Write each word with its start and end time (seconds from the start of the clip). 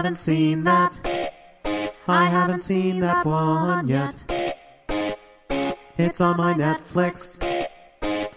haven't 0.00 0.16
seen 0.16 0.64
that. 0.64 0.98
I 2.08 2.24
haven't 2.24 2.62
seen 2.62 3.00
that 3.00 3.26
one 3.26 3.86
yet. 3.86 4.24
It's 5.98 6.22
on 6.22 6.38
my 6.38 6.54
Netflix, 6.54 7.38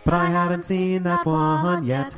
but 0.04 0.13
I 0.13 0.25
haven't 0.25 0.63
seen 0.65 1.04
that 1.04 1.25
one 1.25 1.86
yet. 1.86 2.13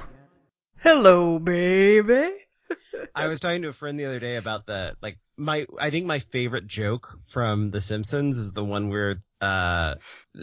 Hello, 0.80 1.38
baby. 1.38 2.32
I 3.16 3.28
was 3.28 3.40
talking 3.40 3.62
to 3.62 3.68
a 3.68 3.74
friend 3.74 4.00
the 4.00 4.06
other 4.06 4.20
day 4.20 4.38
about 4.38 4.66
the 4.66 4.96
like 5.04 5.20
my 5.38 5.68
I 5.80 5.92
think 5.92 6.08
my 6.08 6.22
favorite 6.32 6.66
joke 6.66 7.16
from 7.28 7.70
The 7.70 7.82
Simpsons 7.82 8.38
is 8.38 8.52
the 8.52 8.66
one 8.66 8.90
where 8.90 9.22
uh 9.42 9.94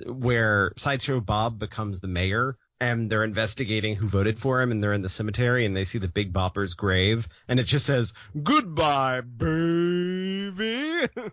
where 0.06 0.74
Sideshow 0.76 1.18
Bob 1.18 1.58
becomes 1.58 1.98
the 1.98 2.06
mayor 2.06 2.56
and 2.82 3.08
they're 3.10 3.22
investigating 3.24 3.94
who 3.94 4.08
voted 4.08 4.38
for 4.38 4.60
him 4.60 4.70
and 4.72 4.82
they're 4.82 4.92
in 4.92 5.02
the 5.02 5.08
cemetery 5.08 5.64
and 5.64 5.76
they 5.76 5.84
see 5.84 5.98
the 5.98 6.08
Big 6.08 6.32
Bopper's 6.32 6.74
grave 6.74 7.28
and 7.48 7.60
it 7.60 7.64
just 7.64 7.86
says 7.86 8.12
goodbye 8.42 9.20
baby. 9.20 11.08
Oh, 11.16 11.30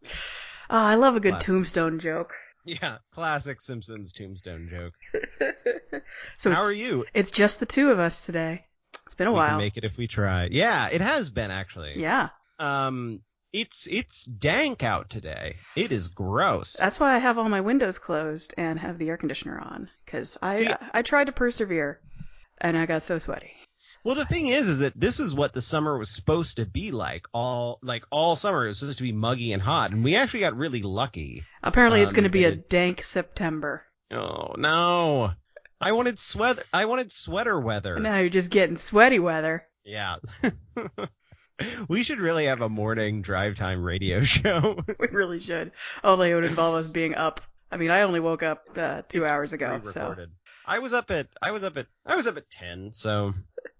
I 0.70 0.96
love 0.96 1.16
a 1.16 1.20
good 1.20 1.32
Classic. 1.34 1.46
tombstone 1.46 1.98
joke. 2.00 2.34
yeah, 2.64 2.98
classic 3.14 3.60
Simpsons 3.60 4.12
tombstone 4.12 4.68
joke. 4.70 4.94
so 6.38 6.52
How 6.52 6.62
are 6.62 6.72
you? 6.72 7.04
it's 7.14 7.30
just 7.30 7.60
the 7.60 7.66
two 7.66 7.90
of 7.90 7.98
us 7.98 8.26
today. 8.26 8.64
It's 9.06 9.14
been 9.14 9.26
a 9.28 9.32
We 9.32 9.36
while. 9.36 9.48
can 9.50 9.58
make 9.58 9.76
it 9.76 9.84
if 9.84 9.96
we 9.96 10.06
try. 10.08 10.48
Yeah, 10.50 10.88
it 10.88 11.00
has 11.00 11.30
been 11.30 11.50
actually. 11.50 11.98
yeah, 12.00 12.30
Um 12.58 13.20
it's 13.52 13.86
it's 13.86 14.24
dank 14.24 14.82
out 14.82 15.10
today. 15.10 15.56
It 15.76 15.92
is 15.92 16.08
gross. 16.08 16.76
that's 16.78 17.00
why 17.00 17.14
I 17.14 17.18
have 17.18 17.38
all 17.38 17.48
my 17.48 17.60
windows 17.60 17.98
closed 17.98 18.54
and 18.58 18.78
have 18.78 18.98
the 18.98 19.08
air 19.08 19.16
conditioner 19.16 19.58
on 19.58 19.88
because 20.04 20.36
I, 20.42 20.54
See- 20.56 20.68
I 20.68 20.78
I 20.94 21.02
tried 21.02 21.24
to 21.26 21.32
persevere, 21.32 22.00
and 22.60 22.76
I 22.76 22.86
got 22.86 23.02
so 23.04 23.18
sweaty. 23.18 23.52
Well, 24.04 24.16
the 24.16 24.24
thing 24.26 24.48
is, 24.48 24.68
is 24.68 24.80
that 24.80 24.98
this 24.98 25.20
is 25.20 25.34
what 25.36 25.52
the 25.52 25.62
summer 25.62 25.96
was 25.98 26.10
supposed 26.10 26.56
to 26.56 26.66
be 26.66 26.90
like. 26.90 27.26
All 27.32 27.78
like 27.82 28.02
all 28.10 28.34
summer, 28.34 28.64
it 28.64 28.68
was 28.70 28.80
supposed 28.80 28.98
to 28.98 29.04
be 29.04 29.12
muggy 29.12 29.52
and 29.52 29.62
hot, 29.62 29.92
and 29.92 30.02
we 30.02 30.16
actually 30.16 30.40
got 30.40 30.56
really 30.56 30.82
lucky. 30.82 31.44
Apparently, 31.62 32.00
it's 32.02 32.10
Um, 32.10 32.16
going 32.16 32.24
to 32.24 32.30
be 32.30 32.44
a 32.44 32.48
it- 32.50 32.68
dank 32.68 33.02
September. 33.04 33.84
Oh 34.10 34.54
no! 34.58 35.30
I 35.80 35.92
wanted 35.92 36.18
sweater. 36.18 36.64
I 36.72 36.86
wanted 36.86 37.12
sweater 37.12 37.60
weather. 37.60 37.98
Now 38.00 38.18
you're 38.18 38.30
just 38.30 38.50
getting 38.50 38.76
sweaty 38.76 39.20
weather. 39.20 39.64
Yeah. 39.84 40.16
we 41.88 42.02
should 42.02 42.20
really 42.20 42.46
have 42.46 42.60
a 42.60 42.68
morning 42.68 43.22
drive 43.22 43.56
time 43.56 43.82
radio 43.82 44.20
show. 44.22 44.78
We 44.98 45.08
really 45.08 45.40
should. 45.40 45.72
Only 46.04 46.30
it 46.30 46.34
would 46.34 46.44
involve 46.44 46.74
us 46.76 46.88
being 46.88 47.14
up. 47.14 47.40
I 47.70 47.76
mean, 47.76 47.90
I 47.90 48.02
only 48.02 48.20
woke 48.20 48.42
up 48.42 48.64
uh, 48.76 49.02
two 49.08 49.22
It's 49.22 49.30
hours 49.30 49.52
ago, 49.52 49.80
so. 49.84 50.16
I 50.66 50.80
was 50.80 50.92
up 50.92 51.10
at 51.10 51.28
I 51.40 51.50
was 51.50 51.64
up 51.64 51.78
at 51.78 51.86
I 52.04 52.14
was 52.14 52.26
up 52.26 52.36
at 52.36 52.50
ten. 52.50 52.90
So 52.92 53.34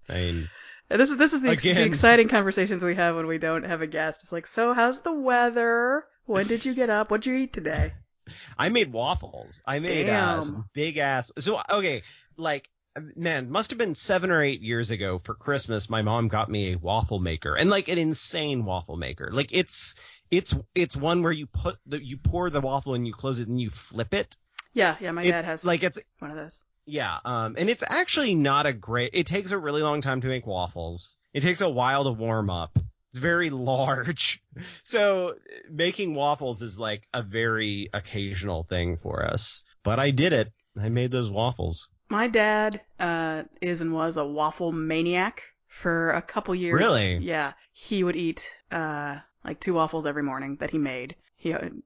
I 0.09 0.15
mean, 0.15 0.51
this 0.89 1.11
is 1.11 1.19
this 1.19 1.35
is 1.35 1.43
the, 1.43 1.51
ex- 1.51 1.63
the 1.63 1.85
exciting 1.85 2.29
conversations 2.29 2.83
we 2.83 2.95
have 2.95 3.15
when 3.15 3.27
we 3.27 3.39
don't 3.39 3.65
have 3.65 3.83
a 3.83 3.87
guest. 3.87 4.23
It's 4.23 4.33
like, 4.33 4.47
so 4.47 4.73
how's 4.73 5.01
the 5.01 5.13
weather? 5.13 6.05
When 6.25 6.47
did 6.47 6.65
you 6.65 6.75
get 6.75 6.89
up? 6.89 7.11
What'd 7.11 7.27
you 7.27 7.35
eat 7.35 7.53
today? 7.53 7.93
I 8.59 8.71
made 8.71 8.93
waffles. 8.93 9.61
I 9.67 9.79
made 9.81 10.09
uh, 10.09 10.41
some 10.41 10.65
big 10.73 10.97
ass. 10.97 11.31
So 11.39 11.61
okay, 11.71 12.03
like 12.37 12.69
man, 13.17 13.51
must 13.51 13.71
have 13.71 13.79
been 13.79 13.95
seven 13.95 14.31
or 14.31 14.43
eight 14.43 14.61
years 14.61 14.91
ago 14.91 15.21
for 15.25 15.35
Christmas. 15.35 15.89
My 15.91 16.03
mom 16.03 16.29
got 16.29 16.51
me 16.51 16.73
a 16.73 16.79
waffle 16.79 17.19
maker, 17.19 17.55
and 17.55 17.71
like 17.71 17.89
an 17.89 17.99
insane 17.99 18.65
waffle 18.65 18.97
maker. 18.97 19.31
Like 19.33 19.49
it's 19.53 19.95
it's 20.31 20.55
it's 20.75 20.97
one 20.97 21.23
where 21.23 21.33
you 21.33 21.47
put 21.47 21.77
the 21.87 22.05
you 22.05 22.17
pour 22.17 22.51
the 22.51 22.61
waffle 22.61 22.95
and 22.95 23.07
you 23.07 23.13
close 23.13 23.41
it 23.41 23.49
and 23.49 23.61
you 23.61 23.71
flip 23.71 24.15
it. 24.15 24.37
Yeah, 24.73 24.97
yeah, 25.01 25.13
my 25.13 25.23
It- 25.25 25.31
dad 25.31 25.45
has 25.45 25.65
like 25.65 25.83
it's 25.83 25.99
one 26.19 26.31
of 26.31 26.37
those. 26.37 26.65
yeah, 26.87 27.19
um, 27.25 27.57
and 27.59 27.69
it's 27.71 27.85
actually 27.89 28.35
not 28.35 28.67
a 28.67 28.73
great. 28.73 29.11
It 29.15 29.27
takes 29.27 29.51
a 29.51 29.59
really 29.59 29.83
long 29.83 30.01
time 30.01 30.21
to 30.21 30.29
make 30.29 30.47
waffles. 30.47 31.17
It 31.33 31.41
takes 31.43 31.61
a 31.61 31.69
while 31.69 32.05
to 32.05 32.11
warm 32.13 32.51
up. 32.51 32.79
It's 33.11 33.19
very 33.19 33.51
large, 33.73 34.43
so 34.85 35.35
making 35.71 36.15
waffles 36.15 36.63
is 36.63 36.79
like 36.79 37.07
a 37.15 37.23
very 37.23 37.89
occasional 37.95 38.65
thing 38.65 38.99
for 38.99 39.25
us. 39.25 39.63
But 39.83 39.99
I 39.99 40.11
did 40.11 40.33
it. 40.33 40.53
I 40.81 40.89
made 40.91 41.11
those 41.11 41.31
waffles. 41.31 41.89
My 42.11 42.27
dad 42.29 42.81
uh, 42.99 43.45
is 43.61 43.81
and 43.81 43.93
was 43.93 44.17
a 44.17 44.25
waffle 44.25 44.73
maniac 44.73 45.43
for 45.67 46.11
a 46.13 46.23
couple 46.23 46.55
years. 46.55 46.79
Really? 46.79 47.19
Yeah, 47.19 47.53
he 47.73 48.03
would 48.03 48.17
eat 48.17 48.51
uh, 48.73 49.19
like 49.45 49.61
two 49.61 49.75
waffles 49.75 50.07
every 50.07 50.23
morning 50.23 50.57
that 50.61 50.71
he 50.71 50.79
made. 50.79 51.17
He 51.37 51.53
and 51.53 51.83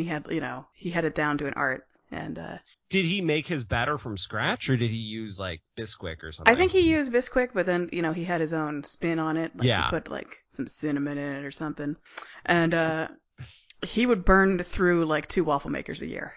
he 0.00 0.04
had 0.06 0.26
you 0.30 0.40
know 0.40 0.66
he 0.74 0.90
had 0.90 1.04
it 1.04 1.14
down 1.14 1.38
to 1.38 1.46
an 1.46 1.54
art. 1.54 1.86
And 2.12 2.40
uh, 2.40 2.58
Did 2.88 3.04
he 3.04 3.20
make 3.20 3.46
his 3.46 3.62
batter 3.62 3.96
from 3.96 4.16
scratch, 4.18 4.68
or 4.68 4.76
did 4.76 4.90
he 4.90 4.96
use 4.96 5.38
like 5.38 5.60
Bisquick 5.76 6.24
or 6.24 6.32
something? 6.32 6.52
I 6.52 6.56
think 6.56 6.72
he 6.72 6.80
used 6.80 7.12
Bisquick, 7.12 7.50
but 7.54 7.66
then 7.66 7.88
you 7.92 8.02
know 8.02 8.12
he 8.12 8.24
had 8.24 8.40
his 8.40 8.52
own 8.52 8.82
spin 8.82 9.20
on 9.20 9.36
it. 9.36 9.56
Like 9.56 9.68
Yeah. 9.68 9.84
he 9.84 9.90
put 9.90 10.10
like 10.10 10.38
some 10.48 10.66
cinnamon 10.66 11.18
in 11.18 11.36
it 11.36 11.44
or 11.44 11.52
something, 11.52 11.94
and 12.44 12.74
uh, 12.74 13.08
he 13.82 14.06
would 14.06 14.24
burn 14.24 14.64
through 14.64 15.04
like 15.06 15.28
two 15.28 15.44
waffle 15.44 15.70
makers 15.70 16.02
a 16.02 16.06
year. 16.08 16.34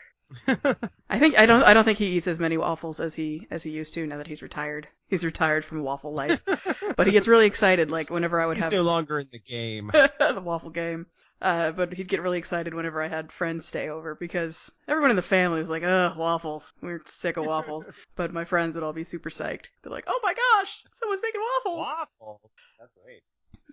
I 1.09 1.19
think 1.19 1.37
I 1.37 1.45
don't 1.45 1.63
I 1.63 1.73
don't 1.73 1.83
think 1.83 1.97
he 1.97 2.07
eats 2.07 2.27
as 2.27 2.39
many 2.39 2.57
waffles 2.57 2.99
as 2.99 3.13
he 3.13 3.47
as 3.51 3.63
he 3.63 3.71
used 3.71 3.93
to 3.95 4.05
now 4.05 4.17
that 4.17 4.27
he's 4.27 4.41
retired. 4.41 4.87
He's 5.07 5.23
retired 5.23 5.65
from 5.65 5.83
waffle 5.83 6.13
life, 6.13 6.41
but 6.95 7.07
he 7.07 7.13
gets 7.13 7.27
really 7.27 7.45
excited 7.45 7.91
like 7.91 8.09
whenever 8.09 8.39
I 8.39 8.45
would 8.45 8.57
He's 8.57 8.63
have 8.63 8.73
no 8.73 8.81
longer 8.81 9.19
in 9.19 9.27
the 9.31 9.39
game. 9.39 9.91
the 9.93 10.41
waffle 10.43 10.69
game. 10.69 11.07
Uh, 11.41 11.71
but 11.71 11.91
he'd 11.93 12.07
get 12.07 12.21
really 12.21 12.37
excited 12.37 12.73
whenever 12.73 13.01
I 13.01 13.09
had 13.09 13.31
friends 13.31 13.65
stay 13.65 13.89
over 13.89 14.15
because 14.15 14.71
everyone 14.87 15.09
in 15.09 15.17
the 15.17 15.21
family 15.21 15.59
was 15.59 15.69
like, 15.69 15.83
"Ugh, 15.83 16.15
waffles. 16.17 16.71
We're 16.81 17.01
sick 17.05 17.35
of 17.35 17.45
waffles." 17.45 17.85
but 18.15 18.31
my 18.31 18.45
friends 18.45 18.75
would 18.75 18.83
all 18.83 18.93
be 18.93 19.03
super 19.03 19.29
psyched. 19.29 19.65
They're 19.81 19.91
like, 19.91 20.05
"Oh 20.07 20.19
my 20.23 20.33
gosh, 20.33 20.83
someone's 20.93 21.21
making 21.21 21.41
waffles!" 21.41 21.85
waffles. 22.21 22.51
That's 22.79 22.95
great. 23.03 23.23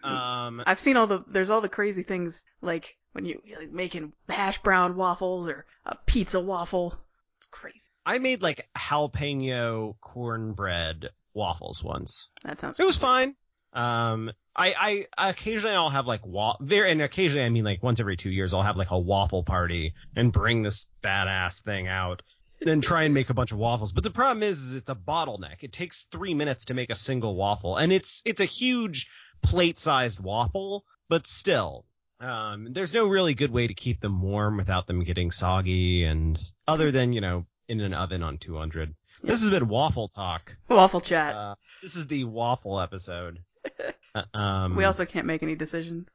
Um, 0.03 0.63
I've 0.67 0.81
seen 0.81 0.97
all 0.97 1.07
the 1.07 1.25
there's 1.29 1.51
all 1.51 1.61
the 1.61 1.69
crazy 1.69 2.03
things 2.03 2.43
like 2.61 2.97
when 3.13 3.25
you 3.25 3.41
like 3.59 3.71
making 3.71 4.13
hash 4.29 4.63
brown 4.63 4.97
waffles 4.97 5.49
or 5.49 5.67
a 5.85 5.97
pizza 6.07 6.41
waffle. 6.41 6.95
It's 7.39 7.47
crazy. 7.51 7.91
I 8.05 8.19
made 8.19 8.43
like 8.43 8.69
jalapeno 8.77 9.95
cornbread 10.01 11.11
waffles 11.35 11.83
once. 11.83 12.29
That 12.45 12.59
sounds. 12.59 12.79
It 12.79 12.85
was 12.85 12.97
fine. 12.97 13.35
Um, 13.73 14.33
I, 14.57 15.07
I 15.17 15.31
occasionally 15.31 15.77
I'll 15.77 15.91
have 15.91 16.07
like 16.07 16.27
wa- 16.27 16.57
there, 16.61 16.87
and 16.87 17.01
occasionally 17.01 17.47
I 17.47 17.51
mean 17.51 17.65
like 17.65 17.83
once 17.83 18.01
every 18.01 18.17
two 18.17 18.31
years 18.31 18.53
I'll 18.53 18.63
have 18.63 18.77
like 18.77 18.91
a 18.91 18.99
waffle 18.99 19.45
party 19.45 19.95
and 20.17 20.33
bring 20.33 20.63
this 20.63 20.87
badass 21.03 21.63
thing 21.63 21.87
out, 21.87 22.23
then 22.61 22.81
try 22.81 23.05
and 23.05 23.15
make 23.15 23.31
a 23.31 23.35
bunch 23.35 23.53
of 23.53 23.59
waffles. 23.59 23.93
But 23.93 24.05
the 24.05 24.11
problem 24.11 24.43
is, 24.43 24.59
is 24.63 24.75
it's 24.75 24.91
a 24.91 24.95
bottleneck. 24.95 25.63
It 25.63 25.73
takes 25.73 26.07
three 26.11 26.35
minutes 26.35 26.67
to 26.67 26.75
make 26.75 26.91
a 26.91 26.97
single 26.97 27.37
waffle, 27.37 27.77
and 27.77 27.93
it's 27.93 28.23
it's 28.25 28.41
a 28.41 28.45
huge 28.45 29.09
plate-sized 29.43 30.21
waffle, 30.21 30.85
but 31.09 31.27
still. 31.27 31.85
Um, 32.21 32.69
there's 32.73 32.93
no 32.93 33.07
really 33.07 33.35
good 33.35 33.51
way 33.51 33.67
to 33.67 33.75
keep 33.75 34.01
them 34.01 34.21
warm 34.21 34.57
without 34.59 34.87
them 34.87 35.05
getting 35.05 35.31
soggy, 35.31 36.05
and 36.05 36.39
other 36.69 36.93
than 36.93 37.13
you 37.13 37.21
know 37.21 37.47
in 37.69 37.81
an 37.81 37.95
oven 37.95 38.23
on 38.23 38.37
200. 38.39 38.95
This 39.23 39.41
has 39.43 39.51
been 39.51 39.69
waffle 39.69 40.09
talk. 40.09 40.57
Waffle 40.69 41.01
chat. 41.01 41.35
Uh, 41.35 41.55
this 41.83 41.95
is 41.97 42.07
the 42.09 42.25
waffle 42.25 42.81
episode. 42.81 43.41
Uh, 44.13 44.37
um, 44.37 44.75
we 44.75 44.83
also 44.83 45.05
can't 45.05 45.25
make 45.25 45.41
any 45.45 45.55
decisions. 45.55 46.09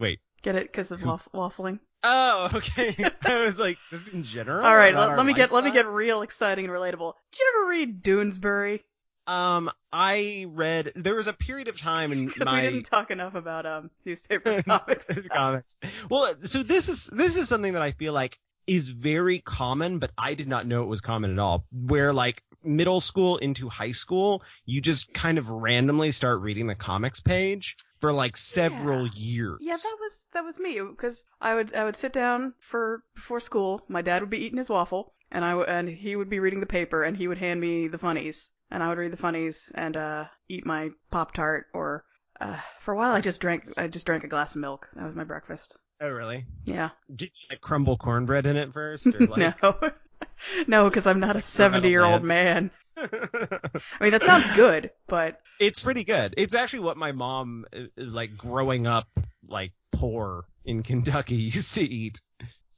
wait. 0.00 0.18
Get 0.42 0.56
it 0.56 0.64
because 0.64 0.90
of 0.90 1.00
waff- 1.00 1.28
waffling. 1.32 1.78
Oh, 2.02 2.50
okay. 2.54 2.96
I 3.22 3.38
was 3.38 3.60
like, 3.60 3.78
just 3.90 4.08
in 4.08 4.24
general. 4.24 4.66
All 4.66 4.74
right, 4.74 4.92
let, 4.92 5.16
let 5.16 5.24
me 5.24 5.32
get 5.32 5.52
let 5.52 5.62
me 5.62 5.70
get 5.70 5.86
real 5.86 6.22
exciting 6.22 6.64
and 6.64 6.74
relatable. 6.74 7.12
Did 7.30 7.38
you 7.38 7.52
ever 7.54 7.70
read 7.70 8.02
Doonesbury? 8.02 8.80
Um, 9.26 9.70
I 9.92 10.46
read. 10.48 10.92
There 10.94 11.14
was 11.14 11.26
a 11.26 11.32
period 11.32 11.68
of 11.68 11.78
time 11.78 12.12
in 12.12 12.26
Because 12.36 12.46
my 12.46 12.62
we 12.62 12.68
didn't 12.68 12.84
talk 12.84 13.10
enough 13.10 13.34
about 13.34 13.66
um 13.66 13.90
newspaper 14.04 14.62
comics. 14.66 15.10
comics. 15.32 15.76
Well, 16.10 16.34
so 16.44 16.62
this 16.62 16.88
is 16.88 17.06
this 17.06 17.36
is 17.36 17.48
something 17.48 17.72
that 17.74 17.82
I 17.82 17.92
feel 17.92 18.12
like 18.12 18.38
is 18.66 18.88
very 18.88 19.40
common, 19.40 19.98
but 19.98 20.10
I 20.18 20.34
did 20.34 20.48
not 20.48 20.66
know 20.66 20.82
it 20.82 20.86
was 20.86 21.00
common 21.00 21.32
at 21.32 21.38
all. 21.38 21.66
Where 21.72 22.12
like 22.12 22.42
middle 22.62 23.00
school 23.00 23.36
into 23.38 23.68
high 23.68 23.92
school, 23.92 24.42
you 24.64 24.80
just 24.80 25.14
kind 25.14 25.38
of 25.38 25.48
randomly 25.48 26.10
start 26.10 26.40
reading 26.40 26.66
the 26.66 26.74
comics 26.74 27.20
page 27.20 27.76
for 28.00 28.12
like 28.12 28.36
several 28.36 29.06
years. 29.06 29.58
Yeah, 29.60 29.76
that 29.76 29.96
was 30.00 30.26
that 30.32 30.44
was 30.44 30.58
me 30.58 30.80
because 30.80 31.24
I 31.40 31.54
would 31.54 31.74
I 31.74 31.84
would 31.84 31.96
sit 31.96 32.12
down 32.12 32.54
for 32.60 33.02
before 33.14 33.40
school. 33.40 33.82
My 33.88 34.02
dad 34.02 34.22
would 34.22 34.30
be 34.30 34.44
eating 34.44 34.58
his 34.58 34.68
waffle, 34.68 35.14
and 35.30 35.44
I 35.44 35.54
and 35.62 35.88
he 35.88 36.16
would 36.16 36.28
be 36.28 36.40
reading 36.40 36.60
the 36.60 36.66
paper, 36.66 37.02
and 37.02 37.16
he 37.16 37.28
would 37.28 37.38
hand 37.38 37.60
me 37.60 37.88
the 37.88 37.98
funnies, 37.98 38.48
and 38.70 38.82
I 38.82 38.88
would 38.88 38.98
read 38.98 39.12
the 39.12 39.16
funnies 39.16 39.70
and 39.74 39.96
uh 39.96 40.24
eat 40.48 40.66
my 40.66 40.90
pop 41.10 41.34
tart. 41.34 41.66
Or 41.74 42.04
uh, 42.40 42.58
for 42.80 42.94
a 42.94 42.96
while, 42.96 43.12
I 43.12 43.20
just 43.20 43.40
drank 43.40 43.74
I 43.76 43.86
just 43.86 44.06
drank 44.06 44.24
a 44.24 44.28
glass 44.28 44.54
of 44.54 44.60
milk. 44.60 44.88
That 44.94 45.06
was 45.06 45.14
my 45.14 45.24
breakfast. 45.24 45.76
Oh, 46.00 46.08
really? 46.08 46.44
Yeah. 46.64 46.90
Did 47.14 47.30
you 47.34 47.46
like 47.50 47.60
crumble 47.60 47.96
cornbread 47.96 48.46
in 48.46 48.56
it 48.56 48.72
first? 48.72 49.06
Or 49.06 49.26
like... 49.26 49.62
no. 49.62 49.74
no, 50.66 50.90
because 50.90 51.06
I'm 51.06 51.20
not 51.20 51.36
a 51.36 51.42
70 51.42 51.88
year 51.88 52.04
old 52.04 52.22
man. 52.22 52.70
I 52.96 53.08
mean, 54.00 54.12
that 54.12 54.22
sounds 54.22 54.50
good, 54.54 54.90
but 55.06 55.40
it's 55.60 55.82
pretty 55.82 56.04
good. 56.04 56.34
It's 56.38 56.54
actually 56.54 56.80
what 56.80 56.96
my 56.96 57.12
mom, 57.12 57.66
uh, 57.74 57.84
like 57.96 58.36
growing 58.36 58.86
up, 58.86 59.06
like 59.46 59.72
poor 59.92 60.44
in 60.64 60.82
Kentucky, 60.82 61.34
used 61.36 61.74
to 61.74 61.82
eat. 61.82 62.20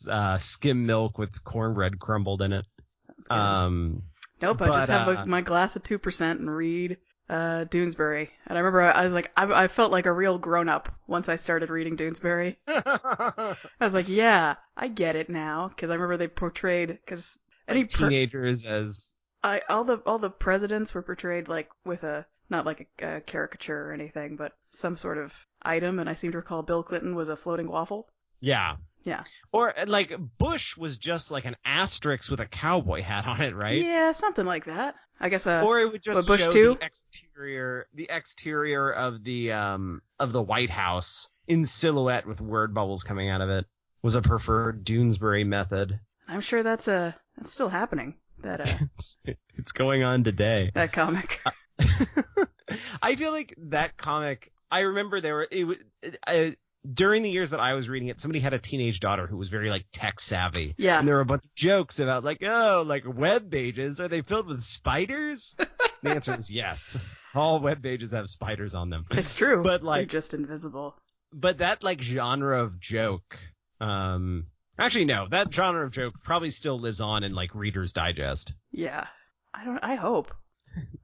Uh, 0.09 0.39
skim 0.39 0.87
milk 0.87 1.19
with 1.19 1.43
cornbread 1.43 1.99
crumbled 1.99 2.41
in 2.43 2.53
it. 2.53 2.65
sounds 3.07 3.27
good. 3.29 3.35
Um, 3.35 4.03
nope, 4.43 4.63
I 4.63 4.67
just 4.67 4.89
have 4.89 5.09
uh, 5.09 5.15
like, 5.15 5.27
my 5.27 5.41
glass 5.41 5.77
of 5.77 5.83
2% 5.83 6.31
and 6.33 6.51
read. 6.55 6.97
uh, 7.31 7.65
Doonesbury, 7.67 8.29
and 8.47 8.57
I 8.57 8.61
remember 8.61 8.81
I, 8.83 8.91
I 8.91 9.05
was 9.05 9.13
like, 9.13 9.31
I, 9.37 9.65
I 9.65 9.69
felt 9.69 9.93
like 9.93 10.07
a 10.07 10.13
real 10.13 10.39
grown 10.39 10.69
up 10.69 10.89
once 11.07 11.29
I 11.29 11.37
started 11.37 11.69
reading 11.71 11.97
Doonesbury. 11.97 12.57
I 12.67 13.57
was 13.81 13.93
like, 13.95 14.09
yeah, 14.09 14.55
I 14.77 14.89
get 14.89 15.15
it 15.17 15.29
now, 15.29 15.69
because 15.69 15.91
I 15.91 15.95
remember 15.95 16.17
they 16.17 16.29
portrayed 16.29 16.89
because 16.89 17.39
any 17.69 17.81
Like 17.81 17.93
per- 17.93 18.09
teenagers 18.09 18.65
as 18.65 19.15
I 19.45 19.61
all 19.69 19.85
the 19.85 19.97
all 20.07 20.19
the 20.19 20.31
presidents 20.31 20.95
were 20.95 21.03
portrayed 21.03 21.49
like 21.49 21.69
with 21.85 22.03
a 22.03 22.27
not 22.51 22.65
like 22.65 22.89
a, 23.01 23.17
a 23.17 23.21
caricature 23.21 23.89
or 23.91 23.93
anything, 23.93 24.37
but 24.37 24.53
some 24.71 24.97
sort 24.97 25.19
of 25.19 25.35
item, 25.63 25.99
and 25.99 26.09
I 26.09 26.15
seem 26.15 26.33
to 26.33 26.39
recall 26.39 26.63
Bill 26.63 26.83
Clinton 26.83 27.15
was 27.15 27.29
a 27.29 27.37
floating 27.37 27.69
waffle. 27.69 28.09
yeah. 28.41 28.77
Yeah. 29.05 29.25
Or 29.53 29.79
uh, 29.79 29.87
like 29.87 30.13
Bush 30.39 30.77
was 30.77 30.97
just 30.99 31.31
like 31.31 31.45
an 31.45 31.57
asterisk 31.65 32.31
with 32.31 32.41
a 32.41 32.47
cowboy 32.47 33.03
hat 33.03 33.27
on 33.27 33.41
it, 33.41 33.55
right? 33.55 33.85
Yeah, 33.85 34.13
something 34.13 34.45
like 34.45 34.67
that. 34.67 34.97
I 35.21 35.29
guess. 35.29 35.47
Uh, 35.47 35.63
or 35.65 35.81
it 35.81 35.91
would 35.93 36.03
just 36.03 36.27
Bush 36.27 36.41
show 36.41 36.51
too? 36.53 36.77
the 36.81 36.85
exterior 36.87 37.87
the 37.95 38.09
exterior 38.11 38.91
of 38.93 39.25
the 39.25 39.53
um 39.53 40.03
of 40.19 40.33
the 40.33 40.43
White 40.43 40.71
House 40.71 41.29
in 41.47 41.65
silhouette 41.65 42.27
with 42.27 42.41
word 42.41 42.75
bubbles 42.75 43.03
coming 43.03 43.29
out 43.31 43.41
of 43.41 43.49
it 43.51 43.65
was 44.03 44.15
a 44.15 44.23
preferred 44.23 44.85
Doonesbury 44.85 45.47
method. 45.47 45.99
I'm 46.29 46.41
sure 46.41 46.63
that's 46.63 46.87
uh 46.89 47.13
that's 47.37 47.53
still 47.53 47.69
happening. 47.71 48.15
That 48.43 48.61
uh 48.61 48.79
It's, 48.97 49.19
it's 49.57 49.73
going 49.73 50.03
on 50.03 50.23
today. 50.25 50.71
that 50.75 50.93
comic. 50.93 51.41
I 53.03 53.17
feel 53.17 53.33
like 53.33 53.55
that 53.69 53.97
comic. 53.97 54.53
I 54.71 54.81
remember 54.81 55.21
there 55.21 55.35
were 55.35 55.49
it, 55.51 55.65
would- 55.65 55.85
uh, 56.27 56.51
during 56.93 57.23
the 57.23 57.31
years 57.31 57.51
that 57.51 57.61
I 57.61 57.75
was 57.75 57.89
reading 57.89 58.09
it. 58.09 58.21
Somebody 58.21 58.41
had 58.41 58.55
a 58.55 58.59
teenage 58.59 59.01
daughter 59.01 59.27
who 59.27 59.37
was 59.37 59.49
very 59.49 59.69
like 59.71 59.87
tech 59.93 60.21
savvy, 60.21 60.75
Yeah. 60.79 60.99
and 60.99 61.07
there 61.09 61.17
were 61.17 61.21
a 61.23 61.27
bunch 61.27 61.45
of 61.45 61.55
jokes 61.55 61.99
about 61.99 62.25
like, 62.25 62.39
oh, 62.45 62.85
like 62.87 63.05
web 63.07 63.51
pages 63.51 64.01
are 64.01 64.09
they 64.09 64.23
filled 64.23 64.47
with 64.47 64.61
spiders? 64.63 65.57
the 66.03 66.11
answer 66.11 66.35
is 66.39 66.51
yes. 66.51 66.97
All 67.35 67.61
web 67.61 67.83
pages 67.83 68.13
have 68.13 68.29
spiders 68.29 68.75
on 68.75 68.91
them. 68.91 69.05
It's 69.11 69.35
true. 69.35 69.63
But, 69.63 69.83
like 69.83 69.99
They're 70.11 70.21
just 70.21 70.35
invisible. 70.35 70.95
But 71.33 71.59
that 71.59 71.83
like 71.83 72.01
genre 72.01 72.63
of 72.63 72.81
joke, 72.81 73.39
um, 73.81 74.47
actually 74.79 75.05
no, 75.05 75.27
that 75.31 75.53
genre 75.53 75.85
of 75.85 75.93
joke 75.93 76.15
probably 76.25 76.51
still 76.51 76.79
lives 76.81 77.01
on 77.01 77.23
in 77.25 77.33
like 77.35 77.55
Reader's 77.55 77.93
Digest. 77.93 78.55
Yeah. 78.73 79.07
I 79.53 79.65
don't. 79.65 79.79
I 79.83 79.95
hope. 79.97 80.33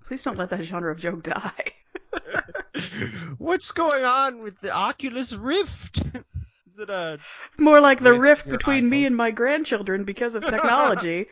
Please 0.06 0.22
don't 0.22 0.38
let 0.38 0.50
that 0.50 0.62
genre 0.64 0.92
of 0.92 0.98
joke 0.98 1.22
die. 1.24 1.72
What's 3.38 3.72
going 3.72 4.04
on 4.04 4.42
with 4.42 4.60
the 4.60 4.74
Oculus 4.74 5.32
Rift? 5.32 6.02
Is 6.66 6.78
it 6.78 6.90
a 6.90 7.18
More 7.56 7.80
like 7.80 8.00
the 8.00 8.18
rift 8.18 8.48
between 8.48 8.88
me 8.88 9.04
and 9.06 9.16
my 9.16 9.30
grandchildren 9.30 10.04
because 10.04 10.34
of 10.34 10.44
technology. 10.48 11.26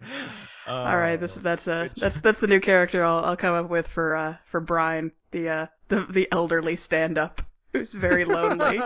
Oh, 0.00 0.72
All 0.72 0.96
right, 0.96 1.16
this 1.16 1.34
that's 1.34 1.66
uh 1.66 1.84
good 1.84 1.92
that's 1.96 2.18
that's 2.18 2.38
the 2.38 2.46
new 2.46 2.60
character 2.60 3.02
I'll 3.02 3.24
I'll 3.24 3.36
come 3.36 3.54
up 3.54 3.68
with 3.68 3.88
for 3.88 4.14
uh 4.14 4.36
for 4.44 4.60
Brian, 4.60 5.10
the 5.32 5.48
uh 5.48 5.66
the 5.88 6.06
the 6.08 6.28
elderly 6.30 6.76
stand 6.76 7.18
up 7.18 7.42
who's 7.72 7.92
very 7.92 8.24
lonely. 8.24 8.80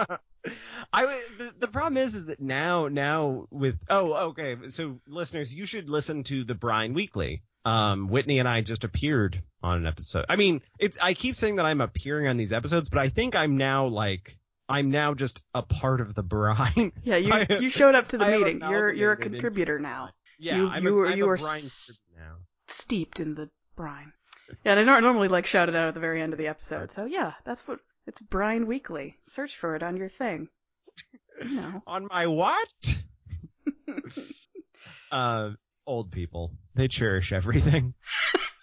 I 0.93 1.23
the, 1.39 1.53
the 1.59 1.69
problem 1.69 1.99
is 1.99 2.15
is 2.15 2.27
that 2.27 2.41
now 2.41 2.89
now 2.89 3.47
with 3.51 3.77
oh 3.91 4.13
okay 4.31 4.57
so 4.69 5.01
listeners 5.07 5.55
you 5.55 5.67
should 5.67 5.91
listen 5.91 6.25
to 6.25 6.45
the 6.45 6.55
Brian 6.55 6.95
Weekly. 6.95 7.43
Um, 7.65 8.09
Whitney 8.09 8.39
and 8.41 8.49
I 8.49 8.61
just 8.61 8.83
appeared 8.85 9.43
on 9.63 9.79
an 9.79 9.87
episode. 9.87 10.25
I 10.29 10.37
mean, 10.37 10.63
it's 10.81 10.99
I 11.01 11.15
keep 11.15 11.37
saying 11.37 11.57
that 11.57 11.67
I'm 11.67 11.81
appearing 11.81 12.27
on 12.29 12.37
these 12.37 12.53
episodes, 12.53 12.89
but 12.89 12.99
I 12.99 13.09
think 13.09 13.37
I'm 13.37 13.57
now 13.57 13.87
like 13.87 14.37
I'm 14.69 14.91
now 14.91 15.15
just 15.15 15.43
a 15.55 15.63
part 15.63 16.01
of 16.01 16.15
the 16.15 16.23
Brian. 16.23 16.93
Yeah, 17.05 17.17
you 17.17 17.33
I- 17.33 17.47
you 17.61 17.69
showed 17.69 17.95
up 17.95 18.09
to 18.09 18.19
the 18.19 18.25
I 18.25 18.37
meeting. 18.39 18.61
You're 18.61 18.93
you're 18.93 19.13
a 19.13 19.17
contributor 19.17 19.79
now. 19.79 20.11
yeah, 20.39 20.57
You- 20.57 20.69
I'm 20.69 20.83
you 20.83 20.99
a, 20.99 21.03
are- 21.03 21.07
I'm 21.09 21.19
you 21.19 21.25
a 21.27 21.29
are 21.29 21.35
s- 21.37 22.01
now. 22.17 22.37
Steeped 22.69 23.21
in 23.21 23.35
the 23.35 23.49
brine. 23.77 24.13
Yeah, 24.65 24.73
and 24.73 24.81
I 24.81 24.85
nor- 24.85 25.01
normally 25.01 25.29
like 25.29 25.47
shout 25.47 25.69
it 25.69 25.77
out 25.77 25.89
at 25.89 25.95
the 25.95 26.01
very 26.01 26.21
end 26.21 26.33
of 26.33 26.39
the 26.39 26.49
episode. 26.49 26.91
So 26.93 27.05
yeah, 27.05 27.35
that's 27.45 27.67
what 27.69 27.79
it's 28.07 28.21
Brian 28.21 28.67
Weekly. 28.67 29.17
Search 29.27 29.57
for 29.57 29.77
it 29.77 29.83
on 29.85 29.97
your 29.97 30.09
thing. 30.09 30.49
You 31.43 31.55
know. 31.55 31.83
On 31.87 32.09
my 32.11 32.27
what? 32.27 32.69
uh, 35.11 35.51
old 35.87 36.11
people. 36.11 36.53
They 36.75 36.89
cherish 36.89 37.33
everything. 37.33 37.95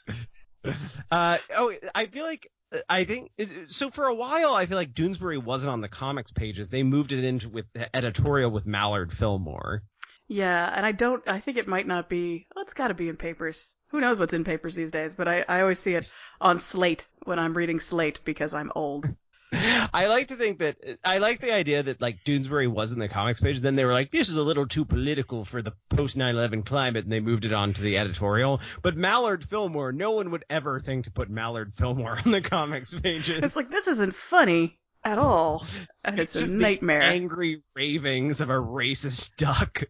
uh, 1.12 1.38
oh, 1.56 1.74
I 1.94 2.06
feel 2.07 2.25
like, 2.25 2.51
I 2.88 3.04
think, 3.04 3.31
so 3.68 3.89
for 3.89 4.06
a 4.06 4.16
while, 4.16 4.54
I 4.54 4.66
feel 4.66 4.77
like 4.77 4.94
Doonesbury 4.94 5.44
wasn't 5.44 5.71
on 5.71 5.81
the 5.81 5.88
comics 5.88 6.31
pages. 6.31 6.69
They 6.69 6.83
moved 6.83 7.12
it 7.12 7.24
into 7.24 7.50
with 7.50 7.66
the 7.74 7.94
editorial 7.95 8.51
with 8.51 8.66
Mallard 8.66 9.12
Fillmore. 9.12 9.83
Yeah, 10.27 10.71
and 10.75 10.86
I 10.86 10.92
don't. 10.92 11.27
I 11.27 11.39
think 11.39 11.57
it 11.57 11.68
might 11.68 11.88
not 11.88 12.07
be. 12.07 12.45
Oh, 12.56 12.62
it's 12.62 12.75
got 12.75 12.89
to 12.89 12.94
be 12.94 13.10
in 13.10 13.18
papers. 13.18 13.74
Who 13.88 14.00
knows 14.00 14.19
what's 14.19 14.36
in 14.36 14.44
papers 14.44 14.75
these 14.75 14.92
days? 14.92 15.15
But 15.15 15.27
I 15.27 15.44
I 15.48 15.62
always 15.62 15.80
see 15.80 15.95
it 15.95 16.13
on 16.39 16.60
Slate 16.60 17.07
when 17.24 17.39
I'm 17.39 17.57
reading 17.57 17.80
Slate 17.80 18.19
because 18.24 18.54
I'm 18.54 18.72
old. 18.75 19.07
I 19.51 20.07
like 20.07 20.28
to 20.28 20.36
think 20.36 20.60
that 20.60 20.78
I 21.04 21.18
like 21.18 21.42
the 21.42 21.51
idea 21.54 21.81
that 21.81 22.01
like 22.01 22.24
Doonesbury 22.24 22.72
was 22.72 22.92
in 22.92 23.00
the 23.00 23.07
comics 23.07 23.40
page. 23.40 23.62
Then 23.62 23.75
they 23.75 23.86
were 23.86 23.94
like, 23.94 24.12
"This 24.12 24.30
is 24.30 24.38
a 24.38 24.44
little 24.44 24.68
too 24.68 24.86
political 24.86 25.44
for 25.44 25.62
the 25.62 25.74
post 25.90 26.16
9/11 26.18 26.66
climate," 26.66 27.04
and 27.06 27.12
they 27.12 27.19
moved 27.19 27.46
it 27.46 27.54
on 27.54 27.74
to 27.74 27.81
the 27.81 27.98
editorial. 27.98 28.62
But 28.84 28.96
Mallard 28.96 29.44
Fillmore, 29.44 29.92
no 29.92 30.12
one 30.12 30.30
would 30.31 30.46
ever 30.50 30.80
think 30.80 31.06
to 31.06 31.12
put 31.12 31.30
Mallard 31.30 31.74
Fillmore 31.74 32.19
on 32.25 32.31
the 32.31 32.42
comics 32.42 32.94
pages. 32.94 33.42
It's 33.42 33.56
like 33.56 33.72
this 33.72 33.88
isn't 33.88 34.16
funny 34.16 34.80
at 35.04 35.18
all, 35.18 35.66
and 36.04 36.19
it's, 36.19 36.34
just 36.34 36.48
a 36.48 36.50
the 36.50 36.54
nightmare. 36.62 37.01
angry 37.01 37.63
ravings 37.75 38.42
of 38.42 38.50
a 38.50 38.54
racist 38.54 39.36
duck. 39.36 39.84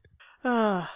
I 0.46 0.88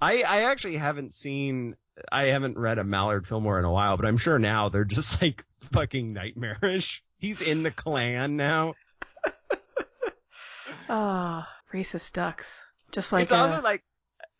I 0.00 0.42
actually 0.50 0.76
haven't 0.76 1.12
seen. 1.12 1.76
I 2.10 2.26
haven't 2.26 2.56
read 2.56 2.78
a 2.78 2.84
Mallard 2.84 3.26
Fillmore 3.26 3.58
in 3.58 3.66
a 3.66 3.70
while, 3.70 3.98
but 3.98 4.06
I'm 4.06 4.16
sure 4.16 4.38
now 4.38 4.70
they're 4.70 4.84
just 4.84 5.20
like 5.20 5.44
fucking 5.72 6.14
nightmarish. 6.14 7.02
He's 7.20 7.42
in 7.42 7.62
the 7.62 7.70
clan 7.70 8.36
now. 8.36 8.74
ah, 10.88 11.48
racist 11.72 12.14
ducks. 12.14 12.58
Just 12.92 13.12
like 13.12 13.24
it's 13.24 13.32
uh, 13.32 13.36
also 13.36 13.62
like 13.62 13.82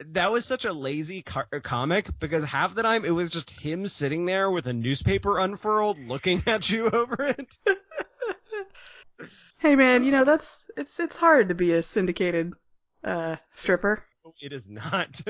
that 0.07 0.33
was 0.33 0.47
such 0.47 0.65
a 0.65 0.73
lazy 0.73 1.21
car- 1.23 1.49
comic 1.63 2.09
because 2.19 2.43
half 2.43 2.75
the 2.75 2.83
time 2.83 3.05
it 3.05 3.11
was 3.11 3.29
just 3.29 3.51
him 3.51 3.87
sitting 3.87 4.25
there 4.25 4.51
with 4.51 4.67
a 4.67 4.73
newspaper 4.73 5.39
unfurled, 5.39 5.99
looking 5.99 6.43
at 6.47 6.71
you 6.71 6.89
over 6.89 7.23
it. 7.23 7.59
hey 9.59 9.77
man, 9.77 10.03
you 10.03 10.11
know 10.11 10.25
that's 10.25 10.65
it's 10.77 10.99
it's 10.99 11.17
hard 11.17 11.51
to 11.51 11.55
be 11.55 11.73
a 11.73 11.83
syndicated 11.83 12.55
uh 13.05 13.37
stripper. 13.55 14.03
It 14.41 14.53
is 14.53 14.71
not. 14.71 15.21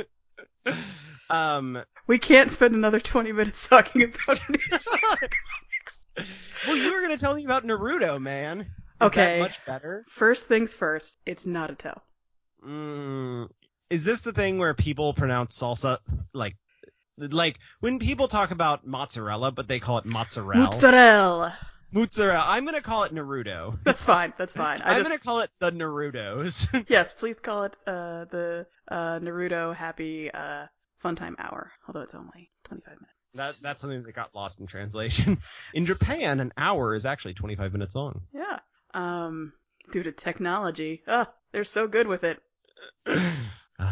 um. 1.30 1.82
We 2.06 2.18
can't 2.18 2.50
spend 2.50 2.74
another 2.74 3.00
twenty 3.00 3.32
minutes 3.32 3.68
talking 3.68 4.02
about. 4.02 4.38
Well, 6.66 6.76
you 6.76 6.92
were 6.92 7.00
gonna 7.00 7.18
tell 7.18 7.34
me 7.34 7.44
about 7.44 7.64
Naruto, 7.64 8.20
man. 8.20 8.60
Is 8.60 8.66
Okay. 9.02 9.38
That 9.38 9.40
much 9.40 9.64
better. 9.66 10.04
First 10.08 10.46
things 10.46 10.74
first, 10.74 11.18
it's 11.26 11.46
Naruto. 11.46 12.00
Mm, 12.66 13.48
is 13.88 14.04
this 14.04 14.20
the 14.20 14.32
thing 14.32 14.58
where 14.58 14.74
people 14.74 15.14
pronounce 15.14 15.58
salsa 15.58 15.98
like, 16.34 16.56
like 17.16 17.58
when 17.80 17.98
people 17.98 18.28
talk 18.28 18.50
about 18.50 18.86
mozzarella, 18.86 19.50
but 19.52 19.68
they 19.68 19.80
call 19.80 19.98
it 19.98 20.04
mozzarella? 20.04 20.64
Mozzarella. 20.64 21.58
Mozzarella. 21.92 22.44
I'm 22.46 22.64
gonna 22.64 22.82
call 22.82 23.04
it 23.04 23.14
Naruto. 23.14 23.78
That's 23.84 24.04
fine. 24.04 24.32
That's 24.38 24.52
fine. 24.52 24.80
I 24.82 24.92
I'm 24.92 24.98
just 24.98 25.08
gonna 25.08 25.18
call 25.18 25.40
it 25.40 25.50
the 25.58 25.72
Narutos. 25.72 26.84
yes, 26.88 27.14
please 27.14 27.40
call 27.40 27.64
it 27.64 27.76
uh 27.86 28.26
the 28.26 28.66
uh 28.88 29.18
Naruto 29.18 29.74
Happy 29.74 30.30
uh 30.32 30.66
Fun 30.98 31.16
Time 31.16 31.36
Hour. 31.38 31.72
Although 31.88 32.02
it's 32.02 32.14
only 32.14 32.50
twenty 32.64 32.82
five 32.82 32.96
minutes. 32.96 33.09
That 33.34 33.54
that's 33.62 33.80
something 33.80 34.02
that 34.02 34.14
got 34.14 34.34
lost 34.34 34.60
in 34.60 34.66
translation. 34.66 35.38
In 35.74 35.84
Japan, 35.86 36.40
an 36.40 36.52
hour 36.56 36.94
is 36.94 37.06
actually 37.06 37.34
25 37.34 37.72
minutes 37.72 37.94
long. 37.94 38.22
yeah. 38.34 38.58
Um, 38.92 39.52
due 39.92 40.02
to 40.02 40.12
technology, 40.12 41.02
ah, 41.06 41.30
they're 41.52 41.64
so 41.64 41.86
good 41.86 42.06
with 42.08 42.24
it. 42.24 42.38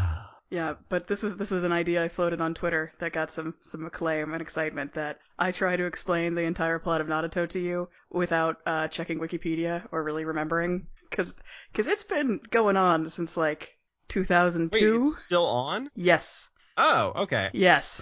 Yeah, 0.50 0.76
but 0.88 1.06
this 1.08 1.22
was 1.22 1.36
this 1.36 1.50
was 1.50 1.62
an 1.64 1.72
idea 1.72 2.02
I 2.02 2.08
floated 2.08 2.40
on 2.40 2.54
Twitter 2.54 2.94
that 3.00 3.12
got 3.12 3.30
some 3.34 3.54
some 3.62 3.84
acclaim 3.84 4.32
and 4.32 4.40
excitement. 4.40 4.94
That 4.94 5.18
I 5.38 5.52
try 5.52 5.76
to 5.76 5.84
explain 5.84 6.34
the 6.34 6.44
entire 6.44 6.78
plot 6.78 7.02
of 7.02 7.06
Naruto 7.06 7.46
to 7.50 7.58
you 7.58 7.90
without 8.10 8.56
uh, 8.64 8.88
checking 8.88 9.18
Wikipedia 9.18 9.82
or 9.92 10.02
really 10.02 10.24
remembering, 10.24 10.86
because 11.10 11.34
because 11.70 11.86
it's 11.86 12.04
been 12.04 12.40
going 12.50 12.78
on 12.78 13.10
since 13.10 13.36
like 13.36 13.60
Wait, 13.60 14.14
2002. 14.14 15.02
it's 15.04 15.18
still 15.18 15.44
on? 15.44 15.90
Yes, 15.94 16.48
Oh, 16.78 17.12
okay. 17.24 17.50
yes. 17.52 18.00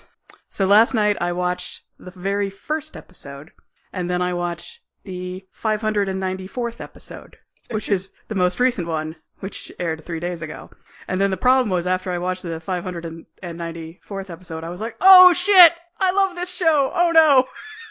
So 0.56 0.64
last 0.64 0.94
night 0.94 1.18
I 1.20 1.32
watched 1.32 1.82
the 1.98 2.12
very 2.12 2.48
first 2.48 2.96
episode, 2.96 3.50
and 3.92 4.08
then 4.08 4.22
I 4.22 4.32
watched 4.32 4.80
the 5.04 5.44
594th 5.62 6.80
episode, 6.80 7.36
which 7.70 7.90
is 7.90 8.08
the 8.28 8.36
most 8.36 8.58
recent 8.58 8.88
one, 8.88 9.16
which 9.40 9.70
aired 9.78 10.06
three 10.06 10.18
days 10.18 10.40
ago. 10.40 10.70
And 11.08 11.20
then 11.20 11.30
the 11.30 11.36
problem 11.36 11.68
was 11.68 11.86
after 11.86 12.10
I 12.10 12.16
watched 12.16 12.42
the 12.42 12.58
594th 12.66 14.30
episode, 14.30 14.64
I 14.64 14.70
was 14.70 14.80
like, 14.80 14.96
oh 14.98 15.34
shit! 15.34 15.74
I 16.00 16.12
love 16.12 16.34
this 16.34 16.48
show! 16.48 16.90
Oh 16.94 17.10
no! 17.10 17.48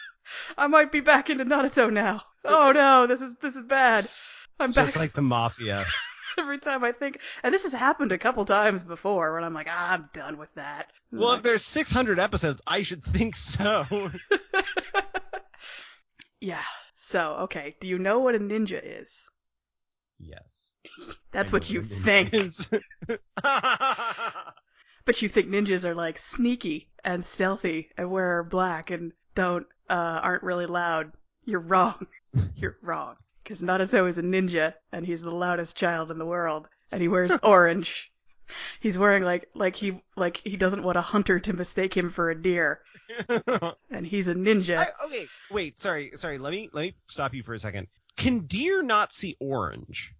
I 0.58 0.66
might 0.66 0.90
be 0.90 0.98
back 0.98 1.30
into 1.30 1.44
Naruto 1.44 1.92
now. 1.92 2.24
Oh 2.44 2.72
no, 2.72 3.06
this 3.06 3.22
is, 3.22 3.36
this 3.36 3.54
is 3.54 3.64
bad. 3.64 4.10
I'm 4.58 4.70
It's 4.70 4.74
just 4.74 4.96
like 4.96 5.12
the 5.12 5.22
mafia. 5.22 5.86
every 6.38 6.58
time 6.58 6.84
I 6.84 6.92
think, 6.92 7.18
and 7.42 7.52
this 7.54 7.64
has 7.64 7.72
happened 7.72 8.12
a 8.12 8.18
couple 8.18 8.44
times 8.44 8.84
before, 8.84 9.34
when 9.34 9.44
I'm 9.44 9.54
like, 9.54 9.68
ah, 9.70 9.92
I'm 9.92 10.08
done 10.12 10.38
with 10.38 10.52
that. 10.54 10.88
Well, 11.12 11.32
if 11.32 11.42
there's 11.42 11.64
600 11.64 12.18
episodes, 12.18 12.60
I 12.66 12.82
should 12.82 13.04
think 13.04 13.36
so. 13.36 14.10
yeah. 16.40 16.62
So, 16.94 17.34
okay, 17.42 17.76
do 17.80 17.88
you 17.88 17.98
know 17.98 18.18
what 18.18 18.34
a 18.34 18.38
ninja 18.38 18.80
is? 18.82 19.28
yes. 20.18 20.72
That's 21.32 21.52
I 21.52 21.56
what 21.56 21.70
you 21.70 21.82
think. 21.82 22.34
But 25.06 25.22
you 25.22 25.28
think 25.28 25.48
ninjas 25.48 25.84
are 25.84 25.94
like 25.94 26.18
sneaky 26.18 26.90
and 27.04 27.24
stealthy 27.24 27.90
and 27.96 28.10
wear 28.10 28.42
black 28.42 28.90
and 28.90 29.12
don't 29.36 29.64
uh 29.88 30.18
aren't 30.20 30.42
really 30.42 30.66
loud. 30.66 31.12
You're 31.44 31.60
wrong. 31.60 32.08
You're 32.56 32.76
wrong. 32.82 33.14
Because 33.46 33.62
Naruto 33.62 34.08
is 34.08 34.18
a 34.18 34.22
ninja 34.22 34.74
and 34.90 35.06
he's 35.06 35.22
the 35.22 35.30
loudest 35.30 35.76
child 35.76 36.10
in 36.10 36.18
the 36.18 36.26
world 36.26 36.66
and 36.90 37.00
he 37.00 37.06
wears 37.06 37.30
orange. 37.44 38.10
He's 38.80 38.98
wearing 38.98 39.22
like 39.22 39.48
like 39.54 39.76
he 39.76 40.02
like 40.16 40.40
he 40.44 40.56
doesn't 40.56 40.82
want 40.82 40.98
a 40.98 41.02
hunter 41.02 41.38
to 41.38 41.52
mistake 41.52 41.96
him 41.96 42.10
for 42.10 42.28
a 42.28 42.42
deer 42.42 42.80
and 43.88 44.04
he's 44.04 44.26
a 44.26 44.34
ninja. 44.34 44.78
I, 44.78 44.88
okay, 45.06 45.28
wait, 45.52 45.78
sorry, 45.78 46.10
sorry. 46.16 46.38
Let 46.38 46.50
me 46.50 46.70
let 46.72 46.82
me 46.82 46.96
stop 47.06 47.34
you 47.34 47.44
for 47.44 47.54
a 47.54 47.58
second. 47.60 47.86
Can 48.16 48.46
deer 48.46 48.82
not 48.82 49.12
see 49.12 49.36
orange? 49.38 50.12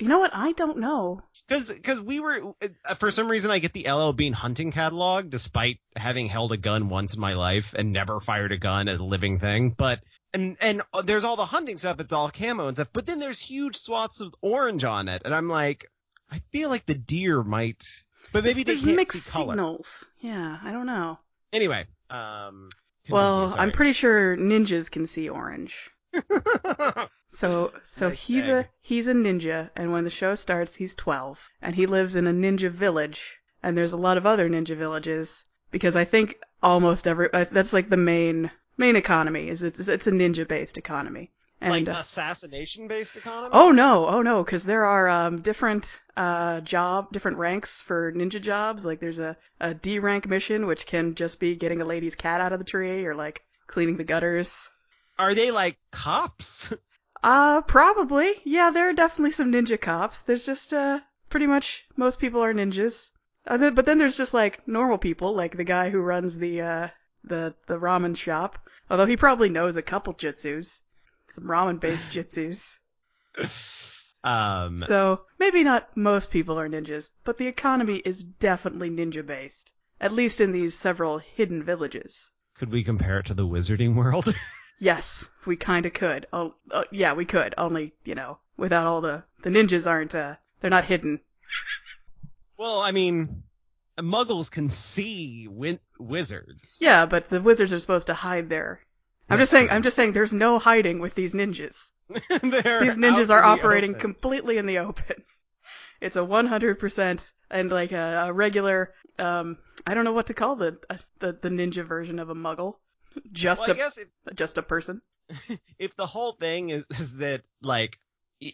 You 0.00 0.08
know 0.08 0.18
what? 0.18 0.34
I 0.34 0.50
don't 0.50 0.78
know. 0.78 1.22
Because 1.46 1.70
because 1.70 2.00
we 2.00 2.18
were 2.18 2.54
uh, 2.84 2.96
for 2.96 3.12
some 3.12 3.28
reason 3.28 3.52
I 3.52 3.60
get 3.60 3.72
the 3.72 3.88
LL 3.88 4.12
Bean 4.12 4.32
hunting 4.32 4.72
catalog 4.72 5.30
despite 5.30 5.78
having 5.94 6.26
held 6.26 6.50
a 6.50 6.56
gun 6.56 6.88
once 6.88 7.14
in 7.14 7.20
my 7.20 7.34
life 7.34 7.74
and 7.78 7.92
never 7.92 8.18
fired 8.18 8.50
a 8.50 8.58
gun 8.58 8.88
at 8.88 8.98
a 8.98 9.04
living 9.04 9.38
thing. 9.38 9.70
But 9.70 10.00
and 10.34 10.56
and 10.60 10.82
uh, 10.92 11.02
there's 11.02 11.24
all 11.24 11.36
the 11.36 11.46
hunting 11.46 11.78
stuff. 11.78 12.00
It's 12.00 12.12
all 12.12 12.30
camo 12.30 12.68
and 12.68 12.76
stuff. 12.76 12.88
But 12.92 13.06
then 13.06 13.18
there's 13.18 13.38
huge 13.38 13.76
swaths 13.76 14.20
of 14.20 14.34
orange 14.40 14.84
on 14.84 15.08
it, 15.08 15.22
and 15.24 15.34
I'm 15.34 15.48
like, 15.48 15.90
I 16.30 16.40
feel 16.50 16.68
like 16.68 16.86
the 16.86 16.94
deer 16.94 17.42
might. 17.42 17.84
But 18.32 18.44
maybe 18.44 18.64
they 18.64 18.74
There's 18.74 18.84
mixed 18.84 19.26
signals. 19.26 20.06
Yeah, 20.20 20.58
I 20.62 20.72
don't 20.72 20.86
know. 20.86 21.18
Anyway, 21.52 21.86
um. 22.08 22.70
well, 23.10 23.54
I'm 23.58 23.72
pretty 23.72 23.92
sure 23.92 24.36
ninjas 24.36 24.90
can 24.90 25.06
see 25.06 25.28
orange. 25.28 25.90
So 27.34 27.72
so 27.84 28.10
he's 28.10 28.46
a 28.46 28.68
he's 28.82 29.08
a 29.08 29.14
ninja, 29.14 29.70
and 29.74 29.90
when 29.90 30.04
the 30.04 30.10
show 30.10 30.34
starts, 30.34 30.74
he's 30.74 30.94
12, 30.94 31.48
and 31.62 31.74
he 31.74 31.86
lives 31.86 32.14
in 32.14 32.26
a 32.26 32.32
ninja 32.32 32.70
village, 32.70 33.38
and 33.62 33.74
there's 33.74 33.94
a 33.94 33.96
lot 33.96 34.18
of 34.18 34.26
other 34.26 34.50
ninja 34.50 34.76
villages 34.76 35.46
because 35.70 35.96
I 35.96 36.04
think 36.04 36.38
almost 36.62 37.06
every 37.06 37.32
uh, 37.32 37.46
that's 37.50 37.72
like 37.72 37.88
the 37.88 37.96
main 37.96 38.50
main 38.76 38.96
economy 38.96 39.48
is 39.48 39.62
it's 39.62 39.80
it's 39.88 40.06
a 40.06 40.12
ninja 40.12 40.46
based 40.46 40.78
economy. 40.78 41.30
And 41.60 41.70
like 41.86 41.88
uh, 41.88 42.00
assassination 42.00 42.88
based 42.88 43.16
economy. 43.16 43.50
oh 43.52 43.70
no, 43.70 44.06
oh 44.06 44.22
no, 44.22 44.42
because 44.42 44.64
there 44.64 44.84
are 44.84 45.08
um 45.08 45.42
different 45.42 46.00
uh 46.16 46.60
job 46.60 47.12
different 47.12 47.38
ranks 47.38 47.80
for 47.80 48.12
ninja 48.12 48.40
jobs. 48.40 48.84
Like 48.84 49.00
there's 49.00 49.18
a 49.18 49.36
a 49.60 49.74
D 49.74 49.98
rank 49.98 50.26
mission 50.28 50.66
which 50.66 50.86
can 50.86 51.14
just 51.14 51.38
be 51.38 51.54
getting 51.54 51.80
a 51.80 51.84
lady's 51.84 52.14
cat 52.14 52.40
out 52.40 52.52
of 52.52 52.58
the 52.58 52.64
tree 52.64 53.04
or 53.06 53.14
like 53.14 53.42
cleaning 53.68 53.96
the 53.96 54.04
gutters. 54.04 54.68
Are 55.18 55.34
they 55.34 55.50
like 55.50 55.78
cops? 55.90 56.72
Uh, 57.24 57.60
probably. 57.60 58.34
Yeah, 58.42 58.70
there 58.70 58.88
are 58.88 58.92
definitely 58.92 59.30
some 59.30 59.52
ninja 59.52 59.80
cops. 59.80 60.22
There's 60.22 60.44
just, 60.44 60.74
uh, 60.74 60.98
pretty 61.30 61.46
much 61.46 61.84
most 61.96 62.18
people 62.18 62.42
are 62.42 62.52
ninjas. 62.52 63.10
Uh, 63.46 63.70
but 63.70 63.86
then 63.86 63.98
there's 63.98 64.16
just 64.16 64.34
like 64.34 64.66
normal 64.66 64.98
people, 64.98 65.32
like 65.32 65.56
the 65.56 65.62
guy 65.62 65.90
who 65.90 66.00
runs 66.00 66.36
the, 66.36 66.60
uh, 66.60 66.88
the, 67.24 67.54
the 67.66 67.78
ramen 67.78 68.16
shop. 68.16 68.58
Although 68.90 69.06
he 69.06 69.16
probably 69.16 69.48
knows 69.48 69.76
a 69.76 69.82
couple 69.82 70.14
jutsus. 70.14 70.80
Some 71.30 71.44
ramen 71.44 71.80
based 71.80 72.08
jutsus. 72.12 72.78
Um. 74.24 74.84
So, 74.86 75.22
maybe 75.38 75.64
not 75.64 75.96
most 75.96 76.30
people 76.30 76.58
are 76.58 76.68
ninjas, 76.68 77.10
but 77.24 77.38
the 77.38 77.48
economy 77.48 78.02
is 78.04 78.22
definitely 78.22 78.90
ninja 78.90 79.26
based. 79.26 79.72
At 80.00 80.12
least 80.12 80.40
in 80.40 80.52
these 80.52 80.78
several 80.78 81.18
hidden 81.18 81.64
villages. 81.64 82.30
Could 82.54 82.70
we 82.70 82.84
compare 82.84 83.18
it 83.18 83.26
to 83.26 83.34
the 83.34 83.46
wizarding 83.46 83.94
world? 83.94 84.34
Yes, 84.78 85.28
we 85.46 85.54
kinda 85.54 85.90
could. 85.90 86.26
Oh, 86.32 86.54
uh, 86.72 86.82
yeah, 86.90 87.12
we 87.12 87.24
could. 87.24 87.54
Only, 87.56 87.92
you 88.04 88.16
know, 88.16 88.38
without 88.56 88.84
all 88.84 89.00
the, 89.00 89.22
the 89.44 89.50
ninjas 89.50 89.88
aren't, 89.88 90.12
uh, 90.12 90.34
they're 90.60 90.70
not 90.70 90.86
hidden. 90.86 91.20
well, 92.56 92.80
I 92.80 92.90
mean, 92.90 93.44
muggles 93.98 94.50
can 94.50 94.68
see 94.68 95.46
win- 95.48 95.80
wizards. 95.98 96.78
Yeah, 96.80 97.06
but 97.06 97.28
the 97.28 97.40
wizards 97.40 97.72
are 97.72 97.78
supposed 97.78 98.06
to 98.08 98.14
hide 98.14 98.48
there. 98.48 98.80
I'm 99.28 99.38
just 99.38 99.50
saying, 99.50 99.70
I'm 99.70 99.82
just 99.82 99.96
saying 99.96 100.12
there's 100.12 100.32
no 100.32 100.58
hiding 100.58 100.98
with 100.98 101.14
these 101.14 101.32
ninjas. 101.34 101.90
These 102.08 102.96
ninjas 102.96 103.30
are 103.30 103.42
operating 103.42 103.90
open. 103.92 104.00
completely 104.00 104.58
in 104.58 104.66
the 104.66 104.78
open. 104.78 105.24
It's 106.02 106.16
a 106.16 106.18
100% 106.18 107.32
and 107.48 107.70
like 107.70 107.92
a, 107.92 108.24
a 108.26 108.32
regular, 108.32 108.92
um, 109.20 109.56
I 109.86 109.94
don't 109.94 110.04
know 110.04 110.12
what 110.12 110.26
to 110.26 110.34
call 110.34 110.56
the, 110.56 110.76
uh, 110.90 110.96
the, 111.20 111.38
the 111.40 111.48
ninja 111.48 111.86
version 111.86 112.18
of 112.18 112.28
a 112.28 112.34
muggle. 112.34 112.74
Just 113.30 113.68
Well, 113.68 113.76
a, 113.78 113.86
if, 113.86 114.34
just 114.34 114.58
a 114.58 114.62
person. 114.62 115.00
if 115.78 115.94
the 115.94 116.06
whole 116.06 116.32
thing 116.32 116.70
is, 116.70 116.82
is 116.98 117.16
that 117.18 117.42
like 117.62 118.00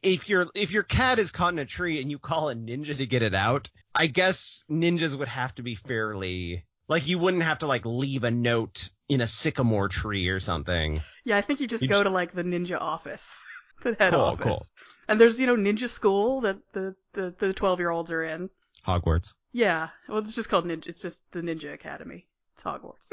if 0.02 0.28
your 0.28 0.46
if 0.54 0.70
your 0.70 0.82
cat 0.82 1.18
is 1.18 1.30
caught 1.30 1.52
in 1.52 1.58
a 1.58 1.64
tree 1.66 2.00
and 2.00 2.10
you 2.10 2.18
call 2.18 2.50
a 2.50 2.54
ninja 2.54 2.96
to 2.96 3.06
get 3.06 3.22
it 3.22 3.34
out, 3.34 3.70
I 3.94 4.06
guess 4.06 4.64
ninjas 4.70 5.18
would 5.18 5.28
have 5.28 5.54
to 5.56 5.62
be 5.62 5.74
fairly 5.74 6.64
like 6.88 7.06
you 7.06 7.18
wouldn't 7.18 7.42
have 7.42 7.58
to 7.60 7.66
like 7.66 7.84
leave 7.86 8.24
a 8.24 8.30
note 8.30 8.90
in 9.08 9.20
a 9.20 9.26
sycamore 9.26 9.88
tree 9.88 10.28
or 10.28 10.40
something. 10.40 11.00
Yeah, 11.24 11.36
I 11.38 11.42
think 11.42 11.60
you 11.60 11.66
just 11.66 11.82
You 11.82 11.88
go 11.88 11.94
just- 11.96 12.04
to 12.04 12.10
like 12.10 12.34
the 12.34 12.42
ninja 12.44 12.78
office, 12.80 13.42
the 13.82 13.96
head 13.98 14.12
Cool, 14.12 14.20
office. 14.20 14.44
cool. 14.44 14.66
And 15.08 15.18
there's, 15.20 15.40
you 15.40 15.46
know, 15.46 15.56
ninja 15.56 15.88
school 15.88 16.42
that 16.42 16.58
the, 16.74 16.94
the, 17.14 17.34
the 17.38 17.54
12 17.54 17.78
year 17.78 17.90
olds 17.90 18.10
are 18.12 18.22
in. 18.22 18.50
Hogwarts. 18.86 19.32
Yeah, 19.52 19.88
well, 20.08 20.18
it's 20.18 20.34
just 20.34 20.50
called 20.50 20.66
ninja. 20.66 20.86
It's 20.88 21.00
just 21.00 21.22
the 21.32 21.40
Ninja 21.40 21.72
Academy. 21.72 22.26
It's 22.54 22.62
Hogwarts. 22.62 23.08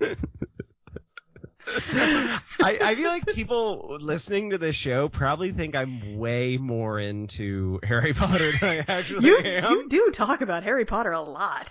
I, 1.66 2.78
I 2.82 2.94
feel 2.94 3.08
like 3.08 3.26
people 3.26 3.96
listening 4.00 4.50
to 4.50 4.58
this 4.58 4.76
show 4.76 5.08
probably 5.08 5.52
think 5.52 5.74
I'm 5.76 6.18
way 6.18 6.56
more 6.56 6.98
into 6.98 7.80
Harry 7.82 8.12
Potter 8.14 8.52
than 8.52 8.70
I 8.80 8.84
actually 8.88 9.26
You 9.26 9.38
am. 9.38 9.72
you 9.72 9.88
do 9.88 10.10
talk 10.12 10.40
about 10.40 10.62
Harry 10.62 10.84
Potter 10.84 11.12
a 11.12 11.20
lot. 11.22 11.70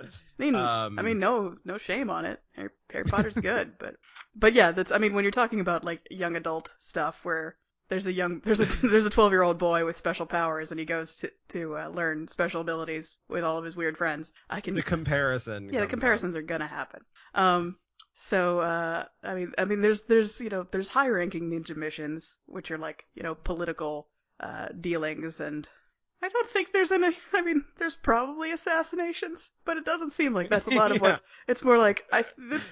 I 0.00 0.06
mean, 0.38 0.54
Um, 0.54 0.98
I 0.98 1.02
mean, 1.02 1.18
no 1.18 1.56
no 1.64 1.76
shame 1.78 2.08
on 2.08 2.24
it. 2.24 2.40
Harry, 2.56 2.70
Harry 2.90 3.04
Potter's 3.04 3.34
good, 3.34 3.72
but 3.78 3.96
but 4.34 4.54
yeah, 4.54 4.70
that's. 4.72 4.92
I 4.92 4.98
mean, 4.98 5.12
when 5.12 5.24
you're 5.24 5.30
talking 5.30 5.60
about 5.60 5.84
like 5.84 6.00
young 6.10 6.36
adult 6.36 6.72
stuff 6.78 7.18
where 7.22 7.56
there's 7.90 8.06
a 8.06 8.12
young 8.12 8.40
there's 8.42 8.60
a 8.60 8.64
there's 8.88 9.04
a 9.04 9.10
12 9.10 9.32
year 9.32 9.42
old 9.42 9.58
boy 9.58 9.84
with 9.84 9.96
special 9.98 10.24
powers 10.24 10.70
and 10.70 10.80
he 10.80 10.86
goes 10.86 11.16
to 11.16 11.30
to 11.50 11.76
uh, 11.76 11.88
learn 11.88 12.28
special 12.28 12.62
abilities 12.62 13.18
with 13.28 13.44
all 13.44 13.58
of 13.58 13.64
his 13.64 13.76
weird 13.76 13.98
friends. 13.98 14.32
I 14.48 14.62
can 14.62 14.74
the 14.74 14.82
comparison. 14.82 15.66
yeah, 15.66 15.80
the 15.80 15.84
up. 15.84 15.90
comparisons 15.90 16.34
are 16.34 16.42
gonna 16.42 16.66
happen. 16.68 17.02
Um, 17.34 17.76
so 18.22 18.60
uh, 18.60 19.04
I 19.24 19.34
mean, 19.34 19.52
I 19.56 19.64
mean, 19.64 19.80
there's 19.80 20.02
there's 20.02 20.40
you 20.40 20.50
know 20.50 20.66
there's 20.70 20.88
high 20.88 21.08
ranking 21.08 21.50
ninja 21.50 21.74
missions 21.76 22.36
which 22.46 22.70
are 22.70 22.78
like 22.78 23.04
you 23.14 23.22
know 23.22 23.34
political 23.34 24.08
uh 24.40 24.68
dealings 24.80 25.40
and. 25.40 25.68
I 26.22 26.28
don't 26.28 26.50
think 26.50 26.74
there's 26.74 26.92
any. 26.92 27.16
I 27.32 27.40
mean, 27.40 27.64
there's 27.78 27.96
probably 27.96 28.52
assassinations, 28.52 29.50
but 29.64 29.78
it 29.78 29.86
doesn't 29.86 30.12
seem 30.12 30.34
like 30.34 30.50
that's 30.50 30.66
a 30.66 30.70
lot 30.74 30.90
of 30.90 30.96
Yeah. 31.02 31.02
what. 31.12 31.22
It's 31.48 31.64
more 31.64 31.78
like 31.78 32.04
I. 32.12 32.26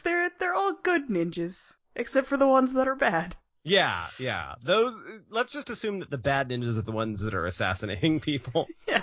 They're 0.04 0.30
they're 0.38 0.54
all 0.54 0.74
good 0.82 1.08
ninjas, 1.08 1.72
except 1.96 2.28
for 2.28 2.36
the 2.36 2.46
ones 2.46 2.74
that 2.74 2.86
are 2.86 2.94
bad. 2.94 3.36
Yeah, 3.64 4.08
yeah. 4.18 4.54
Those. 4.62 5.00
Let's 5.30 5.54
just 5.54 5.70
assume 5.70 6.00
that 6.00 6.10
the 6.10 6.18
bad 6.18 6.50
ninjas 6.50 6.76
are 6.76 6.82
the 6.82 6.92
ones 6.92 7.22
that 7.22 7.32
are 7.34 7.46
assassinating 7.46 8.20
people. 8.20 8.66
Yeah, 8.86 9.02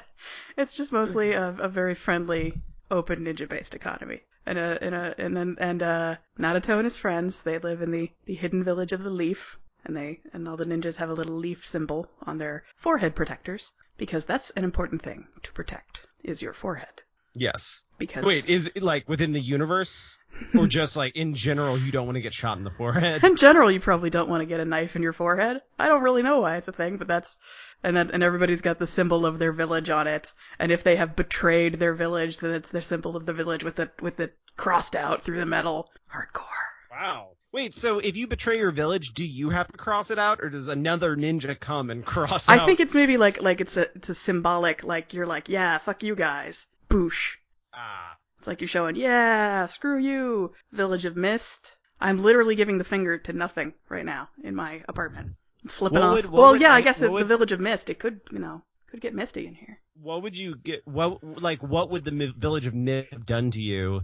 it's 0.58 0.76
just 0.76 0.92
mostly 0.92 1.32
a, 1.32 1.50
a 1.60 1.68
very 1.68 1.96
friendly, 1.96 2.54
open 2.92 3.26
ninja-based 3.26 3.74
economy. 3.74 4.22
And 4.46 4.60
a 4.60 4.78
and 4.84 4.94
a 4.94 5.16
and 5.18 5.36
then 5.36 5.56
and 5.60 5.82
uh, 5.82 6.16
Naruto 6.38 6.76
and 6.76 6.84
his 6.84 6.98
friends 6.98 7.42
they 7.42 7.58
live 7.58 7.82
in 7.82 7.92
the 7.92 8.12
the 8.26 8.36
hidden 8.36 8.64
village 8.64 8.92
of 8.92 9.04
the 9.04 9.10
leaf, 9.10 9.58
and 9.84 9.98
they 9.98 10.22
and 10.34 10.48
all 10.48 10.56
the 10.58 10.66
ninjas 10.66 10.98
have 10.98 11.10
a 11.10 11.14
little 11.14 11.36
leaf 11.38 11.66
symbol 11.66 12.12
on 12.22 12.38
their 12.38 12.64
forehead 12.76 13.16
protectors 13.16 13.72
because 13.98 14.26
that's 14.26 14.52
an 14.52 14.64
important 14.64 15.02
thing 15.02 15.28
to 15.42 15.52
protect 15.54 16.06
is 16.24 16.42
your 16.42 16.54
forehead. 16.54 17.02
Yes. 17.36 17.84
Because 17.98 18.26
Wait, 18.26 18.46
is 18.46 18.72
it 18.74 18.82
like 18.82 19.08
within 19.08 19.34
the 19.34 19.40
universe, 19.40 20.18
or 20.58 20.68
just 20.68 20.96
like 20.96 21.16
in 21.16 21.34
general, 21.34 21.78
you 21.78 21.92
don't 21.92 22.06
want 22.06 22.16
to 22.16 22.22
get 22.22 22.34
shot 22.34 22.58
in 22.58 22.64
the 22.64 22.72
forehead? 22.72 23.24
in 23.24 23.36
general, 23.36 23.72
you 23.72 23.80
probably 23.80 24.10
don't 24.10 24.30
want 24.30 24.42
to 24.42 24.46
get 24.46 24.60
a 24.60 24.66
knife 24.66 24.96
in 24.96 25.04
your 25.04 25.14
forehead. 25.14 25.62
I 25.78 25.88
don't 25.88 26.04
really 26.04 26.24
know 26.24 26.42
why 26.42 26.58
it's 26.58 26.68
a 26.68 26.74
thing, 26.74 26.98
but 26.98 27.08
that's 27.08 27.38
and 27.84 27.96
then 27.96 28.10
and 28.12 28.24
everybody's 28.24 28.62
got 28.62 28.80
the 28.80 28.88
symbol 28.88 29.26
of 29.26 29.38
their 29.38 29.52
village 29.52 29.90
on 29.90 30.08
it. 30.08 30.34
And 30.60 30.72
if 30.72 30.84
they 30.84 30.96
have 30.96 31.16
betrayed 31.16 31.76
their 31.76 31.94
village, 31.94 32.40
then 32.40 32.52
it's 32.52 32.72
their 32.72 32.82
symbol 32.82 33.16
of 33.16 33.26
the 33.26 33.34
village 33.34 33.64
with 33.64 33.76
the 33.76 33.92
with 34.02 34.20
it 34.20 34.36
crossed 34.58 34.96
out 34.96 35.24
through 35.24 35.40
the 35.40 35.46
metal. 35.46 35.90
Hardcore. 36.14 36.46
Wow. 36.92 37.30
Wait, 37.52 37.74
so 37.74 38.00
if 38.00 38.18
you 38.18 38.28
betray 38.28 38.58
your 38.58 38.72
village, 38.72 39.14
do 39.14 39.26
you 39.26 39.50
have 39.50 39.72
to 39.72 39.78
cross 39.78 40.12
it 40.12 40.20
out, 40.20 40.42
or 40.42 40.50
does 40.50 40.68
another 40.68 41.16
ninja 41.16 41.58
come 41.58 41.90
and 41.90 42.06
cross 42.06 42.50
it 42.50 42.52
out? 42.52 42.60
I 42.60 42.66
think 42.66 42.80
it's 42.82 42.96
maybe 42.96 43.18
like 43.18 43.42
like 43.42 43.62
it's 43.62 43.78
a 43.78 43.90
it's 43.96 44.10
a 44.10 44.16
symbolic 44.16 44.84
like 44.84 45.14
you're 45.14 45.26
like 45.26 45.48
yeah 45.48 45.78
fuck 45.78 46.04
you 46.04 46.16
guys 46.16 46.68
boosh. 46.90 47.36
Ah. 47.74 48.18
It's 48.38 48.48
like 48.48 48.62
you're 48.62 48.68
showing 48.68 48.96
yeah 48.96 49.66
screw 49.66 49.98
you 49.98 50.54
village 50.72 51.06
of 51.06 51.16
mist. 51.16 51.78
I'm 52.00 52.22
literally 52.22 52.56
giving 52.56 52.78
the 52.78 52.84
finger 52.84 53.18
to 53.20 53.34
nothing 53.34 53.74
right 53.90 54.06
now 54.06 54.30
in 54.44 54.54
my 54.56 54.84
apartment. 54.88 55.36
I'm 55.64 55.70
flipping 55.70 56.00
What 56.00 56.06
off. 56.06 56.16
would- 56.16 56.26
what 56.26 56.42
well, 56.42 56.52
would 56.52 56.62
yeah, 56.62 56.74
I 56.74 56.78
I- 56.78 56.82
guess 56.82 57.00
what 57.02 57.08
the 57.08 57.12
would- 57.14 57.28
village 57.28 57.52
of 57.52 57.60
mist. 57.60 57.90
It 57.90 58.00
could 58.00 58.20
you 58.32 58.40
know 58.40 58.62
could 58.92 59.02
get 59.02 59.14
misty 59.16 59.48
in 59.48 59.56
here. 59.56 59.80
What 60.02 60.22
would 60.24 60.38
you 60.38 60.58
get? 60.58 60.86
What 60.88 61.24
like 61.42 61.64
what 61.64 61.90
would 61.90 62.04
the 62.06 62.12
mi- 62.12 62.34
village 62.38 62.68
of 62.68 62.74
Nib 62.74 63.08
have 63.12 63.26
done 63.26 63.50
to 63.52 63.62
you 63.62 64.02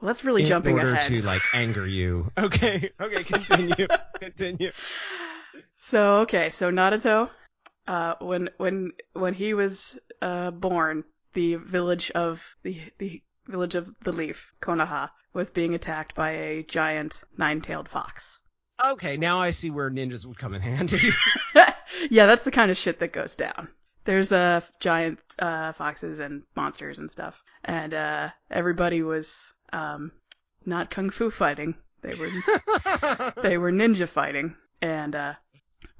Well, 0.00 0.06
that's 0.08 0.24
really 0.24 0.42
in 0.42 0.48
jumping 0.48 0.74
order 0.76 0.92
ahead. 0.92 1.08
to 1.08 1.22
like 1.22 1.42
anger 1.54 1.86
you? 1.86 2.30
Okay, 2.38 2.90
okay, 3.00 3.24
continue, 3.24 3.86
continue. 4.20 4.70
So 5.76 6.18
okay, 6.20 6.50
so 6.50 6.70
Naruto, 6.70 7.30
uh, 7.88 8.14
when 8.20 8.50
when 8.58 8.92
when 9.14 9.34
he 9.34 9.54
was 9.54 9.98
uh 10.22 10.50
born, 10.50 11.04
the 11.34 11.56
village 11.56 12.10
of 12.12 12.56
the 12.62 12.80
the 12.98 13.22
village 13.46 13.74
of 13.74 13.94
the 14.04 14.12
leaf 14.12 14.52
Konoha 14.62 15.10
was 15.32 15.50
being 15.50 15.74
attacked 15.74 16.14
by 16.14 16.30
a 16.30 16.62
giant 16.62 17.22
nine-tailed 17.36 17.88
fox. 17.88 18.40
Okay, 18.84 19.16
now 19.16 19.40
I 19.40 19.50
see 19.50 19.70
where 19.70 19.90
ninjas 19.90 20.26
would 20.26 20.38
come 20.38 20.54
in 20.54 20.62
handy. 20.62 20.98
yeah, 22.10 22.26
that's 22.26 22.44
the 22.44 22.50
kind 22.50 22.70
of 22.70 22.76
shit 22.76 22.98
that 23.00 23.12
goes 23.12 23.36
down. 23.36 23.68
There's 24.04 24.32
uh 24.32 24.62
giant 24.80 25.18
uh 25.38 25.72
foxes 25.72 26.18
and 26.18 26.42
monsters 26.56 26.98
and 26.98 27.10
stuff, 27.10 27.42
and 27.64 27.92
uh 27.92 28.30
everybody 28.50 29.02
was 29.02 29.52
um 29.72 30.12
not 30.64 30.90
kung 30.90 31.10
fu 31.10 31.30
fighting. 31.30 31.74
They 32.02 32.14
were 32.14 32.30
they 33.42 33.58
were 33.58 33.70
ninja 33.70 34.08
fighting, 34.08 34.56
and 34.80 35.14
uh 35.14 35.34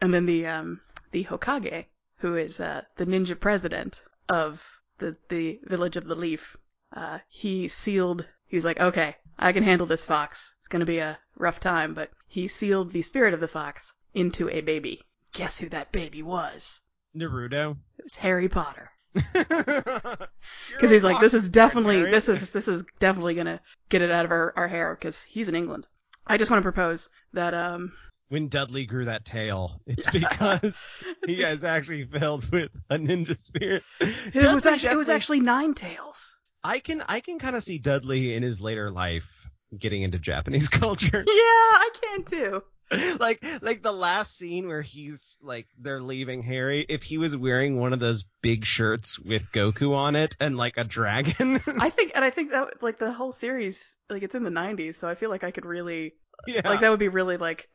and 0.00 0.14
then 0.14 0.26
the 0.26 0.46
um 0.46 0.80
the 1.10 1.25
Hokage, 1.25 1.87
who 2.18 2.37
is 2.37 2.60
uh 2.60 2.82
the 2.96 3.06
ninja 3.06 3.38
president 3.38 4.02
of 4.28 4.79
the 5.00 5.16
the 5.28 5.61
village 5.64 5.97
of 5.97 6.07
the 6.07 6.14
leaf, 6.14 6.57
uh 6.95 7.19
he 7.28 7.66
sealed. 7.66 8.26
He 8.47 8.57
was 8.57 8.64
like, 8.64 8.80
okay, 8.80 9.16
I 9.38 9.52
can 9.52 9.64
handle 9.64 9.87
this 9.87 10.04
fox. 10.04 10.54
It's 10.59 10.69
gonna 10.69 10.87
be 10.87 10.99
a 10.99 11.19
rough 11.37 11.59
time, 11.59 11.95
but 11.95 12.11
he 12.28 12.47
sealed 12.47 12.92
the 12.92 13.02
spirit 13.02 13.35
of 13.35 13.40
the 13.40 13.49
fox 13.49 13.92
into 14.14 14.49
a 14.49 14.61
baby. 14.61 15.02
Guess 15.33 15.59
who 15.59 15.69
that 15.71 15.92
baby 15.92 16.23
was? 16.23 16.80
Naruto. 17.16 17.76
It 17.99 18.04
was 18.04 18.16
Harry 18.16 18.49
Potter. 18.49 18.90
Because 19.12 19.35
Because 20.71 20.90
he's 20.90 21.04
like, 21.04 21.21
this 21.21 21.35
is 21.35 21.49
definitely, 21.49 22.04
this 22.11 22.28
is, 22.28 22.50
this 22.50 22.69
is 22.69 22.85
definitely 23.00 23.35
gonna 23.35 23.61
get 23.88 24.02
it 24.02 24.11
out 24.11 24.25
of 24.25 24.30
our, 24.30 24.52
our 24.57 24.69
hair, 24.69 24.95
because 24.95 25.23
he's 25.23 25.49
in 25.49 25.54
England. 25.54 25.87
I 26.26 26.37
just 26.37 26.50
want 26.50 26.61
to 26.61 26.71
propose 26.71 27.09
that, 27.33 27.54
um, 27.54 27.92
when 28.30 28.49
Dudley 28.49 28.87
grew 28.87 29.04
that 29.04 29.25
tail, 29.25 29.82
it's 29.87 30.06
because 30.10 30.88
he 31.26 31.42
is 31.42 31.64
actually 31.64 32.06
filled 32.06 32.50
with 32.50 32.70
a 32.88 32.96
ninja 32.96 33.37
spirit. 33.37 33.82
it 34.00 34.34
was 34.34 34.62
Dudley 34.62 34.72
actually, 34.72 34.90
it 34.90 34.96
was 34.96 35.08
actually 35.08 35.40
nine 35.40 35.75
tails. 35.75 36.37
I 36.64 36.78
can 36.78 37.02
I 37.06 37.20
can 37.20 37.38
kind 37.38 37.56
of 37.56 37.62
see 37.62 37.78
Dudley 37.78 38.34
in 38.34 38.42
his 38.42 38.60
later 38.60 38.90
life 38.90 39.26
getting 39.76 40.02
into 40.02 40.18
Japanese 40.18 40.68
culture. 40.70 41.25
Yeah, 41.26 41.32
I 41.32 41.90
can 42.00 42.25
too. 42.25 42.62
like 43.20 43.44
like 43.62 43.82
the 43.82 43.92
last 43.92 44.37
scene 44.37 44.66
where 44.66 44.82
he's 44.82 45.38
like 45.42 45.68
they're 45.78 46.02
leaving 46.02 46.42
Harry. 46.42 46.84
If 46.88 47.02
he 47.02 47.18
was 47.18 47.37
wearing 47.37 47.78
one 47.78 47.92
of 47.92 48.00
those 48.00 48.25
big 48.42 48.64
shirts 48.64 49.18
with 49.18 49.50
Goku 49.52 49.94
on 49.94 50.16
it 50.16 50.37
and 50.40 50.56
like 50.56 50.76
a 50.76 50.84
dragon, 50.84 51.60
I 51.66 51.90
think, 51.90 52.12
and 52.14 52.25
I 52.25 52.30
think 52.30 52.50
that, 52.50 52.82
like, 52.82 52.99
the 52.99 53.12
whole 53.12 53.32
series, 53.32 53.96
like, 54.08 54.22
it's 54.22 54.34
in 54.34 54.42
the 54.42 54.50
90s, 54.50 54.96
so 54.96 55.08
I 55.08 55.14
feel 55.14 55.30
like 55.30 55.44
I 55.44 55.50
could 55.50 55.64
really, 55.64 56.14
yeah, 56.47 56.62
like, 56.64 56.80
that 56.80 56.90
would 56.90 56.99
be 56.99 57.09
really, 57.09 57.37
like, 57.37 57.68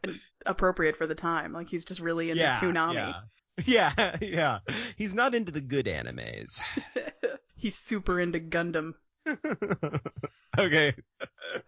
appropriate 0.45 0.97
for 0.97 1.07
the 1.07 1.15
time. 1.15 1.53
Like, 1.53 1.69
he's 1.69 1.85
just 1.85 1.99
really 1.99 2.29
into 2.29 2.43
yeah, 2.43 2.55
Toonami. 2.55 2.93
Yeah. 2.93 3.13
yeah, 3.65 4.17
yeah. 4.21 4.59
He's 4.97 5.13
not 5.13 5.33
into 5.33 5.51
the 5.51 5.61
good 5.61 5.85
animes. 5.85 6.59
he's 7.55 7.77
super 7.77 8.19
into 8.19 8.39
Gundam. 8.39 8.93
okay. 10.59 10.93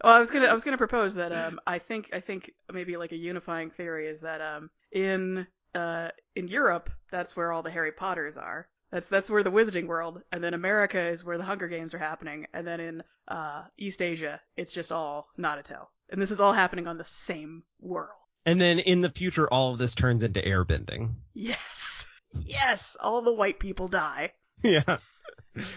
Well, 0.03 0.13
I 0.13 0.19
was 0.19 0.29
gonna 0.29 0.45
I 0.47 0.53
was 0.53 0.63
gonna 0.63 0.77
propose 0.77 1.15
that 1.15 1.31
um 1.31 1.59
I 1.65 1.79
think 1.79 2.09
I 2.13 2.19
think 2.19 2.51
maybe 2.71 2.97
like 2.97 3.13
a 3.13 3.17
unifying 3.17 3.71
theory 3.71 4.07
is 4.07 4.21
that 4.21 4.41
um 4.41 4.69
in 4.91 5.47
uh 5.73 6.09
in 6.35 6.47
Europe 6.47 6.91
that's 7.09 7.35
where 7.35 7.51
all 7.51 7.63
the 7.63 7.71
Harry 7.71 7.91
Potters 7.91 8.37
are. 8.37 8.67
That's 8.91 9.09
that's 9.09 9.29
where 9.29 9.43
the 9.43 9.51
Wizarding 9.51 9.87
World, 9.87 10.21
and 10.31 10.43
then 10.43 10.53
America 10.53 11.01
is 11.07 11.25
where 11.25 11.37
the 11.37 11.43
Hunger 11.43 11.67
Games 11.67 11.93
are 11.93 11.99
happening, 11.99 12.47
and 12.53 12.67
then 12.67 12.79
in 12.79 13.03
uh 13.27 13.63
East 13.77 14.01
Asia 14.01 14.39
it's 14.55 14.73
just 14.73 14.91
all 14.91 15.29
Naruto, 15.39 15.87
and 16.09 16.21
this 16.21 16.31
is 16.31 16.39
all 16.39 16.53
happening 16.53 16.87
on 16.87 16.97
the 16.97 17.05
same 17.05 17.63
world. 17.79 18.09
And 18.45 18.61
then 18.61 18.79
in 18.79 19.01
the 19.01 19.09
future, 19.09 19.47
all 19.51 19.73
of 19.73 19.79
this 19.79 19.93
turns 19.95 20.23
into 20.23 20.39
airbending. 20.41 21.15
Yes, 21.33 22.05
yes, 22.45 22.95
all 22.99 23.21
the 23.21 23.33
white 23.33 23.59
people 23.59 23.87
die. 23.87 24.31
Yeah. 24.63 24.97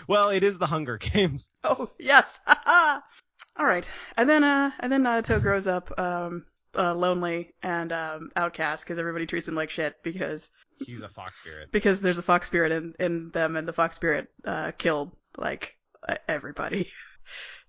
Well, 0.09 0.31
it 0.31 0.43
is 0.43 0.59
the 0.59 0.67
Hunger 0.67 0.97
Games. 0.99 1.51
Oh 1.65 1.91
yes, 1.99 2.41
all 3.57 3.67
right, 3.67 3.87
and 4.17 4.29
then 4.29 4.43
uh 4.45 4.71
and 4.81 4.91
then 4.93 5.03
Naruto 5.03 5.41
grows 5.41 5.67
up 5.67 5.99
um 5.99 6.45
uh, 6.75 6.95
lonely 6.95 7.53
and 7.63 7.93
um 7.93 8.31
outcast 8.37 8.85
because 8.85 8.99
everybody 8.99 9.27
treats 9.27 9.49
him 9.49 9.55
like 9.55 9.69
shit 9.71 9.97
because 10.03 10.51
He's 10.79 11.03
a 11.03 11.09
fox 11.11 11.39
spirit. 11.41 11.71
because 11.73 12.01
there's 12.01 12.17
a 12.19 12.23
fox 12.23 12.47
spirit 12.47 12.73
in, 12.73 12.95
in 13.01 13.31
them 13.33 13.57
and 13.57 13.67
the 13.69 13.73
fox 13.73 13.97
spirit 13.97 14.29
uh 14.47 14.71
killed 14.79 15.11
like 15.37 15.77
everybody 16.29 16.91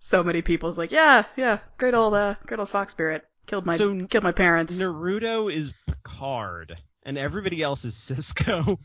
so 0.04 0.24
many 0.24 0.42
people 0.42 0.68
it's 0.68 0.78
like 0.78 0.92
yeah 0.92 1.24
yeah 1.38 1.60
great 1.78 1.94
old 1.94 2.14
uh 2.14 2.36
great 2.46 2.60
old 2.60 2.70
fox 2.70 2.92
spirit 2.92 3.24
killed 3.46 3.66
my 3.66 3.78
So, 3.78 4.06
killed 4.08 4.24
my 4.24 4.32
parents 4.34 4.74
Naruto 4.78 5.52
is 5.52 5.74
Picard, 5.88 6.76
and 7.04 7.18
everybody 7.18 7.62
else 7.62 7.86
is 7.86 7.96
Sisko. 7.96 8.78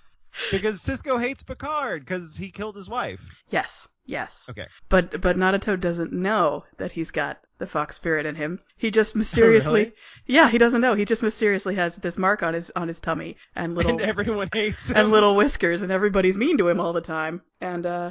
because 0.50 0.80
Sisko 0.80 1.20
hates 1.20 1.42
Picard 1.42 2.00
because 2.04 2.36
he 2.36 2.50
killed 2.50 2.74
his 2.76 2.88
wife. 2.88 3.20
yes 3.50 3.88
yes 4.06 4.46
Okay. 4.50 4.66
but 4.88 5.20
but 5.20 5.36
Naruto 5.36 5.80
doesn't 5.80 6.12
know 6.12 6.64
that 6.78 6.92
he's 6.92 7.10
got 7.10 7.38
the 7.58 7.66
fox 7.66 7.94
spirit 7.96 8.26
in 8.26 8.34
him 8.34 8.58
he 8.76 8.90
just 8.90 9.14
mysteriously 9.22 9.80
really? 9.84 9.92
yeah 10.26 10.50
he 10.50 10.58
doesn't 10.58 10.80
know 10.80 10.94
he 10.94 11.04
just 11.04 11.22
mysteriously 11.22 11.76
has 11.76 11.96
this 11.96 12.18
mark 12.18 12.42
on 12.42 12.52
his 12.52 12.70
on 12.74 12.88
his 12.88 12.98
tummy 13.00 13.36
and 13.54 13.74
little 13.76 13.92
and 13.92 14.00
everyone 14.00 14.48
hates 14.52 14.90
him. 14.90 14.96
and 14.96 15.10
little 15.12 15.36
whiskers 15.36 15.82
and 15.82 15.92
everybody's 15.92 16.36
mean 16.36 16.58
to 16.58 16.68
him 16.68 16.80
all 16.80 16.92
the 16.92 17.00
time 17.00 17.40
and 17.60 17.86
uh 17.86 18.10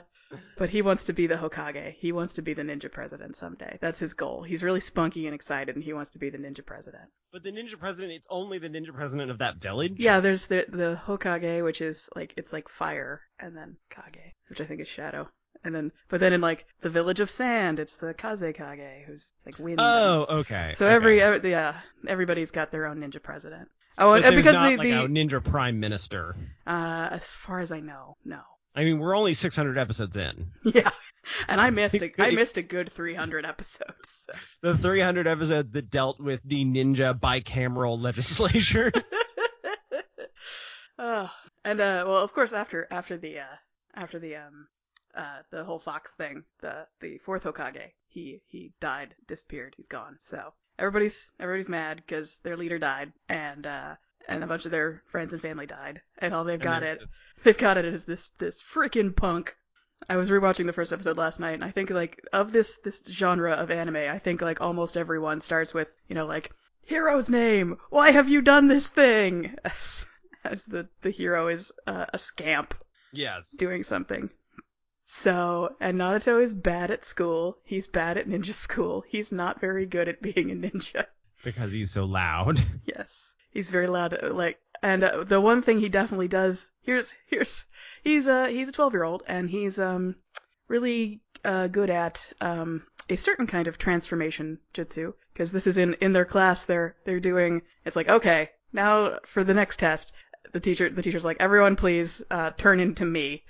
but 0.58 0.70
he 0.70 0.82
wants 0.82 1.06
to 1.06 1.14
be 1.14 1.28
the 1.28 1.36
Hokage. 1.36 1.94
He 1.96 2.12
wants 2.12 2.34
to 2.34 2.42
be 2.42 2.54
the 2.54 2.64
ninja 2.64 2.92
president 2.92 3.36
someday. 3.36 3.78
That's 3.82 4.00
his 4.00 4.14
goal. 4.14 4.44
He's 4.44 4.64
really 4.64 4.80
spunky 4.80 5.26
and 5.26 5.36
excited 5.36 5.76
and 5.76 5.84
he 5.84 5.94
wants 5.94 6.12
to 6.12 6.20
be 6.20 6.30
the 6.30 6.38
ninja 6.38 6.66
president. 6.66 7.06
But 7.32 7.44
the 7.44 7.52
ninja 7.52 7.80
president, 7.80 8.14
it's 8.14 8.28
only 8.30 8.60
the 8.60 8.70
ninja 8.70 8.94
president 8.94 9.32
of 9.32 9.40
that 9.40 9.58
village. 9.58 9.94
Yeah, 9.98 10.20
there's 10.20 10.48
the 10.48 10.66
the 10.70 11.00
Hokage, 11.06 11.64
which 11.64 11.82
is 11.82 12.10
like 12.16 12.34
it's 12.38 12.54
like 12.54 12.70
fire, 12.70 13.22
and 13.40 13.56
then 13.56 13.78
Kage, 13.90 14.34
which 14.50 14.62
I 14.62 14.66
think 14.66 14.82
is 14.82 14.88
shadow. 14.88 15.28
And 15.64 15.74
then 15.74 15.92
but 16.10 16.20
then 16.20 16.34
in 16.34 16.42
like 16.42 16.66
the 16.82 16.90
village 16.90 17.20
of 17.20 17.30
sand, 17.30 17.80
it's 17.80 17.96
the 17.98 18.14
Kaze 18.14 18.40
Kage, 18.56 19.06
who's 19.08 19.34
like 19.46 19.58
wind. 19.60 19.80
Oh, 19.80 20.26
okay. 20.40 20.74
so 20.78 20.86
okay. 20.86 20.96
every, 20.96 21.22
every 21.22 21.52
yeah, 21.52 21.80
everybody's 22.08 22.52
got 22.52 22.72
their 22.72 22.86
own 22.86 23.00
ninja 23.00 23.22
president. 23.22 23.70
Oh, 23.98 24.12
But 24.12 24.26
and 24.26 24.36
because 24.36 24.56
not 24.56 24.70
the, 24.70 24.78
like 24.78 24.88
the 24.88 25.04
a 25.04 25.08
ninja 25.08 25.44
prime 25.44 25.80
minister. 25.80 26.36
uh 26.68 27.10
as 27.12 27.26
far 27.26 27.60
as 27.60 27.72
I 27.72 27.80
know, 27.80 28.18
no. 28.26 28.42
I 28.76 28.84
mean, 28.84 29.00
we're 29.00 29.16
only 29.16 29.34
600 29.34 29.78
episodes 29.78 30.18
in. 30.18 30.52
Yeah. 30.64 30.90
And 31.48 31.62
I 31.62 31.70
missed 31.70 31.96
a, 31.96 32.12
I 32.20 32.32
missed 32.32 32.58
a 32.58 32.62
good 32.62 32.92
300 32.92 33.46
episodes. 33.46 34.28
The 34.62 34.78
300 34.78 35.26
episodes 35.26 35.72
that 35.72 35.90
dealt 35.90 36.20
with 36.20 36.42
the 36.44 36.66
ninja 36.66 37.18
bicameral 37.18 37.98
legislature. 38.02 38.92
Oh, 41.00 41.30
and 41.66 41.80
uh, 41.80 42.06
well, 42.08 42.24
of 42.24 42.34
course, 42.34 42.54
after 42.54 42.88
after 42.92 43.18
the 43.18 43.40
uh, 43.40 43.56
after 43.96 44.20
the 44.20 44.36
um 44.36 44.68
uh 45.16 45.40
the 45.52 45.64
whole 45.64 45.80
Fox 45.80 46.14
thing, 46.16 46.44
the 46.62 46.86
the 47.02 47.18
fourth 47.26 47.44
Hokage, 47.44 47.92
he 48.08 48.42
he 48.48 48.74
died, 48.80 49.16
disappeared, 49.28 49.74
he's 49.76 49.88
gone. 49.88 50.18
So 50.22 50.54
everybody's 50.78 51.32
everybody's 51.40 51.70
mad 51.70 51.98
because 51.98 52.38
their 52.44 52.58
leader 52.58 52.78
died, 52.80 53.12
and 53.28 53.66
uh 53.66 53.96
and 54.28 54.44
a 54.44 54.48
bunch 54.48 54.66
of 54.66 54.72
their 54.72 55.02
friends 55.12 55.34
and 55.34 55.42
family 55.42 55.66
died, 55.66 56.02
and 56.20 56.34
all 56.34 56.44
they've 56.44 56.54
And 56.56 56.64
got 56.64 56.84
it 56.84 57.00
this- 57.00 57.22
they've 57.44 57.58
got 57.58 57.78
it 57.78 57.86
as 57.86 58.06
this 58.06 58.30
this 58.40 58.62
freaking 58.62 59.16
punk. 59.16 59.56
I 60.10 60.18
was 60.18 60.30
rewatching 60.30 60.66
the 60.66 60.74
first 60.74 60.92
episode 60.92 61.18
last 61.18 61.40
night, 61.40 61.54
and 61.54 61.64
I 61.64 61.72
think 61.72 61.90
like 61.90 62.20
of 62.34 62.52
this 62.52 62.78
this 62.84 63.04
genre 63.06 63.54
of 63.54 63.72
anime, 63.72 63.96
I 63.96 64.20
think 64.20 64.42
like 64.42 64.60
almost 64.62 64.98
everyone 64.98 65.40
starts 65.42 65.74
with 65.74 65.88
you 66.08 66.16
know 66.16 66.26
like 66.26 66.52
hero's 66.82 67.30
name. 67.30 67.78
Why 67.90 68.12
have 68.12 68.28
you 68.30 68.42
done 68.42 68.68
this 68.68 68.88
thing? 68.88 69.56
As, 69.64 70.06
as 70.44 70.66
the 70.66 70.90
the 71.04 71.10
hero 71.10 71.48
is 71.48 71.72
uh, 71.88 72.06
a 72.14 72.18
scamp 72.18 72.74
Yes. 73.14 73.52
doing 73.52 73.84
something. 73.84 74.30
So, 75.08 75.76
and 75.80 76.00
Naruto 76.00 76.42
is 76.44 76.54
bad 76.54 76.90
at 76.92 77.06
school. 77.06 77.58
He's 77.64 77.88
bad 77.88 78.18
at 78.18 78.28
ninja 78.28 78.54
school. 78.68 79.04
He's 79.08 79.32
not 79.32 79.62
very 79.62 79.86
good 79.86 80.08
at 80.10 80.22
being 80.22 80.52
a 80.52 80.56
ninja. 80.56 81.06
Because 81.44 81.72
he's 81.72 81.92
so 81.92 82.06
loud. 82.06 82.60
Yes, 82.86 83.34
he's 83.54 83.70
very 83.70 83.88
loud. 83.88 84.14
uh, 84.22 84.34
Like, 84.34 84.60
and 84.82 85.04
uh, 85.04 85.24
the 85.24 85.40
one 85.40 85.62
thing 85.62 85.80
he 85.80 85.90
definitely 85.90 86.28
does 86.28 86.70
here's 86.82 87.14
here's 87.28 87.66
he's 88.04 88.28
a 88.28 88.50
he's 88.50 88.70
a 88.70 88.72
twelve 88.72 88.94
year 88.94 89.04
old 89.04 89.24
and 89.28 89.50
he's 89.50 89.80
um 89.80 90.16
really 90.68 91.22
uh, 91.46 91.68
good 91.68 91.90
at 91.90 92.32
um 92.42 92.84
a 93.10 93.16
certain 93.16 93.48
kind 93.48 93.68
of 93.68 93.78
transformation 93.78 94.60
jutsu 94.74 95.14
because 95.34 95.52
this 95.52 95.68
is 95.68 95.78
in 95.78 95.94
in 95.96 96.14
their 96.14 96.26
class. 96.26 96.64
They're 96.64 96.96
they're 97.06 97.20
doing 97.20 97.62
it's 97.86 97.96
like 97.96 98.10
okay 98.10 98.50
now 98.72 99.20
for 99.26 99.44
the 99.44 99.54
next 99.54 99.78
test 99.78 100.14
the 100.52 100.60
teacher 100.60 100.90
the 100.90 101.02
teacher's 101.02 101.26
like 101.26 101.38
everyone 101.40 101.76
please 101.76 102.22
uh, 102.32 102.52
turn 102.58 102.80
into 102.80 103.06
me. 103.06 103.44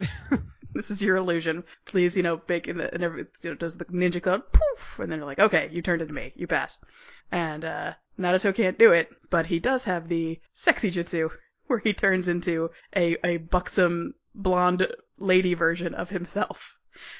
this 0.74 0.90
is 0.90 1.00
your 1.00 1.16
illusion. 1.16 1.64
Please, 1.86 2.16
you 2.16 2.22
know, 2.22 2.40
make 2.48 2.68
in 2.68 2.78
the, 2.78 2.92
and 2.92 3.02
every, 3.02 3.26
you 3.42 3.50
know, 3.50 3.56
does 3.56 3.76
the 3.76 3.84
ninja 3.86 4.20
cloud 4.22 4.42
poof, 4.52 4.98
and 4.98 5.10
then 5.10 5.20
they're 5.20 5.26
like, 5.26 5.38
okay, 5.38 5.70
you 5.72 5.80
turned 5.82 6.02
into 6.02 6.12
me, 6.12 6.32
you 6.34 6.46
passed. 6.46 6.82
And 7.30 7.64
uh, 7.64 7.94
Naruto 8.18 8.54
can't 8.54 8.78
do 8.78 8.92
it, 8.92 9.08
but 9.30 9.46
he 9.46 9.58
does 9.58 9.84
have 9.84 10.08
the 10.08 10.40
sexy 10.52 10.90
jutsu, 10.90 11.30
where 11.66 11.78
he 11.78 11.92
turns 11.92 12.28
into 12.28 12.70
a, 12.94 13.16
a 13.24 13.38
buxom 13.38 14.14
blonde 14.34 14.86
lady 15.18 15.54
version 15.54 15.94
of 15.94 16.10
himself 16.10 16.76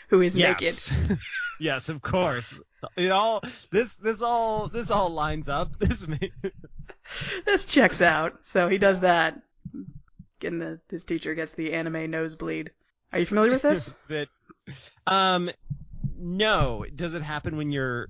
who 0.09 0.21
is 0.21 0.37
naked. 0.37 0.63
Yes. 0.63 0.93
yes, 1.61 1.89
of 1.89 2.03
course. 2.03 2.61
It 2.97 3.11
all 3.11 3.43
this 3.71 3.95
this 3.95 4.23
all 4.23 4.69
this 4.69 4.91
all 4.91 5.11
lines 5.11 5.49
up. 5.49 5.73
This 5.79 6.07
This 7.45 7.67
checks 7.67 8.01
out. 8.01 8.39
So 8.45 8.69
he 8.69 8.79
does 8.79 9.01
that. 9.01 9.41
And 10.43 10.61
the, 10.61 10.81
his 10.91 11.05
teacher 11.05 11.35
gets 11.35 11.53
the 11.53 11.73
anime 11.73 12.11
nosebleed. 12.11 12.71
Are 13.13 13.19
you 13.19 13.27
familiar 13.27 13.53
with 13.53 13.63
this? 13.63 13.95
but 14.09 14.29
um 15.07 15.51
no, 16.17 16.85
does 16.95 17.15
it 17.15 17.23
happen 17.23 17.57
when 17.57 17.71
you're 17.71 18.09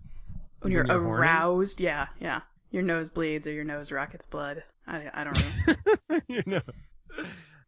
when 0.60 0.72
you're, 0.72 0.86
you're 0.86 1.02
horny? 1.02 1.22
aroused, 1.22 1.80
yeah, 1.80 2.06
yeah. 2.20 2.40
Your 2.74 2.82
nose 2.82 3.08
bleeds 3.08 3.46
or 3.46 3.52
your 3.52 3.62
nose 3.62 3.92
rockets 3.92 4.26
blood. 4.26 4.64
I, 4.84 5.08
I 5.14 5.22
don't 5.22 5.44
know. 6.10 6.18
you 6.28 6.42
know 6.44 6.60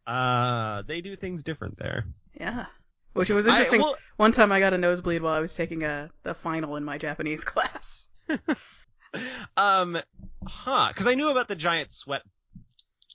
uh 0.04 0.82
they 0.82 1.00
do 1.00 1.14
things 1.14 1.44
different 1.44 1.78
there. 1.78 2.04
yeah. 2.40 2.66
Which 3.12 3.30
was 3.30 3.46
I- 3.46 3.52
interesting. 3.52 3.80
well, 3.82 3.94
One 4.16 4.32
time 4.32 4.50
I 4.50 4.58
got 4.58 4.74
a 4.74 4.78
nosebleed 4.78 5.22
while 5.22 5.32
I 5.32 5.38
was 5.38 5.54
taking 5.54 5.84
a, 5.84 6.10
a 6.24 6.34
final 6.34 6.74
in 6.74 6.82
my 6.84 6.98
Japanese 6.98 7.44
class. 7.52 8.08
um 9.56 9.96
huh, 10.44 10.92
cuz 10.94 11.06
I 11.06 11.14
knew 11.14 11.28
about 11.28 11.46
the 11.46 11.54
giant 11.56 11.92
sweat 11.92 12.22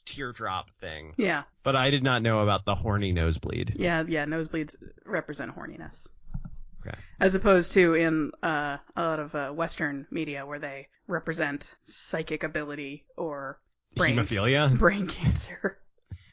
teardrop 0.05 0.69
thing, 0.79 1.13
Yeah, 1.17 1.43
but 1.63 1.75
I 1.75 1.89
did 1.89 2.03
not 2.03 2.21
know 2.21 2.39
about 2.39 2.63
the 2.63 2.73
horny 2.73 3.11
nosebleed. 3.11 3.75
yeah, 3.77 4.03
yeah. 4.07 4.23
Nosebleeds 4.25 4.77
represent 5.05 5.53
horniness. 5.55 6.07
Okay. 6.85 6.97
As 7.19 7.35
opposed 7.35 7.71
to 7.73 7.93
in 7.93 8.31
uh, 8.43 8.77
a 8.95 9.01
lot 9.01 9.19
of 9.19 9.35
uh, 9.35 9.51
Western 9.51 10.07
media 10.09 10.45
where 10.45 10.59
they 10.59 10.87
represent 11.07 11.75
psychic 11.83 12.43
ability 12.43 13.05
or 13.17 13.59
brain 13.95 14.17
Hemophilia? 14.17 14.77
brain 14.77 15.07
cancer. 15.07 15.77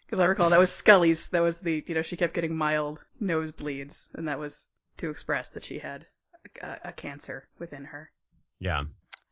Because 0.06 0.20
I 0.20 0.24
recall 0.24 0.50
that 0.50 0.58
was 0.58 0.72
Scully's. 0.72 1.28
That 1.28 1.42
was 1.42 1.60
the 1.60 1.84
you 1.86 1.94
know 1.94 2.02
she 2.02 2.16
kept 2.16 2.34
getting 2.34 2.56
mild 2.56 2.98
nosebleeds, 3.20 4.04
and 4.14 4.26
that 4.26 4.38
was 4.38 4.66
to 4.98 5.10
express 5.10 5.50
that 5.50 5.64
she 5.64 5.78
had 5.78 6.06
a, 6.62 6.76
a 6.84 6.92
cancer 6.92 7.48
within 7.58 7.84
her. 7.84 8.10
Yeah. 8.58 8.84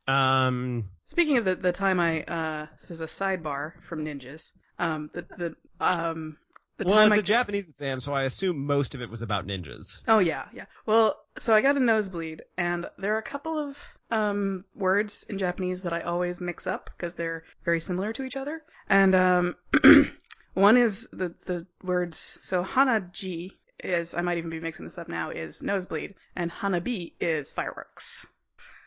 Um 0.07 0.91
Speaking 1.07 1.39
of 1.39 1.45
the 1.45 1.57
the 1.57 1.73
time 1.73 1.99
I 1.99 2.23
uh 2.25 2.67
this 2.79 2.91
is 2.91 3.01
a 3.01 3.07
sidebar 3.07 3.83
from 3.89 4.05
ninjas. 4.05 4.53
Um 4.79 5.11
the 5.15 5.23
the 5.39 5.57
um 5.81 6.37
well, 6.85 7.07
it's 7.07 7.17
I 7.17 7.21
a 7.21 7.23
Japanese 7.23 7.69
exam, 7.69 8.01
so 8.01 8.13
I 8.13 8.25
assume 8.25 8.67
most 8.67 8.95
of 8.95 9.01
it 9.03 9.11
was 9.11 9.23
about 9.23 9.47
ninjas. 9.47 10.01
Oh 10.09 10.19
yeah, 10.19 10.47
yeah. 10.53 10.67
Well, 10.85 11.17
so 11.39 11.55
I 11.55 11.61
got 11.61 11.77
a 11.77 11.81
nosebleed, 11.81 12.43
and 12.57 12.87
there 12.99 13.15
are 13.15 13.19
a 13.19 13.23
couple 13.23 13.59
of 13.59 13.77
um 14.11 14.65
words 14.75 15.25
in 15.29 15.39
Japanese 15.39 15.83
that 15.83 15.93
I 15.93 16.01
always 16.01 16.41
mix 16.41 16.67
up 16.67 16.91
because 16.97 17.15
they're 17.15 17.45
very 17.65 17.81
similar 17.81 18.13
to 18.13 18.23
each 18.25 18.37
other. 18.37 18.63
And 18.89 19.15
um 19.15 19.57
one 20.55 20.77
is 20.77 21.09
the 21.13 21.35
the 21.47 21.67
words 21.83 22.39
so 22.41 22.63
hanaji 22.65 23.53
is 23.83 24.15
I 24.15 24.23
might 24.23 24.39
even 24.39 24.51
be 24.51 24.61
mixing 24.61 24.85
this 24.87 24.99
up 24.99 25.09
now 25.09 25.31
is 25.31 25.63
nosebleed, 25.63 26.15
and 26.35 26.51
hanabi 26.51 27.13
is 27.21 27.53
fireworks. 27.53 28.27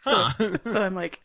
So 0.01 0.23
Huh. 0.37 0.57
so 0.65 0.81
I'm 0.81 0.95
like, 0.95 1.19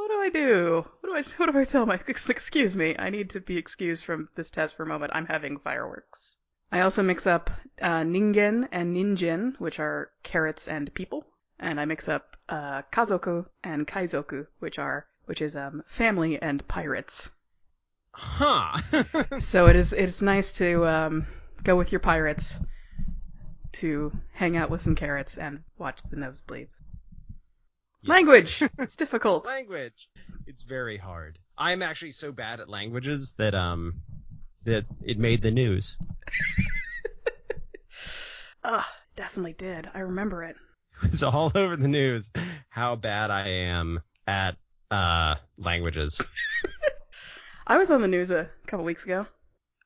what 0.00 0.08
do 0.08 0.20
I 0.22 0.30
do? 0.30 0.86
What 1.00 1.10
do 1.10 1.14
I 1.14 1.22
what 1.36 1.52
do 1.52 1.58
I 1.58 1.64
tell 1.64 1.84
my 1.84 2.00
ex- 2.08 2.30
excuse 2.30 2.74
me? 2.74 2.96
I 2.98 3.10
need 3.10 3.30
to 3.30 3.40
be 3.40 3.58
excused 3.58 4.04
from 4.04 4.30
this 4.34 4.50
test 4.50 4.74
for 4.76 4.84
a 4.84 4.86
moment. 4.86 5.12
I'm 5.14 5.26
having 5.26 5.58
fireworks. 5.58 6.38
I 6.72 6.80
also 6.80 7.02
mix 7.02 7.26
up 7.26 7.50
uh, 7.82 8.02
ningen 8.02 8.68
and 8.72 8.96
ninjin, 8.96 9.58
which 9.58 9.78
are 9.78 10.10
carrots 10.22 10.68
and 10.68 10.94
people, 10.94 11.26
and 11.58 11.78
I 11.78 11.84
mix 11.84 12.08
up 12.08 12.36
uh, 12.48 12.82
kazoku 12.90 13.44
and 13.62 13.86
kaizoku, 13.86 14.46
which 14.60 14.78
are 14.78 15.06
which 15.26 15.42
is 15.42 15.54
um, 15.54 15.82
family 15.86 16.40
and 16.40 16.66
pirates. 16.66 17.30
huh. 18.12 18.80
So 19.38 19.66
it 19.66 19.76
is 19.76 19.92
it's 19.92 20.22
nice 20.22 20.52
to 20.58 20.86
um, 20.86 21.26
go 21.62 21.76
with 21.76 21.92
your 21.92 22.00
pirates 22.00 22.58
to 23.72 24.12
hang 24.32 24.56
out 24.56 24.70
with 24.70 24.80
some 24.80 24.94
carrots 24.94 25.36
and 25.36 25.62
watch 25.78 26.02
the 26.04 26.16
nosebleeds. 26.16 26.72
Yes. 28.02 28.08
Language, 28.08 28.62
it's 28.78 28.96
difficult. 28.96 29.46
language. 29.46 30.08
It's 30.46 30.62
very 30.62 30.96
hard. 30.96 31.38
I'm 31.58 31.82
actually 31.82 32.12
so 32.12 32.32
bad 32.32 32.60
at 32.60 32.68
languages 32.68 33.34
that 33.36 33.54
um 33.54 34.00
that 34.64 34.86
it 35.02 35.18
made 35.18 35.42
the 35.42 35.50
news. 35.50 35.96
Ugh, 38.64 38.84
definitely 39.16 39.54
did. 39.54 39.90
I 39.94 40.00
remember 40.00 40.44
it. 40.44 40.56
It's 41.02 41.22
all 41.22 41.50
over 41.54 41.76
the 41.76 41.88
news 41.88 42.30
how 42.68 42.96
bad 42.96 43.30
I 43.30 43.48
am 43.48 44.00
at 44.26 44.56
uh 44.90 45.36
languages. 45.58 46.20
I 47.66 47.76
was 47.76 47.90
on 47.90 48.02
the 48.02 48.08
news 48.08 48.30
a 48.30 48.48
couple 48.66 48.84
weeks 48.84 49.04
ago. 49.04 49.26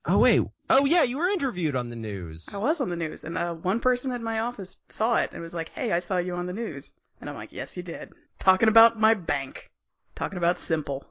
Oh 0.06 0.18
wait. 0.18 0.42
Oh 0.70 0.84
yeah, 0.84 1.02
you 1.02 1.18
were 1.18 1.28
interviewed 1.28 1.76
on 1.76 1.90
the 1.90 1.96
news. 1.96 2.48
I 2.52 2.58
was 2.58 2.80
on 2.80 2.90
the 2.90 2.96
news, 2.96 3.24
and 3.24 3.36
uh, 3.36 3.54
one 3.54 3.80
person 3.80 4.12
at 4.12 4.20
my 4.20 4.40
office 4.40 4.78
saw 4.88 5.16
it 5.16 5.30
and 5.32 5.42
was 5.42 5.54
like, 5.54 5.70
"Hey, 5.70 5.92
I 5.92 5.98
saw 5.98 6.18
you 6.18 6.34
on 6.34 6.46
the 6.46 6.52
news." 6.52 6.92
And 7.20 7.30
I'm 7.30 7.36
like, 7.36 7.52
"Yes, 7.52 7.76
you 7.76 7.82
did." 7.82 8.12
Talking 8.38 8.68
about 8.68 8.98
my 8.98 9.14
bank, 9.14 9.70
talking 10.14 10.38
about 10.38 10.58
Simple, 10.58 11.06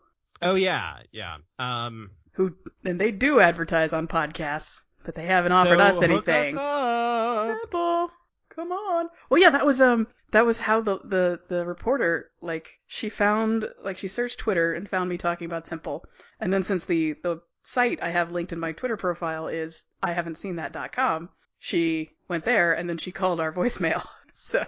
Oh 0.46 0.56
yeah, 0.56 0.98
yeah. 1.13 1.38
Um 1.58 2.12
who 2.34 2.54
and 2.84 3.00
they 3.00 3.12
do 3.12 3.39
advertise 3.39 3.94
on 3.94 4.10
podcasts, 4.10 4.82
but 5.06 5.16
they 5.16 5.26
haven't 5.26 5.54
offered 5.54 5.80
so 5.80 5.86
us 5.86 5.96
hook 5.96 6.04
anything. 6.04 6.58
us 6.58 7.48
up. 7.48 7.48
Simple, 7.48 8.12
come 8.50 8.72
on. 8.74 9.08
Well, 9.30 9.42
yeah, 9.42 9.52
that 9.52 9.66
was 9.66 9.80
um, 9.80 10.08
that 10.32 10.46
was 10.46 10.58
how 10.58 10.82
the 10.82 11.00
the 11.06 11.39
the 11.48 11.66
reporter 11.66 12.32
like 12.42 12.80
she 12.88 13.08
found 13.08 13.70
like 13.82 13.98
she 13.98 14.10
searched 14.10 14.39
Twitter 14.39 14.74
and 14.74 14.89
found 14.89 15.10
me 15.10 15.18
talking 15.18 15.46
about 15.46 15.66
Simple, 15.66 16.04
and 16.42 16.52
then 16.52 16.63
since 16.63 16.84
the 16.84 17.13
the 17.24 17.42
site 17.62 18.04
I 18.04 18.10
have 18.10 18.32
linked 18.32 18.52
in 18.52 18.60
my 18.60 18.74
Twitter 18.74 18.98
profile 18.98 19.48
is 19.48 19.86
I 20.02 20.12
haven't 20.12 20.36
seen 20.36 20.58
that 20.58 20.74
com, 20.92 21.30
she 21.58 22.12
went 22.28 22.44
there 22.44 22.74
and 22.74 22.89
then 22.89 22.98
she 22.98 23.13
called 23.13 23.39
our 23.39 23.54
voicemail. 23.54 24.06
So 24.36 24.66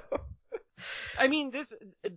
I 1.20 1.28
mean, 1.28 1.52
this. 1.52 1.74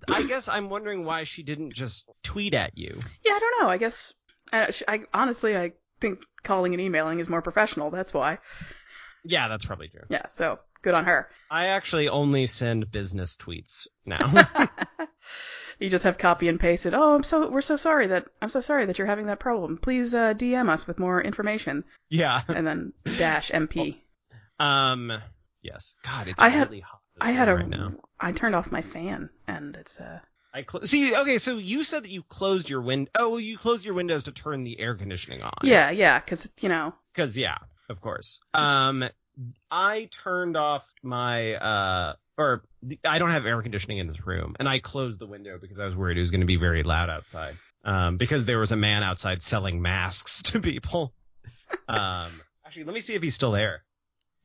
I 0.08 0.22
guess 0.24 0.48
I'm 0.48 0.70
wondering 0.70 1.04
why 1.04 1.24
she 1.24 1.42
didn't 1.42 1.74
just 1.74 2.08
tweet 2.22 2.54
at 2.54 2.76
you. 2.76 2.98
yeah, 3.24 3.32
I 3.32 3.38
don't 3.38 3.62
know. 3.62 3.68
I 3.70 3.76
guess 3.78 4.14
I, 4.52 4.72
I 4.86 5.00
honestly 5.14 5.56
I 5.56 5.72
think 6.00 6.20
calling 6.42 6.74
and 6.74 6.80
emailing 6.80 7.18
is 7.18 7.28
more 7.28 7.42
professional. 7.42 7.90
That's 7.90 8.14
why. 8.14 8.38
Yeah, 9.24 9.48
that's 9.48 9.64
probably 9.64 9.88
true. 9.88 10.04
Yeah. 10.08 10.28
So 10.28 10.58
good 10.82 10.94
on 10.94 11.04
her. 11.04 11.28
I 11.50 11.66
actually 11.66 12.08
only 12.08 12.46
send 12.46 12.90
business 12.90 13.36
tweets 13.36 13.86
now. 14.06 14.32
you 15.78 15.90
just 15.90 16.04
have 16.04 16.18
copy 16.18 16.48
and 16.48 16.58
pasted. 16.58 16.94
Oh, 16.94 17.14
I'm 17.16 17.22
so 17.22 17.48
we're 17.50 17.60
so 17.60 17.76
sorry 17.76 18.08
that 18.08 18.26
I'm 18.40 18.48
so 18.48 18.60
sorry 18.60 18.84
that 18.86 18.98
you're 18.98 19.06
having 19.06 19.26
that 19.26 19.40
problem. 19.40 19.78
Please 19.78 20.14
uh, 20.14 20.34
DM 20.34 20.68
us 20.68 20.86
with 20.86 20.98
more 20.98 21.20
information, 21.20 21.84
yeah. 22.08 22.42
and 22.48 22.66
then 22.66 22.92
dash 23.16 23.50
MP. 23.50 23.96
Um. 24.60 25.12
Yes. 25.62 25.94
God, 26.04 26.26
it's 26.26 26.40
I 26.40 26.48
had- 26.48 26.68
really 26.68 26.80
hot. 26.80 26.98
I 27.20 27.30
had 27.30 27.48
a 27.48 27.54
right 27.54 27.68
now. 27.68 27.92
I 28.20 28.32
turned 28.32 28.54
off 28.54 28.70
my 28.72 28.82
fan, 28.82 29.30
and 29.46 29.76
it's 29.76 30.00
uh 30.00 30.18
I 30.54 30.64
cl- 30.70 30.86
see. 30.86 31.14
Okay, 31.14 31.38
so 31.38 31.58
you 31.58 31.84
said 31.84 32.04
that 32.04 32.10
you 32.10 32.22
closed 32.22 32.68
your 32.70 32.80
win. 32.80 33.08
Oh, 33.14 33.36
you 33.36 33.58
closed 33.58 33.84
your 33.84 33.94
windows 33.94 34.24
to 34.24 34.32
turn 34.32 34.64
the 34.64 34.80
air 34.80 34.94
conditioning 34.96 35.42
on. 35.42 35.52
yeah 35.62 35.90
yeah 35.90 36.18
because 36.20 36.50
you 36.60 36.68
know 36.68 36.94
Because 37.14 37.36
yeah, 37.36 37.58
of 37.88 38.00
course. 38.00 38.40
Um, 38.54 39.04
I 39.70 40.08
turned 40.10 40.56
off 40.56 40.84
my 41.02 41.54
uh, 41.54 42.14
or 42.36 42.62
the- 42.82 42.98
I 43.04 43.18
don't 43.18 43.30
have 43.30 43.46
air 43.46 43.60
conditioning 43.62 43.98
in 43.98 44.06
this 44.08 44.26
room, 44.26 44.56
and 44.58 44.68
I 44.68 44.78
closed 44.80 45.18
the 45.20 45.26
window 45.26 45.58
because 45.60 45.78
I 45.78 45.84
was 45.84 45.94
worried 45.94 46.16
it 46.16 46.20
was 46.20 46.30
going 46.30 46.40
to 46.40 46.46
be 46.46 46.56
very 46.56 46.82
loud 46.82 47.10
outside. 47.10 47.56
Um, 47.84 48.16
because 48.16 48.44
there 48.44 48.58
was 48.58 48.72
a 48.72 48.76
man 48.76 49.02
outside 49.04 49.42
selling 49.42 49.80
masks 49.80 50.42
to 50.50 50.60
people. 50.60 51.12
Um, 51.86 52.40
actually, 52.66 52.84
let 52.84 52.94
me 52.94 53.00
see 53.00 53.14
if 53.14 53.22
he's 53.22 53.34
still 53.34 53.50
there. 53.52 53.82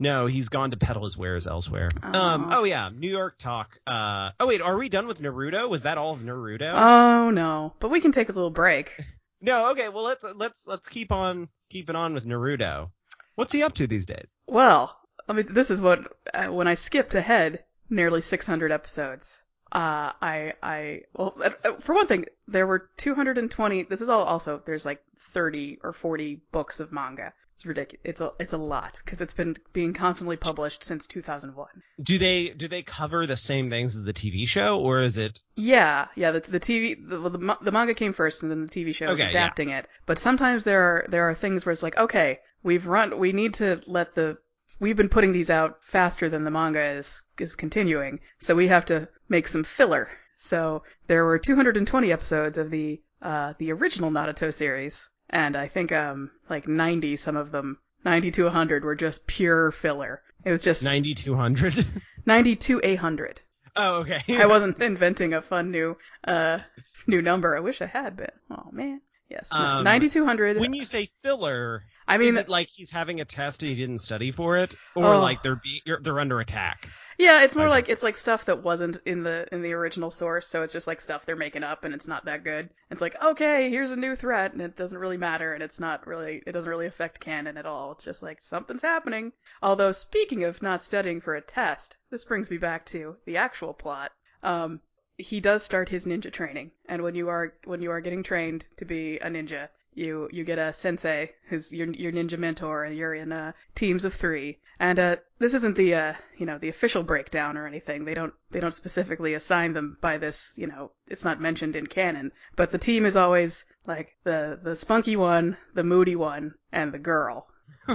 No, 0.04 0.26
he's 0.26 0.50
gone 0.50 0.72
to 0.72 0.78
peddle 0.78 1.06
his 1.06 1.18
wares 1.18 1.48
elsewhere. 1.48 1.88
Um, 2.02 2.50
oh 2.52 2.66
yeah, 2.66 2.90
New 2.94 3.10
York 3.10 3.38
talk. 3.40 3.80
Uh, 3.88 4.32
oh 4.38 4.48
wait, 4.48 4.62
are 4.62 4.78
we 4.78 4.90
done 4.90 5.08
with 5.08 5.22
Naruto? 5.22 5.70
Was 5.70 5.84
that 5.84 5.98
all 5.98 6.14
of 6.14 6.20
Naruto? 6.20 6.74
oh 6.76 7.30
no, 7.30 7.74
but 7.80 7.90
we 7.90 8.02
can 8.02 8.12
take 8.12 8.28
a 8.28 8.34
little 8.34 8.50
break. 8.50 8.92
no, 9.42 9.72
okay. 9.72 9.88
Well, 9.88 10.04
let's 10.04 10.26
let's 10.36 10.68
let's 10.68 10.90
keep 10.90 11.14
on 11.14 11.48
keeping 11.70 11.96
on 11.96 12.14
with 12.14 12.26
Naruto. 12.26 12.92
What's 13.36 13.54
he 13.54 13.64
up 13.64 13.76
to 13.76 13.88
these 13.88 14.06
days? 14.06 14.36
Well, 14.46 14.94
I 15.30 15.32
mean 15.32 15.48
this 15.50 15.72
is 15.72 15.80
what 15.80 16.18
uh, 16.34 16.48
when 16.48 16.68
I 16.68 16.74
skipped 16.74 17.16
ahead 17.16 17.64
nearly 17.90 18.22
600 18.22 18.74
episodes. 18.74 19.42
Uh, 19.72 20.12
I 20.22 20.54
I 20.62 21.04
well 21.14 21.34
uh, 21.42 21.52
uh, 21.64 21.74
for 21.80 21.96
one 21.96 22.08
thing 22.08 22.26
there 22.50 22.68
were 22.68 22.90
220. 22.98 23.84
This 23.84 24.02
is 24.02 24.10
all 24.10 24.24
also 24.24 24.62
there's 24.66 24.86
like 24.86 25.02
30 25.34 25.80
or 25.82 25.94
40 25.94 26.42
books 26.52 26.82
of 26.82 26.92
manga. 26.92 27.34
It's 27.54 27.66
ridiculous. 27.66 28.02
It's 28.04 28.22
a 28.22 28.32
it's 28.40 28.54
a 28.54 28.58
lot 28.58 29.00
because 29.06 29.22
it's 29.22 29.34
been 29.34 29.58
being 29.74 29.94
constantly 29.94 30.36
published 30.38 30.84
since 30.84 31.06
2001. 31.08 31.68
Do 32.02 32.18
they 32.18 32.50
do 32.50 32.68
they 32.68 32.82
cover 32.82 33.28
the 33.28 33.38
same 33.38 33.70
things 33.70 33.96
as 33.96 34.04
the 34.04 34.14
TV 34.14 34.48
show, 34.48 34.80
or 34.80 35.02
is 35.04 35.18
it? 35.20 35.40
Yeah, 35.56 36.08
yeah. 36.16 36.32
The 36.32 36.40
the 36.40 36.60
TV 36.60 36.98
the 37.08 37.30
the, 37.30 37.58
the 37.62 37.72
manga 37.72 37.94
came 37.94 38.14
first, 38.14 38.42
and 38.42 38.52
then 38.52 38.66
the 38.66 38.70
TV 38.70 38.94
show 38.96 39.06
was 39.08 39.14
Okay, 39.16 39.24
yeah. 39.24 39.30
adapting 39.30 39.70
it. 39.70 39.88
But 40.08 40.18
sometimes 40.20 40.64
there 40.64 40.82
are 40.82 41.06
there 41.10 41.30
are 41.30 41.36
things 41.36 41.66
where 41.66 41.72
it's 41.74 41.84
like, 41.84 41.98
okay, 41.98 42.40
we've 42.64 42.88
run, 42.88 43.20
we 43.20 43.32
need 43.34 43.54
to 43.56 43.80
let 43.86 44.16
the 44.16 44.38
we've 44.80 44.98
been 44.98 45.10
putting 45.10 45.32
these 45.32 45.52
out 45.52 45.78
faster 45.84 46.30
than 46.30 46.44
the 46.46 46.52
manga 46.52 46.84
is 46.84 47.24
is 47.40 47.56
continuing, 47.56 48.20
so 48.40 48.56
we 48.56 48.68
have 48.68 48.86
to 48.86 49.08
make 49.30 49.48
some 49.48 49.64
filler. 49.64 50.10
So 50.38 50.84
there 51.06 51.24
were 51.24 51.38
220 51.38 52.12
episodes 52.12 52.58
of 52.58 52.72
the 52.72 53.00
uh, 53.22 53.54
the 53.60 53.72
original 53.72 54.10
Naruto 54.12 54.52
series, 54.54 55.10
and 55.30 55.56
I 55.56 55.68
think 55.68 55.92
um 55.92 56.32
like 56.50 56.68
90 56.68 57.16
some 57.18 57.38
of 57.38 57.52
them 57.52 57.80
90 58.06 58.32
to 58.32 58.44
100 58.46 58.84
were 58.84 58.96
just 58.96 59.28
pure 59.28 59.72
filler. 59.72 60.22
It 60.44 60.52
was 60.52 60.62
just 60.62 60.84
9200. 60.84 61.86
90 62.26 62.56
to 62.58 62.76
100. 62.76 63.42
oh, 63.76 63.94
okay. 64.02 64.24
I 64.42 64.46
wasn't 64.46 64.82
inventing 64.82 65.34
a 65.34 65.42
fun 65.42 65.72
new 65.72 65.98
uh 66.26 66.60
new 67.08 67.22
number. 67.22 67.56
I 67.56 67.62
wish 67.62 67.82
I 67.82 67.86
had 67.86 68.16
been. 68.18 68.32
Oh 68.52 68.70
man. 68.72 69.02
Yes. 69.30 69.50
Um, 69.52 69.84
9200. 69.84 70.60
when 70.60 70.74
you 70.74 70.86
say 70.86 71.10
filler, 71.24 71.84
I 72.08 72.18
mean 72.18 72.30
is 72.30 72.38
it 72.38 72.50
like 72.50 72.68
he's 72.68 72.90
having 72.92 73.22
a 73.22 73.26
test 73.26 73.64
and 73.64 73.70
he 73.70 73.76
didn't 73.76 74.00
study 74.00 74.32
for 74.32 74.58
it, 74.58 74.76
or 74.96 75.14
Oh. 75.14 75.20
like 75.20 75.42
they're 75.44 75.56
be- 75.56 75.82
you're, 75.86 76.00
they're 76.02 76.20
under 76.20 76.40
attack? 76.40 76.90
Yeah, 77.18 77.44
it's 77.44 77.56
more 77.56 77.70
like 77.70 77.90
it's 77.90 78.04
like 78.04 78.18
stuff 78.18 78.46
that 78.46 78.64
wasn't 78.64 78.98
in 79.06 79.24
the 79.24 79.48
in 79.54 79.62
the 79.62 79.74
original 79.74 80.12
source, 80.12 80.48
so 80.48 80.64
it's 80.64 80.74
just 80.74 80.88
like 80.88 81.00
stuff 81.00 81.26
they're 81.26 81.36
making 81.36 81.64
up 81.64 81.84
and 81.84 81.94
it's 81.94 82.08
not 82.08 82.26
that 82.26 82.44
good. 82.44 82.70
It's 82.90 83.02
like, 83.02 83.16
okay, 83.24 83.70
here's 83.70 83.92
a 83.92 83.96
new 83.96 84.16
threat 84.16 84.54
and 84.54 84.62
it 84.62 84.76
doesn't 84.76 84.98
really 84.98 85.18
matter 85.18 85.54
and 85.54 85.62
it's 85.64 85.80
not 85.80 86.06
really 86.08 86.42
it 86.48 86.52
doesn't 86.52 86.70
really 86.70 86.88
affect 86.88 87.20
canon 87.20 87.58
at 87.58 87.66
all. 87.66 87.92
It's 87.94 88.04
just 88.06 88.24
like 88.24 88.42
something's 88.42 88.82
happening. 88.82 89.32
Although 89.62 89.92
speaking 89.92 90.44
of 90.44 90.62
not 90.62 90.84
studying 90.84 91.22
for 91.22 91.36
a 91.36 91.42
test, 91.42 91.98
this 92.10 92.26
brings 92.26 92.50
me 92.52 92.58
back 92.58 92.86
to 92.88 93.16
the 93.26 93.38
actual 93.38 93.74
plot. 93.74 94.12
Um 94.42 94.82
he 95.18 95.40
does 95.40 95.62
start 95.64 95.90
his 95.90 96.08
ninja 96.08 96.34
training, 96.34 96.72
and 96.90 97.04
when 97.04 97.14
you 97.14 97.30
are 97.30 97.54
when 97.66 97.84
you 97.84 97.92
are 97.92 98.02
getting 98.02 98.24
trained 98.24 98.66
to 98.78 98.86
be 98.86 99.18
a 99.20 99.30
ninja, 99.30 99.70
you 99.96 100.30
you 100.32 100.44
get 100.44 100.60
a 100.60 100.74
sensei 100.74 101.32
who's 101.50 101.72
your 101.74 101.90
your 101.92 102.12
ninja 102.12 102.38
mentor, 102.38 102.84
and 102.84 102.96
you're 102.96 103.14
in 103.14 103.32
uh, 103.32 103.52
teams 103.76 104.06
of 104.06 104.14
three. 104.14 104.60
And 104.80 105.00
uh, 105.00 105.16
this 105.40 105.54
isn't 105.54 105.76
the 105.78 105.96
uh, 105.96 106.14
you 106.38 106.46
know 106.46 106.58
the 106.58 106.70
official 106.70 107.04
breakdown 107.04 107.58
or 107.58 107.68
anything. 107.68 108.06
They 108.06 108.14
don't 108.14 108.34
they 108.52 108.60
don't 108.60 108.74
specifically 108.74 109.34
assign 109.34 109.74
them 109.74 109.98
by 110.02 110.18
this. 110.18 110.54
You 110.58 110.68
know, 110.68 110.92
it's 111.08 111.24
not 111.24 111.40
mentioned 111.42 111.76
in 111.76 111.88
canon. 111.88 112.32
But 112.56 112.72
the 112.72 112.78
team 112.78 113.06
is 113.06 113.16
always 113.16 113.66
like 113.86 114.16
the 114.24 114.60
the 114.62 114.76
spunky 114.76 115.16
one, 115.16 115.58
the 115.74 115.84
moody 115.84 116.16
one, 116.16 116.56
and 116.72 116.92
the 116.92 117.00
girl. 117.00 117.48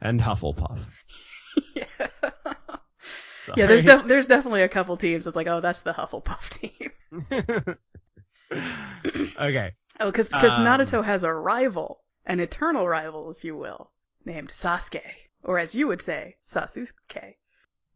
and 0.00 0.20
Hufflepuff. 0.20 0.78
yeah, 1.74 1.84
Sorry. 3.42 3.56
yeah. 3.56 3.66
There's 3.66 3.84
def- 3.84 4.04
there's 4.06 4.26
definitely 4.26 4.62
a 4.62 4.68
couple 4.68 4.96
teams. 4.96 5.24
that's 5.24 5.36
like, 5.36 5.46
oh, 5.46 5.60
that's 5.60 5.82
the 5.82 5.92
Hufflepuff 5.92 6.48
team. 6.50 7.76
Okay. 8.52 9.72
Oh, 10.00 10.10
because 10.10 10.28
because 10.28 10.58
Um, 10.58 10.64
Naruto 10.66 11.04
has 11.04 11.24
a 11.24 11.32
rival, 11.32 12.02
an 12.26 12.40
eternal 12.40 12.88
rival, 12.88 13.30
if 13.30 13.44
you 13.44 13.56
will, 13.56 13.90
named 14.24 14.48
Sasuke, 14.50 15.02
or 15.42 15.58
as 15.58 15.74
you 15.74 15.86
would 15.88 16.02
say, 16.02 16.36
Sasuke, 16.48 17.34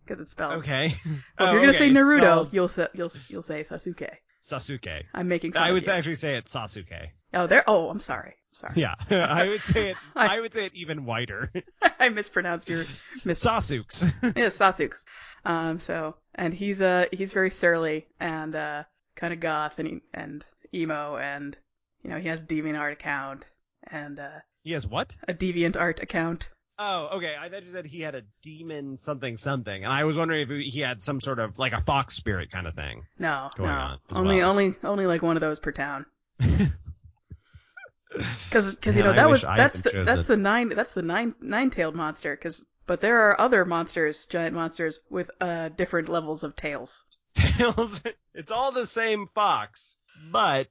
because 0.05 0.19
it's 0.19 0.33
spelled. 0.33 0.55
Okay. 0.61 0.95
Well, 1.05 1.15
if 1.17 1.25
Oh, 1.39 1.53
you're 1.53 1.61
gonna 1.61 1.69
okay, 1.71 1.79
say 1.79 1.91
Naruto, 1.91 2.19
spelled 2.19 2.49
you'll 2.53 2.69
say 2.69 2.89
you'll 2.95 3.13
you'll 3.29 3.43
say 3.43 3.61
Sasuke. 3.63 4.09
Sasuke. 4.43 5.05
I'm 5.15 5.29
making 5.29 5.53
fun 5.53 5.63
I 5.63 5.71
would 5.71 5.89
actually 5.89 6.17
say 6.17 6.37
it's 6.37 6.53
Sasuke. 6.53 7.11
Oh, 7.35 7.47
there. 7.47 7.63
Oh, 7.67 7.89
I'm 7.89 8.01
sorry. 8.01 8.35
Sorry. 8.51 8.75
Yeah, 8.77 8.95
I 9.11 9.47
would 9.49 9.63
say 9.63 9.91
it. 9.93 9.97
I- 10.17 10.37
I 10.37 10.41
would 10.41 10.53
say 10.53 10.67
it 10.67 10.73
even 10.75 11.05
whiter. 11.07 11.51
I 11.99 12.09
mispronounced 12.11 12.69
your 12.69 12.85
miss. 13.25 13.43
Sasuke's. 13.43 14.03
yeah, 14.23 14.47
Sasuke. 14.49 14.97
Um. 15.45 15.79
So, 15.81 16.17
and 16.35 16.53
he's 16.53 16.83
uh 16.83 17.07
he's 17.13 17.33
very 17.33 17.51
surly 17.51 18.09
and 18.21 18.55
uh 18.57 18.83
kind 19.17 19.33
of 19.33 19.41
goth 19.41 19.79
and 19.79 20.01
and 20.15 20.45
emo 20.75 21.17
and 21.17 21.57
you 22.03 22.11
know 22.11 22.19
he 22.19 22.29
has 22.29 22.43
a 22.43 22.45
DeviantArt 22.47 22.93
account 22.93 23.51
and 23.91 24.19
uh, 24.21 24.39
he 24.63 24.73
has 24.73 24.87
what? 24.87 25.17
a 25.29 25.35
DeviantArt 25.35 26.03
account. 26.03 26.49
Oh, 26.79 27.11
okay. 27.17 27.35
I 27.39 27.49
thought 27.49 27.65
you 27.65 27.71
said 27.71 27.85
he 27.87 28.01
had 28.01 28.15
a 28.15 28.23
demon 28.43 28.97
something 28.97 29.37
something, 29.37 29.85
and 29.85 29.93
I 29.93 30.05
was 30.05 30.17
wondering 30.17 30.49
if 30.51 30.73
he 30.73 30.81
had 30.81 31.03
some 31.03 31.21
sort 31.21 31.39
of 31.39 31.59
like 31.59 31.73
a 31.73 31.83
fox 31.83 32.15
spirit 32.15 32.51
kind 32.51 32.67
of 32.67 32.75
thing. 32.75 33.03
No, 33.19 33.51
Going 33.57 33.69
no. 33.71 33.75
on 33.77 33.99
only 34.13 34.37
well. 34.37 34.51
only 34.51 34.75
only 34.83 35.07
like 35.07 35.23
one 35.23 35.37
of 35.37 35.41
those 35.41 35.61
per 35.61 35.73
town. 35.73 36.07
Because 38.49 38.75
because 38.75 38.97
you 38.97 39.03
know 39.03 39.13
I 39.13 39.17
that 39.17 39.31
was 39.31 39.43
I 39.45 39.57
that's 39.57 39.81
the 39.81 40.03
that's 40.05 40.21
it. 40.23 40.27
the 40.29 40.37
nine 40.37 40.69
that's 40.69 40.93
the 40.93 41.03
nine 41.03 41.35
nine 41.41 41.71
tailed 41.71 41.95
monster. 41.95 42.37
Because 42.37 42.65
but 42.87 43.01
there 43.01 43.19
are 43.31 43.41
other 43.41 43.65
monsters, 43.65 44.27
giant 44.27 44.55
monsters 44.55 45.01
with 45.09 45.31
uh 45.41 45.71
different 45.71 46.09
levels 46.11 46.45
of 46.45 46.55
tails. 46.55 47.05
Tails. 47.35 48.01
It's 48.35 48.51
all 48.51 48.73
the 48.73 48.87
same 48.87 49.29
fox, 49.35 49.99
but 50.31 50.69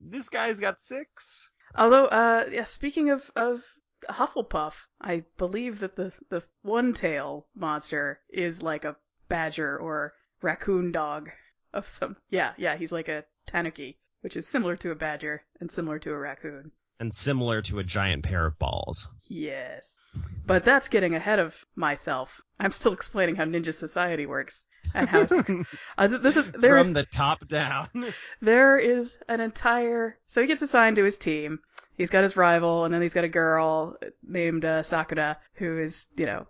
this 0.00 0.28
guy's 0.28 0.60
got 0.60 0.80
six. 0.80 1.50
Although 1.74 2.06
uh 2.06 2.48
yeah, 2.50 2.64
speaking 2.64 3.10
of 3.10 3.28
of 3.34 3.64
Hufflepuff, 4.08 4.74
I 5.00 5.24
believe 5.36 5.80
that 5.80 5.96
the 5.96 6.12
the 6.28 6.42
one 6.62 6.92
tail 6.92 7.46
monster 7.54 8.20
is 8.28 8.62
like 8.62 8.84
a 8.84 8.96
badger 9.28 9.76
or 9.76 10.14
raccoon 10.42 10.92
dog 10.92 11.30
of 11.72 11.88
some 11.88 12.16
yeah 12.30 12.52
yeah 12.56 12.76
he's 12.76 12.92
like 12.92 13.08
a 13.08 13.24
tanuki, 13.46 13.98
which 14.20 14.36
is 14.36 14.46
similar 14.46 14.76
to 14.76 14.90
a 14.90 14.94
badger 14.94 15.44
and 15.60 15.70
similar 15.70 15.98
to 15.98 16.12
a 16.12 16.18
raccoon. 16.18 16.72
And 17.02 17.12
similar 17.12 17.60
to 17.62 17.80
a 17.80 17.82
giant 17.82 18.22
pair 18.22 18.46
of 18.46 18.60
balls. 18.60 19.10
Yes. 19.26 19.98
But 20.46 20.64
that's 20.64 20.86
getting 20.86 21.16
ahead 21.16 21.40
of 21.40 21.56
myself. 21.74 22.40
I'm 22.60 22.70
still 22.70 22.92
explaining 22.92 23.34
how 23.34 23.42
Ninja 23.42 23.74
Society 23.74 24.24
works 24.24 24.64
and 24.94 25.08
how 25.08 25.26
uh, 25.98 26.06
this 26.06 26.36
is 26.36 26.48
there. 26.52 26.78
From 26.78 26.92
the 26.92 27.04
top 27.04 27.48
down. 27.48 27.88
there 28.40 28.78
is 28.78 29.18
an 29.28 29.40
entire. 29.40 30.16
So 30.28 30.42
he 30.42 30.46
gets 30.46 30.62
assigned 30.62 30.94
to 30.94 31.02
his 31.02 31.18
team. 31.18 31.58
He's 31.96 32.08
got 32.08 32.22
his 32.22 32.36
rival, 32.36 32.84
and 32.84 32.94
then 32.94 33.02
he's 33.02 33.14
got 33.14 33.24
a 33.24 33.28
girl 33.28 33.96
named 34.22 34.64
uh, 34.64 34.84
Sakura, 34.84 35.38
who 35.54 35.80
is, 35.80 36.06
you 36.16 36.26
know, 36.26 36.46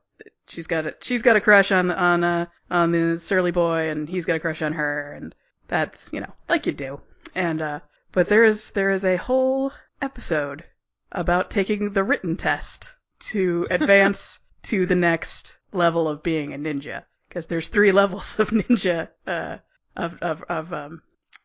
she's 0.49 0.67
got 0.67 0.87
a 0.87 0.95
she's 1.01 1.23
got 1.23 1.37
a 1.37 1.41
crush 1.41 1.73
on 1.73 1.91
on 1.91 2.25
uh, 2.25 2.45
on 2.71 2.93
the 2.93 3.19
surly 3.19 3.53
boy, 3.53 3.89
and 3.89 4.07
he's 4.07 4.27
got 4.27 4.37
a 4.37 4.41
crush 4.41 4.61
on 4.61 4.75
her, 4.75 5.15
and 5.15 5.35
that's 5.69 6.13
you 6.13 6.21
know 6.21 6.35
like 6.51 6.67
you 6.67 6.73
do. 6.73 7.01
And 7.35 7.63
uh, 7.63 7.81
but 8.13 8.29
there 8.29 8.45
is 8.45 8.71
there 8.73 8.91
is 8.91 9.07
a 9.07 9.17
whole 9.17 9.73
episode 10.03 10.65
about 11.11 11.51
taking 11.51 11.93
the 11.93 12.05
written 12.05 12.37
test 12.37 12.95
to 13.21 13.67
advance 13.71 14.39
to 14.65 14.85
the 14.87 14.95
next 14.97 15.59
level 15.73 16.09
of 16.09 16.23
being 16.23 16.53
a 16.53 16.59
ninja, 16.59 17.05
because 17.29 17.47
there's 17.47 17.69
three 17.69 17.93
levels 18.01 18.39
of 18.39 18.51
ninja 18.51 19.09
uh, 19.27 19.59
of 19.97 20.19
of 20.21 20.43
of 20.49 20.73
um 20.73 21.03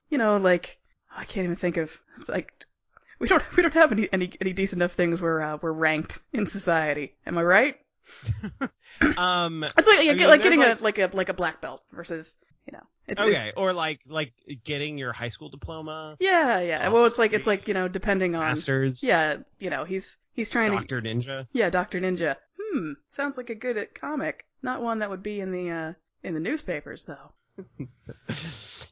you 0.10 0.18
know, 0.18 0.38
like 0.38 0.80
I 1.16 1.26
can't 1.26 1.46
even 1.46 1.56
think 1.56 1.78
of. 1.78 1.92
It's 2.20 2.30
like 2.30 2.52
we 3.20 3.28
don't 3.28 3.44
we 3.56 3.64
don't 3.64 3.74
have 3.74 3.92
any 3.92 4.08
any, 4.12 4.32
any 4.40 4.54
decent 4.54 4.82
enough 4.82 4.94
things 4.94 5.22
where 5.22 5.42
uh, 5.42 5.58
we're 5.62 5.72
ranked 5.72 6.20
in 6.34 6.46
society. 6.46 7.16
Am 7.26 7.38
I 7.38 7.44
right? 7.44 7.78
um. 9.18 9.64
It's 9.64 9.88
like, 9.88 10.00
I 10.00 10.14
mean, 10.14 10.28
like 10.28 10.44
getting 10.44 10.60
like- 10.60 10.80
a 10.80 10.84
like 10.84 10.98
a 11.00 11.10
like 11.14 11.30
a 11.30 11.34
black 11.34 11.62
belt 11.62 11.84
versus 11.92 12.38
you 12.66 12.74
know. 12.74 12.84
It's, 13.08 13.20
Okay, 13.22 13.54
or 13.56 13.74
like 13.74 14.02
like 14.08 14.34
getting 14.66 14.98
your 14.98 15.14
high 15.14 15.30
school 15.30 15.50
diploma, 15.50 16.18
yeah, 16.20 16.60
yeah. 16.60 16.88
Oh, 16.88 16.92
Well, 16.92 17.06
it's 17.06 17.18
like 17.18 17.34
it's 17.34 17.48
like 17.48 17.68
you 17.68 17.74
know 17.74 17.88
depending 17.88 18.36
on. 18.36 18.42
masters, 18.42 19.04
Yeah, 19.04 19.38
you 19.60 19.70
know 19.70 19.86
he's 19.86 20.18
he's 20.34 20.50
trying 20.50 20.72
to. 20.72 20.78
Doctor 20.78 21.02
Ninja. 21.02 21.48
Yeah, 21.54 21.70
Doctor 21.70 22.02
Ninja. 22.02 22.36
Hmm, 22.60 22.94
sounds 23.12 23.38
like 23.38 23.50
a 23.50 23.56
good 23.56 23.78
uh, 23.78 23.86
comic. 23.94 24.46
Not 24.62 24.82
one 24.82 25.00
that 25.00 25.10
would 25.10 25.24
be 25.24 25.40
in 25.40 25.52
the 25.52 25.70
uh 25.70 25.94
in 26.24 26.34
the 26.34 26.40
newspapers 26.40 27.06
though. 27.06 27.32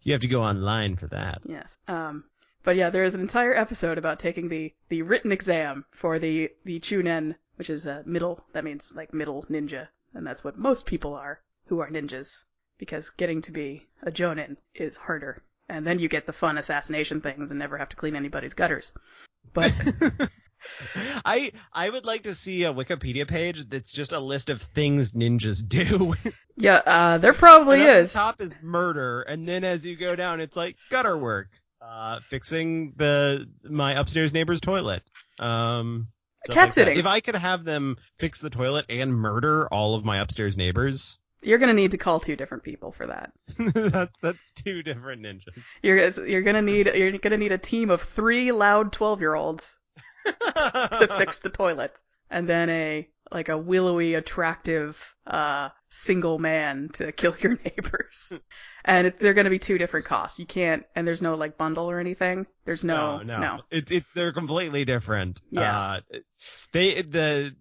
you 0.03 0.11
have 0.13 0.21
to 0.21 0.27
go 0.27 0.41
online 0.41 0.95
for 0.95 1.07
that. 1.07 1.39
Yes. 1.47 1.77
Um, 1.87 2.23
but 2.63 2.75
yeah, 2.75 2.89
there 2.89 3.03
is 3.03 3.13
an 3.13 3.21
entire 3.21 3.53
episode 3.53 3.97
about 3.97 4.19
taking 4.19 4.49
the, 4.49 4.73
the 4.89 5.03
written 5.03 5.31
exam 5.31 5.85
for 5.91 6.17
the, 6.17 6.49
the 6.63 6.79
Chunin, 6.79 7.35
which 7.57 7.69
is 7.69 7.85
a 7.85 8.01
middle, 8.07 8.43
that 8.53 8.63
means 8.63 8.91
like 8.95 9.13
middle 9.13 9.45
ninja. 9.51 9.87
And 10.15 10.25
that's 10.25 10.43
what 10.43 10.57
most 10.57 10.85
people 10.87 11.13
are 11.13 11.41
who 11.67 11.79
are 11.79 11.89
ninjas. 11.89 12.45
Because 12.77 13.09
getting 13.11 13.41
to 13.43 13.51
be 13.51 13.85
a 14.03 14.11
Jonin 14.11 14.57
is 14.73 14.97
harder. 14.97 15.43
And 15.69 15.85
then 15.85 15.99
you 15.99 16.07
get 16.07 16.25
the 16.25 16.33
fun 16.33 16.57
assassination 16.57 17.21
things 17.21 17.51
and 17.51 17.59
never 17.59 17.77
have 17.77 17.89
to 17.89 17.95
clean 17.95 18.15
anybody's 18.15 18.53
gutters. 18.53 18.91
But, 19.53 19.73
I 21.25 21.51
I 21.73 21.89
would 21.89 22.05
like 22.05 22.23
to 22.23 22.33
see 22.33 22.63
a 22.63 22.73
Wikipedia 22.73 23.27
page 23.27 23.69
that's 23.69 23.91
just 23.91 24.11
a 24.11 24.19
list 24.19 24.49
of 24.49 24.61
things 24.61 25.13
ninjas 25.13 25.67
do. 25.67 26.13
yeah, 26.57 26.81
uh, 26.85 27.17
there 27.17 27.33
probably 27.33 27.81
And 27.81 27.89
is. 27.89 28.13
The 28.13 28.19
top 28.19 28.41
is 28.41 28.55
murder, 28.61 29.21
and 29.21 29.47
then 29.47 29.63
as 29.63 29.85
you 29.85 29.95
go 29.95 30.15
down, 30.15 30.41
it's 30.41 30.55
like 30.55 30.75
gutter 30.89 31.17
work, 31.17 31.49
uh, 31.81 32.19
fixing 32.29 32.93
the 32.97 33.47
my 33.63 33.93
upstairs 33.93 34.33
neighbor's 34.33 34.61
toilet. 34.61 35.03
Um, 35.39 36.07
Cat 36.49 36.77
like 36.77 36.85
that. 36.85 36.97
If 36.97 37.05
I 37.05 37.21
could 37.21 37.35
have 37.35 37.63
them 37.63 37.97
fix 38.19 38.39
the 38.39 38.49
toilet 38.49 38.85
and 38.89 39.13
murder 39.13 39.67
all 39.73 39.95
of 39.95 40.05
my 40.05 40.19
upstairs 40.19 40.55
neighbors, 40.55 41.17
You're 41.41 41.57
gonna 41.59 41.73
need 41.73 41.91
to 41.91 41.97
call 41.97 42.19
two 42.19 42.35
different 42.35 42.63
people 42.63 42.91
for 42.91 43.07
that. 43.07 43.31
that, 43.57 44.09
that's 44.21 44.51
two 44.51 44.81
different 44.81 45.21
ninjas. 45.21 45.63
You're, 45.83 46.27
you're 46.27 46.41
gonna 46.41 46.61
need, 46.61 46.91
you're 46.93 47.11
gonna 47.17 47.37
need 47.37 47.51
a 47.51 47.57
team 47.57 47.89
of 47.89 48.01
three 48.01 48.51
loud 48.51 48.91
12 48.91 49.19
year 49.19 49.35
olds 49.35 49.77
to 50.25 51.07
fix 51.17 51.39
the 51.39 51.49
toilet, 51.49 51.99
and 52.29 52.47
then 52.49 52.69
a 52.69 53.07
like 53.31 53.49
a 53.49 53.57
willowy, 53.57 54.13
attractive, 54.13 55.15
uh, 55.25 55.69
single 55.89 56.37
man 56.37 56.89
to 56.93 57.11
kill 57.11 57.35
your 57.39 57.57
neighbors. 57.65 58.33
And 58.83 59.07
it, 59.07 59.19
they're 59.19 59.33
going 59.33 59.45
to 59.45 59.51
be 59.51 59.59
two 59.59 59.77
different 59.77 60.05
costs. 60.05 60.39
You 60.39 60.45
can't, 60.45 60.83
and 60.95 61.07
there's 61.07 61.21
no 61.21 61.35
like 61.35 61.57
bundle 61.57 61.89
or 61.89 61.99
anything. 61.99 62.45
There's 62.65 62.83
no, 62.83 63.19
no, 63.19 63.39
no. 63.39 63.59
It, 63.71 63.91
it, 63.91 64.03
they're 64.13 64.33
completely 64.33 64.85
different. 64.85 65.41
Yeah. 65.49 65.79
Uh, 65.79 65.99
they, 66.71 67.01
the, 67.01 67.55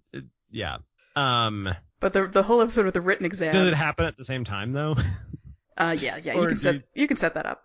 yeah. 0.50 0.78
Um, 1.16 1.68
But 2.04 2.12
the 2.12 2.26
the 2.26 2.42
whole 2.42 2.60
episode 2.60 2.84
with 2.84 2.92
the 2.92 3.00
written 3.00 3.24
exam. 3.24 3.50
does 3.50 3.66
it 3.66 3.72
happen 3.72 4.04
at 4.04 4.18
the 4.18 4.26
same 4.26 4.44
time 4.44 4.74
though? 4.74 4.94
uh, 5.78 5.96
yeah, 5.98 6.18
yeah, 6.22 6.34
you 6.34 6.48
can 6.48 6.56
set 6.58 6.74
you- 6.74 6.82
you 6.92 7.06
can 7.08 7.16
set 7.16 7.32
that 7.32 7.46
up. 7.46 7.64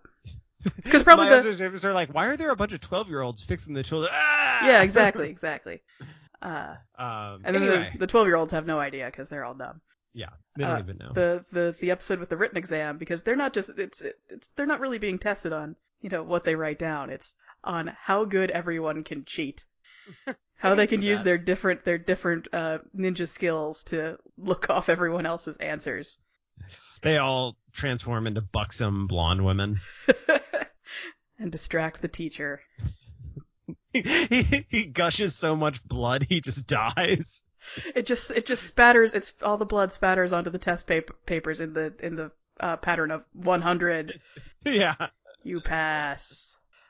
Because 0.82 1.04
probably 1.04 1.26
My 1.26 1.32
the 1.32 1.50
observations 1.50 1.84
are 1.84 1.92
like, 1.92 2.14
why 2.14 2.28
are 2.28 2.38
there 2.38 2.52
a 2.52 2.56
bunch 2.56 2.72
of 2.72 2.80
twelve 2.80 3.10
year 3.10 3.20
olds 3.22 3.44
fixing 3.44 3.74
the 3.74 3.84
children? 3.84 4.10
Ah! 4.14 4.66
yeah, 4.66 4.82
exactly, 4.82 5.30
exactly. 5.30 5.82
Uh, 6.42 6.76
Um, 6.98 7.42
and 7.44 7.54
then 7.54 7.64
anyway, 7.64 7.90
the 7.92 8.00
the 8.00 8.08
twelve 8.08 8.28
year 8.28 8.38
olds 8.38 8.54
have 8.54 8.66
no 8.66 8.80
idea 8.80 9.08
because 9.08 9.28
they're 9.28 9.44
all 9.44 9.56
dumb. 9.56 9.82
yeah, 10.14 10.30
they 10.56 10.64
don't 10.64 10.78
uh, 10.78 10.80
even 10.80 10.98
know. 10.98 11.12
The 11.14 11.44
the 11.52 11.76
the 11.82 11.92
episode 11.92 12.20
with 12.20 12.30
the 12.30 12.38
written 12.38 12.58
exam 12.58 12.98
because 12.98 13.24
they're 13.24 13.36
not 13.36 13.52
just 13.52 13.78
it's 13.78 14.02
it's 14.30 14.48
they're 14.56 14.66
not 14.66 14.80
really 14.80 15.00
being 15.00 15.20
tested 15.20 15.52
on 15.52 15.76
you 16.00 16.08
know 16.08 16.24
what 16.24 16.46
they 16.46 16.56
write 16.56 16.80
down. 16.80 17.10
It's 17.10 17.34
on 17.66 17.88
how 17.88 18.24
good 18.24 18.52
everyone 18.52 19.04
can 19.04 19.26
cheat. 19.26 19.66
How 20.60 20.76
they 20.76 20.88
can 20.88 21.02
use 21.02 21.22
that. 21.22 21.26
their 21.26 21.38
different 21.38 21.86
their 21.86 21.98
different 21.98 22.48
uh, 22.54 22.80
ninja 22.96 23.28
skills 23.28 23.84
to 23.86 24.18
look 24.38 24.70
off 24.70 24.90
everyone 24.90 25.26
else's 25.26 25.58
answers. 25.58 26.20
They 27.02 27.18
all 27.18 27.56
transform 27.72 28.28
into 28.28 28.42
buxom 28.42 29.08
blonde 29.08 29.46
women. 29.46 29.80
and 31.40 31.52
distract 31.52 32.02
the 32.02 32.10
teacher. 32.10 32.62
he, 33.94 34.66
he 34.70 34.86
gushes 34.86 35.36
so 35.36 35.56
much 35.56 35.82
blood 35.86 36.26
he 36.28 36.42
just 36.42 36.68
dies. 36.68 37.42
It 37.96 38.06
just 38.06 38.32
it 38.32 38.46
just 38.46 38.64
spatters. 38.64 39.14
It's 39.14 39.34
all 39.42 39.58
the 39.58 39.66
blood 39.66 39.94
spatters 39.94 40.34
onto 40.34 40.50
the 40.50 40.60
test 40.60 40.88
paper, 40.88 41.16
papers 41.26 41.62
in 41.62 41.74
the 41.74 41.94
in 42.02 42.16
the 42.16 42.32
uh, 42.60 42.78
pattern 42.78 43.12
of 43.12 43.24
100. 43.34 44.20
yeah. 44.66 44.96
You 45.44 45.62
pass. 45.62 46.49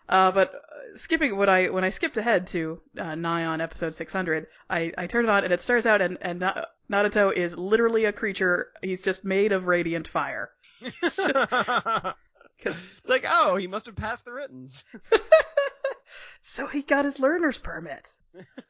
Uh, 0.09 0.31
but 0.31 0.53
uh, 0.55 0.57
skipping 0.97 1.37
when 1.37 1.47
I 1.49 1.67
when 1.69 1.83
I 1.83 1.89
skipped 1.89 2.17
ahead 2.17 2.47
to 2.47 2.81
uh, 2.97 3.13
nigh 3.15 3.45
on 3.45 3.61
episode 3.61 3.93
600, 3.93 4.47
I 4.69 4.91
I 4.97 5.05
turned 5.07 5.27
it 5.27 5.31
on 5.31 5.43
and 5.43 5.53
it 5.53 5.61
starts 5.61 5.85
out 5.85 6.01
and 6.01 6.17
and 6.21 6.39
Na- 6.39 6.65
Naruto 6.91 7.31
is 7.31 7.55
literally 7.57 8.05
a 8.05 8.11
creature. 8.11 8.69
He's 8.81 9.03
just 9.03 9.23
made 9.23 9.51
of 9.51 9.67
radiant 9.67 10.07
fire. 10.07 10.49
it's 10.81 11.15
just- 11.17 11.29
'Cause 12.61 12.85
like, 13.05 13.23
oh, 13.29 13.55
he 13.55 13.67
must 13.67 13.85
have 13.85 13.95
passed 13.95 14.25
the 14.25 14.33
writtens. 14.33 14.83
so 16.41 16.67
he 16.67 16.81
got 16.83 17.05
his 17.05 17.17
learner's 17.19 17.57
permit. 17.57 18.11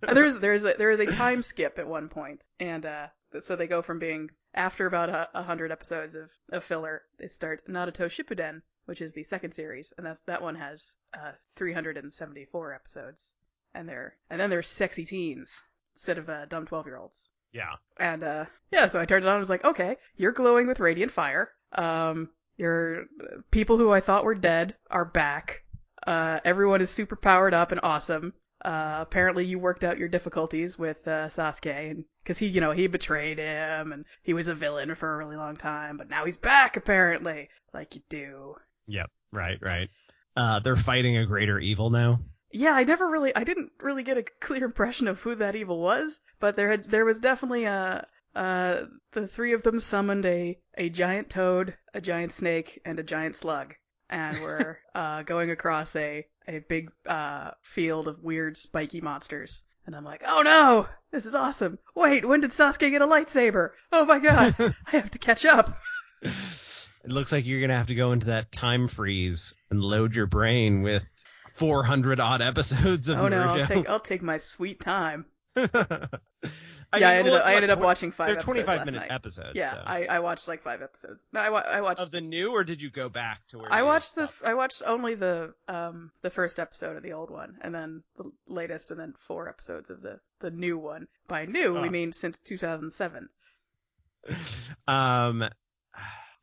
There's 0.01 0.37
there's 0.39 0.63
a 0.65 0.73
there 0.77 0.91
is 0.91 0.99
a 0.99 1.05
time 1.07 1.41
skip 1.41 1.79
at 1.79 1.87
one 1.87 2.07
point, 2.09 2.43
and 2.61 2.85
uh, 2.85 3.07
so 3.41 3.55
they 3.55 3.67
go 3.67 3.81
from 3.81 3.99
being 3.99 4.29
after 4.53 4.85
about 4.85 5.09
a, 5.09 5.27
a 5.33 5.43
hundred 5.43 5.71
episodes 5.71 6.15
of, 6.15 6.29
of 6.51 6.63
filler, 6.63 7.01
they 7.19 7.27
start 7.27 7.67
Naruto 7.67 8.05
Shippuden, 8.07 8.61
which 8.85 9.01
is 9.01 9.13
the 9.13 9.23
second 9.23 9.51
series, 9.51 9.93
and 9.97 10.05
that's 10.05 10.21
that 10.21 10.41
one 10.41 10.55
has 10.55 10.95
uh, 11.13 11.31
374 11.55 12.73
episodes, 12.73 13.33
and 13.73 13.87
they're 13.87 14.15
and 14.29 14.39
then 14.39 14.49
they're 14.49 14.63
sexy 14.63 15.05
teens 15.05 15.61
instead 15.95 16.17
of 16.17 16.29
uh, 16.29 16.45
dumb 16.45 16.65
12 16.65 16.85
year 16.85 16.97
olds. 16.97 17.29
yeah. 17.51 17.75
And 17.97 18.23
uh, 18.23 18.45
yeah, 18.71 18.87
so 18.87 18.99
I 18.99 19.05
turned 19.05 19.25
it 19.25 19.27
on. 19.27 19.35
and 19.35 19.39
was 19.41 19.49
like, 19.49 19.63
okay, 19.63 19.97
you're 20.15 20.31
glowing 20.31 20.67
with 20.67 20.79
radiant 20.79 21.11
fire. 21.11 21.51
Um, 21.73 22.29
your 22.57 23.05
people 23.51 23.77
who 23.77 23.91
I 23.91 23.99
thought 24.01 24.25
were 24.25 24.35
dead 24.35 24.75
are 24.91 25.05
back. 25.05 25.63
Uh, 26.05 26.39
everyone 26.43 26.81
is 26.81 26.89
super 26.89 27.15
powered 27.15 27.53
up 27.53 27.71
and 27.71 27.79
awesome. 27.83 28.33
Uh, 28.63 28.99
apparently 29.01 29.45
you 29.45 29.59
worked 29.59 29.83
out 29.83 29.97
your 29.97 30.07
difficulties 30.07 30.79
with 30.79 31.05
uh, 31.07 31.27
Sasuke, 31.27 31.91
and 31.91 32.05
because 32.23 32.37
he, 32.37 32.47
you 32.47 32.61
know, 32.61 32.71
he 32.71 32.87
betrayed 32.87 33.37
him, 33.37 33.91
and 33.91 34.05
he 34.21 34.33
was 34.33 34.47
a 34.47 34.55
villain 34.55 34.95
for 34.95 35.13
a 35.13 35.17
really 35.17 35.35
long 35.35 35.57
time, 35.57 35.97
but 35.97 36.09
now 36.09 36.23
he's 36.23 36.37
back 36.37 36.77
apparently, 36.77 37.49
like 37.73 37.95
you 37.95 38.01
do. 38.07 38.55
Yep. 38.87 39.09
Right. 39.31 39.57
Right. 39.61 39.89
Uh, 40.35 40.59
they're 40.59 40.75
fighting 40.75 41.17
a 41.17 41.25
greater 41.25 41.59
evil 41.59 41.89
now. 41.89 42.19
Yeah, 42.51 42.73
I 42.73 42.83
never 42.83 43.09
really, 43.09 43.35
I 43.35 43.43
didn't 43.43 43.71
really 43.79 44.03
get 44.03 44.17
a 44.17 44.25
clear 44.39 44.63
impression 44.63 45.07
of 45.07 45.19
who 45.19 45.33
that 45.35 45.55
evil 45.55 45.79
was, 45.79 46.19
but 46.39 46.55
there 46.55 46.69
had, 46.69 46.89
there 46.89 47.03
was 47.03 47.17
definitely 47.17 47.65
a, 47.65 48.05
uh, 48.35 48.81
the 49.11 49.27
three 49.27 49.53
of 49.53 49.63
them 49.63 49.79
summoned 49.79 50.25
a, 50.25 50.59
a 50.77 50.89
giant 50.89 51.31
toad, 51.31 51.75
a 51.95 52.01
giant 52.01 52.31
snake, 52.31 52.79
and 52.85 52.99
a 52.99 53.03
giant 53.03 53.35
slug, 53.35 53.73
and 54.09 54.39
were, 54.39 54.79
uh, 54.95 55.23
going 55.23 55.49
across 55.49 55.95
a, 55.95 56.27
a 56.47 56.59
big, 56.69 56.91
uh, 57.07 57.51
field 57.63 58.07
of 58.07 58.23
weird 58.23 58.55
spiky 58.55 59.01
monsters. 59.01 59.63
And 59.85 59.95
I'm 59.95 60.05
like, 60.05 60.23
oh 60.25 60.43
no! 60.43 60.87
This 61.11 61.25
is 61.25 61.35
awesome! 61.35 61.77
Wait, 61.95 62.23
when 62.23 62.39
did 62.39 62.51
Sasuke 62.51 62.89
get 62.89 63.01
a 63.01 63.07
lightsaber? 63.07 63.71
Oh 63.91 64.05
my 64.05 64.19
god! 64.19 64.55
I 64.87 64.91
have 64.91 65.11
to 65.11 65.19
catch 65.19 65.43
up! 65.43 65.77
It 67.03 67.11
looks 67.11 67.31
like 67.31 67.45
you're 67.45 67.61
gonna 67.61 67.75
have 67.77 67.87
to 67.87 67.95
go 67.95 68.11
into 68.13 68.27
that 68.27 68.51
time 68.51 68.87
freeze 68.87 69.53
and 69.69 69.81
load 69.81 70.15
your 70.15 70.25
brain 70.27 70.81
with 70.83 71.05
400 71.55 72.19
odd 72.19 72.41
episodes 72.41 73.09
of 73.09 73.19
Oh 73.19 73.27
no, 73.27 73.41
I'll 73.41 73.65
take, 73.67 73.89
I'll 73.89 73.99
take 73.99 74.21
my 74.21 74.37
sweet 74.37 74.79
time. 74.79 75.25
I 75.55 76.99
yeah, 76.99 77.09
I 77.09 77.11
mean, 77.11 77.19
ended 77.19 77.33
well, 77.33 77.41
up, 77.41 77.47
I 77.47 77.55
ended 77.55 77.69
what, 77.69 77.77
up 77.79 77.83
watching 77.83 78.11
5 78.11 78.27
They're 78.27 78.35
episodes 78.35 78.45
25 78.45 78.77
last 78.77 78.85
minute 78.85 78.97
night. 78.99 79.11
episodes. 79.11 79.51
Yeah, 79.55 79.71
so. 79.71 79.81
I, 79.85 80.05
I 80.05 80.19
watched 80.19 80.47
like 80.47 80.61
five 80.63 80.81
episodes. 80.83 81.25
No, 81.33 81.39
I, 81.39 81.49
wa- 81.49 81.63
I 81.67 81.81
watched 81.81 81.99
of 82.01 82.11
the 82.11 82.21
new, 82.21 82.51
or 82.51 82.63
did 82.63 82.81
you 82.81 82.89
go 82.91 83.09
back 83.09 83.45
to 83.49 83.57
where? 83.59 83.71
I 83.73 83.79
you 83.79 83.85
watched 83.85 84.15
the? 84.15 84.29
I 84.45 84.53
watched 84.53 84.81
only 84.85 85.15
the 85.15 85.53
um 85.67 86.11
the 86.21 86.29
first 86.29 86.59
episode 86.59 86.95
of 86.97 87.03
the 87.03 87.13
old 87.13 87.29
one, 87.31 87.57
and 87.61 87.73
then 87.73 88.03
the 88.17 88.31
latest, 88.47 88.91
and 88.91 88.99
then 88.99 89.13
four 89.27 89.49
episodes 89.49 89.89
of 89.89 90.01
the 90.01 90.19
the 90.39 90.51
new 90.51 90.77
one. 90.77 91.07
By 91.27 91.45
new, 91.45 91.73
we 91.73 91.87
Oh. 91.87 91.89
mean 91.91 92.11
since 92.13 92.37
2007. 92.45 93.29
Um, 94.87 95.43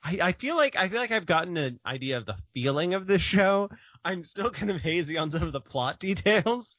I, 0.02 0.18
I 0.22 0.32
feel 0.32 0.56
like 0.56 0.76
I 0.76 0.88
feel 0.88 0.98
like 1.00 1.10
I've 1.10 1.26
gotten 1.26 1.56
an 1.56 1.80
idea 1.84 2.16
of 2.16 2.26
the 2.26 2.36
feeling 2.54 2.94
of 2.94 3.06
this 3.06 3.22
show. 3.22 3.70
I'm 4.04 4.24
still 4.24 4.50
kind 4.58 4.70
of 4.70 4.80
hazy 4.80 5.18
on 5.18 5.30
some 5.30 5.42
of 5.42 5.52
the 5.52 5.60
plot 5.60 5.98
details, 6.00 6.78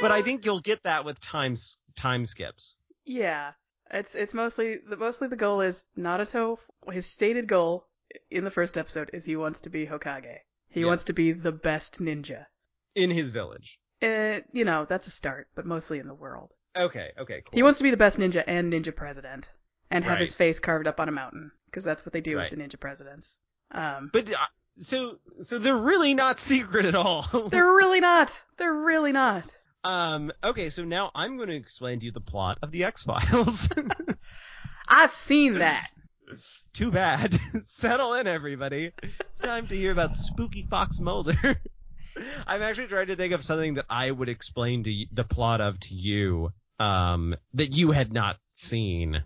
but 0.00 0.10
I 0.12 0.22
think 0.22 0.44
you'll 0.44 0.60
get 0.60 0.82
that 0.84 1.04
with 1.04 1.20
time 1.20 1.56
time 1.96 2.26
skips. 2.26 2.76
Yeah, 3.04 3.52
it's 3.90 4.14
it's 4.14 4.34
mostly 4.34 4.78
the 4.88 4.96
mostly 4.96 5.28
the 5.28 5.36
goal 5.36 5.60
is 5.60 5.84
Naruto. 5.96 6.58
His 6.90 7.06
stated 7.06 7.46
goal 7.46 7.86
in 8.30 8.44
the 8.44 8.50
first 8.50 8.76
episode 8.76 9.10
is 9.12 9.24
he 9.24 9.36
wants 9.36 9.60
to 9.62 9.70
be 9.70 9.86
Hokage. 9.86 10.38
He 10.68 10.84
wants 10.84 11.04
to 11.04 11.12
be 11.12 11.32
the 11.32 11.52
best 11.52 12.00
ninja. 12.00 12.46
in 12.94 13.10
his 13.10 13.30
village. 13.30 13.78
Uh, 14.02 14.40
you 14.52 14.64
know, 14.64 14.86
that's 14.88 15.06
a 15.06 15.10
start, 15.10 15.48
but 15.54 15.64
mostly 15.66 15.98
in 15.98 16.08
the 16.08 16.14
world. 16.14 16.50
Okay, 16.76 17.10
okay, 17.18 17.42
cool. 17.42 17.52
He 17.56 17.62
wants 17.62 17.78
to 17.78 17.84
be 17.84 17.90
the 17.90 17.96
best 17.96 18.18
ninja 18.18 18.42
and 18.46 18.72
ninja 18.72 18.94
president, 18.94 19.48
and 19.90 20.04
have 20.04 20.18
his 20.18 20.34
face 20.34 20.58
carved 20.58 20.88
up 20.88 20.98
on 20.98 21.08
a 21.08 21.12
mountain, 21.12 21.52
because 21.74 21.84
that's 21.84 22.06
what 22.06 22.12
they 22.12 22.20
do 22.20 22.36
Right. 22.38 22.48
with 22.50 22.58
the 22.58 22.64
ninja 22.64 22.78
presidents. 22.78 23.38
Um, 23.72 24.10
but 24.12 24.32
uh, 24.32 24.36
so 24.78 25.16
so 25.42 25.58
they're 25.58 25.76
really 25.76 26.14
not 26.14 26.38
secret 26.52 26.84
at 26.84 26.94
all. 26.94 27.26
they're 27.50 27.74
really 27.74 27.98
not. 28.00 28.40
They're 28.58 28.72
really 28.72 29.10
not. 29.12 29.44
um. 29.82 30.30
Okay, 30.44 30.70
so 30.70 30.84
now 30.84 31.10
I'm 31.14 31.36
going 31.36 31.48
to 31.48 31.56
explain 31.56 31.98
to 32.00 32.06
you 32.06 32.12
the 32.12 32.20
plot 32.20 32.58
of 32.62 32.70
the 32.70 32.84
X 32.84 33.02
Files. 33.02 33.68
I've 34.88 35.12
seen 35.12 35.54
that. 35.58 35.88
Too 36.72 36.90
bad. 36.90 37.38
Settle 37.64 38.14
in, 38.14 38.26
everybody. 38.26 38.92
It's 39.02 39.40
time 39.40 39.66
to 39.68 39.76
hear 39.76 39.92
about 39.92 40.14
Spooky 40.16 40.62
Fox 40.70 40.98
Mulder. 41.00 41.60
I'm 42.46 42.62
actually 42.62 42.86
trying 42.86 43.08
to 43.08 43.16
think 43.16 43.32
of 43.32 43.42
something 43.44 43.74
that 43.74 43.86
I 43.90 44.10
would 44.10 44.28
explain 44.28 44.84
to 44.84 44.90
y- 44.90 45.06
the 45.12 45.24
plot 45.24 45.60
of 45.60 45.78
to 45.80 45.94
you, 45.94 46.50
um, 46.78 47.34
that 47.54 47.74
you 47.76 47.90
had 47.90 48.12
not 48.12 48.36
seen. 48.52 49.22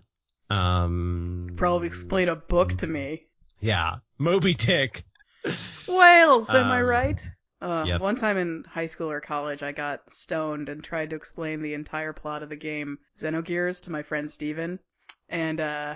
Um, 0.49 1.53
Probably 1.55 1.87
explain 1.87 2.29
a 2.29 2.35
book 2.35 2.77
to 2.79 2.87
me. 2.87 3.27
Yeah, 3.59 3.95
Moby 4.17 4.53
Dick. 4.53 5.03
Whales, 5.87 6.49
am 6.49 6.71
I 6.71 6.81
Um, 6.81 6.85
right? 6.87 7.31
Uh, 7.61 7.83
yep. 7.87 8.01
One 8.01 8.15
time 8.15 8.37
in 8.37 8.63
high 8.69 8.87
school 8.87 9.11
or 9.11 9.19
college, 9.19 9.63
I 9.63 9.71
got 9.73 10.09
stoned 10.09 10.69
and 10.69 10.83
tried 10.83 11.09
to 11.09 11.15
explain 11.15 11.61
the 11.61 11.73
entire 11.73 12.13
plot 12.13 12.41
of 12.41 12.49
the 12.49 12.55
game 12.55 12.97
Xenogears 13.19 13.81
to 13.81 13.91
my 13.91 14.01
friend 14.01 14.31
Steven. 14.31 14.79
And, 15.27 15.59
uh, 15.59 15.95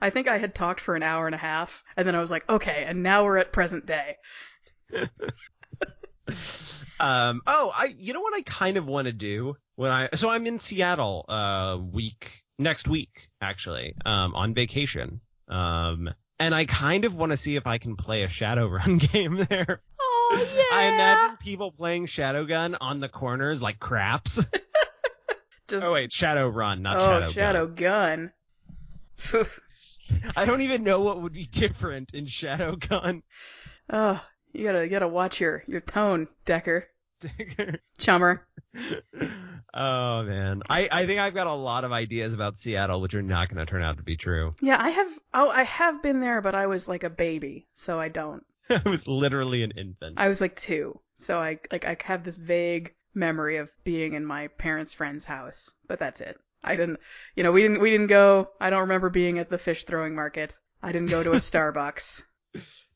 I 0.00 0.10
think 0.10 0.28
I 0.28 0.38
had 0.38 0.54
talked 0.54 0.80
for 0.80 0.94
an 0.94 1.02
hour 1.02 1.26
and 1.26 1.34
a 1.34 1.38
half, 1.38 1.82
and 1.96 2.06
then 2.06 2.14
I 2.14 2.20
was 2.20 2.30
like, 2.30 2.48
okay, 2.48 2.84
and 2.86 3.02
now 3.02 3.24
we're 3.24 3.38
at 3.38 3.52
present 3.52 3.86
day. 3.86 4.16
Um, 7.00 7.42
oh, 7.46 7.72
I, 7.74 7.86
you 7.98 8.12
know 8.12 8.20
what 8.20 8.34
I 8.34 8.42
kind 8.42 8.76
of 8.76 8.86
want 8.86 9.06
to 9.06 9.12
do 9.12 9.56
when 9.74 9.90
I, 9.90 10.10
so 10.14 10.30
I'm 10.30 10.46
in 10.46 10.60
Seattle, 10.60 11.24
uh, 11.28 11.76
week, 11.76 12.43
next 12.58 12.88
week, 12.88 13.28
actually, 13.40 13.94
um, 14.04 14.34
on 14.34 14.54
vacation. 14.54 15.20
Um, 15.48 16.10
and 16.38 16.54
I 16.54 16.64
kind 16.64 17.04
of 17.04 17.14
want 17.14 17.32
to 17.32 17.36
see 17.36 17.56
if 17.56 17.66
I 17.66 17.78
can 17.78 17.96
play 17.96 18.22
a 18.22 18.28
Shadowrun 18.28 18.98
game 19.12 19.46
there. 19.48 19.80
Oh, 20.00 20.46
yeah! 20.56 20.76
I 20.76 20.84
imagine 20.86 21.36
people 21.38 21.70
playing 21.72 22.06
Shadowgun 22.06 22.76
on 22.80 23.00
the 23.00 23.08
corners 23.08 23.62
like 23.62 23.78
craps. 23.78 24.44
Just, 25.68 25.86
oh 25.86 25.92
wait, 25.92 26.10
Shadowrun, 26.10 26.80
not 26.80 26.96
oh, 26.96 27.00
Shadowgun. 27.00 27.32
Shadow 27.32 27.66
Gun. 27.66 28.32
I 30.36 30.44
don't 30.44 30.60
even 30.60 30.82
know 30.82 31.00
what 31.00 31.22
would 31.22 31.32
be 31.32 31.46
different 31.46 32.12
in 32.12 32.26
Shadowgun. 32.26 33.22
oh, 33.90 34.22
you 34.52 34.64
gotta, 34.64 34.84
you 34.84 34.90
gotta 34.90 35.08
watch 35.08 35.40
your, 35.40 35.64
your 35.66 35.80
tone, 35.80 36.28
Decker. 36.44 36.86
Decker. 37.20 37.80
Chummer. 37.98 38.46
Oh 39.74 40.22
man, 40.22 40.62
I 40.68 40.88
I 40.90 41.06
think 41.06 41.20
I've 41.20 41.34
got 41.34 41.46
a 41.46 41.52
lot 41.54 41.84
of 41.84 41.92
ideas 41.92 42.32
about 42.32 42.58
Seattle 42.58 43.00
which 43.00 43.14
are 43.14 43.22
not 43.22 43.48
going 43.48 43.64
to 43.64 43.70
turn 43.70 43.82
out 43.82 43.96
to 43.98 44.02
be 44.02 44.16
true. 44.16 44.54
Yeah, 44.60 44.76
I 44.80 44.90
have, 44.90 45.08
oh, 45.34 45.50
I 45.50 45.62
have 45.64 46.02
been 46.02 46.20
there, 46.20 46.40
but 46.40 46.54
I 46.54 46.66
was 46.66 46.88
like 46.88 47.04
a 47.04 47.10
baby, 47.10 47.66
so 47.72 47.98
I 48.00 48.08
don't. 48.08 48.44
I 48.70 48.80
was 48.88 49.06
literally 49.06 49.62
an 49.62 49.72
infant. 49.72 50.14
I 50.16 50.28
was 50.28 50.40
like 50.40 50.56
two, 50.56 51.00
so 51.14 51.38
I 51.38 51.58
like 51.70 51.84
I 51.84 51.96
have 52.04 52.24
this 52.24 52.38
vague 52.38 52.94
memory 53.14 53.58
of 53.58 53.70
being 53.84 54.14
in 54.14 54.24
my 54.24 54.48
parents' 54.48 54.92
friend's 54.92 55.24
house, 55.24 55.72
but 55.86 55.98
that's 55.98 56.20
it. 56.20 56.38
I 56.62 56.76
didn't, 56.76 56.98
you 57.36 57.42
know, 57.42 57.52
we 57.52 57.60
didn't 57.62 57.80
we 57.80 57.90
didn't 57.90 58.06
go. 58.06 58.48
I 58.60 58.70
don't 58.70 58.80
remember 58.80 59.10
being 59.10 59.38
at 59.38 59.50
the 59.50 59.58
fish 59.58 59.84
throwing 59.84 60.14
market. 60.14 60.58
I 60.82 60.92
didn't 60.92 61.10
go 61.10 61.22
to 61.22 61.32
a 61.32 61.36
Starbucks. 61.50 62.22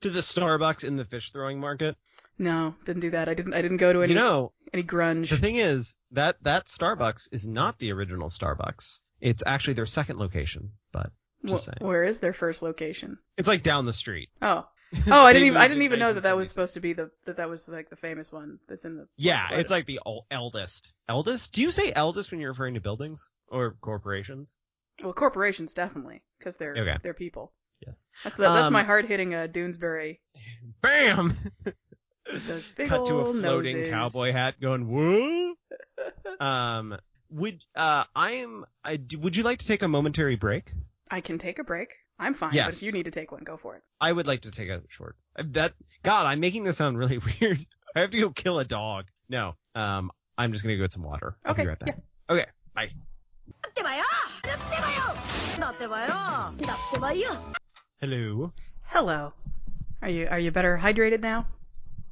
to 0.01 0.11
the 0.11 0.21
Starbucks 0.21 0.85
in 0.85 0.97
the 0.97 1.05
fish 1.05 1.33
throwing 1.33 1.61
market? 1.61 1.97
No, 2.39 2.75
didn't 2.85 3.01
do 3.01 3.11
that. 3.11 3.29
I 3.29 3.35
didn't. 3.35 3.55
I 3.55 3.63
didn't 3.63 3.79
go 3.79 3.93
to 3.93 4.03
any 4.03 4.13
You 4.13 4.19
know, 4.19 4.53
any 4.73 4.83
grunge. 4.85 5.31
the 5.31 5.39
thing 5.39 5.57
is 5.57 5.97
that 6.13 6.37
that 6.43 6.67
Starbucks 6.67 7.29
is 7.33 7.47
not 7.49 7.79
the 7.79 7.93
original 7.93 8.29
Starbucks. 8.29 8.99
It's 9.21 9.43
actually 9.45 9.75
their 9.75 9.87
second 9.87 10.19
location, 10.19 10.71
but 10.93 11.11
just 11.45 11.65
Wh- 11.65 11.67
saying. 11.67 11.79
where 11.89 12.05
is 12.05 12.21
their 12.21 12.33
first 12.33 12.63
location? 12.63 13.19
it's 13.37 13.49
like 13.49 13.63
down 13.65 13.87
the 13.87 13.93
street. 13.93 14.29
Oh, 14.41 14.67
oh, 15.09 15.25
I 15.25 15.33
didn't 15.33 15.49
even. 15.49 15.59
I 15.59 15.67
didn't 15.69 15.83
even 15.83 15.99
know 15.99 16.13
that 16.13 16.23
that 16.23 16.37
was 16.37 16.49
supposed 16.49 16.75
to 16.75 16.81
be 16.81 16.93
the 16.93 17.11
that 17.27 17.39
that 17.39 17.49
was 17.51 17.69
like 17.69 17.91
the 17.91 17.97
famous 17.97 18.31
one 18.31 18.59
that's 18.69 18.85
in 18.85 18.97
the. 18.97 19.09
Yeah, 19.17 19.49
it's 19.53 19.71
like 19.71 19.87
the 19.87 20.01
eldest. 20.31 20.93
Eldest? 21.09 21.53
Do 21.53 21.63
you 21.63 21.71
say 21.73 21.93
eldest 21.93 22.31
when 22.31 22.41
you're 22.41 22.51
referring 22.53 22.75
to 22.75 22.81
buildings 22.81 23.31
or 23.49 23.77
corporations? 23.81 24.55
well, 25.03 25.13
corporations 25.13 25.75
definitely 25.75 26.23
because 26.39 26.55
they're 26.57 26.77
Okay. 26.77 26.97
they're 27.03 27.15
people. 27.15 27.53
Yes. 27.87 28.07
That's 28.25 28.37
the, 28.37 28.43
that's 28.45 28.67
Um, 28.69 28.73
my 28.73 28.83
hard 28.83 29.07
hitting 29.07 29.35
uh, 29.35 29.47
Doonesbury. 29.51 30.19
Bam! 30.83 31.37
Those 32.47 32.67
big 32.77 32.89
Cut 32.89 33.07
to 33.07 33.19
a 33.19 33.33
floating 33.33 33.77
noses. 33.77 33.91
cowboy 33.91 34.33
hat 34.33 34.61
going 34.61 34.91
woo. 34.91 35.57
um, 36.41 36.99
would 37.31 37.63
uh, 37.75 38.05
I'm 38.15 38.65
I 38.85 39.01
would 39.19 39.37
you 39.37 39.43
like 39.43 39.61
to 39.61 39.67
take 39.67 39.83
a 39.83 39.89
momentary 39.89 40.37
break? 40.37 40.73
I 41.11 41.21
can 41.21 41.39
take 41.39 41.59
a 41.59 41.65
break. 41.65 41.95
I'm 42.19 42.35
fine. 42.35 42.53
Yes. 42.53 42.67
But 42.67 42.75
if 42.77 42.83
you 42.83 42.93
need 42.93 43.05
to 43.05 43.11
take 43.11 43.33
one, 43.33 43.45
go 43.45 43.57
for 43.57 43.77
it. 43.77 43.83
I 44.01 44.13
would 44.13 44.27
like 44.27 44.43
to 44.43 44.51
take 44.51 44.69
a 44.69 44.83
short. 44.89 45.17
Uh, 45.39 45.45
that 45.53 45.75
God, 46.03 46.27
I'm 46.27 46.41
making 46.41 46.65
this 46.65 46.77
sound 46.79 46.99
really 46.99 47.19
weird. 47.41 47.65
I 47.95 48.01
have 48.01 48.11
to 48.11 48.21
go 48.21 48.31
kill 48.31 48.59
a 48.59 48.65
dog. 48.65 49.07
No. 49.29 49.55
Um, 49.75 50.11
I'm 50.37 50.53
just 50.53 50.65
gonna 50.65 50.77
go 50.77 50.85
get 50.85 50.93
some 50.93 51.03
water. 51.03 51.37
I'll 51.45 51.53
okay, 51.53 51.63
be 51.63 51.69
right 51.69 51.79
back. 51.79 51.97
Yeah. 52.29 52.35
Okay. 52.35 52.47
Bye. 52.75 52.91
Hello. 58.01 58.53
Hello. 58.85 59.33
Are 60.01 60.09
you 60.09 60.29
are 60.29 60.39
you 60.39 60.51
better 60.51 60.79
hydrated 60.81 61.21
now? 61.21 61.47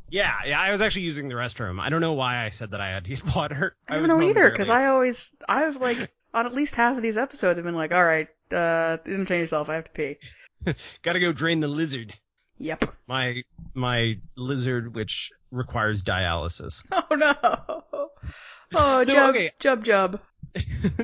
Yeah, 0.09 0.35
yeah. 0.47 0.61
I 0.61 0.71
was 0.71 0.81
actually 0.81 1.03
using 1.03 1.29
the 1.29 1.35
restroom. 1.35 1.81
I 1.81 1.89
don't 1.89 2.01
know 2.01 2.13
why 2.13 2.45
I 2.45 2.51
said 2.51 2.71
that 2.71 2.81
I 2.81 2.91
had 2.91 3.05
to 3.05 3.11
get 3.11 3.35
water. 3.37 3.77
I 3.89 3.95
don't 3.95 4.03
was 4.03 4.11
know 4.11 4.23
either 4.23 4.51
because 4.51 4.71
I 4.71 4.87
always 4.87 5.33
I 5.49 5.67
was 5.67 5.77
like 5.77 5.99
on 6.35 6.47
at 6.47 6.55
least 6.55 6.75
half 6.75 6.97
of 6.97 7.03
these 7.03 7.17
episodes 7.17 7.59
I've 7.59 7.65
been 7.65 7.75
like, 7.75 7.93
all 7.93 8.05
right, 8.05 8.29
uh, 8.53 8.99
entertain 9.07 9.41
yourself. 9.41 9.69
I 9.69 9.75
have 9.75 9.85
to 9.85 9.91
pee. 9.91 10.17
gotta 11.03 11.21
go 11.21 11.33
drain 11.33 11.61
the 11.61 11.69
lizard. 11.69 12.15
Yep. 12.59 12.95
My 13.07 13.43
my 13.75 14.19
lizard, 14.37 14.95
which 14.95 15.33
requires 15.51 16.03
dialysis. 16.03 16.83
Oh 16.93 17.15
no. 17.15 17.35
Oh, 18.75 19.03
So, 19.03 19.15
Jub, 19.15 19.31
okay. 19.31 19.53
Jub, 19.61 19.85
Jub. 19.85 20.21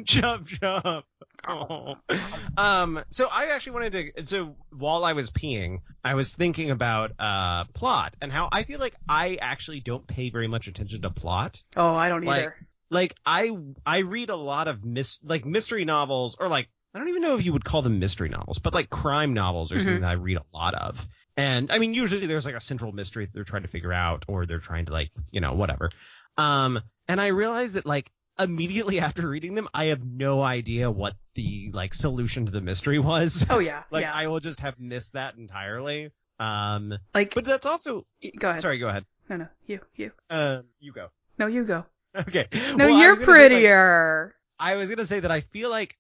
chub 0.05 0.49
chub. 0.49 1.05
Oh. 1.49 1.97
Um. 2.57 3.03
So 3.11 3.29
I 3.33 3.47
actually 3.47 3.73
wanted 3.73 4.15
to. 4.17 4.27
So 4.27 4.57
while 4.71 5.05
I 5.05 5.15
was 5.15 5.31
peeing, 5.31 5.79
I 6.05 6.15
was 6.15 6.35
thinking 6.35 6.71
about 6.71 7.13
uh 7.19 7.65
plot 7.73 8.15
and 8.21 8.31
how 8.31 8.49
I 8.53 8.65
feel 8.65 8.79
like 8.79 8.95
I 9.09 9.39
actually 9.41 9.81
don't 9.81 10.07
pay 10.07 10.29
very 10.29 10.49
much 10.49 10.69
attention 10.69 11.01
to 11.03 11.11
plot. 11.11 11.63
Oh, 11.77 11.95
I 11.95 12.09
don't 12.11 12.25
Like- 12.25 12.39
either. 12.41 12.57
Like 12.91 13.15
I 13.25 13.57
I 13.87 13.99
read 13.99 14.29
a 14.29 14.37
lot 14.37 14.69
of 14.69 14.85
mis 14.85 15.19
like 15.25 15.47
mystery 15.47 15.87
novels 15.87 16.37
or 16.39 16.49
like 16.49 16.69
I 16.95 16.99
don't 16.99 17.09
even 17.09 17.23
know 17.23 17.37
if 17.37 17.45
you 17.45 17.55
would 17.55 17.65
call 17.65 17.81
them 17.81 17.99
mystery 17.99 18.29
novels, 18.29 18.59
but 18.59 18.75
like 18.75 18.91
crime 18.91 19.33
novels 19.33 19.73
or 19.73 19.79
something 19.79 19.97
Mhm. 19.97 20.01
that 20.03 20.11
I 20.11 20.13
read 20.13 20.37
a 20.37 20.45
lot 20.53 20.75
of. 20.75 21.09
And 21.39 21.73
I 21.73 21.79
mean, 21.79 21.95
usually 21.95 22.27
there's 22.27 22.45
like 22.45 22.55
a 22.55 22.61
central 22.61 22.93
mystery 22.93 23.25
that 23.25 23.33
they're 23.33 23.45
trying 23.45 23.63
to 23.63 23.69
figure 23.69 23.95
out, 23.95 24.27
or 24.29 24.45
they're 24.45 24.59
trying 24.59 24.85
to 24.87 24.93
like, 24.93 25.11
you 25.31 25.41
know, 25.41 25.55
whatever. 25.55 25.89
Um, 26.37 26.83
and 27.09 27.19
I 27.19 27.29
realized 27.29 27.77
that 27.77 27.87
like 27.87 28.13
immediately 28.43 29.01
after 29.01 29.29
reading 29.29 29.55
them, 29.55 29.69
I 29.73 29.87
have 29.87 30.05
no 30.05 30.43
idea 30.43 30.91
what 30.91 31.15
the 31.35 31.71
like 31.73 31.95
solution 31.95 32.47
to 32.47 32.53
the 32.53 32.61
mystery 32.61 32.99
was. 33.13 33.47
Oh 33.49 33.59
yeah, 33.59 33.83
like 33.91 34.03
yeah. 34.03 34.13
I 34.13 34.27
will 34.27 34.41
just 34.41 34.61
have 34.61 34.79
missed 34.79 35.15
that 35.15 35.37
entirely. 35.37 36.11
Um, 36.39 36.95
like, 37.15 37.35
but 37.35 37.45
that's 37.45 37.67
also 37.67 38.05
go 38.39 38.51
ahead. 38.51 38.61
sorry. 38.63 38.79
Go 38.79 38.89
ahead. 38.89 39.05
No, 39.29 39.37
no, 39.37 39.49
you, 39.67 39.81
you. 39.95 40.11
Um, 40.29 40.65
you 40.81 40.93
go. 40.93 41.09
No, 41.39 41.47
you 41.47 41.65
go. 41.65 41.85
Okay. 42.15 42.47
No, 42.77 42.89
Well, 42.89 43.01
you're 43.01 43.11
was 43.13 43.21
gonna 43.21 43.33
say, 43.33 43.41
like, 43.41 43.49
prettier. 43.51 44.35
I 44.59 44.75
was 44.75 44.91
gonna 44.91 45.07
say 45.07 45.21
that 45.21 45.31
I 45.31 45.41
feel 45.41 45.71
like 45.71 45.97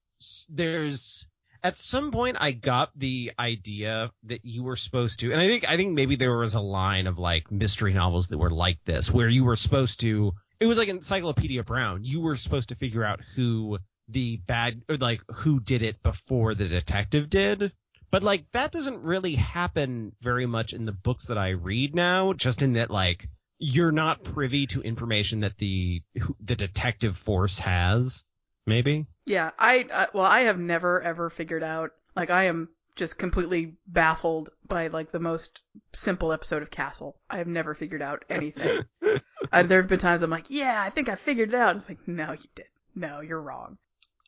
there's 0.50 1.26
at 1.64 1.76
some 1.76 2.10
point 2.10 2.36
I 2.40 2.52
got 2.52 2.90
the 2.96 3.32
idea 3.38 4.10
that 4.24 4.44
you 4.44 4.62
were 4.62 4.76
supposed 4.76 5.20
to, 5.20 5.32
and 5.32 5.40
I 5.40 5.46
think 5.46 5.68
I 5.68 5.76
think 5.76 5.94
maybe 5.94 6.16
there 6.16 6.36
was 6.36 6.54
a 6.54 6.60
line 6.60 7.06
of 7.06 7.18
like 7.18 7.50
mystery 7.50 7.94
novels 7.94 8.28
that 8.28 8.38
were 8.38 8.50
like 8.50 8.78
this, 8.84 9.10
where 9.10 9.28
you 9.28 9.44
were 9.44 9.56
supposed 9.56 10.00
to. 10.00 10.32
It 10.62 10.66
was 10.66 10.78
like 10.78 10.88
Encyclopedia 10.88 11.64
Brown. 11.64 12.04
You 12.04 12.20
were 12.20 12.36
supposed 12.36 12.68
to 12.68 12.76
figure 12.76 13.02
out 13.02 13.20
who 13.34 13.78
the 14.06 14.36
bad, 14.36 14.82
or 14.88 14.96
like 14.96 15.20
who 15.34 15.58
did 15.58 15.82
it 15.82 16.00
before 16.04 16.54
the 16.54 16.68
detective 16.68 17.28
did. 17.28 17.72
But 18.12 18.22
like 18.22 18.44
that 18.52 18.70
doesn't 18.70 19.02
really 19.02 19.34
happen 19.34 20.12
very 20.20 20.46
much 20.46 20.72
in 20.72 20.84
the 20.84 20.92
books 20.92 21.26
that 21.26 21.36
I 21.36 21.48
read 21.48 21.96
now. 21.96 22.32
Just 22.32 22.62
in 22.62 22.74
that 22.74 22.92
like 22.92 23.28
you're 23.58 23.90
not 23.90 24.22
privy 24.22 24.68
to 24.68 24.82
information 24.82 25.40
that 25.40 25.58
the 25.58 26.00
the 26.38 26.54
detective 26.54 27.18
force 27.18 27.58
has. 27.58 28.22
Maybe. 28.64 29.06
Yeah, 29.26 29.50
I 29.58 29.86
uh, 29.92 30.06
well, 30.14 30.26
I 30.26 30.42
have 30.42 30.60
never 30.60 31.02
ever 31.02 31.28
figured 31.28 31.64
out. 31.64 31.90
Like, 32.14 32.30
I 32.30 32.44
am 32.44 32.68
just 32.96 33.18
completely 33.18 33.74
baffled 33.86 34.50
by 34.66 34.88
like 34.88 35.10
the 35.12 35.20
most 35.20 35.62
simple 35.92 36.32
episode 36.32 36.62
of 36.62 36.70
Castle. 36.70 37.16
I 37.30 37.38
have 37.38 37.46
never 37.46 37.74
figured 37.74 38.02
out 38.02 38.24
anything. 38.28 38.84
uh, 39.52 39.62
there 39.62 39.80
have 39.80 39.88
been 39.88 39.98
times 39.98 40.22
I'm 40.22 40.30
like, 40.30 40.50
yeah, 40.50 40.82
I 40.82 40.90
think 40.90 41.08
I 41.08 41.14
figured 41.14 41.50
it 41.50 41.54
out. 41.54 41.76
It's 41.76 41.88
like, 41.88 42.06
no, 42.06 42.32
you 42.32 42.48
did. 42.54 42.66
No, 42.94 43.20
you're 43.20 43.40
wrong. 43.40 43.78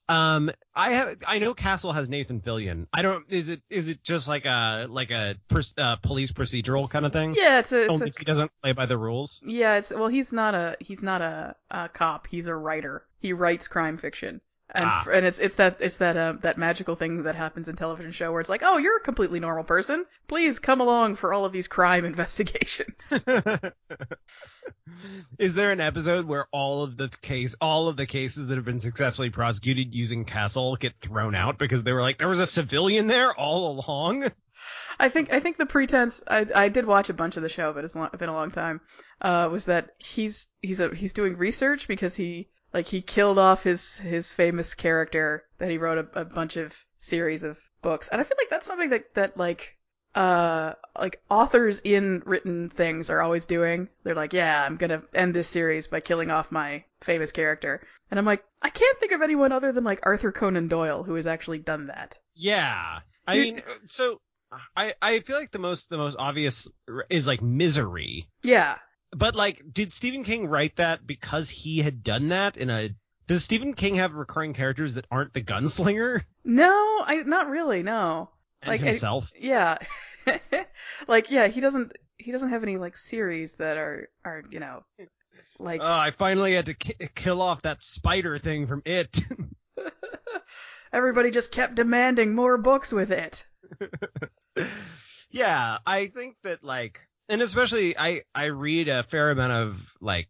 Um, 0.09 0.51
I 0.75 0.91
have 0.91 1.17
I 1.27 1.39
know 1.39 1.55
Castle 1.55 1.93
has 1.93 2.11
Nathan 2.11 2.41
Fillion. 2.41 2.87
I 2.93 3.01
don't. 3.01 3.25
Is 3.31 3.49
it 3.49 3.63
is 3.71 3.89
it 3.89 4.03
just 4.03 4.29
like 4.29 4.45
a 4.45 4.87
like 4.89 5.11
a 5.11 5.37
pers- 5.49 5.73
uh, 5.79 5.97
police 5.97 6.31
procedural 6.31 6.91
kind 6.91 7.07
of 7.07 7.13
thing? 7.13 7.35
Yeah, 7.35 7.61
it's 7.61 7.73
a, 7.73 7.91
it's 7.91 8.01
a 8.03 8.11
he 8.19 8.25
doesn't 8.25 8.51
play 8.63 8.73
by 8.73 8.85
the 8.85 8.99
rules. 8.99 9.41
yeah, 9.47 9.77
it's 9.77 9.91
well, 9.91 10.09
he's 10.09 10.31
not 10.31 10.55
a 10.55 10.77
he's 10.81 11.03
not 11.03 11.23
a, 11.23 11.57
a 11.71 11.89
cop. 11.89 12.27
He's 12.27 12.49
a 12.49 12.55
writer. 12.55 13.07
He 13.21 13.33
writes 13.33 13.67
crime 13.67 13.97
fiction. 13.97 14.43
And, 14.75 14.85
Ah. 14.85 15.05
and 15.13 15.25
it's 15.25 15.39
it's 15.39 15.55
that 15.55 15.77
it's 15.81 15.99
that 15.99 16.17
uh, 16.17 16.35
that 16.43 16.59
magical 16.59 16.97
thing 16.97 17.23
that 17.23 17.37
happens 17.37 17.69
in 17.69 17.77
television 17.77 18.11
show 18.11 18.33
where 18.33 18.41
it's 18.41 18.51
like, 18.51 18.63
oh, 18.65 18.79
you're 18.79 18.97
a 18.97 19.01
completely 19.01 19.39
normal 19.39 19.63
person. 19.63 20.05
Please 20.27 20.59
come 20.59 20.81
along 20.81 21.15
for 21.15 21.33
all 21.33 21.45
of 21.45 21.53
these 21.53 21.69
crime 21.69 22.05
investigations. 22.13 23.13
Is 25.39 25.55
there 25.55 25.71
an 25.71 25.81
episode 25.81 26.27
where 26.27 26.47
all 26.51 26.83
of 26.83 26.97
the 26.97 27.09
case, 27.23 27.55
all 27.61 27.89
of 27.89 27.97
the 27.97 28.07
cases 28.07 28.49
that 28.49 28.57
have 28.57 28.65
been 28.65 28.81
successfully 28.81 29.31
prosecuted 29.31 29.95
using 29.95 30.25
Castle 30.25 30.77
get 30.77 30.95
thrown 31.01 31.35
out 31.35 31.59
because 31.59 31.83
they 31.83 31.93
were 31.93 32.01
like, 32.03 32.19
there 32.19 32.29
was 32.29 32.41
a 32.41 32.47
civilian 32.47 33.07
there 33.07 33.33
all 33.35 33.79
along? 33.81 34.31
I 34.99 35.09
think 35.09 35.33
I 35.33 35.41
think 35.41 35.57
the 35.57 35.67
pretense 35.67 36.23
I 36.27 36.47
I 36.55 36.69
did 36.69 36.87
watch 36.87 37.11
a 37.11 37.15
bunch 37.15 37.37
of 37.37 37.43
the 37.43 37.49
show, 37.49 37.73
but 37.73 37.85
it's 37.85 37.95
long, 37.95 38.09
been 38.19 38.29
a 38.29 38.33
long 38.35 38.51
time. 38.51 38.81
Uh, 39.21 39.49
was 39.51 39.67
that 39.67 39.91
he's 39.99 40.49
he's 40.63 40.81
a 40.81 40.95
he's 40.95 41.13
doing 41.13 41.37
research 41.37 41.87
because 41.89 42.17
he 42.17 42.49
like 42.75 42.89
he 42.89 43.01
killed 43.01 43.39
off 43.39 43.63
his 43.63 43.97
his 43.99 44.33
famous 44.33 44.75
character 44.75 45.45
that 45.59 45.71
he 45.71 45.79
wrote 45.79 45.99
a, 45.99 46.21
a 46.21 46.25
bunch 46.25 46.57
of 46.57 46.77
series 46.99 47.45
of 47.45 47.57
books, 47.81 48.09
and 48.09 48.21
I 48.21 48.25
feel 48.25 48.37
like 48.39 48.51
that's 48.51 48.67
something 48.67 48.91
that 48.91 49.15
that 49.15 49.37
like 49.39 49.77
uh 50.15 50.75
like 50.99 51.23
authors 51.31 51.81
in 51.85 52.23
written 52.27 52.69
things 52.69 53.09
are 53.09 53.23
always 53.23 53.47
doing. 53.47 53.89
They're 54.03 54.15
like, 54.15 54.33
yeah, 54.33 54.65
I'm 54.65 54.77
gonna 54.77 55.03
end 55.15 55.35
this 55.35 55.49
series 55.49 55.87
by 55.87 56.01
killing 56.01 56.31
off 56.31 56.53
my 56.53 56.85
famous 57.01 57.31
character, 57.33 57.87
and 58.11 58.19
I'm 58.19 58.27
like, 58.27 58.45
I 58.61 58.71
can't 58.71 58.99
think 58.99 59.13
of 59.13 59.23
anyone 59.23 59.53
other 59.53 59.73
than 59.73 59.85
like 59.85 60.01
Arthur 60.03 60.33
Conan 60.33 60.69
Doyle 60.69 61.05
who 61.05 61.15
has 61.15 61.27
actually 61.27 61.59
done 61.59 61.87
that. 61.87 62.19
Yeah. 62.35 62.99
I 63.27 63.39
mean, 63.39 63.63
so 63.87 64.21
I 64.77 64.95
I 65.01 65.21
feel 65.21 65.39
like 65.39 65.53
the 65.53 65.59
most 65.59 65.91
the 65.91 65.97
most 65.97 66.17
obvious 66.19 66.69
is 67.09 67.27
like 67.27 67.41
Misery. 67.41 68.29
Yeah, 68.43 68.79
But 69.17 69.35
like, 69.35 69.63
did 69.73 69.93
Stephen 69.93 70.25
King 70.25 70.47
write 70.47 70.77
that 70.77 71.07
because 71.07 71.49
he 71.49 71.79
had 71.79 72.03
done 72.03 72.29
that 72.29 72.57
in 72.57 72.71
a? 72.71 72.91
Does 73.27 73.43
Stephen 73.45 73.73
King 73.75 73.95
have 73.97 74.15
recurring 74.15 74.53
characters 74.53 74.95
that 74.95 75.07
aren't 75.11 75.33
the 75.33 75.41
gunslinger 75.43 76.23
no, 76.45 77.03
I 77.05 77.23
not 77.25 77.49
really, 77.49 77.83
no. 77.83 78.31
and 78.63 78.69
Like, 78.71 78.83
I- 78.83 78.87
himself? 78.87 79.31
Yeah. 79.39 79.79
like 81.09 81.31
yeah, 81.31 81.49
he 81.49 81.61
doesn't 81.61 81.93
he 82.19 82.33
doesn't 82.33 82.51
have 82.51 82.63
any 82.63 82.77
like 82.77 82.97
series 82.97 83.57
that 83.57 83.77
are 83.77 84.09
are, 84.25 84.43
you 84.51 84.61
know, 84.61 84.85
like 85.59 85.81
Oh, 85.83 85.87
I 85.87 86.11
finally 86.11 86.55
had 86.55 86.67
to 86.67 86.75
ki- 86.75 87.09
kill 87.15 87.41
off 87.43 87.63
that 87.63 87.83
spider 87.83 88.39
thing 88.39 88.67
from 88.67 88.83
it. 88.85 89.21
everybody 90.93 91.31
just 91.31 91.51
kept 91.53 91.75
demanding 91.75 92.35
more 92.35 92.57
books 92.59 92.93
with 92.93 93.11
it. 93.11 93.47
yeah, 95.31 95.79
I 95.87 96.07
think 96.09 96.37
that 96.45 96.63
like, 96.63 97.01
and 97.29 97.43
especially 97.43 97.97
I 97.99 98.23
I 98.35 98.47
read 98.47 98.89
a 98.89 99.03
fair 99.03 99.31
amount 99.31 99.53
of 99.53 99.95
like 100.01 100.29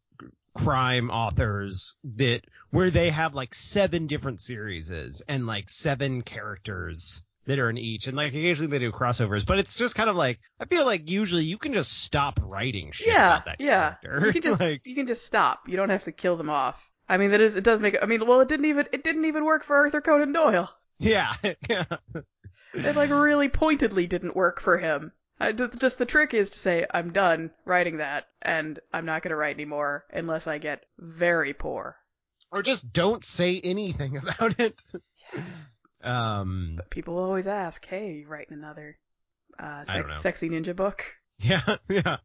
crime 0.56 1.10
authors 1.10 1.96
that 2.16 2.42
where 2.70 2.90
they 2.90 3.10
have 3.10 3.34
like 3.34 3.54
seven 3.54 4.06
different 4.06 4.40
series 4.40 4.90
and 5.28 5.46
like 5.46 5.68
seven 5.68 6.22
characters 6.22 7.22
that 7.46 7.58
are 7.58 7.68
in 7.68 7.76
each 7.76 8.06
and 8.06 8.16
like 8.16 8.28
occasionally 8.28 8.68
they 8.70 8.78
do 8.78 8.92
crossovers 8.92 9.44
but 9.44 9.58
it's 9.58 9.76
just 9.76 9.94
kind 9.94 10.08
of 10.08 10.16
like 10.16 10.38
i 10.60 10.64
feel 10.64 10.86
like 10.86 11.10
usually 11.10 11.44
you 11.44 11.58
can 11.58 11.74
just 11.74 11.92
stop 11.92 12.38
writing 12.44 12.90
shit 12.92 13.08
yeah, 13.08 13.32
about 13.34 13.44
that 13.44 13.60
yeah. 13.60 13.94
character 14.02 14.26
You 14.26 14.32
can 14.32 14.42
just 14.50 14.60
like 14.60 14.86
you 14.86 14.94
can 14.94 15.06
just 15.06 15.26
stop. 15.26 15.68
You 15.68 15.76
don't 15.76 15.90
have 15.90 16.04
to 16.04 16.12
kill 16.12 16.36
them 16.36 16.48
off. 16.50 16.90
I 17.08 17.16
mean 17.18 17.32
that 17.32 17.40
is 17.40 17.56
it 17.56 17.64
does 17.64 17.80
make 17.80 17.96
I 18.02 18.06
mean 18.06 18.26
well 18.26 18.40
it 18.40 18.48
didn't 18.48 18.66
even 18.66 18.86
it 18.92 19.02
didn't 19.04 19.24
even 19.24 19.44
work 19.44 19.64
for 19.64 19.76
Arthur 19.76 20.00
Conan 20.00 20.32
Doyle. 20.32 20.70
yeah 20.98 21.34
yeah 21.68 21.84
It 22.72 22.96
like 22.96 23.10
really 23.10 23.48
pointedly 23.48 24.06
didn't 24.06 24.36
work 24.36 24.60
for 24.60 24.78
him. 24.78 25.12
I, 25.40 25.52
just 25.52 25.98
the 25.98 26.06
trick 26.06 26.32
is 26.34 26.50
to 26.50 26.58
say 26.58 26.86
I'm 26.92 27.12
done 27.12 27.50
writing 27.64 27.96
that, 27.98 28.24
and 28.40 28.78
I'm 28.92 29.04
not 29.06 29.22
gonna 29.22 29.36
write 29.36 29.56
anymore 29.56 30.04
unless 30.12 30.46
I 30.46 30.58
get 30.58 30.84
very 30.98 31.52
poor. 31.54 31.96
Or 32.52 32.62
just 32.62 32.92
don't 32.92 33.24
say 33.24 33.60
anything 33.62 34.16
about 34.22 34.58
it. 34.60 34.82
Um, 36.02 36.74
But 36.76 36.90
people 36.90 37.18
always 37.18 37.46
ask, 37.46 37.84
"Hey, 37.86 38.12
you 38.12 38.28
writing 38.28 38.58
another 38.58 38.98
uh, 39.58 39.84
I 39.88 39.94
don't 39.98 40.08
know. 40.08 40.12
sex- 40.14 40.40
sexy 40.40 40.50
ninja 40.50 40.74
book?" 40.76 41.04
yeah, 41.38 41.76
yeah. 41.88 42.16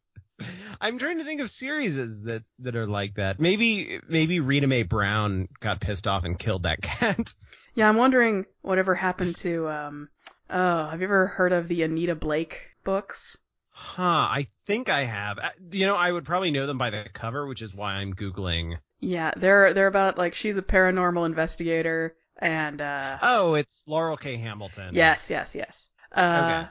I'm 0.80 0.98
trying 1.00 1.18
to 1.18 1.26
think 1.26 1.42
of 1.42 1.50
series 1.50 1.96
that 2.24 2.44
that 2.60 2.76
are 2.76 2.88
like 2.88 3.16
that. 3.16 3.40
Maybe 3.40 4.00
maybe 4.08 4.40
Rita 4.40 4.68
Mae 4.68 4.84
Brown 4.84 5.48
got 5.60 5.82
pissed 5.82 6.08
off 6.08 6.24
and 6.24 6.38
killed 6.38 6.64
that 6.64 6.82
cat. 6.84 7.34
Yeah, 7.76 7.88
I'm 7.90 7.98
wondering 7.98 8.46
whatever 8.62 8.96
happened 8.96 9.36
to. 9.38 9.68
um 9.70 10.10
Oh, 10.52 10.90
have 10.90 11.00
you 11.02 11.06
ever 11.08 11.26
heard 11.26 11.52
of 11.54 11.68
the 11.68 11.82
Anita 11.82 12.14
Blake 12.14 12.76
books? 12.84 13.38
Huh, 13.72 14.04
I 14.04 14.48
think 14.68 14.90
I 14.90 15.06
have. 15.06 15.40
Uh, 15.40 15.50
You 15.72 15.88
know, 15.88 15.96
I 15.96 16.12
would 16.12 16.24
probably 16.24 16.52
know 16.52 16.68
them 16.68 16.78
by 16.78 16.92
the 16.92 17.10
cover, 17.12 17.48
which 17.48 17.64
is 17.64 17.74
why 17.74 17.94
I'm 17.94 18.14
googling. 18.14 18.78
Yeah, 19.02 19.32
they're 19.36 19.74
they're 19.74 19.88
about 19.88 20.18
like 20.18 20.34
she's 20.34 20.58
a 20.58 20.62
paranormal 20.62 21.26
investigator 21.26 22.16
and 22.38 22.80
uh 22.82 23.20
Oh, 23.22 23.54
it's 23.54 23.88
Laurel 23.88 24.18
K. 24.18 24.36
Hamilton. 24.38 24.94
yes, 24.94 25.30
yes, 25.30 25.56
yes. 25.56 25.90
Uh 26.12 26.66
Okay. 26.66 26.70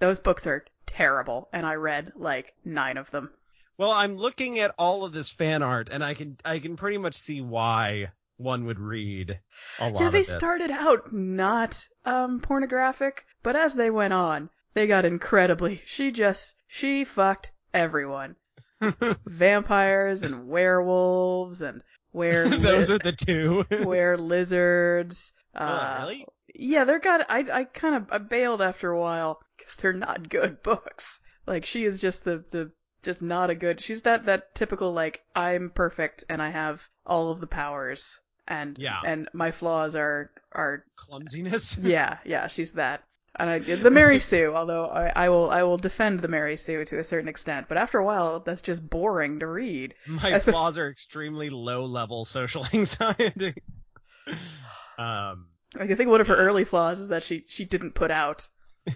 those 0.00 0.20
books 0.20 0.46
are 0.46 0.64
terrible 0.86 1.48
and 1.52 1.64
I 1.66 1.74
read 1.74 2.12
like 2.16 2.54
9 2.64 2.96
of 2.96 3.10
them. 3.10 3.30
Well, 3.78 3.92
I'm 3.92 4.16
looking 4.18 4.58
at 4.58 4.74
all 4.76 5.04
of 5.06 5.12
this 5.14 5.30
fan 5.30 5.62
art, 5.62 5.88
and 5.90 6.04
I 6.04 6.12
can 6.12 6.36
I 6.44 6.58
can 6.58 6.76
pretty 6.76 6.98
much 6.98 7.14
see 7.14 7.40
why 7.40 8.12
one 8.38 8.64
would 8.64 8.78
read 8.80 9.38
a 9.78 9.88
lot 9.90 10.00
Yeah, 10.00 10.08
they 10.10 10.20
of 10.20 10.28
it. 10.28 10.32
started 10.32 10.70
out 10.70 11.12
not 11.12 11.86
um 12.06 12.40
pornographic, 12.40 13.24
but 13.42 13.54
as 13.56 13.74
they 13.74 13.90
went 13.90 14.14
on, 14.14 14.48
they 14.74 14.86
got 14.86 15.04
incredibly 15.04 15.82
she 15.84 16.10
just 16.10 16.54
she 16.66 17.04
fucked 17.04 17.50
everyone. 17.74 18.36
Vampires 19.26 20.22
and 20.22 20.48
werewolves 20.48 21.62
and 21.62 21.82
were 22.12 22.48
Those 22.56 22.90
are 22.90 22.98
the 22.98 23.12
two. 23.12 23.64
where 23.84 24.16
lizards. 24.16 25.32
Uh, 25.54 25.96
Oh, 25.98 26.02
really? 26.02 26.26
Yeah, 26.54 26.84
they're 26.84 26.98
got. 26.98 27.26
I 27.28 27.44
I 27.52 27.64
kind 27.64 27.94
of 27.94 28.06
I 28.10 28.18
bailed 28.18 28.62
after 28.62 28.90
a 28.90 28.98
while 29.00 29.40
because 29.56 29.74
they're 29.76 29.92
not 29.92 30.28
good 30.28 30.62
books. 30.62 31.20
Like 31.46 31.64
she 31.66 31.84
is 31.84 32.00
just 32.00 32.24
the 32.24 32.44
the 32.50 32.70
just 33.02 33.22
not 33.22 33.50
a 33.50 33.54
good. 33.54 33.80
She's 33.80 34.02
that 34.02 34.26
that 34.26 34.54
typical 34.54 34.92
like 34.92 35.22
I'm 35.34 35.70
perfect 35.70 36.24
and 36.28 36.40
I 36.42 36.50
have 36.50 36.88
all 37.06 37.30
of 37.30 37.40
the 37.40 37.46
powers 37.46 38.20
and 38.48 38.76
Yeah. 38.78 39.00
and 39.04 39.28
my 39.32 39.50
flaws 39.52 39.94
are 39.94 40.30
are 40.52 40.84
Clumsiness. 40.96 41.76
yeah 41.82 42.18
yeah 42.24 42.46
she's 42.48 42.72
that. 42.72 43.02
And 43.38 43.48
I 43.48 43.58
the 43.60 43.90
Mary 43.90 44.18
Sue, 44.18 44.52
although 44.54 44.86
I, 44.86 45.12
I 45.14 45.28
will 45.28 45.48
I 45.50 45.62
will 45.62 45.76
defend 45.76 46.20
the 46.20 46.28
Mary 46.28 46.56
Sue 46.56 46.84
to 46.86 46.98
a 46.98 47.04
certain 47.04 47.28
extent, 47.28 47.66
but 47.68 47.76
after 47.78 47.98
a 47.98 48.04
while 48.04 48.40
that's 48.40 48.62
just 48.62 48.88
boring 48.88 49.38
to 49.40 49.46
read. 49.46 49.94
My 50.08 50.22
That's- 50.22 50.44
flaws 50.44 50.76
are 50.78 50.90
extremely 50.90 51.48
low 51.50 51.84
level 51.84 52.24
social 52.24 52.66
anxiety. 52.72 53.54
um, 54.98 55.46
Like 55.74 55.90
I 55.90 55.94
think 55.94 56.10
one 56.10 56.20
of 56.20 56.26
her 56.26 56.36
early 56.36 56.64
flaws 56.64 56.98
is 56.98 57.08
that 57.08 57.22
she 57.22 57.44
she 57.48 57.64
didn't 57.64 57.92
put 57.94 58.10
out 58.10 58.48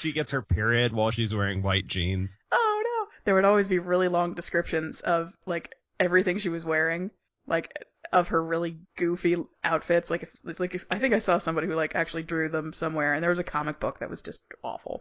she 0.00 0.12
gets 0.12 0.32
her 0.32 0.42
period 0.42 0.92
while 0.92 1.10
she's 1.10 1.34
wearing 1.34 1.62
white 1.62 1.86
jeans. 1.86 2.36
oh 2.50 2.82
no 2.84 3.06
there 3.24 3.34
would 3.34 3.44
always 3.44 3.68
be 3.68 3.78
really 3.78 4.08
long 4.08 4.34
descriptions 4.34 5.00
of 5.00 5.32
like 5.46 5.72
everything 6.00 6.38
she 6.38 6.48
was 6.48 6.64
wearing 6.64 7.10
like 7.46 7.70
of 8.12 8.28
her 8.28 8.42
really 8.42 8.78
goofy 8.96 9.36
outfits 9.64 10.10
like 10.10 10.22
if 10.22 10.60
like 10.60 10.78
i 10.90 10.98
think 10.98 11.14
i 11.14 11.18
saw 11.18 11.38
somebody 11.38 11.66
who 11.66 11.74
like 11.74 11.94
actually 11.94 12.22
drew 12.22 12.48
them 12.48 12.72
somewhere 12.72 13.14
and 13.14 13.22
there 13.22 13.30
was 13.30 13.38
a 13.38 13.44
comic 13.44 13.80
book 13.80 13.98
that 13.98 14.10
was 14.10 14.22
just 14.22 14.44
awful. 14.62 15.00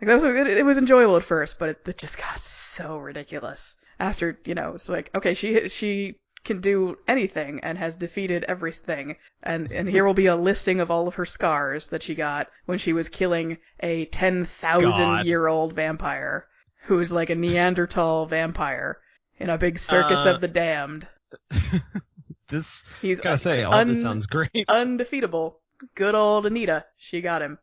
Like 0.00 0.08
that 0.08 0.14
was 0.14 0.24
it, 0.24 0.46
it 0.46 0.64
was 0.64 0.78
enjoyable 0.78 1.16
at 1.16 1.24
first 1.24 1.58
but 1.58 1.68
it, 1.70 1.78
it 1.86 1.98
just 1.98 2.18
got 2.18 2.40
so 2.40 2.98
ridiculous. 2.98 3.76
After 3.98 4.38
you 4.44 4.54
know 4.54 4.72
it's 4.74 4.88
like 4.88 5.10
okay 5.14 5.34
she 5.34 5.68
she 5.68 6.18
can 6.44 6.60
do 6.60 6.98
anything 7.06 7.60
and 7.62 7.78
has 7.78 7.94
defeated 7.94 8.44
everything 8.48 9.16
and 9.42 9.70
and 9.70 9.88
here 9.88 10.04
will 10.04 10.12
be 10.12 10.26
a 10.26 10.34
listing 10.34 10.80
of 10.80 10.90
all 10.90 11.06
of 11.06 11.14
her 11.14 11.26
scars 11.26 11.86
that 11.88 12.02
she 12.02 12.14
got 12.14 12.48
when 12.66 12.78
she 12.78 12.92
was 12.92 13.08
killing 13.08 13.58
a 13.80 14.06
ten 14.06 14.44
thousand 14.44 15.24
year 15.24 15.46
old 15.46 15.72
vampire 15.72 16.46
who's 16.84 17.12
like 17.12 17.30
a 17.30 17.34
Neanderthal 17.34 18.26
vampire 18.26 18.98
in 19.38 19.50
a 19.50 19.58
big 19.58 19.78
circus 19.78 20.26
Uh, 20.26 20.34
of 20.34 20.40
the 20.40 20.48
damned. 20.48 21.06
This, 22.52 22.84
He's 23.00 23.20
gotta 23.20 23.38
say, 23.38 23.64
all 23.64 23.74
un- 23.74 23.88
this 23.88 24.02
sounds 24.02 24.26
great. 24.26 24.50
undefeatable. 24.68 25.58
Good 25.96 26.14
old 26.14 26.46
Anita. 26.46 26.84
She 26.98 27.20
got 27.22 27.42
him. 27.42 27.58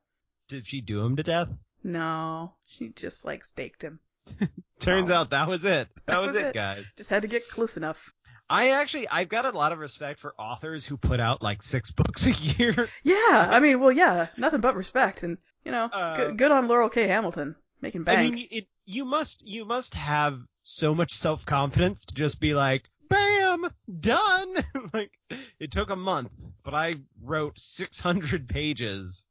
Did 0.50 0.68
she 0.68 0.82
do 0.82 1.06
him 1.06 1.16
to 1.16 1.24
death? 1.24 1.48
No, 1.84 2.56
she 2.66 2.90
just 2.90 3.24
like 3.24 3.46
staked 3.46 3.82
him. 3.84 4.00
Turns 4.80 5.10
Oh. 5.10 5.14
out 5.16 5.30
that 5.30 5.48
was 5.48 5.64
it. 5.64 5.88
That, 5.96 6.06
That 6.08 6.18
was, 6.22 6.28
was 6.30 6.36
it, 6.38 6.46
it. 6.48 6.54
guys. 6.54 6.86
Just 6.98 7.10
had 7.10 7.22
to 7.22 7.28
get 7.28 7.48
close 7.50 7.78
enough. 7.78 8.12
I 8.50 8.70
actually, 8.72 9.08
I've 9.08 9.30
got 9.30 9.46
a 9.46 9.52
lot 9.52 9.72
of 9.74 9.78
respect 9.80 10.20
for 10.20 10.34
authors 10.40 10.84
who 10.86 10.98
put 10.98 11.20
out 11.20 11.42
like 11.44 11.62
six 11.62 11.92
books 12.00 12.26
a 12.26 12.32
year. 12.32 12.90
Yeah, 13.04 13.48
I 13.52 13.60
mean, 13.60 13.80
well, 13.80 13.92
yeah, 13.92 14.28
nothing 14.38 14.60
but 14.62 14.76
respect, 14.76 15.22
and 15.24 15.38
you 15.64 15.72
know, 15.72 15.86
Uh, 15.86 16.16
good, 16.18 16.38
good 16.40 16.52
on 16.52 16.68
Laurel 16.68 16.90
K. 16.90 17.08
Hamilton 17.08 17.56
making 17.82 18.04
bank. 18.06 18.20
I 18.20 18.30
mean, 18.36 18.48
it, 18.50 18.68
you 18.86 19.06
must, 19.06 19.48
you 19.48 19.66
must 19.66 19.94
have 19.94 20.40
so 20.64 20.96
much 20.96 21.12
self 21.12 21.46
confidence 21.46 22.06
to 22.06 22.16
just 22.16 22.40
be 22.40 22.54
like, 22.56 22.84
bam, 23.10 23.70
done. 24.00 24.56
like, 24.94 25.12
it 25.60 25.72
took 25.72 25.90
a 25.90 25.96
month, 25.96 26.32
but 26.64 26.74
I 26.74 26.96
wrote 27.22 27.58
600 27.60 28.48
pages 28.48 29.26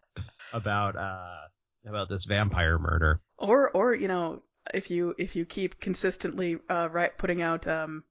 about, 0.53 0.97
uh, 0.97 1.47
about 1.87 2.09
this 2.09 2.25
vampire 2.25 2.79
murder. 2.79 3.21
Or, 3.39 3.71
or 3.71 3.95
you 3.95 4.09
know, 4.09 4.43
if 4.75 4.91
you 4.91 5.15
if 5.19 5.37
you 5.37 5.45
keep 5.45 5.81
consistently 5.81 6.59
uh, 6.69 6.89
right 6.91 7.17
putting 7.17 7.43
out, 7.43 7.67
um, 7.67 8.05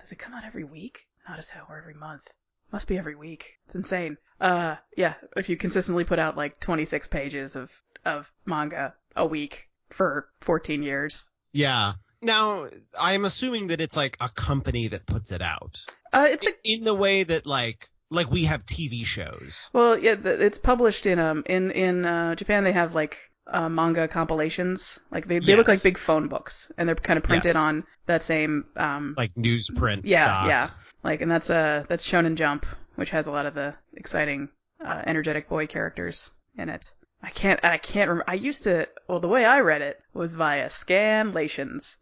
does 0.00 0.12
it 0.12 0.18
come 0.18 0.34
out 0.34 0.44
every 0.44 0.64
week? 0.64 1.06
Not 1.28 1.38
as 1.38 1.48
hell, 1.48 1.66
or 1.68 1.78
every 1.78 1.94
month. 1.94 2.28
Must 2.72 2.88
be 2.88 2.98
every 2.98 3.14
week. 3.14 3.58
It's 3.64 3.74
insane. 3.74 4.18
Uh, 4.40 4.76
yeah, 4.96 5.14
if 5.36 5.48
you 5.48 5.56
consistently 5.56 6.04
put 6.04 6.18
out 6.18 6.36
like 6.36 6.60
26 6.60 7.06
pages 7.08 7.56
of 7.56 7.70
of 8.04 8.30
manga 8.44 8.94
a 9.16 9.24
week 9.24 9.68
for 9.90 10.28
14 10.40 10.82
years. 10.82 11.30
Yeah. 11.52 11.94
Now, 12.24 12.68
I'm 12.98 13.24
assuming 13.24 13.68
that 13.68 13.80
it's 13.80 13.96
like 13.96 14.16
a 14.20 14.28
company 14.28 14.88
that 14.88 15.06
puts 15.06 15.30
it 15.32 15.42
out. 15.42 15.80
Uh, 16.12 16.26
it's 16.30 16.46
a 16.46 16.50
in 16.64 16.84
the 16.84 16.94
way 16.94 17.24
that 17.24 17.46
like, 17.46 17.88
like 18.10 18.30
we 18.30 18.44
have 18.44 18.64
TV 18.66 19.04
shows. 19.04 19.68
well, 19.72 19.98
yeah, 19.98 20.14
it's 20.24 20.58
published 20.58 21.06
in 21.06 21.18
um 21.18 21.42
in 21.46 21.70
in 21.70 22.04
uh, 22.06 22.34
Japan. 22.34 22.64
They 22.64 22.72
have 22.72 22.94
like 22.94 23.16
uh, 23.46 23.68
manga 23.68 24.08
compilations. 24.08 25.00
Like 25.10 25.28
they 25.28 25.38
they 25.38 25.54
look 25.56 25.68
like 25.68 25.82
big 25.82 25.98
phone 25.98 26.28
books, 26.28 26.70
and 26.78 26.88
they're 26.88 26.96
kind 26.96 27.16
of 27.18 27.24
printed 27.24 27.54
Yes. 27.54 27.56
on 27.56 27.84
that 28.06 28.22
same 28.22 28.64
um 28.76 29.14
Like 29.16 29.34
newsprint 29.34 30.02
yeah 30.04 30.22
stock. 30.24 30.46
yeah 30.48 30.70
like 31.02 31.20
and 31.20 31.30
that's 31.30 31.50
uh 31.50 31.84
that's 31.88 32.08
Shonen 32.08 32.36
Jump, 32.36 32.64
which 32.94 33.10
has 33.10 33.26
a 33.26 33.32
lot 33.32 33.46
of 33.46 33.54
the 33.54 33.74
exciting 33.94 34.48
uh, 34.84 35.02
energetic 35.06 35.48
boy 35.48 35.66
characters 35.66 36.30
in 36.56 36.68
it. 36.68 36.92
I 37.22 37.30
can't 37.30 37.62
I 37.64 37.76
can't 37.78 38.08
remember. 38.08 38.30
I 38.30 38.34
used 38.34 38.62
to 38.64 38.88
well 39.08 39.20
the 39.20 39.28
way 39.28 39.44
I 39.44 39.60
read 39.60 39.82
it 39.82 40.00
was 40.14 40.34
via 40.34 40.68
scanlations. 40.68 41.96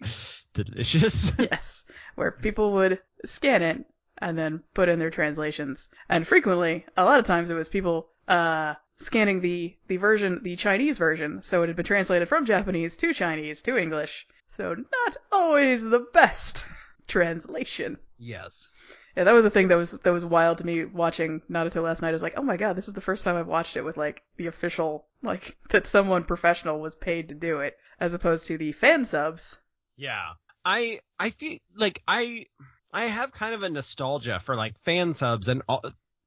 Delicious. 0.54 1.32
yes, 1.38 1.84
where 2.14 2.30
people 2.30 2.72
would 2.72 3.00
scan 3.24 3.62
it 3.62 3.84
and 4.18 4.36
then 4.38 4.62
put 4.74 4.88
in 4.88 4.98
their 4.98 5.10
translations. 5.10 5.88
And 6.08 6.26
frequently, 6.26 6.84
a 6.96 7.04
lot 7.04 7.20
of 7.20 7.26
times 7.26 7.50
it 7.50 7.54
was 7.54 7.68
people 7.68 8.08
uh 8.28 8.74
scanning 8.98 9.40
the 9.40 9.76
the 9.88 9.96
version, 9.96 10.40
the 10.42 10.56
Chinese 10.56 10.98
version, 10.98 11.40
so 11.42 11.62
it 11.62 11.68
had 11.68 11.76
been 11.76 11.84
translated 11.84 12.28
from 12.28 12.44
Japanese 12.44 12.96
to 12.98 13.14
Chinese 13.14 13.62
to 13.62 13.78
English. 13.78 14.26
So 14.46 14.74
not 14.74 15.16
always 15.32 15.82
the 15.82 16.06
best 16.12 16.66
translation. 17.08 17.98
yes. 18.18 18.72
Yeah, 19.16 19.24
that 19.24 19.32
was 19.34 19.44
a 19.44 19.50
thing 19.50 19.68
that 19.68 19.76
was 19.76 19.92
that 19.92 20.12
was 20.12 20.24
wild 20.24 20.58
to 20.58 20.66
me 20.66 20.84
watching 20.84 21.42
Naruto 21.50 21.82
last 21.82 22.00
night. 22.00 22.10
I 22.10 22.12
was 22.12 22.22
like, 22.22 22.34
oh 22.36 22.42
my 22.42 22.56
god, 22.56 22.76
this 22.76 22.86
is 22.88 22.94
the 22.94 23.00
first 23.00 23.24
time 23.24 23.36
I've 23.36 23.48
watched 23.48 23.76
it 23.76 23.82
with 23.82 23.96
like 23.96 24.22
the 24.36 24.46
official, 24.46 25.06
like 25.22 25.56
that 25.70 25.86
someone 25.86 26.22
professional 26.24 26.80
was 26.80 26.94
paid 26.94 27.28
to 27.28 27.34
do 27.34 27.58
it, 27.60 27.76
as 27.98 28.14
opposed 28.14 28.46
to 28.46 28.56
the 28.56 28.70
fan 28.72 29.04
subs. 29.04 29.58
Yeah. 30.00 30.32
I 30.64 31.00
I 31.18 31.30
feel 31.30 31.58
like 31.76 32.02
I 32.08 32.46
I 32.92 33.04
have 33.06 33.32
kind 33.32 33.54
of 33.54 33.62
a 33.62 33.68
nostalgia 33.68 34.40
for 34.40 34.56
like 34.56 34.74
fan 34.84 35.14
subs 35.14 35.48
and 35.48 35.62
all, 35.68 35.84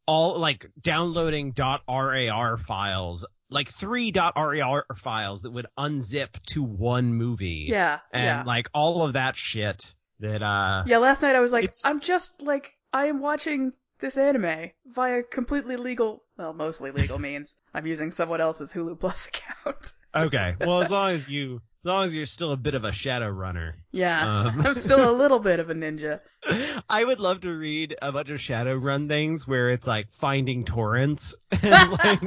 all 0.07 0.39
like 0.39 0.69
downloading 0.81 1.53
.rar 1.57 2.57
files, 2.57 3.25
like 3.49 3.69
three 3.69 4.11
.rar 4.15 4.85
files 4.95 5.41
that 5.41 5.51
would 5.51 5.67
unzip 5.77 6.29
to 6.47 6.63
one 6.63 7.13
movie. 7.13 7.67
Yeah, 7.69 7.99
And 8.11 8.23
yeah. 8.23 8.43
like 8.45 8.69
all 8.73 9.03
of 9.05 9.13
that 9.13 9.35
shit 9.35 9.93
that 10.19 10.41
uh 10.41 10.83
Yeah, 10.85 10.99
last 10.99 11.21
night 11.21 11.35
I 11.35 11.39
was 11.39 11.51
like, 11.51 11.63
It's- 11.65 11.81
I'm 11.83 11.99
just 11.99 12.41
like, 12.41 12.73
I 12.91 13.07
am 13.07 13.19
watching 13.21 13.73
this 14.03 14.17
anime 14.17 14.69
via 14.93 15.23
completely 15.23 15.77
legal 15.77 16.23
well, 16.37 16.53
mostly 16.53 16.91
legal 16.91 17.17
means. 17.29 17.55
I'm 17.73 17.85
using 17.87 18.11
someone 18.11 18.41
else's 18.41 18.71
Hulu 18.71 18.99
Plus 18.99 19.27
account. 19.65 19.93
Okay. 20.15 20.55
Well, 20.59 20.81
as 20.81 20.91
long 20.91 21.11
as 21.11 21.27
you, 21.29 21.55
as 21.55 21.85
long 21.85 22.03
as 22.05 22.13
you're 22.13 22.25
still 22.25 22.51
a 22.51 22.57
bit 22.57 22.75
of 22.75 22.83
a 22.83 22.91
shadow 22.91 23.29
runner. 23.29 23.75
yeah, 23.91 24.47
Um. 24.47 24.61
I'm 24.65 24.75
still 24.75 25.09
a 25.09 25.15
little 25.15 25.39
bit 25.39 25.59
of 25.59 25.69
a 25.69 25.73
ninja. 25.83 26.19
I 26.89 27.03
would 27.03 27.19
love 27.19 27.41
to 27.41 27.51
read 27.51 27.95
a 28.01 28.11
bunch 28.11 28.29
of 28.29 28.39
Shadowrun 28.39 29.07
things 29.07 29.47
where 29.47 29.69
it's 29.69 29.87
like 29.87 30.11
finding 30.11 30.65
torrents 30.65 31.35
and 31.63 31.91
like 31.91 32.19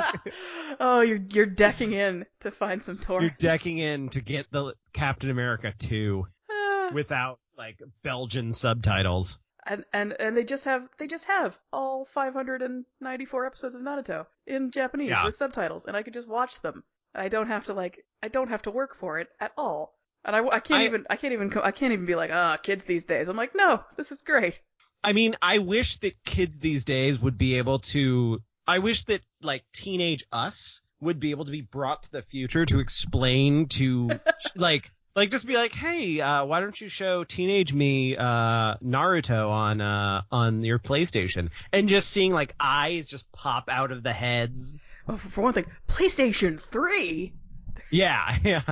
oh, 0.81 1.01
you're 1.03 1.21
you're 1.31 1.47
decking 1.47 1.93
in 1.93 2.25
to 2.41 2.51
find 2.51 2.83
some 2.83 2.97
torrents. 2.99 3.37
you're 3.43 3.51
decking 3.51 3.79
in 3.79 4.09
to 4.11 4.21
get 4.21 4.47
the 4.51 4.73
Captain 4.95 5.31
America 5.31 5.75
2 5.79 6.27
Ah. 6.51 6.91
without 6.95 7.39
like 7.59 7.79
Belgian 8.03 8.53
subtitles. 8.53 9.39
And 9.67 9.85
and 9.93 10.13
and 10.19 10.37
they 10.37 10.45
just 10.45 10.65
have 10.65 10.89
they 10.99 11.07
just 11.07 11.25
have 11.27 11.59
all 11.73 12.05
594 12.07 13.47
episodes 13.47 13.75
of 13.75 13.83
Naruto 13.83 14.27
in 14.47 14.71
Japanese 14.71 15.11
Yeah. 15.11 15.25
with 15.25 15.35
subtitles, 15.35 15.87
and 15.87 15.97
I 15.97 16.03
could 16.03 16.15
just 16.15 16.29
watch 16.29 16.61
them. 16.61 16.85
I 17.15 17.29
don't 17.29 17.49
have 17.49 17.65
to 17.67 17.75
like 17.75 18.05
I 18.23 18.29
don't 18.29 18.49
have 18.49 18.63
to 18.63 18.71
work 18.71 18.97
for 18.99 19.19
it 19.19 19.29
at 19.41 19.53
all. 19.57 19.95
And 20.25 20.35
I, 20.35 20.41
I 20.47 20.61
can't 20.61 20.83
I- 20.83 20.85
even 20.87 21.07
I 21.11 21.17
can't 21.17 21.33
even 21.33 21.53
I 21.63 21.71
can't 21.71 21.93
even 21.93 22.07
be 22.07 22.15
like 22.15 22.31
ah 22.33 22.57
kids 22.57 22.85
these 22.85 23.05
days. 23.05 23.29
I'm 23.29 23.37
like 23.37 23.55
no 23.55 23.83
this 23.97 24.13
is 24.13 24.23
great. 24.23 24.61
I 25.05 25.13
mean, 25.13 25.37
I 25.41 25.59
wish 25.59 25.99
that 25.99 26.15
kids 26.25 26.59
these 26.59 26.85
days 26.85 27.19
would 27.21 27.39
be 27.39 27.59
able 27.59 27.79
to. 27.81 28.41
I 28.67 28.79
wish 28.81 29.05
that 29.05 29.21
like 29.41 29.63
teenage 29.73 30.25
us 30.33 30.81
would 31.01 31.21
be 31.21 31.31
able 31.31 31.45
to 31.45 31.51
be 31.53 31.61
brought 31.61 32.03
to 32.05 32.11
the 32.13 32.23
future 32.23 32.67
to 32.67 32.81
explain 32.81 33.69
to 33.69 34.11
like 34.57 34.91
like 35.17 35.31
just 35.31 35.47
be 35.47 35.55
like, 35.55 35.73
hey, 35.73 36.21
uh, 36.21 36.45
why 36.45 36.61
don't 36.61 36.79
you 36.79 36.89
show 36.89 37.25
teenage 37.25 37.73
me 37.73 38.17
uh, 38.17 38.77
Naruto 38.85 39.49
on 39.51 39.81
uh, 39.81 40.23
on 40.31 40.63
your 40.63 40.79
PlayStation? 40.79 41.49
And 41.73 41.89
just 41.89 42.11
seeing 42.11 42.33
like 42.33 42.55
eyes 42.61 43.09
just 43.09 43.31
pop 43.33 43.69
out 43.69 43.91
of 43.91 44.03
the 44.03 44.13
heads. 44.13 44.79
Well, 45.07 45.17
for 45.17 45.29
for 45.31 45.41
one 45.41 45.55
thing, 45.55 45.67
PlayStation 45.89 46.61
Three. 46.61 47.33
Yeah, 47.91 48.37
yeah. 48.45 48.63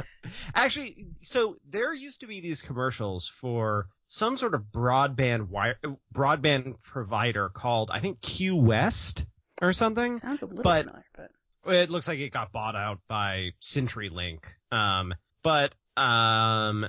Actually, 0.55 1.07
so 1.23 1.57
there 1.69 1.95
used 1.95 2.21
to 2.21 2.27
be 2.27 2.41
these 2.41 2.61
commercials 2.63 3.29
for 3.29 3.89
some 4.07 4.37
sort 4.37 4.55
of 4.55 4.65
broadband 4.73 5.49
wire 5.49 5.77
broadband 6.15 6.75
provider 6.83 7.49
called 7.49 7.91
I 7.91 8.01
think 8.01 8.21
Qwest 8.21 9.25
or 9.63 9.73
something. 9.73 10.19
Sounds 10.19 10.43
a 10.43 10.47
little 10.47 10.63
but- 10.63 10.85
familiar, 10.85 11.05
but 11.17 11.75
It 11.75 11.91
looks 11.91 12.07
like 12.07 12.19
it 12.19 12.33
got 12.33 12.53
bought 12.53 12.77
out 12.77 12.99
by 13.09 13.53
CenturyLink. 13.63 14.41
Um, 14.71 15.15
but 15.43 15.75
um, 15.97 16.87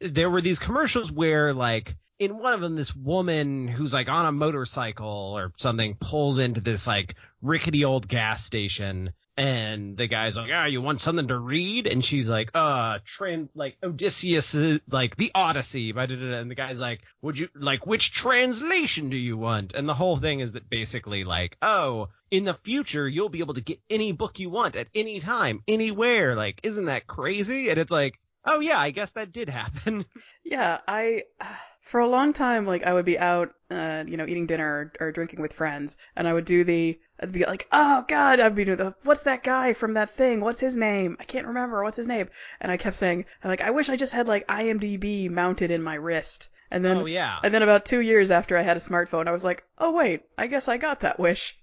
there 0.00 0.30
were 0.30 0.40
these 0.40 0.58
commercials 0.58 1.10
where 1.10 1.52
like 1.52 1.96
in 2.22 2.38
one 2.38 2.54
of 2.54 2.60
them, 2.60 2.76
this 2.76 2.94
woman 2.94 3.66
who's 3.66 3.92
like 3.92 4.08
on 4.08 4.26
a 4.26 4.32
motorcycle 4.32 5.34
or 5.36 5.52
something 5.56 5.96
pulls 5.98 6.38
into 6.38 6.60
this 6.60 6.86
like 6.86 7.14
rickety 7.40 7.84
old 7.84 8.06
gas 8.06 8.44
station. 8.44 9.12
And 9.36 9.96
the 9.96 10.06
guy's 10.06 10.36
like, 10.36 10.50
ah, 10.52 10.66
you 10.66 10.82
want 10.82 11.00
something 11.00 11.28
to 11.28 11.38
read? 11.38 11.86
And 11.86 12.04
she's 12.04 12.28
like, 12.28 12.50
uh, 12.54 12.98
trans, 13.04 13.48
like 13.54 13.76
Odysseus, 13.82 14.54
like 14.88 15.16
the 15.16 15.32
Odyssey. 15.34 15.90
And 15.90 16.50
the 16.50 16.54
guy's 16.54 16.78
like, 16.78 17.00
would 17.22 17.38
you, 17.38 17.48
like, 17.54 17.86
which 17.86 18.12
translation 18.12 19.08
do 19.08 19.16
you 19.16 19.38
want? 19.38 19.72
And 19.72 19.88
the 19.88 19.94
whole 19.94 20.18
thing 20.18 20.40
is 20.40 20.52
that 20.52 20.68
basically 20.68 21.24
like, 21.24 21.56
oh, 21.62 22.10
in 22.30 22.44
the 22.44 22.54
future, 22.54 23.08
you'll 23.08 23.30
be 23.30 23.40
able 23.40 23.54
to 23.54 23.62
get 23.62 23.80
any 23.88 24.12
book 24.12 24.38
you 24.38 24.50
want 24.50 24.76
at 24.76 24.88
any 24.94 25.18
time, 25.18 25.62
anywhere. 25.66 26.36
Like, 26.36 26.60
isn't 26.62 26.84
that 26.84 27.06
crazy? 27.06 27.70
And 27.70 27.78
it's 27.78 27.90
like, 27.90 28.20
oh 28.44 28.60
yeah, 28.60 28.78
I 28.78 28.90
guess 28.90 29.12
that 29.12 29.32
did 29.32 29.48
happen. 29.48 30.04
Yeah, 30.44 30.80
I 30.88 31.22
for 31.82 32.00
a 32.00 32.08
long 32.08 32.32
time 32.32 32.66
like 32.66 32.82
I 32.84 32.92
would 32.92 33.04
be 33.04 33.18
out, 33.18 33.54
uh, 33.70 34.02
you 34.06 34.16
know, 34.16 34.26
eating 34.26 34.46
dinner 34.46 34.92
or, 35.00 35.06
or 35.06 35.12
drinking 35.12 35.40
with 35.40 35.52
friends, 35.52 35.96
and 36.16 36.26
I 36.26 36.32
would 36.32 36.44
do 36.44 36.64
the 36.64 36.98
I'd 37.20 37.30
be 37.30 37.44
like, 37.44 37.68
oh 37.70 38.04
god, 38.08 38.40
I'd 38.40 38.56
be 38.56 38.64
doing 38.64 38.78
the 38.78 38.94
what's 39.04 39.22
that 39.22 39.44
guy 39.44 39.72
from 39.72 39.94
that 39.94 40.10
thing? 40.10 40.40
What's 40.40 40.58
his 40.58 40.76
name? 40.76 41.16
I 41.20 41.24
can't 41.24 41.46
remember. 41.46 41.84
What's 41.84 41.96
his 41.96 42.08
name? 42.08 42.28
And 42.60 42.72
I 42.72 42.76
kept 42.76 42.96
saying, 42.96 43.24
I'm 43.42 43.50
like, 43.50 43.60
I 43.60 43.70
wish 43.70 43.88
I 43.88 43.96
just 43.96 44.12
had 44.12 44.26
like 44.26 44.46
IMDb 44.48 45.30
mounted 45.30 45.70
in 45.70 45.82
my 45.82 45.94
wrist. 45.94 46.50
And 46.72 46.84
then 46.84 46.96
oh 46.98 47.06
yeah. 47.06 47.38
and 47.44 47.54
then 47.54 47.62
about 47.62 47.86
two 47.86 48.00
years 48.00 48.32
after 48.32 48.56
I 48.56 48.62
had 48.62 48.76
a 48.76 48.80
smartphone, 48.80 49.28
I 49.28 49.32
was 49.32 49.44
like, 49.44 49.62
oh 49.78 49.92
wait, 49.92 50.22
I 50.36 50.48
guess 50.48 50.66
I 50.66 50.76
got 50.76 51.00
that 51.00 51.20
wish. 51.20 51.56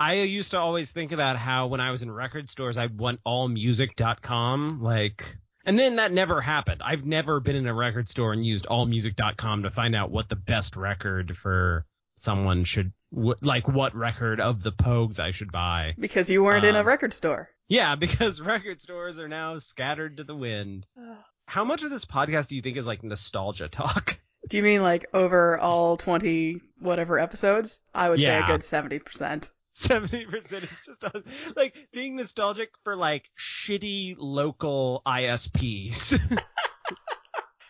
I 0.00 0.14
used 0.14 0.52
to 0.52 0.58
always 0.58 0.92
think 0.92 1.12
about 1.12 1.36
how 1.36 1.66
when 1.66 1.80
I 1.80 1.90
was 1.90 2.02
in 2.02 2.10
record 2.10 2.48
stores, 2.48 2.78
I 2.78 2.86
went 2.86 3.20
allmusic.com, 3.26 4.80
like, 4.82 5.36
and 5.66 5.78
then 5.78 5.96
that 5.96 6.12
never 6.12 6.40
happened. 6.40 6.82
I've 6.84 7.04
never 7.04 7.40
been 7.40 7.56
in 7.56 7.66
a 7.66 7.74
record 7.74 8.08
store 8.08 8.32
and 8.32 8.44
used 8.44 8.66
allmusic.com 8.66 9.62
to 9.64 9.70
find 9.70 9.94
out 9.94 10.10
what 10.10 10.28
the 10.28 10.36
best 10.36 10.76
record 10.76 11.36
for 11.36 11.86
someone 12.16 12.64
should, 12.64 12.92
like, 13.12 13.66
what 13.68 13.94
record 13.94 14.40
of 14.40 14.62
the 14.62 14.72
Pogues 14.72 15.18
I 15.18 15.30
should 15.30 15.52
buy. 15.52 15.94
Because 15.98 16.28
you 16.30 16.42
weren't 16.42 16.64
in 16.64 16.76
a 16.76 16.80
Um, 16.80 16.86
record 16.86 17.12
store. 17.14 17.48
Yeah, 17.68 17.94
because 17.96 18.40
record 18.40 18.80
stores 18.80 19.18
are 19.18 19.28
now 19.28 19.58
scattered 19.58 20.16
to 20.18 20.24
the 20.24 20.34
wind. 20.36 20.86
How 21.46 21.64
much 21.64 21.82
of 21.82 21.90
this 21.90 22.04
podcast 22.04 22.46
do 22.48 22.56
you 22.56 22.62
think 22.62 22.76
is 22.76 22.86
like 22.86 23.02
nostalgia 23.02 23.68
talk? 23.68 24.18
Do 24.48 24.56
you 24.56 24.62
mean 24.62 24.82
like 24.82 25.06
over 25.12 25.58
all 25.58 25.96
twenty 25.98 26.60
whatever 26.78 27.18
episodes? 27.18 27.80
I 27.94 28.08
would 28.08 28.20
say 28.20 28.38
a 28.38 28.46
good 28.46 28.64
seventy 28.64 28.98
percent. 28.98 29.50
Seventy 29.72 30.26
percent 30.26 30.64
is 30.64 30.80
just 30.84 31.04
us, 31.04 31.22
like 31.56 31.74
being 31.92 32.16
nostalgic 32.16 32.70
for 32.82 32.96
like 32.96 33.30
shitty 33.38 34.16
local 34.18 35.02
ISPs. 35.06 36.18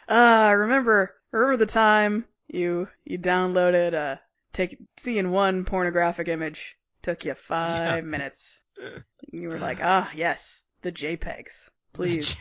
Ah, 0.08 0.50
remember 0.56 1.14
remember 1.30 1.56
the 1.58 1.70
time 1.70 2.24
you 2.48 2.88
you 3.04 3.18
downloaded 3.18 3.94
uh 3.94 4.16
take 4.52 4.78
seeing 4.96 5.30
one 5.30 5.64
pornographic 5.64 6.28
image 6.28 6.76
took 7.02 7.24
you 7.24 7.34
five 7.34 8.04
minutes. 8.04 8.62
You 9.32 9.50
were 9.50 9.58
like, 9.58 9.78
ah, 9.82 10.10
yes, 10.16 10.62
the 10.80 10.90
JPEGs. 10.90 11.68
Please, 11.92 12.34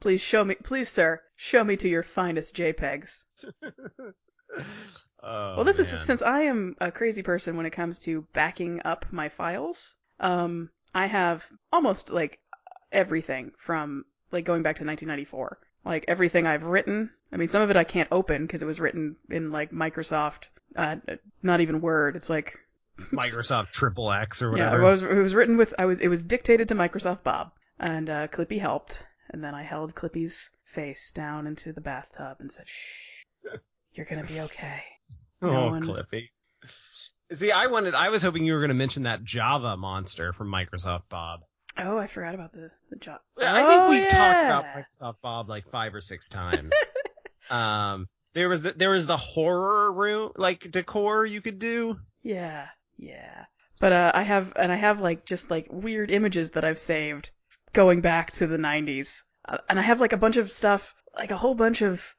please 0.00 0.22
show 0.22 0.42
me, 0.42 0.54
please, 0.54 0.88
sir, 0.88 1.20
show 1.36 1.62
me 1.62 1.76
to 1.76 1.88
your 1.88 2.02
finest 2.02 2.56
JPEGs. 2.56 3.24
oh, 5.22 5.56
well, 5.56 5.64
this 5.64 5.78
is 5.78 5.88
since 6.04 6.22
I 6.22 6.42
am 6.42 6.76
a 6.80 6.90
crazy 6.90 7.22
person 7.22 7.56
when 7.56 7.66
it 7.66 7.70
comes 7.70 7.98
to 8.00 8.26
backing 8.32 8.80
up 8.84 9.06
my 9.10 9.28
files. 9.28 9.96
Um, 10.20 10.70
I 10.94 11.06
have 11.06 11.44
almost 11.72 12.10
like 12.10 12.40
everything 12.92 13.52
from 13.58 14.04
like 14.32 14.44
going 14.44 14.62
back 14.62 14.76
to 14.76 14.84
1994. 14.84 15.58
Like 15.84 16.04
everything 16.08 16.46
I've 16.46 16.64
written. 16.64 17.10
I 17.32 17.36
mean, 17.36 17.48
some 17.48 17.62
of 17.62 17.70
it 17.70 17.76
I 17.76 17.84
can't 17.84 18.08
open 18.10 18.46
because 18.46 18.62
it 18.62 18.66
was 18.66 18.80
written 18.80 19.16
in 19.30 19.52
like 19.52 19.70
Microsoft, 19.70 20.48
uh, 20.74 20.96
not 21.42 21.60
even 21.60 21.80
Word. 21.80 22.16
It's 22.16 22.30
like 22.30 22.58
Microsoft 23.12 23.70
Triple 23.70 24.12
X 24.12 24.42
or 24.42 24.56
yeah, 24.56 24.70
whatever. 24.70 24.82
it 24.82 24.90
was 24.90 25.02
it 25.02 25.14
was 25.14 25.34
written 25.34 25.56
with 25.56 25.74
I 25.78 25.84
was 25.84 26.00
it 26.00 26.08
was 26.08 26.22
dictated 26.22 26.68
to 26.68 26.74
Microsoft 26.74 27.22
Bob, 27.22 27.52
and 27.78 28.10
uh, 28.10 28.26
Clippy 28.28 28.60
helped, 28.60 29.04
and 29.30 29.44
then 29.44 29.54
I 29.54 29.62
held 29.62 29.94
Clippy's 29.94 30.50
face 30.64 31.12
down 31.12 31.46
into 31.46 31.72
the 31.72 31.80
bathtub 31.80 32.38
and 32.40 32.50
said, 32.50 32.66
"Shh, 32.66 33.24
you're 33.96 34.06
gonna 34.06 34.24
be 34.24 34.40
okay." 34.40 34.82
oh, 35.42 35.50
no 35.50 35.66
one- 35.68 35.82
Clippy. 35.82 36.28
See, 37.32 37.50
I 37.50 37.66
wanted. 37.66 37.94
I 37.94 38.08
was 38.10 38.22
hoping 38.22 38.44
you 38.44 38.52
were 38.52 38.60
going 38.60 38.68
to 38.68 38.74
mention 38.74 39.02
that 39.02 39.24
Java 39.24 39.76
monster 39.76 40.32
from 40.32 40.48
Microsoft 40.48 41.08
Bob. 41.08 41.40
Oh, 41.76 41.98
I 41.98 42.06
forgot 42.06 42.34
about 42.34 42.52
the 42.52 42.70
the 42.90 42.96
job. 42.96 43.20
I 43.38 43.64
think 43.64 43.80
Oh, 43.82 43.90
we've 43.90 44.08
talked 44.08 44.44
about 44.44 44.64
Microsoft 44.64 45.16
Bob 45.22 45.48
like 45.48 45.68
five 45.70 45.92
or 45.94 46.00
six 46.00 46.28
times. 46.28 46.72
um, 47.50 48.06
there 48.34 48.48
was 48.48 48.62
the, 48.62 48.72
there 48.72 48.90
was 48.90 49.06
the 49.06 49.16
horror 49.16 49.92
room 49.92 50.32
like 50.36 50.70
decor 50.70 51.26
you 51.26 51.40
could 51.42 51.58
do. 51.58 51.96
Yeah, 52.22 52.66
yeah. 52.96 53.46
But 53.80 53.92
uh, 53.92 54.12
I 54.14 54.22
have 54.22 54.52
and 54.56 54.70
I 54.70 54.76
have 54.76 55.00
like 55.00 55.26
just 55.26 55.50
like 55.50 55.66
weird 55.70 56.10
images 56.12 56.52
that 56.52 56.64
I've 56.64 56.78
saved 56.78 57.30
going 57.72 58.00
back 58.00 58.30
to 58.32 58.46
the 58.46 58.56
90s. 58.56 59.22
Uh, 59.48 59.58
and 59.68 59.78
I 59.78 59.82
have 59.82 60.00
like 60.00 60.12
a 60.12 60.16
bunch 60.16 60.36
of 60.36 60.50
stuff, 60.52 60.94
like 61.16 61.30
a 61.30 61.36
whole 61.36 61.54
bunch 61.54 61.82
of 61.82 62.14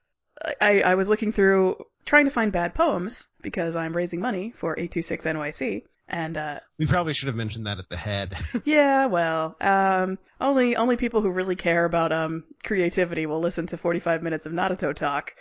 I 0.61 0.81
I 0.81 0.95
was 0.95 1.09
looking 1.09 1.31
through 1.31 1.83
trying 2.05 2.25
to 2.25 2.31
find 2.31 2.51
bad 2.51 2.73
poems 2.73 3.27
because 3.41 3.75
I'm 3.75 3.95
raising 3.95 4.21
money 4.21 4.53
for 4.55 4.73
826 4.73 5.25
NYC 5.25 5.83
and 6.07 6.37
uh 6.37 6.59
We 6.77 6.85
probably 6.85 7.13
should 7.13 7.27
have 7.27 7.35
mentioned 7.35 7.67
that 7.67 7.79
at 7.79 7.89
the 7.89 7.97
head. 7.97 8.33
yeah, 8.65 9.05
well, 9.07 9.55
um 9.61 10.17
only 10.39 10.75
only 10.75 10.97
people 10.97 11.21
who 11.21 11.29
really 11.29 11.55
care 11.55 11.85
about 11.85 12.11
um 12.11 12.43
creativity 12.63 13.25
will 13.25 13.39
listen 13.39 13.67
to 13.67 13.77
45 13.77 14.23
minutes 14.23 14.45
of 14.45 14.53
Naruto 14.53 14.93
talk. 14.95 15.33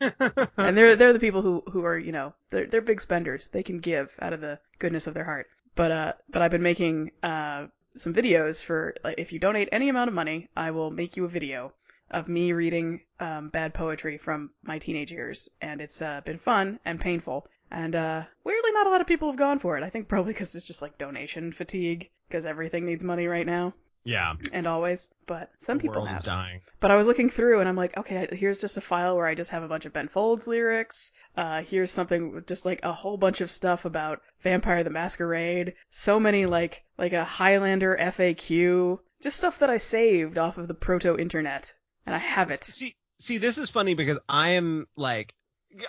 and 0.00 0.76
they're 0.76 0.96
they're 0.96 1.12
the 1.12 1.18
people 1.18 1.42
who 1.42 1.62
who 1.72 1.84
are 1.84 1.98
you 1.98 2.12
know 2.12 2.34
they're 2.50 2.66
they're 2.66 2.80
big 2.80 3.00
spenders. 3.00 3.48
They 3.48 3.62
can 3.62 3.78
give 3.78 4.10
out 4.20 4.32
of 4.32 4.40
the 4.40 4.58
goodness 4.78 5.06
of 5.06 5.14
their 5.14 5.24
heart. 5.24 5.46
But 5.74 5.90
uh, 5.90 6.12
but 6.28 6.42
I've 6.42 6.50
been 6.50 6.62
making 6.62 7.12
uh 7.22 7.66
some 7.96 8.12
videos 8.14 8.62
for 8.62 8.94
like 9.02 9.18
if 9.18 9.32
you 9.32 9.38
donate 9.38 9.68
any 9.72 9.88
amount 9.88 10.08
of 10.08 10.14
money, 10.14 10.48
I 10.56 10.70
will 10.70 10.90
make 10.90 11.16
you 11.16 11.24
a 11.24 11.28
video 11.28 11.72
of 12.10 12.28
me 12.28 12.52
reading 12.52 13.00
um 13.20 13.48
bad 13.48 13.74
poetry 13.74 14.18
from 14.18 14.50
my 14.62 14.78
teenage 14.78 15.10
years, 15.12 15.48
and 15.60 15.80
it's 15.80 16.00
uh 16.00 16.20
been 16.24 16.38
fun 16.38 16.78
and 16.84 17.00
painful. 17.00 17.46
And 17.70 17.94
uh 17.96 18.22
weirdly, 18.44 18.72
not 18.72 18.86
a 18.86 18.90
lot 18.90 19.00
of 19.00 19.06
people 19.06 19.28
have 19.28 19.38
gone 19.38 19.58
for 19.58 19.76
it. 19.76 19.82
I 19.82 19.90
think 19.90 20.08
probably 20.08 20.32
because 20.32 20.54
it's 20.54 20.66
just 20.66 20.82
like 20.82 20.98
donation 20.98 21.52
fatigue 21.52 22.10
because 22.28 22.44
everything 22.44 22.84
needs 22.86 23.02
money 23.04 23.26
right 23.26 23.46
now. 23.46 23.74
Yeah. 24.04 24.34
and 24.52 24.68
always, 24.68 25.10
but 25.26 25.50
some 25.58 25.78
the 25.78 25.82
people 25.82 25.96
world 25.96 26.08
have. 26.08 26.18
is 26.18 26.22
dying. 26.22 26.60
But 26.78 26.92
I 26.92 26.94
was 26.94 27.08
looking 27.08 27.28
through 27.28 27.58
and 27.58 27.68
I'm 27.68 27.74
like, 27.74 27.96
okay, 27.96 28.28
here's 28.30 28.60
just 28.60 28.76
a 28.76 28.80
file 28.80 29.16
where 29.16 29.26
I 29.26 29.34
just 29.34 29.50
have 29.50 29.64
a 29.64 29.68
bunch 29.68 29.84
of 29.84 29.92
Ben 29.92 30.06
Folds 30.06 30.46
lyrics. 30.46 31.10
Uh, 31.36 31.62
here's 31.62 31.90
something 31.90 32.44
just 32.46 32.64
like 32.64 32.78
a 32.84 32.92
whole 32.92 33.16
bunch 33.16 33.40
of 33.40 33.50
stuff 33.50 33.84
about 33.84 34.22
Vampire 34.42 34.84
the 34.84 34.90
Masquerade. 34.90 35.74
So 35.90 36.20
many 36.20 36.46
like 36.46 36.84
like 36.96 37.14
a 37.14 37.24
Highlander 37.24 37.96
FAQ, 37.98 39.00
just 39.20 39.38
stuff 39.38 39.58
that 39.58 39.70
I 39.70 39.78
saved 39.78 40.38
off 40.38 40.56
of 40.56 40.68
the 40.68 40.74
proto 40.74 41.18
internet, 41.18 41.74
and 42.06 42.14
I 42.14 42.18
have 42.18 42.50
it. 42.50 42.64
See, 42.64 42.94
see, 43.20 43.38
this 43.38 43.58
is 43.58 43.70
funny 43.70 43.94
because 43.94 44.18
I 44.28 44.50
am 44.50 44.86
like, 44.96 45.34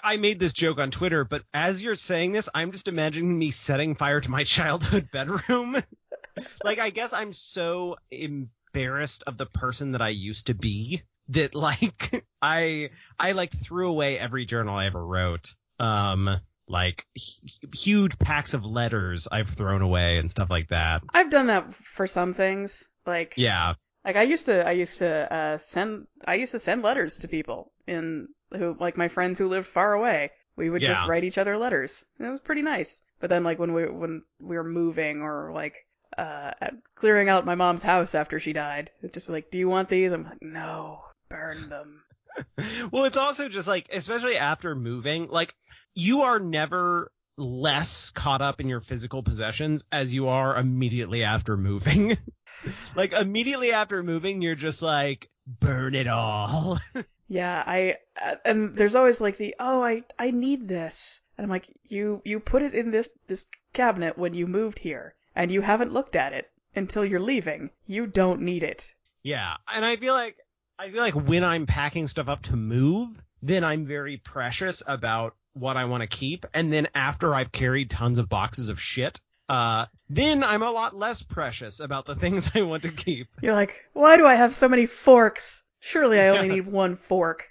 I 0.03 0.17
made 0.17 0.39
this 0.39 0.53
joke 0.53 0.79
on 0.79 0.91
Twitter, 0.91 1.23
but 1.23 1.43
as 1.53 1.81
you're 1.81 1.95
saying 1.95 2.33
this, 2.33 2.49
I'm 2.53 2.71
just 2.71 2.87
imagining 2.87 3.37
me 3.37 3.51
setting 3.51 3.95
fire 3.95 4.19
to 4.19 4.31
my 4.31 4.43
childhood 4.45 5.09
bedroom. 5.11 5.77
like, 6.63 6.79
I 6.79 6.89
guess 6.89 7.13
I'm 7.13 7.33
so 7.33 7.97
embarrassed 8.11 9.23
of 9.27 9.37
the 9.37 9.45
person 9.45 9.93
that 9.93 10.01
I 10.01 10.09
used 10.09 10.47
to 10.47 10.53
be 10.53 11.03
that 11.29 11.55
like 11.55 12.25
I 12.41 12.89
I 13.19 13.33
like 13.33 13.51
threw 13.51 13.89
away 13.89 14.19
every 14.19 14.45
journal 14.45 14.75
I 14.75 14.87
ever 14.87 15.05
wrote. 15.05 15.53
Um, 15.79 16.39
like 16.67 17.05
hu- 17.15 17.69
huge 17.73 18.19
packs 18.19 18.53
of 18.53 18.65
letters 18.65 19.27
I've 19.31 19.49
thrown 19.49 19.81
away 19.81 20.17
and 20.17 20.29
stuff 20.29 20.49
like 20.49 20.69
that. 20.69 21.01
I've 21.13 21.29
done 21.29 21.47
that 21.47 21.73
for 21.75 22.07
some 22.07 22.33
things, 22.33 22.89
like 23.05 23.33
Yeah, 23.37 23.75
Like 24.07 24.15
I 24.15 24.23
used 24.23 24.45
to, 24.47 24.67
I 24.67 24.71
used 24.71 24.99
to 24.99 25.31
uh, 25.33 25.57
send, 25.59 26.07
I 26.25 26.35
used 26.35 26.53
to 26.53 26.59
send 26.59 26.81
letters 26.81 27.19
to 27.19 27.27
people 27.27 27.73
in 27.87 28.29
who, 28.51 28.75
like 28.79 28.97
my 28.97 29.09
friends 29.09 29.37
who 29.37 29.47
lived 29.49 29.67
far 29.67 29.93
away. 29.93 30.31
We 30.55 30.69
would 30.71 30.81
just 30.83 31.01
Yeah. 31.01 31.07
write 31.09 31.25
each 31.25 31.37
other 31.37 31.57
letters. 31.57 32.05
And 32.17 32.27
it 32.27 32.31
was 32.31 32.41
pretty 32.41 32.63
nice. 32.63 33.01
But 33.19 33.29
then, 33.29 33.43
like 33.43 33.59
when 33.59 33.73
we 33.73 33.85
when 33.85 34.23
we 34.39 34.55
were 34.57 34.63
moving 34.63 35.21
or 35.21 35.51
like 35.53 35.85
uh, 36.17 36.53
at- 36.61 36.75
clearing 36.95 37.29
out 37.29 37.45
my 37.45 37.55
mom's 37.55 37.83
house 37.83 38.15
after 38.15 38.39
she 38.39 38.53
died, 38.53 38.91
it's 39.03 39.13
just 39.13 39.29
like, 39.29 39.51
do 39.51 39.57
you 39.59 39.69
want 39.69 39.89
these? 39.89 40.13
I'm 40.13 40.23
like, 40.23 40.41
no, 40.41 41.03
burn 41.29 41.69
them. 41.69 42.03
well, 42.91 43.05
it's 43.05 43.17
also 43.17 43.49
just 43.49 43.67
like, 43.67 43.89
especially 43.91 44.37
after 44.37 44.75
moving, 44.75 45.27
like 45.27 45.55
you 45.95 46.21
are 46.21 46.39
never 46.39 47.11
less 47.37 48.09
caught 48.11 48.41
up 48.41 48.59
in 48.61 48.69
your 48.69 48.81
physical 48.81 49.21
possessions 49.21 49.83
as 49.91 50.13
you 50.13 50.29
are 50.29 50.55
immediately 50.57 51.23
after 51.23 51.57
moving. 51.57 52.17
like 52.95 53.13
immediately 53.13 53.71
after 53.71 54.01
moving, 54.03 54.41
you're 54.41 54.55
just 54.55 54.81
like, 54.81 55.29
burn 55.47 55.95
it 55.95 56.07
all. 56.07 56.79
Yeah, 57.29 57.61
I 57.67 57.97
uh, 58.21 58.35
and 58.45 58.73
there's 58.77 58.95
always 58.95 59.19
like 59.19 59.35
the 59.35 59.53
oh 59.59 59.83
I 59.83 60.03
I 60.17 60.31
need 60.31 60.69
this, 60.69 61.19
and 61.37 61.43
I'm 61.43 61.49
like 61.49 61.67
you 61.83 62.21
you 62.23 62.39
put 62.39 62.61
it 62.61 62.73
in 62.73 62.89
this 62.89 63.09
this 63.27 63.47
cabinet 63.73 64.17
when 64.17 64.33
you 64.33 64.47
moved 64.47 64.79
here, 64.79 65.13
and 65.35 65.51
you 65.51 65.59
haven't 65.59 65.91
looked 65.91 66.15
at 66.15 66.31
it 66.31 66.49
until 66.73 67.03
you're 67.03 67.19
leaving. 67.19 67.71
You 67.85 68.07
don't 68.07 68.43
need 68.43 68.63
it. 68.63 68.93
yeah. 69.23 69.55
And 69.69 69.83
I 69.83 69.97
feel 69.97 70.13
like, 70.13 70.37
I 70.79 70.89
feel 70.89 71.01
like 71.01 71.15
when 71.15 71.43
I'm 71.43 71.65
packing 71.65 72.07
stuff 72.07 72.29
up 72.29 72.43
to 72.43 72.55
move, 72.55 73.21
then 73.41 73.65
I'm 73.65 73.85
very 73.85 74.15
precious 74.23 74.81
about 74.87 75.35
what 75.51 75.75
I 75.75 75.83
want 75.83 76.01
to 76.03 76.07
keep. 76.07 76.45
And 76.53 76.71
then 76.71 76.87
after 76.95 77.35
I've 77.35 77.51
carried 77.51 77.89
tons 77.89 78.19
of 78.19 78.29
boxes 78.29 78.69
of 78.69 78.79
shit, 78.79 79.19
uh, 79.49 79.85
then 80.09 80.43
I'm 80.43 80.63
a 80.63 80.71
lot 80.71 80.95
less 80.95 81.21
precious 81.21 81.79
about 81.79 82.05
the 82.05 82.15
things 82.15 82.49
I 82.55 82.61
want 82.61 82.83
to 82.83 82.91
keep. 82.91 83.27
You're 83.41 83.53
like, 83.53 83.85
why 83.93 84.17
do 84.17 84.25
I 84.25 84.35
have 84.35 84.55
so 84.55 84.67
many 84.67 84.85
forks? 84.85 85.63
Surely 85.79 86.19
I 86.19 86.29
only 86.29 86.49
need 86.49 86.67
one 86.67 86.95
fork. 86.95 87.47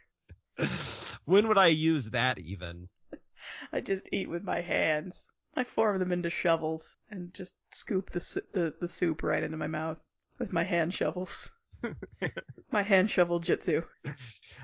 when 1.24 1.48
would 1.48 1.58
I 1.58 1.68
use 1.68 2.06
that 2.10 2.38
even? 2.38 2.88
I 3.72 3.80
just 3.80 4.02
eat 4.12 4.28
with 4.28 4.42
my 4.42 4.60
hands. 4.60 5.26
I 5.54 5.64
form 5.64 5.98
them 5.98 6.12
into 6.12 6.28
shovels 6.28 6.98
and 7.10 7.32
just 7.32 7.56
scoop 7.70 8.10
the 8.10 8.42
the, 8.52 8.74
the 8.78 8.88
soup 8.88 9.22
right 9.22 9.42
into 9.42 9.56
my 9.56 9.66
mouth 9.66 9.98
with 10.38 10.52
my 10.52 10.64
hand 10.64 10.92
shovels. 10.92 11.50
my 12.70 12.82
hand 12.82 13.10
shovel 13.10 13.38
jitsu. 13.38 13.82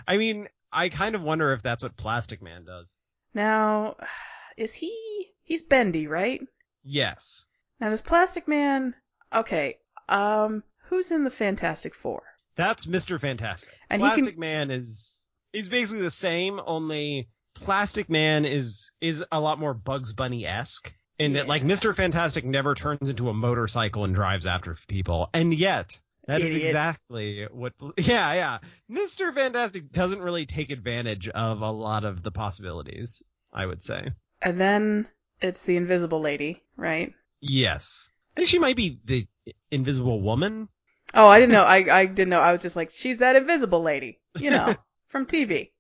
I 0.07 0.17
mean, 0.19 0.49
I 0.71 0.89
kind 0.89 1.15
of 1.15 1.23
wonder 1.23 1.53
if 1.53 1.63
that's 1.63 1.83
what 1.83 1.97
Plastic 1.97 2.43
Man 2.43 2.65
does. 2.65 2.95
Now, 3.33 3.97
is 4.57 4.75
he 4.75 5.33
he's 5.43 5.63
bendy, 5.63 6.07
right? 6.07 6.43
Yes. 6.85 7.47
Now 7.81 7.91
does 7.91 8.03
Plastic 8.03 8.47
Man 8.49 8.95
Okay, 9.35 9.79
um 10.09 10.63
who's 10.89 11.11
in 11.11 11.25
the 11.25 11.31
Fantastic 11.31 11.95
Four? 11.95 12.23
That's 12.57 12.87
Mr. 12.87 13.21
Fantastic. 13.21 13.73
And 13.89 14.03
he 14.03 14.09
can- 14.09 14.17
Plastic 14.19 14.39
Man 14.39 14.71
is 14.71 15.29
is 15.53 15.69
basically 15.69 16.03
the 16.03 16.11
same, 16.11 16.61
only 16.67 17.29
Plastic 17.55 18.09
Man 18.11 18.45
is 18.45 18.91
is 19.01 19.25
a 19.33 19.41
lot 19.41 19.59
more 19.59 19.75
Bugs 19.75 20.13
Bunny 20.13 20.47
esque. 20.47 20.93
In 21.19 21.35
that, 21.35 21.47
like, 21.47 21.63
Mr. 21.63 21.95
Fantastic 21.95 22.45
never 22.45 22.75
turns 22.75 23.09
into 23.09 23.29
a 23.29 23.35
motorcycle 23.35 24.05
and 24.05 24.15
drives 24.15 24.47
after 24.47 24.77
people, 24.89 25.29
and 25.33 25.55
yet 25.55 25.97
that 26.27 26.41
is 26.41 26.51
Idiot. 26.55 26.69
exactly 26.69 27.47
what. 27.53 27.75
Yeah, 27.99 28.33
yeah. 28.33 28.59
Mr. 28.91 29.33
Fantastic 29.33 29.93
doesn't 29.93 30.21
really 30.23 30.47
take 30.47 30.71
advantage 30.71 31.29
of 31.29 31.61
a 31.61 31.71
lot 31.71 32.05
of 32.05 32.23
the 32.23 32.33
possibilities. 32.33 33.23
I 33.53 33.67
would 33.67 33.83
say. 33.85 34.09
And 34.41 34.61
then 34.61 35.07
it's 35.43 35.63
the 35.63 35.77
Invisible 35.77 36.21
Lady, 36.21 36.63
right? 36.77 37.13
Yes. 37.41 38.11
I 38.37 38.41
think 38.41 38.49
she 38.49 38.59
might 38.59 38.77
be 38.77 38.99
the 39.05 39.27
Invisible 39.71 40.21
Woman. 40.21 40.69
Oh, 41.15 41.27
I 41.29 41.39
didn't 41.41 41.53
know. 41.53 41.65
I 41.65 42.01
I 42.01 42.07
didn't 42.07 42.31
know. 42.31 42.41
I 42.41 42.53
was 42.53 42.63
just 42.63 42.77
like, 42.77 42.91
she's 42.91 43.19
that 43.19 43.37
invisible 43.37 43.83
lady, 43.83 44.21
you 44.39 44.51
know, 44.51 44.75
from 45.09 45.27
TV. 45.27 45.71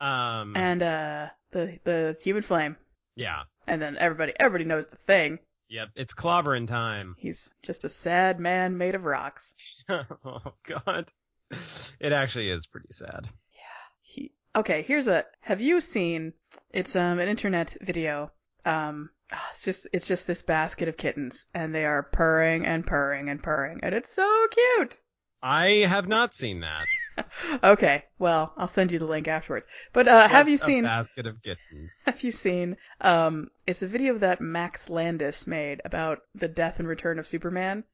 Um. 0.00 0.54
And 0.56 0.82
uh 0.82 1.28
the 1.52 1.78
the 1.84 2.16
human 2.22 2.42
flame. 2.42 2.76
yeah. 3.16 3.44
And 3.66 3.80
then 3.80 3.96
everybody 3.98 4.32
everybody 4.38 4.64
knows 4.64 4.88
the 4.88 4.96
thing. 4.96 5.38
Yep. 5.70 5.90
It's 5.94 6.12
clobbering 6.12 6.66
time. 6.66 7.14
He's 7.18 7.48
just 7.62 7.84
a 7.84 7.88
sad 7.88 8.40
man 8.40 8.76
made 8.76 8.94
of 8.94 9.04
rocks. 9.04 9.54
oh 9.88 10.52
God. 10.64 11.10
It 12.00 12.12
actually 12.12 12.50
is 12.50 12.66
pretty 12.66 12.88
sad. 12.90 13.28
Yeah. 13.54 13.60
He 14.02 14.32
Okay, 14.54 14.82
here's 14.82 15.08
a 15.08 15.24
have 15.40 15.60
you 15.62 15.80
seen 15.80 16.34
it's 16.72 16.94
um 16.96 17.18
an 17.20 17.28
internet 17.28 17.76
video. 17.80 18.32
Um 18.64 19.10
ah, 19.32 19.48
it's 19.50 19.64
just 19.64 19.86
it's 19.92 20.06
just 20.06 20.26
this 20.26 20.42
basket 20.42 20.88
of 20.88 20.96
kittens 20.96 21.46
and 21.54 21.74
they 21.74 21.84
are 21.84 22.02
purring 22.02 22.66
and 22.66 22.86
purring 22.86 23.28
and 23.28 23.42
purring 23.42 23.80
and 23.82 23.94
it's 23.94 24.12
so 24.12 24.46
cute. 24.50 24.98
I 25.42 25.84
have 25.88 26.06
not 26.08 26.34
seen 26.34 26.60
that. 26.60 26.86
Okay, 27.62 28.04
well, 28.18 28.54
I'll 28.56 28.68
send 28.68 28.90
you 28.90 28.98
the 28.98 29.04
link 29.04 29.28
afterwards. 29.28 29.66
But 29.92 30.08
uh 30.08 30.28
have 30.28 30.48
you 30.48 30.56
seen 30.56 30.84
basket 30.84 31.26
of 31.26 31.42
kittens? 31.42 32.00
Have 32.06 32.22
you 32.22 32.32
seen? 32.32 32.76
Um, 33.02 33.50
it's 33.66 33.82
a 33.82 33.86
video 33.86 34.16
that 34.18 34.40
Max 34.40 34.88
Landis 34.88 35.46
made 35.46 35.82
about 35.84 36.20
the 36.34 36.48
death 36.48 36.78
and 36.78 36.88
return 36.88 37.18
of 37.18 37.26
Superman. 37.26 37.84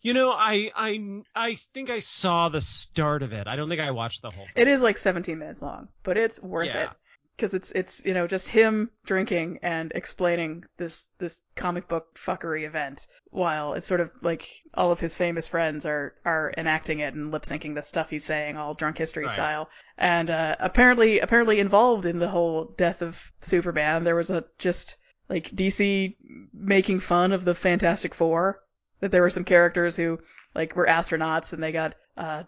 You 0.00 0.14
know, 0.14 0.30
I 0.32 0.70
I 0.74 1.22
I 1.34 1.54
think 1.74 1.90
I 1.90 1.98
saw 1.98 2.48
the 2.48 2.60
start 2.62 3.22
of 3.22 3.32
it. 3.34 3.46
I 3.46 3.56
don't 3.56 3.68
think 3.68 3.80
I 3.82 3.90
watched 3.90 4.22
the 4.22 4.30
whole. 4.30 4.46
It 4.54 4.66
is 4.68 4.80
like 4.80 4.96
17 4.96 5.38
minutes 5.38 5.60
long, 5.60 5.88
but 6.02 6.16
it's 6.16 6.42
worth 6.42 6.68
Yeah. 6.68 6.84
it 6.84 6.90
because 7.36 7.52
it's 7.54 7.72
it's 7.72 8.04
you 8.04 8.14
know 8.14 8.26
just 8.26 8.48
him 8.48 8.90
drinking 9.06 9.58
and 9.62 9.90
explaining 9.94 10.64
this 10.76 11.06
this 11.18 11.42
comic 11.56 11.88
book 11.88 12.06
fuckery 12.16 12.64
event 12.66 13.06
while 13.30 13.74
it's 13.74 13.86
sort 13.86 14.00
of 14.00 14.10
like 14.22 14.46
all 14.74 14.92
of 14.92 15.00
his 15.00 15.16
famous 15.16 15.48
friends 15.48 15.84
are 15.84 16.14
are 16.24 16.52
enacting 16.56 17.00
it 17.00 17.14
and 17.14 17.32
lip 17.32 17.42
syncing 17.42 17.74
the 17.74 17.82
stuff 17.82 18.10
he's 18.10 18.24
saying 18.24 18.56
all 18.56 18.74
drunk 18.74 18.98
history 18.98 19.24
Right. 19.24 19.32
style 19.32 19.68
and 19.98 20.30
uh 20.30 20.54
apparently 20.60 21.18
apparently 21.18 21.58
involved 21.60 22.06
in 22.06 22.18
the 22.18 22.28
whole 22.28 22.66
death 22.76 23.02
of 23.02 23.20
Superman 23.40 24.04
there 24.04 24.16
was 24.16 24.30
a 24.30 24.44
just 24.58 24.96
like 25.28 25.50
DC 25.50 26.16
making 26.52 27.00
fun 27.00 27.32
of 27.32 27.44
the 27.44 27.54
Fantastic 27.54 28.14
Four 28.14 28.60
that 29.00 29.10
there 29.10 29.22
were 29.22 29.30
some 29.30 29.44
characters 29.44 29.96
who 29.96 30.20
like 30.54 30.76
were 30.76 30.86
astronauts 30.86 31.52
and 31.52 31.62
they 31.62 31.72
got 31.72 31.94
uh 32.16 32.44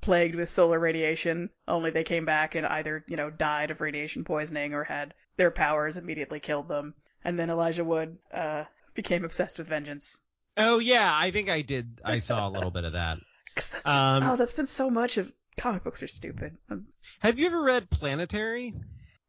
plagued 0.00 0.34
with 0.34 0.48
solar 0.50 0.78
radiation, 0.78 1.50
only 1.66 1.90
they 1.90 2.04
came 2.04 2.24
back 2.24 2.54
and 2.54 2.66
either, 2.66 3.04
you 3.08 3.16
know, 3.16 3.30
died 3.30 3.70
of 3.70 3.80
radiation 3.80 4.24
poisoning 4.24 4.74
or 4.74 4.84
had 4.84 5.14
their 5.36 5.50
powers 5.50 5.96
immediately 5.96 6.40
killed 6.40 6.68
them. 6.68 6.94
And 7.24 7.38
then 7.38 7.50
Elijah 7.50 7.84
Wood 7.84 8.18
uh, 8.32 8.64
became 8.94 9.24
obsessed 9.24 9.58
with 9.58 9.68
vengeance. 9.68 10.18
Oh 10.56 10.78
yeah, 10.78 11.10
I 11.14 11.30
think 11.30 11.48
I 11.50 11.62
did. 11.62 12.00
I 12.04 12.18
saw 12.18 12.48
a 12.48 12.50
little 12.50 12.70
bit 12.70 12.84
of 12.84 12.92
that. 12.92 13.18
'Cause 13.54 13.68
that's 13.70 13.84
just, 13.84 13.96
Um, 13.96 14.22
oh, 14.22 14.36
that's 14.36 14.52
been 14.52 14.66
so 14.66 14.90
much 14.90 15.16
of 15.16 15.32
comic 15.56 15.82
books 15.82 16.02
are 16.02 16.08
stupid. 16.08 16.56
Um, 16.70 16.86
Have 17.20 17.38
you 17.38 17.46
ever 17.46 17.62
read 17.62 17.88
Planetary? 17.90 18.74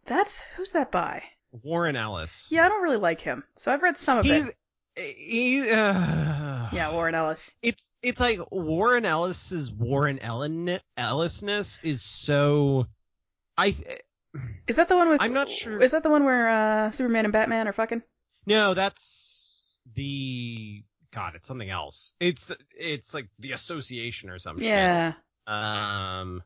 That's 0.05 0.41
who's 0.55 0.71
that 0.73 0.91
by? 0.91 1.23
Warren 1.63 1.95
Ellis. 1.95 2.47
Yeah, 2.51 2.65
I 2.65 2.69
don't 2.69 2.83
really 2.83 2.97
like 2.97 3.21
him, 3.21 3.43
so 3.55 3.71
I've 3.71 3.81
read 3.83 3.97
some 3.97 4.17
of 4.19 4.25
He's 4.25 4.43
it. 4.49 4.55
He. 4.97 5.69
Uh, 5.71 6.69
Yeah, 6.73 6.91
Warren 6.91 7.15
Ellis. 7.15 7.49
it's 7.61 7.89
it's 8.01 8.19
like 8.19 8.39
Warren 8.51 9.05
Ellis's 9.05 9.71
Warren 9.71 10.19
Ellen 10.19 10.79
Ellisness 10.97 11.79
is 11.83 12.01
so. 12.01 12.87
I 13.57 13.75
Is 14.67 14.75
that 14.75 14.87
the 14.89 14.95
one 14.95 15.09
with? 15.09 15.21
I'm 15.21 15.33
not 15.33 15.49
sure. 15.49 15.81
Is 15.81 15.91
that 15.91 16.03
the 16.03 16.09
one 16.09 16.25
where 16.25 16.49
uh, 16.49 16.91
Superman 16.91 17.25
and 17.25 17.31
Batman 17.33 17.67
are 17.67 17.73
fucking? 17.73 18.01
no, 18.45 18.73
that's 18.73 19.79
the 19.93 20.83
God. 21.11 21.33
It's 21.35 21.47
something 21.47 21.69
else. 21.69 22.13
It's 22.19 22.43
the 22.45 22.57
it's 22.77 23.13
like 23.13 23.27
the 23.39 23.53
Association 23.53 24.29
or 24.29 24.39
something. 24.39 24.65
Yeah. 24.65 25.13
Um, 25.47 26.43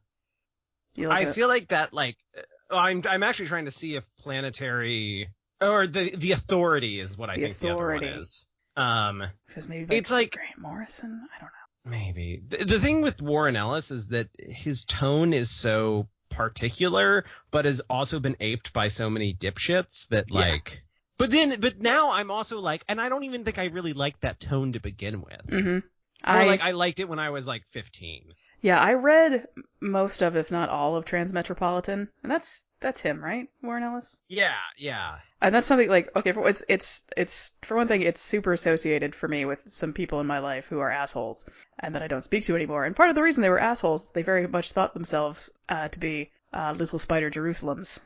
look 0.98 1.12
I 1.12 1.24
at- 1.24 1.36
feel 1.36 1.48
like 1.48 1.70
that 1.70 1.94
like 1.94 2.18
uh, 2.38 2.76
I'm 2.76 3.02
I'm 3.10 3.24
actually 3.24 3.48
trying 3.50 3.66
to 3.66 3.72
see 3.72 3.96
if 3.96 4.08
Planetary 4.20 5.30
or 5.62 5.88
the 5.88 6.16
the 6.16 6.32
Authority 6.34 7.00
is 7.00 7.18
what 7.18 7.30
I 7.30 7.36
The 7.36 7.42
think 7.44 7.60
the 7.60 7.70
other 7.70 7.88
one 7.94 8.04
is. 8.04 8.46
Um, 8.76 9.24
Because 9.48 9.68
maybe 9.70 9.86
by 9.86 9.96
it's 9.96 10.12
like- 10.12 10.32
Grant 10.34 10.58
Morrison. 10.58 11.28
I 11.36 11.40
don't 11.42 11.50
know. 11.50 11.98
maybe 11.98 12.42
the, 12.48 12.58
the 12.66 12.80
thing 12.80 13.02
with 13.02 13.22
Warren 13.22 13.56
Ellis 13.56 13.92
is 13.92 14.08
that 14.08 14.30
his 14.40 14.86
tone 14.86 15.34
is 15.34 15.50
so 15.52 16.08
particular, 16.30 17.26
but 17.52 17.66
has 17.66 17.82
also 17.90 18.20
been 18.20 18.38
aped 18.40 18.72
by 18.74 18.88
so 18.88 19.10
many 19.10 19.34
dipshits 19.34 20.08
that 20.10 20.26
Yeah. 20.30 20.40
like. 20.40 20.84
But 21.18 21.30
then, 21.30 21.60
but 21.60 21.80
now 21.80 22.12
I'm 22.12 22.32
also 22.32 22.60
like, 22.60 22.84
and 22.90 23.00
I 23.00 23.10
don't 23.10 23.26
even 23.26 23.44
think 23.46 23.60
I 23.60 23.66
really 23.66 23.94
liked 23.94 24.22
that 24.22 24.40
tone 24.40 24.74
to 24.74 24.80
begin 24.80 25.22
with. 25.22 25.46
Mm-hmm. 25.48 25.78
Or 25.78 25.82
I 26.24 26.46
like 26.46 26.62
I 26.62 26.72
liked 26.72 27.00
it 27.00 27.10
when 27.10 27.20
I 27.20 27.30
was 27.30 27.46
like 27.48 27.64
15. 27.72 28.24
Yeah, 28.62 28.80
I 28.80 28.94
read 28.94 29.48
most 29.80 30.22
of, 30.22 30.36
if 30.36 30.52
not 30.52 30.70
all, 30.70 30.96
of 30.96 31.06
Transmetropolitan, 31.06 32.08
and 32.24 32.32
that's 32.32 32.66
that's 32.80 33.02
him, 33.02 33.24
right, 33.24 33.48
Warren 33.62 33.84
Ellis. 33.84 34.22
Yeah, 34.28 34.58
yeah. 34.78 35.20
And 35.42 35.54
that's 35.54 35.68
something 35.68 35.90
like 35.90 36.10
okay, 36.16 36.32
for, 36.32 36.48
it's 36.48 36.64
it's 36.70 37.04
it's 37.18 37.52
for 37.62 37.76
one 37.76 37.88
thing, 37.88 38.02
it's 38.02 38.22
super 38.22 38.54
associated 38.54 39.16
for 39.16 39.28
me 39.28 39.46
with 39.46 39.60
some 39.68 39.94
people 39.94 40.20
in 40.20 40.28
my 40.28 40.40
life 40.40 40.66
who 40.68 40.80
are 40.80 40.90
assholes 40.90 41.46
and 41.80 41.94
that 41.96 42.04
I 42.04 42.08
don't 42.08 42.24
speak 42.24 42.46
to 42.46 42.56
anymore. 42.56 42.86
And 42.86 42.96
part 42.96 43.10
of 43.10 43.16
the 43.16 43.24
reason 43.24 43.42
they 43.42 43.50
were 43.50 43.60
assholes, 43.60 44.12
they 44.14 44.24
very 44.24 44.48
much 44.48 44.72
thought 44.72 44.94
themselves 44.94 45.52
uh, 45.70 45.88
to 45.90 46.00
be 46.00 46.32
uh, 46.54 46.74
little 46.78 47.00
spider 47.00 47.30
Jerusalems. 47.30 48.00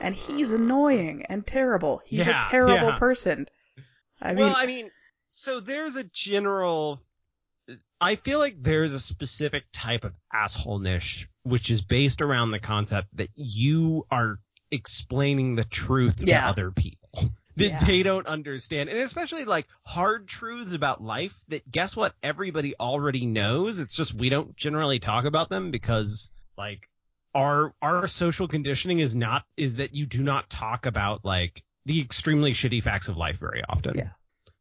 And 0.00 0.14
he's 0.14 0.52
annoying 0.52 1.24
and 1.30 1.46
terrible. 1.46 2.02
He's 2.04 2.26
Yeah, 2.26 2.46
a 2.46 2.50
terrible 2.50 2.88
yeah. 2.88 2.98
person. 2.98 3.46
I 4.20 4.34
mean, 4.34 4.44
well, 4.44 4.54
I 4.56 4.66
mean, 4.66 4.90
so 5.28 5.60
there's 5.60 5.96
a 5.96 6.04
general. 6.04 7.00
I 8.00 8.16
feel 8.16 8.38
like 8.38 8.56
there's 8.62 8.94
a 8.94 9.00
specific 9.00 9.64
type 9.72 10.04
of 10.04 10.14
assholeness 10.34 11.26
which 11.42 11.70
is 11.70 11.80
based 11.80 12.20
around 12.22 12.50
the 12.50 12.58
concept 12.58 13.08
that 13.14 13.28
you 13.34 14.06
are 14.10 14.38
explaining 14.70 15.56
the 15.56 15.64
truth 15.64 16.16
to 16.24 16.32
other 16.34 16.70
people 16.70 17.10
that 17.56 17.70
Yeah. 17.70 17.84
they 17.84 18.02
don't 18.02 18.26
understand, 18.26 18.88
and 18.88 18.98
especially 18.98 19.44
like 19.44 19.66
hard 19.84 20.28
truths 20.28 20.72
about 20.72 21.02
life 21.02 21.34
that 21.48 21.70
guess 21.70 21.96
what 21.96 22.14
everybody 22.22 22.74
already 22.78 23.26
knows. 23.26 23.80
It's 23.80 23.96
just 23.96 24.14
we 24.14 24.28
don't 24.28 24.56
generally 24.56 24.98
talk 24.98 25.24
about 25.24 25.48
them 25.48 25.70
because 25.70 26.30
like 26.56 26.88
our 27.34 27.74
our 27.82 28.06
social 28.06 28.48
conditioning 28.48 28.98
is 29.00 29.16
not 29.16 29.44
is 29.56 29.76
that 29.76 29.94
you 29.94 30.06
do 30.06 30.22
not 30.22 30.48
talk 30.50 30.86
about 30.86 31.24
like 31.24 31.62
the 31.86 32.00
extremely 32.00 32.52
shitty 32.52 32.82
facts 32.82 33.08
of 33.08 33.16
life 33.16 33.38
very 33.38 33.62
often. 33.68 33.96
Yeah. 33.96 34.10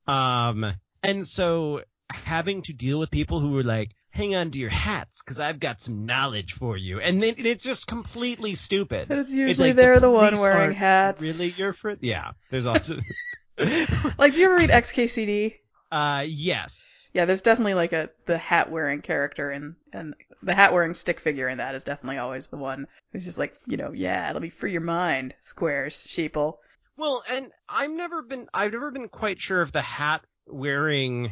Um, 0.08 0.74
and 1.04 1.26
so 1.28 1.84
having 2.12 2.62
to 2.64 2.74
deal 2.74 3.00
with 3.00 3.12
people 3.12 3.40
who 3.40 3.58
are 3.58 3.64
like, 3.64 3.90
hang 4.12 4.36
on 4.36 4.52
to 4.52 4.58
your 4.60 4.70
hats 4.70 5.22
because 5.22 5.40
I've 5.40 5.60
got 5.60 5.82
some 5.82 6.06
knowledge 6.06 6.54
for 6.54 6.76
you. 6.78 7.00
And 7.00 7.22
then 7.22 7.36
it's 7.38 7.64
just 7.64 7.88
completely 7.88 8.56
stupid. 8.56 9.10
and 9.10 9.20
it's 9.20 9.32
usually 9.32 9.70
like 9.70 9.76
they're 9.76 10.00
the, 10.00 10.10
one 10.10 10.34
wearing 10.40 10.74
hats. 10.74 11.22
Really 11.22 11.50
your 11.50 11.74
friend? 11.74 12.00
Yeah. 12.02 12.32
There's 12.50 12.66
also, 12.66 12.98
Like, 13.58 14.34
do 14.34 14.40
you 14.40 14.46
ever 14.46 14.56
read 14.56 14.70
XKCD? 14.70 15.56
uh, 15.92 16.24
yes. 16.28 17.10
Yeah, 17.14 17.26
there's 17.26 17.42
definitely 17.42 17.74
like 17.74 17.94
a 17.94 18.10
the 18.28 18.38
hat 18.38 18.70
wearing 18.70 19.02
character 19.02 19.50
and 19.50 19.76
and 19.92 20.14
the 20.44 20.54
hat 20.54 20.72
wearing 20.72 20.94
stick 20.94 21.20
figure 21.20 21.50
in 21.50 21.58
that 21.58 21.74
is 21.74 21.84
definitely 21.84 22.20
always 22.20 22.48
the 22.48 22.58
one 22.58 22.86
who's 23.12 23.26
just 23.26 23.40
like, 23.40 23.56
you 23.66 23.78
know, 23.78 23.92
yeah, 23.92 24.32
let 24.32 24.42
me 24.42 24.50
free 24.50 24.72
your 24.72 24.82
mind, 24.82 25.34
squares, 25.42 25.96
sheeple. 25.96 26.58
Well, 26.98 27.24
and 27.30 27.52
I've 27.68 27.90
never 27.90 28.22
been, 28.22 28.48
I've 28.54 28.74
never 28.74 28.92
been 28.92 29.10
quite 29.10 29.42
sure 29.42 29.62
if 29.62 29.72
the 29.72 29.82
hat 29.82 30.22
wearing, 30.46 31.32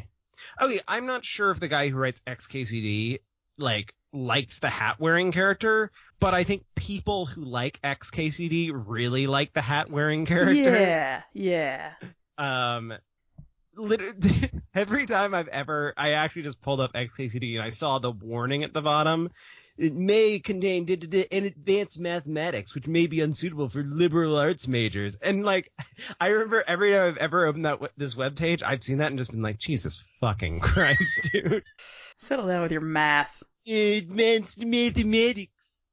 okay, 0.62 0.80
I'm 0.88 1.06
not 1.06 1.26
sure 1.26 1.52
if 1.52 1.60
the 1.60 1.68
guy 1.68 1.90
who 1.90 1.98
writes 1.98 2.22
XKCD, 2.28 3.20
like, 3.58 3.94
likes 4.14 4.60
the 4.60 4.70
hat 4.70 5.00
wearing 5.00 5.32
character, 5.32 5.92
but 6.20 6.34
I 6.34 6.44
think 6.44 6.64
people 6.76 7.26
who 7.26 7.44
like 7.44 7.80
XKCD 7.82 8.72
really 8.74 9.28
like 9.28 9.54
the 9.54 9.62
hat 9.62 9.90
wearing 9.90 10.26
character. 10.26 10.72
Yeah, 10.72 11.22
yeah. 11.34 11.92
Um, 12.38 12.94
lit- 13.76 14.52
every 14.74 15.06
time 15.06 15.34
I've 15.34 15.48
ever, 15.48 15.94
I 15.98 16.12
actually 16.12 16.44
just 16.44 16.62
pulled 16.62 16.80
up 16.80 16.94
XKCD 16.94 17.56
and 17.56 17.64
I 17.64 17.70
saw 17.70 18.00
the 18.00 18.12
warning 18.12 18.64
at 18.64 18.74
the 18.74 18.82
bottom. 18.82 19.30
It 19.78 19.94
may 19.94 20.40
contain 20.40 20.86
d- 20.86 20.96
d- 20.96 21.08
d- 21.08 21.28
an 21.32 21.46
advanced 21.46 22.00
mathematics, 22.00 22.74
which 22.74 22.88
may 22.88 23.06
be 23.06 23.22
unsuitable 23.22 23.70
for 23.70 23.84
liberal 23.84 24.36
arts 24.38 24.68
majors. 24.68 25.18
And 25.22 25.46
like, 25.46 25.72
I 26.20 26.30
remember 26.30 26.64
every 26.68 26.92
time 26.92 27.10
I've 27.10 27.18
ever 27.18 27.46
opened 27.46 27.66
that 27.66 27.72
w- 27.74 27.92
this 27.96 28.16
webpage, 28.16 28.64
I've 28.64 28.84
seen 28.84 28.98
that 28.98 29.12
and 29.12 29.20
just 29.20 29.32
been 29.32 29.44
like, 29.44 29.60
Jesus 29.60 30.04
fucking 30.20 30.60
Christ, 30.62 31.30
dude. 31.32 31.64
Settle 32.18 32.48
down 32.48 32.64
with 32.64 32.72
your 32.72 32.82
math. 32.82 33.44
Advanced 33.68 34.64
mathematics. 34.64 35.84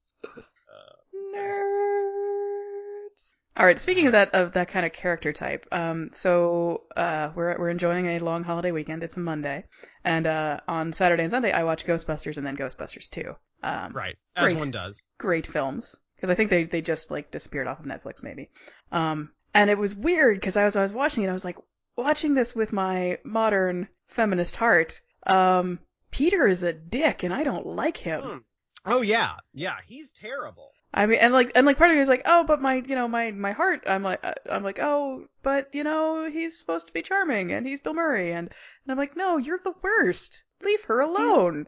Nerds. 1.35 3.35
All 3.57 3.67
right. 3.67 3.79
Speaking 3.79 4.07
of 4.07 4.13
that 4.13 4.35
of 4.35 4.53
that 4.55 4.69
kind 4.69 4.87
of 4.87 4.93
character 4.93 5.33
type, 5.33 5.67
um, 5.73 6.11
so 6.13 6.85
uh, 6.97 7.31
we're 7.35 7.59
we're 7.59 7.71
enjoying 7.71 8.07
a 8.07 8.19
long 8.21 8.45
holiday 8.45 8.73
weekend. 8.73 9.03
It's 9.03 9.17
a 9.17 9.21
Monday, 9.21 9.65
and 10.05 10.27
uh, 10.27 10.61
on 10.67 10.93
Saturday 10.93 11.23
and 11.25 11.33
Sunday 11.33 11.53
I 11.53 11.65
watch 11.65 11.87
Ghostbusters 11.87 12.39
and 12.39 12.47
then 12.47 12.57
Ghostbusters 12.57 13.09
2. 13.11 13.35
Um, 13.65 13.93
Right, 13.93 14.17
as 14.37 14.45
Great. 14.45 14.59
one 14.59 14.71
does. 14.71 15.03
great 15.19 15.47
films 15.47 15.97
because 16.17 16.31
I 16.31 16.35
think 16.35 16.51
they 16.51 16.65
they 16.65 16.83
just 16.83 17.11
like 17.11 17.31
disappeared 17.31 17.67
off 17.67 17.81
of 17.81 17.87
Netflix 17.87 18.23
maybe. 18.23 18.51
Um, 18.93 19.31
and 19.55 19.71
it 19.71 19.79
was 19.79 19.95
weird 19.95 20.39
because 20.39 20.57
I 20.57 20.65
was 20.65 20.77
I 20.77 20.83
was 20.83 20.93
watching 20.93 21.25
it 21.25 21.31
I 21.31 21.33
was 21.33 21.45
like 21.45 21.59
watching 21.97 22.35
this 22.35 22.55
with 22.55 22.73
my 22.73 23.19
modern 23.25 23.89
feminist 24.09 24.57
heart. 24.57 25.01
Um, 25.27 25.79
Peter 26.11 26.47
is 26.47 26.63
a 26.63 26.73
dick 26.73 27.23
and 27.23 27.33
I 27.33 27.43
don't 27.43 27.67
like 27.67 27.97
him. 27.97 28.23
Hmm. 28.23 28.39
Oh 28.87 29.01
yeah, 29.01 29.37
yeah, 29.55 29.77
he's 29.87 30.13
terrible. 30.13 30.71
I 30.93 31.07
mean, 31.07 31.19
and 31.19 31.33
like, 31.33 31.51
and 31.57 31.67
like, 31.67 31.77
part 31.77 31.91
of 31.91 31.97
me 31.97 32.03
is 32.03 32.09
like, 32.09 32.23
oh, 32.25 32.45
but 32.45 32.63
my, 32.63 32.77
you 32.77 32.95
know, 32.95 33.09
my, 33.09 33.33
my 33.33 33.51
heart, 33.51 33.83
I'm 33.87 34.05
like, 34.05 34.21
uh, 34.23 34.35
I'm 34.49 34.63
like, 34.63 34.79
oh, 34.79 35.25
but 35.43 35.69
you 35.73 35.83
know, 35.83 36.31
he's 36.31 36.59
supposed 36.59 36.87
to 36.87 36.93
be 36.93 37.03
charming, 37.03 37.51
and 37.51 37.67
he's 37.67 37.81
Bill 37.81 37.95
Murray, 37.95 38.31
and, 38.33 38.47
and 38.49 38.93
I'm 38.93 38.97
like, 38.97 39.17
no, 39.17 39.37
you're 39.37 39.59
the 39.65 39.75
worst. 39.83 40.45
Leave 40.63 40.85
her 40.85 41.01
alone. 41.01 41.67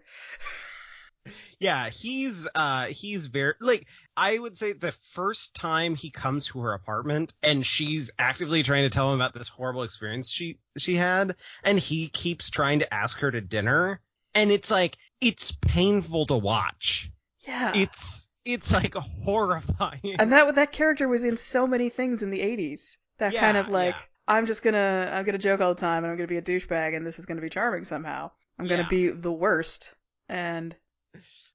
Yeah, 1.58 1.88
he's 1.90 2.46
uh 2.54 2.86
he's 2.86 3.26
very 3.26 3.54
like 3.60 3.86
I 4.16 4.38
would 4.38 4.56
say 4.56 4.72
the 4.72 4.92
first 4.92 5.54
time 5.54 5.94
he 5.94 6.10
comes 6.10 6.46
to 6.48 6.60
her 6.60 6.72
apartment 6.72 7.34
and 7.42 7.64
she's 7.66 8.10
actively 8.18 8.62
trying 8.62 8.84
to 8.84 8.90
tell 8.90 9.08
him 9.10 9.16
about 9.16 9.34
this 9.34 9.48
horrible 9.48 9.82
experience 9.82 10.30
she 10.30 10.58
she 10.78 10.94
had 10.94 11.36
and 11.64 11.78
he 11.78 12.08
keeps 12.08 12.50
trying 12.50 12.78
to 12.80 12.94
ask 12.94 13.18
her 13.18 13.30
to 13.30 13.40
dinner 13.40 14.00
and 14.34 14.50
it's 14.50 14.70
like 14.70 14.96
it's 15.20 15.52
painful 15.62 16.26
to 16.26 16.36
watch. 16.36 17.10
Yeah. 17.46 17.72
It's 17.74 18.28
it's 18.44 18.72
like 18.72 18.94
horrifying. 19.24 20.16
and 20.18 20.32
that 20.32 20.54
that 20.54 20.72
character 20.72 21.08
was 21.08 21.24
in 21.24 21.36
so 21.36 21.66
many 21.66 21.88
things 21.88 22.22
in 22.22 22.30
the 22.30 22.40
80s. 22.42 22.98
That 23.18 23.32
Yeah, 23.32 23.40
kind 23.40 23.56
of 23.56 23.68
like, 23.70 23.94
yeah. 23.94 24.02
I'm 24.28 24.46
just 24.46 24.62
gonna, 24.62 25.10
I'm 25.12 25.24
gonna 25.24 25.38
joke 25.38 25.60
all 25.60 25.74
the 25.74 25.80
time, 25.80 26.04
and 26.04 26.10
I'm 26.10 26.16
gonna 26.18 26.26
be 26.26 26.36
a 26.36 26.42
douchebag, 26.42 26.94
and 26.96 27.06
this 27.06 27.18
is 27.18 27.26
gonna 27.26 27.40
be 27.40 27.48
charming 27.48 27.84
somehow. 27.84 28.30
I'm 28.58 28.66
gonna 28.68 28.82
Yeah. 28.82 28.88
be 28.88 29.08
the 29.08 29.32
worst, 29.32 29.94
and 30.28 30.74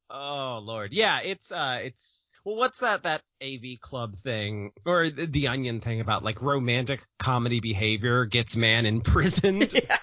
Oh 0.09 0.59
lord. 0.63 0.93
Yeah, 0.93 1.19
it's 1.21 1.51
uh 1.51 1.79
it's 1.81 2.29
well 2.43 2.55
what's 2.55 2.79
that 2.79 3.03
that 3.03 3.21
AV 3.41 3.79
club 3.79 4.17
thing 4.19 4.71
or 4.85 5.09
the, 5.09 5.25
the 5.25 5.47
onion 5.47 5.79
thing 5.79 6.01
about 6.01 6.23
like 6.23 6.41
romantic 6.41 7.05
comedy 7.19 7.59
behavior 7.59 8.25
gets 8.25 8.55
man 8.55 8.85
imprisoned 8.85 9.73
yeah. 9.73 9.97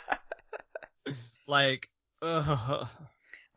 like 1.46 1.88
ugh. 2.22 2.88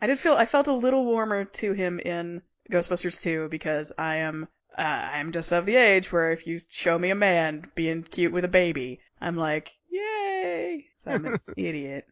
I 0.02 0.08
did 0.08 0.20
feel 0.20 0.34
I 0.34 0.45
felt 0.45 0.68
a 0.68 0.74
little 0.74 1.06
warmer 1.06 1.45
to 1.45 1.74
him 1.74 1.99
in 1.99 2.41
Ghostbusters 2.72 3.22
2 3.22 3.49
because 3.49 3.91
I 3.97 4.18
am 4.18 4.47
uh, 4.78 4.82
I'm 4.82 5.32
just 5.32 5.52
of 5.52 5.66
the 5.66 5.76
age 5.76 6.12
where 6.12 6.32
if 6.32 6.47
you 6.47 6.60
show 6.70 6.97
me 6.97 7.10
a 7.10 7.16
man 7.16 7.70
being 7.76 8.04
cute 8.04 8.32
with 8.32 8.45
a 8.45 8.49
baby, 8.49 9.02
I'm 9.20 9.36
like, 9.36 9.74
yay! 9.89 10.86
So 10.97 11.12
I'm 11.12 11.26
an 11.26 11.39
idiot, 11.58 12.08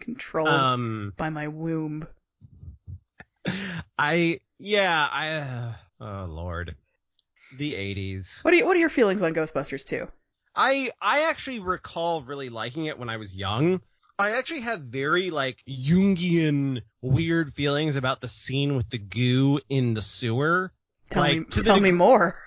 controlled 0.00 0.48
um 0.48 1.12
by 1.16 1.30
my 1.30 1.48
womb. 1.48 2.06
I 3.98 4.40
yeah, 4.58 5.06
I 5.10 5.28
uh, 5.36 5.72
oh 6.00 6.24
lord. 6.28 6.74
The 7.56 7.74
80s. 7.74 8.42
What 8.44 8.52
are 8.52 8.56
you, 8.56 8.66
what 8.66 8.76
are 8.76 8.80
your 8.80 8.88
feelings 8.88 9.22
on 9.22 9.32
Ghostbusters 9.32 9.84
2? 9.86 10.08
I 10.54 10.90
I 11.00 11.24
actually 11.30 11.60
recall 11.60 12.22
really 12.22 12.48
liking 12.48 12.86
it 12.86 12.98
when 12.98 13.08
I 13.08 13.18
was 13.18 13.36
young. 13.36 13.80
I 14.18 14.32
actually 14.32 14.60
have 14.62 14.80
very 14.80 15.30
like 15.30 15.62
Jungian 15.68 16.82
weird 17.02 17.54
feelings 17.54 17.96
about 17.96 18.20
the 18.20 18.28
scene 18.28 18.74
with 18.76 18.88
the 18.90 18.98
goo 18.98 19.60
in 19.68 19.94
the 19.94 20.02
sewer. 20.02 20.72
Tell 21.10 21.22
Like, 21.22 21.38
me 21.38 21.44
tell 21.50 21.76
me 21.76 21.90
degree- 21.90 21.98
more 21.98 22.38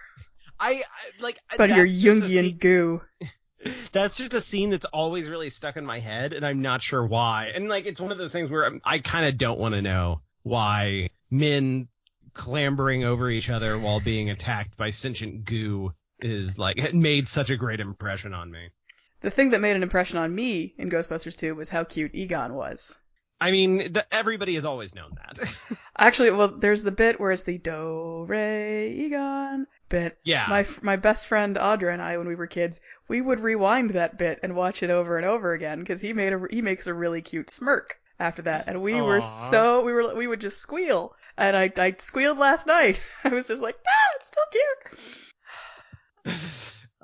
I, 0.59 0.71
I 0.73 1.21
like 1.21 1.39
about 1.53 1.69
your 1.69 1.85
Jungian 1.87 2.59
goo. 2.59 3.01
That's 3.91 4.17
just 4.17 4.33
a 4.33 4.41
scene 4.41 4.69
that's 4.69 4.85
always 4.85 5.29
really 5.29 5.49
stuck 5.49 5.75
in 5.77 5.85
my 5.85 5.99
head, 5.99 6.31
and 6.33 6.45
I'm 6.45 6.61
not 6.61 6.81
sure 6.81 7.05
why. 7.05 7.51
And 7.53 7.67
like, 7.69 7.85
it's 7.85 7.99
one 7.99 8.11
of 8.11 8.17
those 8.17 8.31
things 8.31 8.49
where 8.49 8.65
I'm, 8.65 8.81
I 8.85 8.99
kind 8.99 9.25
of 9.25 9.37
don't 9.37 9.59
want 9.59 9.75
to 9.75 9.81
know 9.81 10.21
why 10.49 11.09
men 11.29 11.87
clambering 12.33 13.03
over 13.03 13.29
each 13.29 13.49
other 13.49 13.77
while 13.77 13.99
being 13.99 14.29
attacked 14.29 14.75
by 14.77 14.89
sentient 14.89 15.45
goo 15.45 15.93
is 16.19 16.57
like 16.57 16.77
it 16.77 16.95
made 16.95 17.27
such 17.27 17.49
a 17.49 17.57
great 17.57 17.79
impression 17.79 18.33
on 18.33 18.51
me. 18.51 18.69
The 19.21 19.29
thing 19.29 19.51
that 19.51 19.61
made 19.61 19.75
an 19.75 19.83
impression 19.83 20.17
on 20.17 20.33
me 20.33 20.73
in 20.77 20.89
Ghostbusters 20.89 21.37
2 21.37 21.53
was 21.53 21.69
how 21.69 21.83
cute 21.83 22.15
Egon 22.15 22.53
was. 22.53 22.97
I 23.41 23.51
mean, 23.51 23.93
the, 23.93 24.05
everybody 24.13 24.55
has 24.55 24.65
always 24.65 24.95
known 24.95 25.11
that. 25.15 25.55
Actually, 25.97 26.31
well, 26.31 26.47
there's 26.47 26.83
the 26.83 26.91
bit 26.91 27.19
where 27.19 27.31
it's 27.31 27.43
the 27.43 27.57
Do 27.57 28.25
Re 28.27 29.05
Egon 29.05 29.67
bit. 29.87 30.17
yeah. 30.23 30.45
My 30.49 30.65
my 30.81 30.95
best 30.95 31.27
friend 31.27 31.55
Audra 31.57 31.93
and 31.93 32.01
I, 32.01 32.17
when 32.17 32.27
we 32.27 32.35
were 32.35 32.47
kids, 32.47 32.81
we 33.07 33.21
would 33.21 33.39
rewind 33.39 33.91
that 33.91 34.17
bit 34.17 34.39
and 34.43 34.55
watch 34.55 34.83
it 34.83 34.89
over 34.89 35.17
and 35.17 35.25
over 35.25 35.53
again 35.53 35.79
because 35.79 36.01
he 36.01 36.11
made 36.11 36.33
a 36.33 36.41
he 36.49 36.61
makes 36.61 36.87
a 36.87 36.93
really 36.93 37.21
cute 37.21 37.49
smirk 37.49 37.99
after 38.19 38.41
that, 38.43 38.65
and 38.67 38.81
we 38.81 39.01
were 39.01 39.21
so 39.21 39.83
we 39.83 39.93
were 39.93 40.13
we 40.15 40.27
would 40.27 40.41
just 40.41 40.59
squeal, 40.59 41.15
and 41.37 41.55
I 41.55 41.71
I 41.77 41.95
squealed 41.99 42.37
last 42.37 42.67
night. 42.67 43.01
I 43.23 43.29
was 43.29 43.47
just 43.47 43.61
like, 43.61 43.75
ah, 43.87 44.15
it's 44.15 44.27
still 44.27 44.43
cute. 44.51 46.35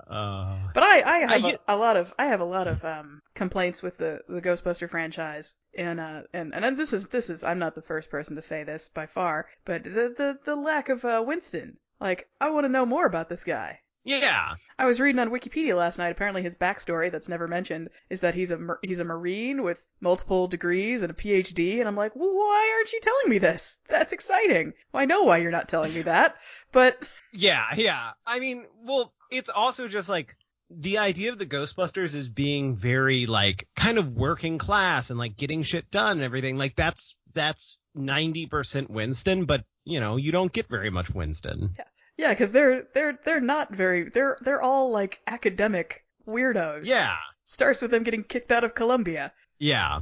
Uh, 0.07 0.57
But 0.73 0.83
I 0.83 1.01
I 1.01 1.17
have 1.19 1.45
I- 1.45 1.49
a, 1.53 1.59
a 1.69 1.77
lot 1.77 1.97
of 1.97 2.13
I 2.19 2.27
have 2.27 2.39
a 2.41 2.45
lot 2.45 2.67
of 2.67 2.83
um 2.85 3.21
complaints 3.33 3.81
with 3.81 3.97
the 3.97 4.21
the 4.27 4.41
Ghostbuster 4.41 4.87
franchise, 4.89 5.55
and 5.75 5.99
uh 5.99 6.23
and 6.33 6.53
and 6.53 6.77
this 6.77 6.93
is 6.93 7.07
this 7.07 7.29
is 7.29 7.43
I'm 7.43 7.57
not 7.59 7.73
the 7.75 7.81
first 7.81 8.09
person 8.11 8.35
to 8.35 8.41
say 8.41 8.63
this 8.63 8.89
by 8.89 9.07
far, 9.07 9.47
but 9.63 9.83
the 9.83 10.13
the 10.15 10.37
the 10.45 10.55
lack 10.55 10.89
of 10.89 11.03
uh 11.05 11.23
Winston. 11.25 11.77
Like 11.99 12.29
I 12.39 12.49
want 12.51 12.65
to 12.65 12.69
know 12.69 12.85
more 12.85 13.05
about 13.07 13.29
this 13.29 13.43
guy. 13.43 13.79
Yeah. 14.05 14.53
I 14.77 14.85
was 14.85 14.99
reading 14.99 15.19
on 15.19 15.31
Wikipedia 15.31 15.75
last 15.75 15.97
night. 15.97 16.11
Apparently, 16.11 16.43
his 16.43 16.55
backstory 16.55 17.11
that's 17.11 17.27
never 17.27 17.47
mentioned 17.47 17.89
is 18.09 18.21
that 18.21 18.35
he's 18.35 18.51
a 18.51 18.59
he's 18.81 18.99
a 18.99 19.05
marine 19.05 19.63
with 19.63 19.81
multiple 19.99 20.47
degrees 20.47 21.01
and 21.01 21.11
a 21.11 21.15
PhD. 21.15 21.79
And 21.79 21.87
I'm 21.87 21.95
like, 21.97 22.11
why 22.13 22.73
aren't 22.77 22.93
you 22.93 22.99
telling 23.01 23.29
me 23.29 23.39
this? 23.39 23.79
That's 23.89 24.13
exciting. 24.13 24.73
Well, 24.93 25.01
I 25.01 25.05
know 25.05 25.23
why 25.23 25.37
you're 25.37 25.51
not 25.51 25.67
telling 25.67 25.93
me 25.93 26.03
that, 26.03 26.35
but 26.71 26.97
Yeah, 27.33 27.65
yeah. 27.75 28.11
I 28.25 28.39
mean, 28.39 28.65
well, 28.83 29.13
it's 29.31 29.49
also 29.49 29.87
just 29.87 30.07
like 30.07 30.37
the 30.69 30.97
idea 30.99 31.31
of 31.31 31.37
the 31.37 31.45
Ghostbusters 31.45 32.15
is 32.15 32.29
being 32.29 32.75
very 32.75 33.25
like 33.25 33.67
kind 33.75 33.97
of 33.97 34.13
working 34.13 34.57
class 34.57 35.09
and 35.09 35.19
like 35.19 35.35
getting 35.37 35.63
shit 35.63 35.89
done 35.91 36.17
and 36.17 36.23
everything. 36.23 36.57
Like 36.57 36.75
that's 36.75 37.17
that's 37.33 37.79
90% 37.97 38.89
Winston, 38.89 39.45
but 39.45 39.63
you 39.83 39.99
know, 39.99 40.17
you 40.17 40.31
don't 40.31 40.51
get 40.51 40.67
very 40.67 40.89
much 40.89 41.09
Winston. 41.09 41.71
yeah, 41.77 41.85
because 42.17 42.51
they're 42.51 42.83
they're 42.93 43.19
they're 43.23 43.41
not 43.41 43.73
very 43.73 44.09
they're 44.09 44.37
they're 44.41 44.61
all 44.61 44.91
like 44.91 45.19
academic 45.27 46.05
weirdos. 46.27 46.85
Yeah. 46.85 47.15
starts 47.43 47.81
with 47.81 47.91
them 47.91 48.03
getting 48.03 48.23
kicked 48.23 48.51
out 48.51 48.63
of 48.63 48.75
Columbia. 48.75 49.33
Yeah. 49.59 50.01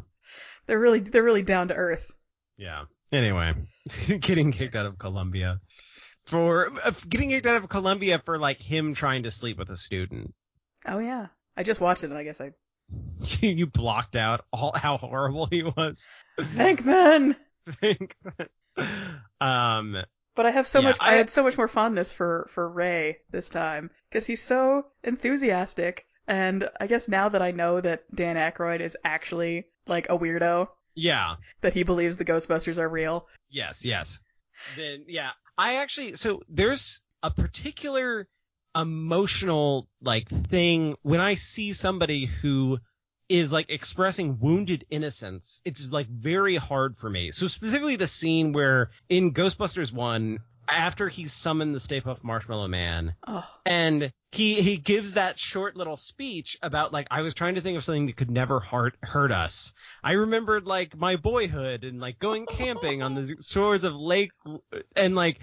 They're 0.68 0.80
really 0.80 0.99
they're 0.99 1.24
really 1.24 1.43
down 1.43 1.70
to 1.70 1.74
earth. 1.76 2.11
Yeah. 2.57 2.86
Anyway, 3.11 3.53
getting 4.20 4.51
kicked 4.51 4.76
out 4.76 4.86
of 4.86 4.97
Columbia 4.97 5.59
for 6.26 6.72
uh, 6.84 6.91
getting 7.07 7.30
kicked 7.30 7.45
out 7.45 7.57
of 7.57 7.70
Columbia 7.70 8.22
for 8.24 8.38
like 8.38 8.59
him 8.59 8.93
trying 8.93 9.24
to 9.24 9.32
sleep 9.32 9.57
with 9.57 9.70
a 9.70 9.78
student. 9.78 10.34
Oh 10.88 10.99
yeah, 10.99 11.28
I 11.55 11.64
just 11.64 11.82
watched 11.82 12.03
it 12.03 12.09
and 12.09 12.18
I 12.18 12.24
guess 12.24 12.41
I 12.41 12.51
you 13.41 13.68
blocked 13.68 14.16
out 14.16 14.45
all 14.51 14.74
how 14.76 14.97
horrible 14.97 15.47
he 15.47 15.64
was. 15.64 16.07
Venkman. 16.39 17.36
um 19.41 19.95
But 20.36 20.46
I 20.48 20.52
have 20.52 20.68
so 20.68 20.80
Yeah, 20.80 20.88
much. 20.90 20.98
I, 21.00 21.14
I- 21.14 21.18
had 21.18 21.30
so 21.30 21.44
much 21.44 21.58
more 21.58 21.68
fondness 21.68 22.12
for 22.12 22.48
for 22.52 22.68
Ray 22.70 23.18
this 23.32 23.50
time 23.50 23.92
because 24.10 24.26
he's 24.26 24.42
so 24.42 24.88
enthusiastic, 25.04 26.06
and 26.28 26.70
I 26.80 26.88
guess 26.88 27.08
now 27.08 27.30
that 27.30 27.42
I 27.42 27.52
know 27.52 27.82
that 27.82 28.04
Dan 28.16 28.36
Aykroyd 28.36 28.80
is 28.82 28.98
actually 29.04 29.66
like 29.88 30.08
a 30.10 30.18
weirdo, 30.18 30.70
yeah. 30.96 31.36
that 31.62 31.74
he 31.74 31.84
believes 31.84 32.18
the 32.18 32.26
Ghostbusters 32.26 32.78
are 32.78 32.90
real. 32.90 33.28
Yes, 33.50 33.84
yes. 33.86 34.20
Then 34.78 35.06
yeah, 35.08 35.32
I 35.58 35.76
actually 35.76 36.16
so 36.16 36.42
there's 36.50 37.02
a 37.22 37.30
particular 37.32 38.28
emotional 38.76 39.88
like 40.02 40.28
thing 40.30 40.96
when 41.04 41.22
I 41.22 41.36
see 41.36 41.74
somebody 41.74 42.26
who 42.26 42.80
is 43.30 43.54
like 43.54 43.70
expressing 43.70 44.40
wounded 44.40 44.86
innocence. 44.90 45.60
It's 45.66 45.86
like 45.86 46.08
very 46.08 46.56
hard 46.56 46.98
for 46.98 47.10
me. 47.10 47.32
So 47.32 47.48
specifically 47.48 47.96
the 47.96 48.08
scene 48.08 48.54
where 48.54 48.92
in 49.10 49.34
Ghostbusters 49.34 49.92
1 49.92 50.40
after 50.70 51.10
he 51.10 51.28
summoned 51.28 51.76
the 51.76 51.80
Stay 51.80 52.02
Puft 52.02 52.24
Marshmallow 52.24 52.68
Man 52.68 53.16
Oh, 53.28 53.46
and 53.66 54.12
he 54.32 54.62
he 54.62 54.78
gives 54.78 55.14
that 55.14 55.40
short 55.40 55.76
little 55.76 55.98
speech 55.98 56.58
about 56.62 56.94
like 56.94 57.08
I 57.12 57.22
was 57.22 57.34
trying 57.34 57.56
to 57.56 57.62
think 57.62 57.78
of 57.78 57.84
something 57.84 58.06
that 58.08 58.16
could 58.16 58.32
never 58.32 58.60
hurt 58.60 58.96
hurt 59.04 59.32
us. 59.32 59.74
I 60.04 60.14
remembered 60.14 60.66
like 60.66 60.96
my 60.98 61.16
boyhood 61.18 61.84
and 61.84 62.00
like 62.00 62.20
going 62.20 62.46
camping 62.46 63.02
on 63.04 63.16
the 63.16 63.36
shores 63.42 63.84
of 63.84 63.96
Lake 63.96 64.32
and 64.96 65.16
like 65.16 65.40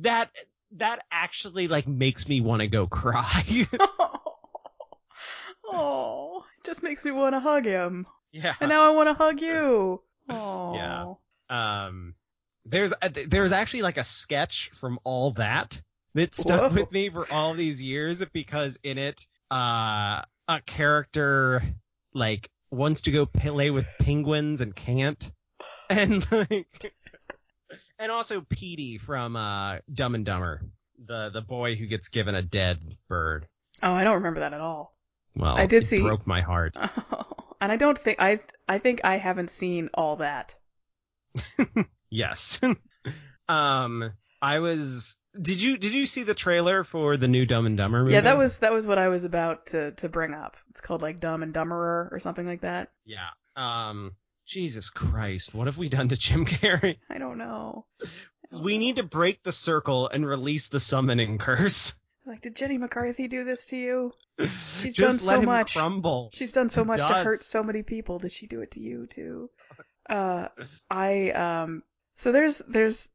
that 0.00 0.30
that 0.72 1.04
actually 1.10 1.68
like 1.68 1.86
makes 1.86 2.28
me 2.28 2.40
want 2.40 2.60
to 2.60 2.68
go 2.68 2.86
cry. 2.86 3.66
oh, 5.72 6.44
it 6.58 6.66
just 6.66 6.82
makes 6.82 7.04
me 7.04 7.10
want 7.10 7.34
to 7.34 7.40
hug 7.40 7.64
him, 7.64 8.06
yeah. 8.32 8.54
and 8.60 8.68
now 8.68 8.84
I 8.84 8.90
want 8.90 9.08
to 9.08 9.14
hug 9.14 9.40
you. 9.40 10.00
Oh, 10.28 10.74
Yeah. 10.74 11.14
Um 11.50 12.14
there's 12.66 12.92
uh, 12.92 13.08
there's 13.28 13.52
actually 13.52 13.82
like 13.82 13.96
a 13.96 14.04
sketch 14.04 14.70
from 14.78 14.98
all 15.04 15.32
that 15.32 15.80
that 16.14 16.34
stuck 16.34 16.70
Whoa. 16.72 16.80
with 16.82 16.92
me 16.92 17.08
for 17.08 17.30
all 17.32 17.54
these 17.54 17.80
years 17.80 18.22
because 18.32 18.78
in 18.82 18.98
it 18.98 19.26
uh 19.50 20.22
a 20.48 20.60
character 20.66 21.62
like 22.12 22.50
wants 22.70 23.02
to 23.02 23.10
go 23.10 23.24
play 23.24 23.70
with 23.70 23.86
penguins 23.98 24.60
and 24.60 24.76
can't 24.76 25.30
and 25.90 26.30
like 26.30 26.92
and 27.98 28.12
also 28.12 28.42
Petey 28.42 28.98
from 28.98 29.36
uh 29.36 29.78
Dumb 29.90 30.14
and 30.14 30.26
Dumber 30.26 30.60
the 31.06 31.30
the 31.32 31.40
boy 31.40 31.76
who 31.76 31.86
gets 31.86 32.08
given 32.08 32.34
a 32.34 32.42
dead 32.42 32.80
bird 33.08 33.46
Oh, 33.82 33.92
I 33.92 34.02
don't 34.04 34.14
remember 34.14 34.40
that 34.40 34.52
at 34.52 34.60
all. 34.60 34.92
Well 35.38 35.56
I 35.56 35.66
did 35.66 35.84
it 35.84 35.86
see- 35.86 36.02
broke 36.02 36.26
my 36.26 36.42
heart 36.42 36.76
Oh, 36.76 37.24
and 37.60 37.72
I 37.72 37.76
don't 37.76 37.98
think 37.98 38.20
I 38.20 38.40
I 38.68 38.78
think 38.78 39.00
I 39.04 39.16
haven't 39.16 39.50
seen 39.50 39.88
all 39.94 40.16
that. 40.16 40.54
Yes. 42.10 42.60
um, 43.48 44.12
I 44.40 44.58
was. 44.60 45.16
Did 45.40 45.60
you 45.60 45.76
did 45.76 45.92
you 45.92 46.06
see 46.06 46.22
the 46.22 46.34
trailer 46.34 46.84
for 46.84 47.16
the 47.16 47.28
new 47.28 47.46
Dumb 47.46 47.66
and 47.66 47.76
Dumber 47.76 48.00
movie? 48.02 48.14
Yeah, 48.14 48.22
that 48.22 48.38
was 48.38 48.58
that 48.58 48.72
was 48.72 48.86
what 48.86 48.98
I 48.98 49.08
was 49.08 49.24
about 49.24 49.66
to 49.66 49.92
to 49.92 50.08
bring 50.08 50.34
up. 50.34 50.56
It's 50.70 50.80
called 50.80 51.02
like 51.02 51.20
Dumb 51.20 51.42
and 51.42 51.52
Dumberer 51.54 52.10
or 52.10 52.18
something 52.20 52.46
like 52.46 52.62
that. 52.62 52.90
Yeah. 53.04 53.28
Um. 53.56 54.12
Jesus 54.46 54.88
Christ, 54.88 55.54
what 55.54 55.66
have 55.66 55.76
we 55.76 55.90
done 55.90 56.08
to 56.08 56.16
Jim 56.16 56.46
Carrey? 56.46 56.96
I 57.10 57.18
don't 57.18 57.36
know. 57.36 57.84
We 58.50 58.78
need 58.78 58.96
to 58.96 59.02
break 59.02 59.42
the 59.42 59.52
circle 59.52 60.08
and 60.08 60.26
release 60.26 60.68
the 60.68 60.80
summoning 60.80 61.36
curse. 61.36 61.92
Like, 62.28 62.42
did 62.42 62.54
Jenny 62.54 62.76
McCarthy 62.76 63.26
do 63.26 63.42
this 63.42 63.66
to 63.68 63.76
you? 63.78 64.12
She's 64.80 64.94
done 64.94 65.18
so 65.18 65.40
much. 65.40 65.72
crumble. 65.72 66.28
She's 66.34 66.52
done 66.52 66.68
so 66.68 66.84
much 66.84 66.98
to 66.98 67.06
hurt 67.06 67.42
so 67.42 67.62
many 67.62 67.82
people. 67.82 68.18
Did 68.18 68.32
she 68.32 68.46
do 68.46 68.60
it 68.60 68.70
to 68.72 68.80
you 68.80 69.06
too? 69.06 69.50
Uh, 70.08 70.48
I 70.90 71.30
um. 71.30 71.82
So 72.16 72.30
there's 72.30 72.58
there's 72.68 73.08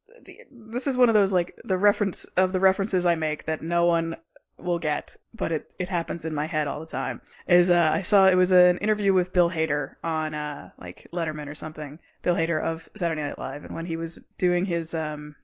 this 0.51 0.87
is 0.87 0.97
one 0.97 1.09
of 1.09 1.15
those 1.15 1.31
like 1.31 1.55
the 1.63 1.77
reference 1.77 2.25
of 2.37 2.53
the 2.53 2.59
references 2.59 3.05
I 3.05 3.15
make 3.15 3.45
that 3.45 3.61
no 3.61 3.85
one 3.85 4.15
will 4.57 4.79
get, 4.79 5.15
but 5.33 5.51
it 5.51 5.71
it 5.77 5.89
happens 5.89 6.25
in 6.25 6.33
my 6.33 6.47
head 6.47 6.67
all 6.67 6.79
the 6.79 6.85
time. 6.87 7.21
Is 7.47 7.69
uh 7.69 7.91
I 7.93 8.01
saw 8.01 8.27
it 8.27 8.35
was 8.35 8.51
an 8.51 8.79
interview 8.79 9.13
with 9.13 9.33
Bill 9.33 9.51
Hader 9.51 9.95
on 10.03 10.33
uh 10.33 10.71
like 10.79 11.07
Letterman 11.13 11.47
or 11.47 11.55
something. 11.55 11.99
Bill 12.23 12.35
Hader 12.35 12.61
of 12.61 12.89
Saturday 12.95 13.21
Night 13.21 13.37
Live, 13.37 13.63
and 13.63 13.75
when 13.75 13.85
he 13.85 13.95
was 13.95 14.19
doing 14.37 14.65
his 14.65 14.93
um 14.95 15.35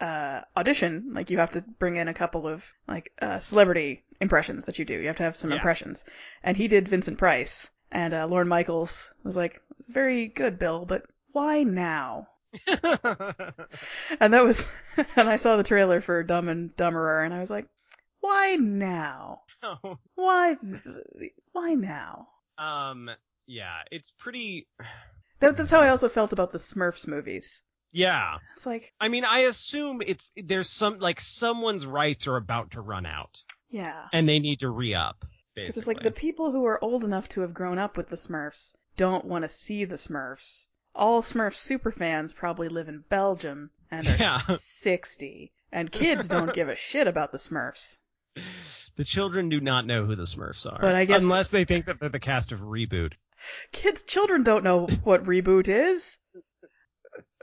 uh 0.00 0.40
audition, 0.56 1.10
like 1.14 1.30
you 1.30 1.38
have 1.38 1.52
to 1.52 1.62
bring 1.78 1.96
in 1.96 2.08
a 2.08 2.14
couple 2.14 2.46
of 2.46 2.72
like 2.88 3.12
uh 3.22 3.38
celebrity 3.38 4.04
impressions 4.20 4.64
that 4.64 4.78
you 4.78 4.84
do. 4.84 4.94
You 4.94 5.06
have 5.06 5.16
to 5.16 5.22
have 5.22 5.36
some 5.36 5.50
Yeah. 5.50 5.56
impressions, 5.56 6.04
and 6.42 6.56
he 6.56 6.68
did 6.68 6.88
Vincent 6.88 7.18
Price, 7.18 7.70
and 7.92 8.12
uh, 8.14 8.26
Lorne 8.26 8.48
Michaels 8.48 9.12
was 9.22 9.36
like, 9.36 9.60
"It's 9.78 9.88
very 9.88 10.28
good, 10.28 10.58
Bill, 10.58 10.84
but 10.84 11.04
why 11.32 11.62
now?" 11.62 12.28
And 14.20 14.32
that 14.32 14.44
was, 14.44 14.68
and 15.16 15.28
I 15.28 15.36
saw 15.36 15.56
the 15.56 15.62
trailer 15.64 16.00
for 16.00 16.22
Dumb 16.22 16.48
and 16.48 16.76
Dumberer, 16.76 17.24
and 17.24 17.34
I 17.34 17.40
was 17.40 17.50
like, 17.50 17.66
"Why 18.20 18.56
now? 18.56 19.42
Why? 20.14 20.56
Why 21.52 21.74
now?" 21.74 22.28
um. 22.58 23.10
Yeah, 23.46 23.82
it's 23.90 24.10
pretty. 24.10 24.66
That, 25.40 25.56
that's 25.58 25.70
how 25.70 25.80
I 25.80 25.90
also 25.90 26.08
felt 26.08 26.32
about 26.32 26.52
the 26.52 26.58
Smurfs 26.58 27.06
movies. 27.06 27.60
Yeah. 27.94 28.38
It's 28.56 28.66
like, 28.66 28.92
I 29.00 29.08
mean, 29.08 29.24
I 29.24 29.40
assume 29.40 30.02
it's 30.04 30.32
there's 30.36 30.68
some 30.68 30.98
like 30.98 31.20
someone's 31.20 31.86
rights 31.86 32.26
are 32.26 32.36
about 32.36 32.72
to 32.72 32.80
run 32.80 33.06
out 33.06 33.42
yeah, 33.70 34.06
and 34.12 34.28
they 34.28 34.40
need 34.40 34.60
to 34.60 34.68
re 34.68 34.94
up. 34.94 35.24
because 35.54 35.76
it's 35.78 35.86
like 35.86 36.02
the 36.02 36.10
people 36.10 36.50
who 36.52 36.64
are 36.66 36.82
old 36.82 37.04
enough 37.04 37.28
to 37.30 37.40
have 37.42 37.54
grown 37.54 37.78
up 37.78 37.96
with 37.96 38.08
the 38.08 38.16
Smurfs 38.16 38.74
don't 38.96 39.24
want 39.24 39.42
to 39.42 39.48
see 39.48 39.84
the 39.84 39.94
Smurfs. 39.94 40.66
All 40.94 41.22
Smurf 41.22 41.54
superfans 41.54 42.34
probably 42.34 42.68
live 42.68 42.88
in 42.88 43.04
Belgium 43.08 43.70
and 43.90 44.06
are 44.08 44.16
Yeah. 44.16 44.38
60, 44.56 45.52
and 45.72 45.90
kids 45.90 46.26
don't 46.28 46.52
give 46.52 46.68
a 46.68 46.76
shit 46.76 47.06
about 47.06 47.30
the 47.32 47.38
Smurfs. 47.38 47.98
The 48.96 49.04
children 49.04 49.48
do 49.48 49.60
not 49.60 49.86
know 49.86 50.04
who 50.04 50.16
the 50.16 50.24
Smurfs 50.24 50.66
are. 50.66 50.80
But 50.80 50.96
I 50.96 51.04
guess- 51.04 51.22
unless 51.22 51.48
they 51.48 51.64
think 51.64 51.86
that 51.86 52.00
they're 52.00 52.08
the 52.08 52.18
cast 52.18 52.50
of 52.50 52.60
Reboot. 52.60 53.12
Kids, 53.72 54.02
children 54.02 54.42
don't 54.42 54.64
know 54.64 54.86
what 55.04 55.24
reboot 55.24 55.68
is. 55.68 56.16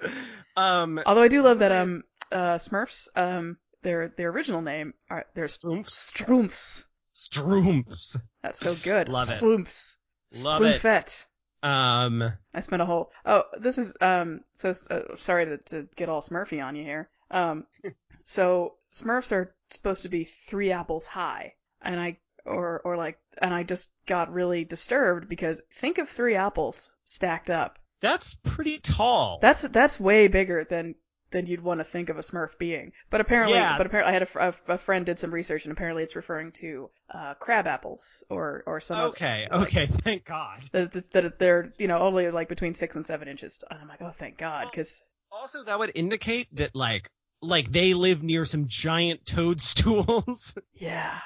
Um, 0.58 1.02
Although 1.06 1.22
I 1.22 1.30
do 1.30 1.42
love 1.42 1.60
that 1.60 1.72
um 1.72 2.04
uh 2.30 2.56
Smurfs 2.56 3.08
um 3.16 3.58
their 3.84 4.10
their 4.18 4.30
original 4.30 4.62
name 4.62 4.94
are 5.10 5.26
they're 5.34 5.46
Stroomfs? 5.46 6.12
Stroomfs. 6.12 6.88
Stroomfs. 7.14 8.18
That's 8.44 8.60
so 8.60 8.76
good. 8.84 9.08
Love 9.08 9.30
it. 9.30 9.42
Stroomfs. 9.42 9.96
Love 10.44 10.64
it. 10.64 11.28
Um, 11.64 12.34
I 12.54 12.60
spent 12.60 12.82
a 12.82 12.86
whole 12.86 13.12
oh 13.26 13.44
this 13.60 13.78
is 13.78 13.96
um 14.02 14.42
so 14.56 14.74
uh, 14.90 15.16
sorry 15.16 15.46
to 15.46 15.58
to 15.58 15.88
get 15.96 16.10
all 16.10 16.22
Smurfy 16.22 16.64
on 16.64 16.76
you 16.76 16.84
here. 16.84 17.10
Um 17.30 17.66
so 18.24 18.76
Smurfs 18.90 19.32
are 19.32 19.56
supposed 19.70 20.04
to 20.04 20.10
be 20.10 20.26
three 20.26 20.72
apples 20.72 21.08
high 21.08 21.54
and 21.82 22.00
I 22.00 22.18
or 22.46 22.82
or 22.84 22.98
like 22.98 23.20
and 23.42 23.54
I 23.54 23.64
just 23.64 23.94
got 24.06 24.34
really 24.34 24.66
disturbed 24.66 25.30
because 25.30 25.64
think 25.76 25.98
of 25.98 26.10
three 26.10 26.36
apples 26.36 26.92
stacked 27.06 27.50
up 27.50 27.80
That's 28.02 28.34
pretty 28.44 28.80
tall. 28.80 29.40
That's 29.42 29.62
that's 29.64 30.00
way 30.00 30.28
bigger 30.28 30.66
than 30.70 30.96
than 31.32 31.46
you'd 31.46 31.64
want 31.64 31.80
to 31.80 31.86
think 31.86 32.10
of 32.10 32.18
a 32.18 32.22
Smurf 32.22 32.58
being. 32.60 32.92
But 33.10 33.22
apparently, 33.22 33.58
Yeah. 33.58 33.78
but 33.78 33.86
apparently, 33.88 34.10
I 34.10 34.14
had 34.14 34.24
a, 34.24 34.48
a, 34.70 34.74
a 34.74 34.78
friend 34.78 35.06
did 35.06 35.18
some 35.18 35.34
research, 35.34 35.64
and 35.64 35.72
apparently, 35.72 36.04
it's 36.04 36.16
referring 36.18 36.52
to 36.60 36.90
uh, 37.14 37.36
crab 37.36 37.68
apples 37.68 38.24
or 38.30 38.64
or 38.68 38.82
some. 38.82 38.98
other- 38.98 39.08
okay, 39.10 39.48
like, 39.50 39.62
okay, 39.62 39.88
thank 40.04 40.26
God. 40.26 40.60
That, 40.74 40.92
that, 40.94 41.12
that 41.12 41.40
they're 41.40 41.72
you 41.78 41.88
know 41.88 42.00
only 42.00 42.30
like 42.32 42.50
between 42.50 42.74
six 42.74 42.96
and 42.96 43.08
seven 43.08 43.28
inches. 43.30 43.60
And 43.70 43.80
I'm 43.80 43.88
like, 43.88 44.02
oh, 44.02 44.12
thank 44.20 44.38
God, 44.38 44.68
because 44.72 45.02
Also, 45.32 45.64
that 45.64 45.80
would 45.80 45.92
indicate 45.96 46.48
that 46.58 46.76
like 46.76 47.10
like 47.42 47.72
they 47.72 47.94
live 47.94 48.22
near 48.24 48.44
some 48.46 48.68
giant 48.68 49.26
toadstools. 49.26 50.54
yeah, 50.74 51.20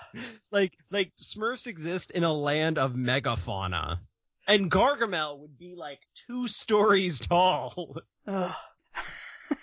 like 0.52 0.74
like 0.92 1.14
Smurfs 1.20 1.68
exist 1.68 2.12
in 2.12 2.24
a 2.24 2.32
land 2.34 2.78
of 2.78 2.94
megafauna. 2.94 4.00
And 4.48 4.70
Gargamel 4.70 5.40
would 5.40 5.58
be 5.58 5.76
like 5.76 6.00
two 6.28 6.48
stories 6.48 7.20
tall. 7.20 7.98
Ugh. 8.28 8.56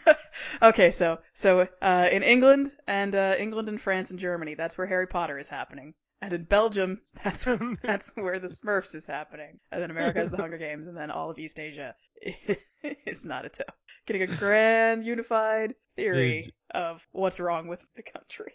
okay, 0.63 0.91
so 0.91 1.19
so 1.35 1.69
uh, 1.81 2.09
in 2.11 2.23
England 2.23 2.73
and 2.87 3.15
uh, 3.15 3.35
England 3.39 3.69
and 3.69 3.81
France 3.81 4.11
and 4.11 4.19
Germany, 4.19 4.55
that's 4.55 4.79
where 4.79 4.87
Harry 4.87 5.07
Potter 5.07 5.39
is 5.39 5.49
happening, 5.49 5.95
and 6.21 6.33
in 6.33 6.45
Belgium, 6.45 7.01
that's 7.23 7.47
that's 7.83 8.13
where 8.15 8.39
the 8.39 8.49
Smurfs 8.49 8.95
is 8.95 9.07
happening, 9.07 9.59
and 9.71 9.83
then 9.83 9.91
America 9.91 10.19
has 10.19 10.31
the 10.31 10.37
Hunger 10.37 10.59
Games, 10.59 10.89
and 10.89 10.97
then 10.97 11.11
all 11.11 11.31
of 11.31 11.39
East 11.39 11.59
Asia 11.59 11.95
is 12.23 13.25
Naruto. 13.25 13.65
Getting 14.07 14.23
a 14.23 14.37
grand 14.37 15.05
unified 15.05 15.75
theory 15.97 16.55
of 16.75 17.01
what's 17.13 17.39
wrong 17.39 17.69
with 17.69 17.81
the 17.97 18.03
country. 18.03 18.53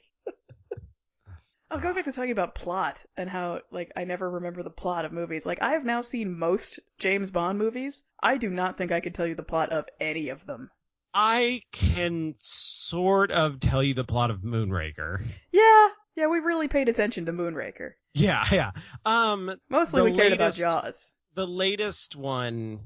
Oh, 1.69 1.79
going 1.79 1.95
back 1.95 2.05
to 2.05 2.11
talking 2.13 2.31
about 2.31 2.55
plot 2.55 3.03
and 3.17 3.29
how, 3.29 3.59
like, 3.71 3.91
I 3.97 4.05
never 4.05 4.29
remember 4.29 4.63
the 4.63 4.69
plot 4.69 5.03
of 5.03 5.11
movies. 5.11 5.45
Like, 5.45 5.61
I 5.61 5.71
have 5.71 5.83
now 5.83 6.01
seen 6.01 6.37
most 6.39 6.79
James 6.97 7.29
Bond 7.29 7.57
movies. 7.59 8.03
I 8.23 8.37
do 8.37 8.49
not 8.49 8.77
think 8.77 8.91
I 8.93 9.01
could 9.01 9.13
tell 9.13 9.27
you 9.27 9.35
the 9.35 9.43
plot 9.43 9.71
of 9.73 9.85
any 9.99 10.29
of 10.29 10.45
them. 10.45 10.71
I 11.13 11.63
can 11.73 12.35
sort 12.39 13.31
of 13.31 13.59
tell 13.59 13.83
you 13.83 13.93
the 13.93 14.03
plot 14.05 14.31
of 14.31 14.41
Moonraker. 14.41 15.25
Yeah, 15.51 15.89
yeah, 16.15 16.27
we 16.27 16.39
really 16.39 16.67
paid 16.67 16.89
attention 16.89 17.25
to 17.25 17.33
Moonraker. 17.33 17.91
Yeah, 18.13 18.45
yeah. 18.51 18.71
Um 19.05 19.51
Mostly 19.69 20.03
we 20.03 20.15
cared 20.15 20.31
latest- 20.33 20.59
about 20.61 20.83
Jaws. 20.83 21.13
the 21.33 21.47
latest 21.47 22.15
one 22.15 22.81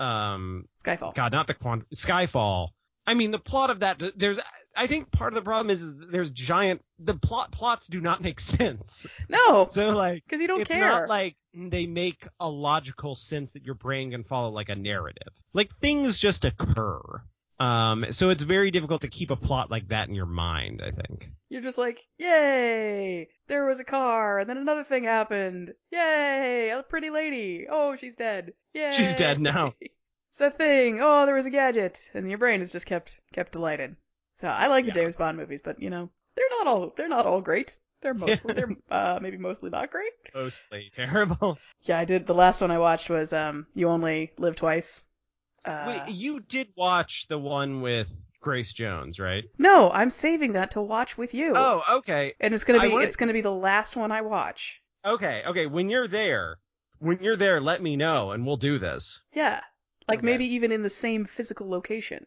um 0.00 0.68
Skyfall. 0.84 1.14
God, 1.14 1.32
not 1.32 1.46
the 1.48 1.54
quant 1.54 1.84
Skyfall. 1.94 2.68
I 3.06 3.14
mean, 3.14 3.30
the 3.32 3.38
plot 3.40 3.70
of 3.70 3.80
that. 3.80 4.00
There's, 4.16 4.38
I 4.74 4.86
think 4.86 5.10
part 5.10 5.32
of 5.32 5.34
the 5.36 5.42
problem 5.42 5.70
is, 5.70 5.82
is 5.82 5.94
there's 6.10 6.30
giant. 6.30 6.82
The 6.98 7.14
plot 7.14 7.52
plots 7.52 7.86
do 7.88 8.00
not 8.00 8.20
make 8.22 8.40
sense. 8.56 9.06
No, 9.28 9.66
So 9.68 9.90
like, 9.90 10.24
because 10.26 10.40
you 10.40 10.46
don't 10.48 10.58
care. 10.58 10.62
it's 10.62 10.70
care. 10.70 10.88
not 10.88 11.08
like 11.08 11.36
they 11.54 11.86
make 11.86 12.26
a 12.40 12.48
logical 12.48 13.14
sense 13.14 13.52
that 13.52 13.64
your 13.64 13.74
brain 13.74 14.10
can 14.12 14.24
follow 14.24 14.48
like 14.50 14.68
a 14.70 14.74
narrative. 14.76 15.28
Like 15.52 15.76
things 15.78 16.18
just 16.18 16.44
occur. 16.44 17.00
Um, 17.60 18.06
so 18.10 18.30
it's 18.30 18.42
very 18.42 18.70
difficult 18.72 19.02
to 19.02 19.08
keep 19.08 19.30
a 19.30 19.36
plot 19.36 19.70
like 19.70 19.88
that 19.88 20.08
in 20.08 20.14
your 20.14 20.26
mind. 20.26 20.82
I 20.84 20.90
think. 20.90 21.30
You're 21.48 21.60
just 21.62 21.78
like, 21.78 22.00
yay, 22.18 23.28
there 23.48 23.66
was 23.66 23.78
a 23.78 23.84
car, 23.84 24.38
and 24.38 24.48
then 24.50 24.56
another 24.56 24.82
thing 24.84 25.04
happened. 25.04 25.72
Yay, 25.92 26.70
a 26.70 26.82
pretty 26.82 27.10
lady. 27.10 27.66
Oh, 27.70 27.94
she's 27.96 28.16
dead. 28.16 28.52
Yay. 28.74 28.90
She's 28.92 29.14
dead 29.14 29.40
now. 29.40 29.74
It's 30.28 30.38
that 30.38 30.56
thing. 30.56 30.98
Oh, 31.02 31.26
there 31.26 31.34
was 31.34 31.44
a 31.44 31.50
gadget, 31.50 32.10
and 32.14 32.30
your 32.30 32.38
brain 32.38 32.62
is 32.62 32.72
just 32.72 32.86
kept 32.86 33.20
kept 33.34 33.52
delighted. 33.52 33.96
So 34.42 34.48
I 34.48 34.66
like 34.66 34.84
the 34.84 34.90
James 34.90 35.16
Bond 35.16 35.38
movies, 35.38 35.62
but 35.62 35.80
you 35.80 35.88
know, 35.88 36.10
they're 36.36 36.44
not 36.58 36.66
all 36.66 36.92
they're 36.96 37.08
not 37.08 37.24
all 37.26 37.40
great. 37.40 37.78
They're 38.02 38.12
mostly 38.26 38.54
they're 38.54 38.76
uh 38.90 39.18
maybe 39.22 39.38
mostly 39.38 39.70
not 39.70 39.90
great. 39.90 40.10
Mostly 40.34 40.90
terrible. 40.94 41.58
Yeah, 41.84 41.98
I 41.98 42.04
did. 42.04 42.26
The 42.28 42.34
last 42.34 42.60
one 42.60 42.70
I 42.70 42.78
watched 42.78 43.10
was 43.10 43.32
um, 43.32 43.66
You 43.74 43.88
Only 43.88 44.30
Live 44.38 44.54
Twice. 44.54 45.04
Uh, 45.64 45.84
Wait, 46.06 46.14
you 46.14 46.38
did 46.38 46.68
watch 46.76 47.26
the 47.28 47.38
one 47.38 47.80
with 47.82 48.08
Grace 48.40 48.72
Jones, 48.72 49.18
right? 49.18 49.44
no, 49.58 49.90
I'm 49.90 50.10
saving 50.10 50.52
that 50.52 50.70
to 50.72 50.80
watch 50.80 51.18
with 51.18 51.34
you. 51.34 51.52
Oh, 51.56 51.82
okay. 51.98 52.34
and 52.40 52.54
it's 52.54 52.62
gonna 52.64 52.80
be 52.80 52.88
wanna- 52.88 53.06
it's 53.06 53.16
gonna 53.16 53.32
be 53.32 53.40
the 53.40 53.50
last 53.50 53.96
one 53.96 54.12
I 54.12 54.20
watch. 54.22 54.80
Okay, 55.04 55.42
okay. 55.46 55.66
When 55.66 55.88
you're 55.90 56.06
there, 56.08 56.58
when 57.00 57.18
you're 57.20 57.34
there, 57.36 57.60
let 57.60 57.82
me 57.82 57.96
know 57.96 58.30
and 58.30 58.46
we'll 58.46 58.56
do 58.56 58.78
this. 58.78 59.20
Yeah, 59.32 59.60
like 60.08 60.18
Okay. 60.20 60.26
maybe 60.26 60.46
even 60.54 60.70
in 60.70 60.82
the 60.82 60.90
same 60.90 61.24
physical 61.24 61.68
location. 61.68 62.26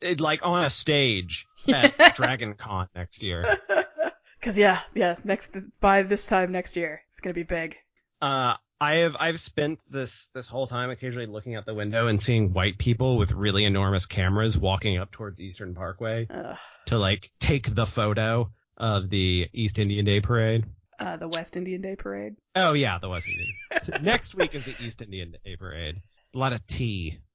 It, 0.00 0.20
like 0.20 0.40
on 0.42 0.64
a 0.64 0.70
stage 0.70 1.46
at 1.68 2.14
Dragon 2.14 2.54
Con 2.54 2.88
next 2.94 3.22
year. 3.22 3.58
Cause 4.42 4.58
yeah, 4.58 4.80
yeah, 4.94 5.16
next 5.24 5.50
by 5.80 6.02
this 6.02 6.26
time 6.26 6.52
next 6.52 6.76
year, 6.76 7.02
it's 7.10 7.20
gonna 7.20 7.32
be 7.32 7.44
big. 7.44 7.76
Uh, 8.20 8.54
I 8.78 8.96
have 8.96 9.16
I've 9.18 9.40
spent 9.40 9.78
this 9.88 10.28
this 10.34 10.48
whole 10.48 10.66
time 10.66 10.90
occasionally 10.90 11.26
looking 11.26 11.54
out 11.54 11.64
the 11.64 11.72
window 11.72 12.08
and 12.08 12.20
seeing 12.20 12.52
white 12.52 12.76
people 12.76 13.16
with 13.16 13.32
really 13.32 13.64
enormous 13.64 14.04
cameras 14.04 14.58
walking 14.58 14.98
up 14.98 15.10
towards 15.12 15.40
Eastern 15.40 15.74
Parkway 15.74 16.26
Ugh. 16.28 16.56
to 16.86 16.98
like 16.98 17.30
take 17.40 17.74
the 17.74 17.86
photo 17.86 18.50
of 18.76 19.08
the 19.08 19.48
East 19.54 19.78
Indian 19.78 20.04
Day 20.04 20.20
Parade. 20.20 20.66
Uh, 20.98 21.16
the 21.16 21.28
West 21.28 21.56
Indian 21.56 21.80
Day 21.80 21.96
Parade. 21.96 22.36
Oh 22.54 22.74
yeah, 22.74 22.98
the 22.98 23.08
West 23.08 23.26
Indian. 23.26 24.04
Next 24.04 24.34
week 24.34 24.54
is 24.54 24.64
the 24.66 24.74
East 24.78 25.00
Indian 25.00 25.34
Day 25.44 25.56
Parade. 25.56 25.96
A 26.34 26.38
lot 26.38 26.52
of 26.52 26.66
tea. 26.66 27.20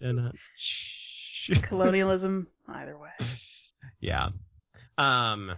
And, 0.00 0.20
uh, 0.20 0.32
shh. 0.56 1.05
Colonialism, 1.62 2.46
either 2.68 2.98
way. 2.98 3.10
yeah. 4.00 4.28
Um. 4.98 5.52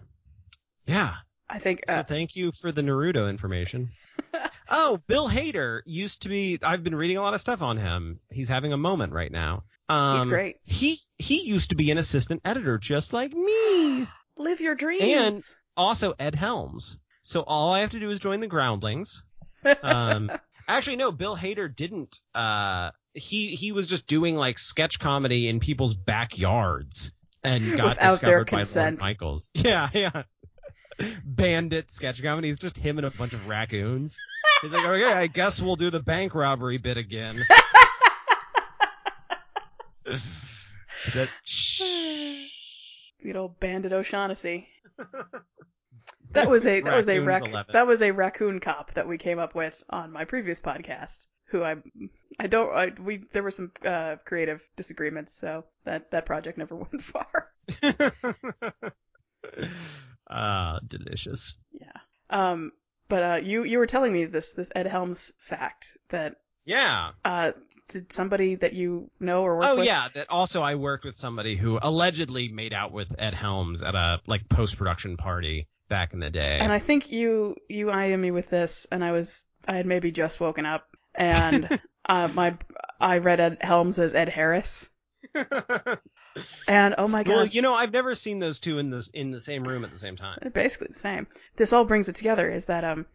Yeah. 0.86 1.14
I 1.51 1.59
think 1.59 1.80
So 1.86 1.95
uh, 1.95 2.03
thank 2.03 2.36
you 2.36 2.53
for 2.53 2.72
the 2.72 2.82
Naruto 2.82 3.28
information. 3.28 3.91
oh, 4.68 5.01
Bill 5.07 5.28
Hader 5.28 5.80
used 5.86 6.22
to 6.22 6.28
be. 6.28 6.59
I've 6.62 6.84
been 6.84 6.95
reading 6.95 7.16
a 7.16 7.22
lot 7.22 7.34
of 7.34 7.41
stuff 7.41 7.62
on 7.62 7.78
him. 7.78 8.20
He's 8.30 8.49
having 8.49 8.72
a 8.72 8.76
moment 8.76 9.12
right 9.12 9.32
now. 9.32 9.64
Um, 9.89 10.18
he's 10.18 10.26
great. 10.26 10.57
He 10.64 10.99
he 11.16 11.43
used 11.43 11.70
to 11.70 11.76
be 11.76 11.91
an 11.91 11.99
assistant 11.99 12.43
editor 12.45 12.78
just 12.78 13.12
like 13.12 13.32
me. 13.32 14.07
Live 14.39 14.61
your 14.61 14.74
dreams. 14.74 15.03
And 15.03 15.43
also 15.76 16.14
Ed 16.18 16.34
Helms. 16.34 16.99
So 17.22 17.43
all 17.43 17.72
I 17.72 17.80
have 17.80 17.91
to 17.91 18.01
do 18.01 18.11
is 18.11 18.20
join 18.20 18.41
the 18.41 18.47
Groundlings. 18.47 19.22
Um, 19.82 20.30
actually, 20.68 20.97
no. 20.97 21.11
Bill 21.11 21.36
Hader 21.36 21.74
didn't. 21.74 22.20
Uh, 22.32 22.91
he 23.15 23.55
he 23.55 23.73
was 23.73 23.87
just 23.87 24.07
doing 24.07 24.37
like 24.37 24.59
sketch 24.59 24.99
comedy 24.99 25.49
in 25.49 25.61
people's 25.61 25.95
backyards 25.95 27.13
and 27.45 27.77
got 27.77 27.97
Without 27.97 28.11
discovered 28.13 28.51
by 28.51 28.59
consent. 28.59 29.01
Michaels. 29.01 29.51
Yeah, 29.55 29.89
yeah. 29.93 30.23
Bandit 31.25 31.91
sketch 31.91 32.23
comedy. 32.23 32.51
It's 32.51 32.61
just 32.61 32.77
him 32.77 32.99
and 32.99 33.07
a 33.07 33.11
bunch 33.11 33.33
of 33.33 33.47
raccoons. 33.47 34.19
He's 34.63 34.73
like, 34.73 34.85
okay, 34.85 35.13
I 35.13 35.29
guess 35.29 35.61
we'll 35.61 35.77
do 35.77 35.91
the 35.91 36.01
bank 36.01 36.35
robbery 36.35 36.79
bit 36.79 36.97
again. 36.97 37.45
that, 41.15 41.29
Good 43.23 43.37
old 43.37 43.61
Bandit 43.61 43.93
O'Shaughnessy. 43.93 44.67
That 46.33 46.49
was 46.51 46.66
a 46.66 46.81
that 46.83 46.95
was 46.95 47.09
a 47.09 47.18
rac- 47.20 47.47
11. 47.49 47.72
that 47.72 47.87
was 47.87 48.03
a 48.03 48.11
raccoon 48.11 48.61
cop 48.61 48.93
that 48.95 49.09
we 49.09 49.18
came 49.18 49.39
up 49.39 49.55
with 49.55 49.83
on 49.91 50.12
my 50.12 50.24
previous 50.24 50.61
podcast. 50.61 51.26
Who 51.51 51.62
I 51.64 51.76
I 52.39 52.47
don't 52.47 52.70
I, 52.74 52.93
we 53.01 53.24
there 53.33 53.43
were 53.43 53.51
some 53.51 53.72
uh, 53.85 54.16
creative 54.24 54.61
disagreements, 54.76 55.35
so 55.35 55.64
that 55.85 56.11
that 56.11 56.26
project 56.26 56.59
never 56.59 56.74
went 56.76 57.03
far. 57.03 57.51
Ah, 60.31 60.79
delicious. 60.87 61.55
Yeah. 61.72 61.93
Um. 62.31 62.72
But 63.09 63.22
uh, 63.22 63.41
you 63.43 63.64
you 63.64 63.79
were 63.79 63.87
telling 63.87 64.12
me 64.12 64.26
this 64.26 64.53
this 64.53 64.68
Ed 64.74 64.87
Helms 64.87 65.33
fact 65.49 65.97
that 66.11 66.35
Yeah. 66.66 67.12
uh 67.24 67.53
did 67.89 68.12
somebody 68.12 68.57
that 68.57 68.74
you 68.74 69.11
know 69.18 69.43
or 69.43 69.57
work 69.57 69.64
Oh 69.66 69.76
with? 69.76 69.87
yeah, 69.87 70.09
that 70.12 70.29
also 70.29 70.61
I 70.62 70.74
worked 70.74 71.07
with 71.07 71.16
somebody 71.16 71.57
who 71.57 71.79
allegedly 71.81 72.49
made 72.49 72.74
out 72.74 72.93
with 72.93 73.09
Ed 73.18 73.33
Helms 73.33 73.83
at 73.83 73.95
a 73.95 74.20
like 74.26 74.47
post 74.51 74.76
production 74.76 75.16
party 75.16 75.68
back 75.89 76.12
in 76.12 76.20
the 76.20 76.30
day. 76.30 76.59
And 76.61 76.72
I 76.72 76.78
think 76.78 77.11
you 77.11 77.57
you 77.68 77.91
IM 77.91 78.20
me 78.20 78.30
with 78.30 78.49
this, 78.49 78.86
and 78.93 79.05
I 79.05 79.12
was 79.12 79.44
I 79.66 79.77
had 79.77 79.86
maybe 79.86 80.10
just 80.10 80.40
woken 80.40 80.66
up, 80.66 80.86
and 81.15 81.81
uh, 82.09 82.28
my 82.28 82.56
I 83.01 83.19
read 83.19 83.40
Ed 83.40 83.59
Helms 83.60 83.98
as 83.98 84.15
Ed 84.15 84.28
Harris, 84.28 84.90
and 86.66 86.94
oh 86.98 87.09
my 87.09 87.23
god, 87.24 87.32
well, 87.35 87.47
you 87.47 87.62
know, 87.62 87.74
I've 87.74 87.93
never 87.93 88.15
seen 88.15 88.39
those 88.39 88.59
two 88.60 88.78
in 88.78 88.90
this 88.90 89.09
in 89.09 89.31
the 89.31 89.40
same 89.40 89.65
room 89.65 89.85
at 89.85 89.90
the 89.93 89.98
same 89.98 90.16
time. 90.16 90.39
they're 90.40 90.51
basically 90.51 90.89
the 90.93 90.98
same. 90.98 91.27
This 91.56 91.73
all 91.73 91.85
brings 91.85 92.09
it 92.09 92.15
together. 92.16 92.51
Is 92.51 92.66
that 92.66 92.85
um, 92.85 93.06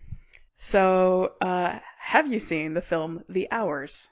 so 0.58 1.34
uh, 1.42 1.80
have 2.00 2.32
you 2.32 2.40
seen 2.40 2.74
the 2.74 2.82
film 2.82 3.24
The 3.30 3.48
Hours? 3.52 4.10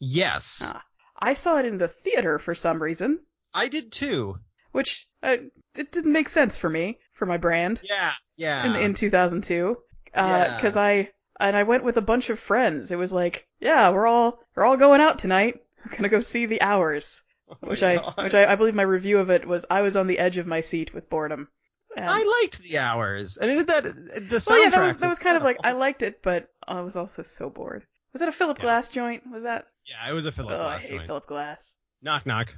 Yes, 0.00 0.62
Ah. 0.64 0.82
I 1.18 1.34
saw 1.34 1.58
it 1.58 1.64
in 1.66 1.78
the 1.78 1.88
theater 1.88 2.38
for 2.38 2.54
some 2.54 2.82
reason, 2.82 3.20
I 3.54 3.68
did 3.68 3.92
too. 3.92 4.38
which 4.72 5.06
uh, 5.22 5.36
it 5.76 5.92
didn't 5.92 6.12
make 6.12 6.28
sense 6.28 6.56
for 6.56 6.68
me 6.70 6.98
for 7.12 7.26
my 7.26 7.36
brand. 7.36 7.80
Yeah, 7.82 8.12
yeah. 8.36 8.64
in, 8.66 8.76
in 8.76 8.94
2002 8.94 9.76
uh, 10.16 10.20
Yeah. 10.20 10.56
because 10.56 10.76
I 10.76 11.10
and 11.40 11.56
I 11.56 11.64
went 11.64 11.84
with 11.84 11.96
a 11.96 12.00
bunch 12.02 12.30
of 12.30 12.38
friends. 12.38 12.90
It 12.92 12.96
was 12.98 13.12
like, 13.12 13.46
yeah, 13.60 13.90
we're 13.90 14.06
all 14.06 14.38
we're 14.54 14.64
all 14.64 14.76
going 14.76 15.00
out 15.00 15.18
tonight. 15.18 15.60
We're 15.84 15.96
gonna 15.96 16.08
go 16.08 16.20
see 16.20 16.46
The 16.46 16.62
Hours, 16.62 17.22
Oh 17.50 17.56
which 17.60 17.82
I 17.82 17.96
which 18.22 18.34
I, 18.34 18.52
I 18.52 18.54
believe 18.54 18.74
my 18.74 18.82
review 18.82 19.18
of 19.18 19.30
it 19.30 19.46
was 19.46 19.64
I 19.70 19.82
was 19.82 19.96
on 19.96 20.06
the 20.06 20.18
edge 20.18 20.38
of 20.38 20.46
my 20.46 20.60
seat 20.60 20.94
with 20.94 21.10
boredom. 21.10 21.48
And, 21.96 22.10
I 22.10 22.24
liked 22.42 22.60
the 22.60 22.78
hours, 22.78 23.36
and 23.36 23.48
it 23.48 23.54
did 23.54 23.66
that. 23.68 23.84
The 23.84 24.36
soundtrack. 24.38 24.50
well, 24.50 24.62
yeah, 24.64 24.70
that 24.70 24.84
was 24.84 24.96
that 24.96 25.08
was 25.08 25.18
kind 25.20 25.36
of 25.36 25.44
like 25.44 25.58
I 25.62 25.72
liked 25.72 26.02
it, 26.02 26.22
but 26.22 26.48
I 26.66 26.80
was 26.80 26.96
also 26.96 27.22
so 27.22 27.48
bored. 27.50 27.84
Was 28.12 28.20
that 28.20 28.28
a 28.28 28.32
Philip 28.32 28.58
Yeah. 28.58 28.62
Glass 28.64 28.88
joint? 28.88 29.22
Was 29.30 29.44
that? 29.44 29.66
Yeah, 29.86 30.10
it 30.10 30.12
was 30.14 30.26
a 30.26 30.32
Philip 30.32 30.50
Glass. 30.50 30.60
oh, 30.60 30.68
I 30.76 30.78
hate 30.80 30.90
joint. 30.90 31.06
Philip 31.06 31.26
Glass. 31.26 31.76
Knock 32.02 32.26
knock. 32.26 32.52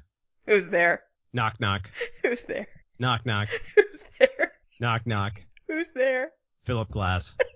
Who's 0.46 0.68
there? 0.68 1.02
Knock 1.34 1.60
knock. 1.60 1.90
Who's 2.22 2.42
there? 2.44 2.66
Knock 2.98 3.26
knock. 3.26 3.48
Who's 3.76 4.02
there? 4.18 4.52
Knock 4.80 5.06
knock. 5.06 5.42
Who's 5.68 5.92
there? 5.92 6.30
Philip 6.64 6.90
Glass. 6.90 7.36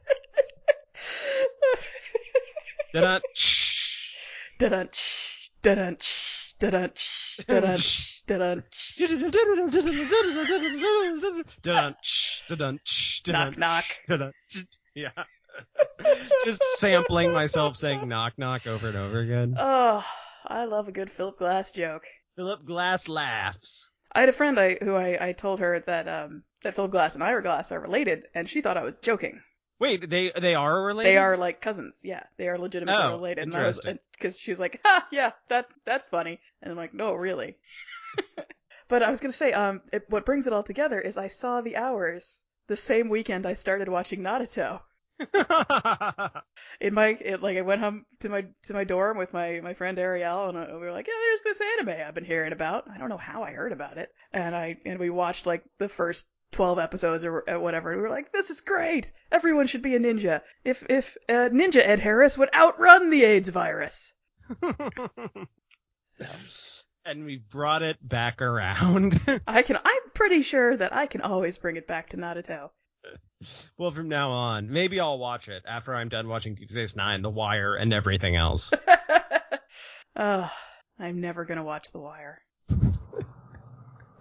Da-da. 2.92 3.20
Da-dunch, 4.58 5.50
da-dunch, 5.62 6.54
da-dunch, 6.58 7.42
da-dunch, 7.46 8.22
da-dunch. 8.26 8.94
Dun-dun-ch, 11.62 12.42
dun-dun-ch, 12.48 13.22
Knock, 13.28 13.56
knock. 13.58 13.84
dun-dun-ch. 14.08 14.66
Yeah. 14.94 15.10
Just 16.44 16.62
sampling 16.76 17.32
myself 17.32 17.76
saying 17.76 18.08
knock 18.08 18.34
knock 18.38 18.66
over 18.66 18.88
and 18.88 18.96
over 18.96 19.20
again. 19.20 19.54
Oh, 19.58 20.04
I 20.46 20.64
love 20.64 20.88
a 20.88 20.92
good 20.92 21.10
Philip 21.10 21.38
Glass 21.38 21.70
joke. 21.72 22.04
Philip 22.36 22.64
Glass 22.66 23.08
laughs. 23.08 23.88
I 24.12 24.20
had 24.20 24.28
a 24.28 24.32
friend 24.32 24.58
I 24.58 24.76
who 24.76 24.94
I, 24.94 25.28
I 25.28 25.32
told 25.32 25.60
her 25.60 25.80
that 25.80 26.06
um 26.08 26.44
that 26.62 26.74
Philip 26.74 26.90
Glass 26.92 27.14
and 27.14 27.24
Ira 27.24 27.42
Glass 27.42 27.72
are 27.72 27.80
related, 27.80 28.26
and 28.34 28.48
she 28.48 28.60
thought 28.60 28.76
I 28.76 28.84
was 28.84 28.96
joking. 28.98 29.42
Wait, 29.80 30.08
they 30.08 30.30
they 30.30 30.54
are 30.54 30.82
related? 30.84 31.10
They 31.10 31.16
are 31.16 31.36
like 31.36 31.60
cousins. 31.60 32.00
Yeah, 32.04 32.22
they 32.36 32.48
are 32.48 32.58
legitimately 32.58 33.02
Oh, 33.02 33.16
related. 33.16 33.42
And 33.44 33.56
I 33.56 33.66
was 33.66 33.78
interesting. 33.78 33.98
because 34.12 34.38
she 34.38 34.52
was 34.52 34.60
like, 34.60 34.80
"Ha, 34.84 35.08
yeah, 35.10 35.32
that 35.48 35.66
that's 35.84 36.06
funny," 36.06 36.40
and 36.62 36.70
I'm 36.70 36.76
like, 36.76 36.94
"No, 36.94 37.14
really." 37.14 37.56
but 38.88 39.02
I 39.02 39.10
was 39.10 39.20
gonna 39.20 39.32
say, 39.32 39.52
um, 39.52 39.80
it, 39.92 40.04
what 40.10 40.26
brings 40.26 40.46
it 40.46 40.52
all 40.52 40.62
together 40.62 41.00
is 41.00 41.16
I 41.16 41.28
saw 41.28 41.60
the 41.60 41.76
hours 41.76 42.44
the 42.66 42.76
same 42.76 43.08
weekend 43.08 43.46
I 43.46 43.54
started 43.54 43.88
watching 43.88 44.20
Naruto. 44.20 44.82
In 46.80 46.94
my 46.94 47.08
it, 47.20 47.42
like, 47.42 47.56
I 47.56 47.62
went 47.62 47.80
home 47.80 48.06
to 48.20 48.28
my 48.28 48.46
to 48.64 48.74
my 48.74 48.84
dorm 48.84 49.18
with 49.18 49.32
my 49.32 49.60
my 49.62 49.74
friend 49.74 49.98
Ariel, 49.98 50.48
and 50.48 50.58
uh, 50.58 50.66
we 50.72 50.78
were 50.78 50.92
like, 50.92 51.06
"Yeah, 51.06 51.14
there's 51.18 51.42
this 51.42 51.68
anime 51.74 52.00
I've 52.06 52.14
been 52.14 52.24
hearing 52.24 52.52
about. 52.52 52.88
I 52.88 52.98
don't 52.98 53.08
know 53.08 53.16
how 53.16 53.42
I 53.42 53.52
heard 53.52 53.72
about 53.72 53.98
it." 53.98 54.10
And 54.32 54.54
I 54.54 54.76
and 54.84 54.98
we 54.98 55.10
watched 55.10 55.46
like 55.46 55.64
the 55.78 55.88
first 55.88 56.28
12 56.52 56.78
episodes 56.78 57.24
or 57.24 57.48
uh, 57.48 57.60
whatever. 57.60 57.92
And 57.92 58.00
we 58.00 58.08
were 58.08 58.14
like, 58.14 58.32
this 58.32 58.50
is 58.50 58.60
great. 58.60 59.12
Everyone 59.30 59.66
should 59.66 59.82
be 59.82 59.94
a 59.94 60.00
ninja. 60.00 60.42
If 60.64 60.84
if 60.88 61.16
uh, 61.28 61.50
Ninja 61.50 61.80
Ed 61.86 62.00
Harris 62.00 62.36
would 62.38 62.52
outrun 62.54 63.10
the 63.10 63.24
AIDS 63.24 63.48
virus. 63.48 64.12
So 66.06 66.26
and 67.06 67.24
we 67.24 67.38
brought 67.38 67.82
it 67.82 67.96
back 68.06 68.42
around. 68.42 69.18
I 69.46 69.62
can. 69.62 69.78
I'm 69.82 70.10
pretty 70.12 70.42
sure 70.42 70.76
that 70.76 70.94
I 70.94 71.06
can 71.06 71.22
always 71.22 71.56
bring 71.56 71.76
it 71.76 71.86
back 71.86 72.10
to 72.10 72.18
Naruto. 72.18 72.70
Well, 73.78 73.90
from 73.90 74.08
now 74.08 74.30
on, 74.30 74.70
maybe 74.70 75.00
I'll 75.00 75.18
watch 75.18 75.48
it 75.48 75.62
after 75.66 75.94
I'm 75.94 76.08
done 76.08 76.28
watching 76.28 76.54
Deep 76.54 76.70
Space 76.70 76.94
Nine, 76.94 77.22
The 77.22 77.30
Wire, 77.30 77.74
and 77.76 77.92
everything 77.92 78.36
else. 78.36 78.70
oh, 80.16 80.50
I'm 80.98 81.20
never 81.20 81.44
gonna 81.44 81.64
watch 81.64 81.90
The 81.92 82.00
Wire. 82.00 82.42
or 82.70 82.84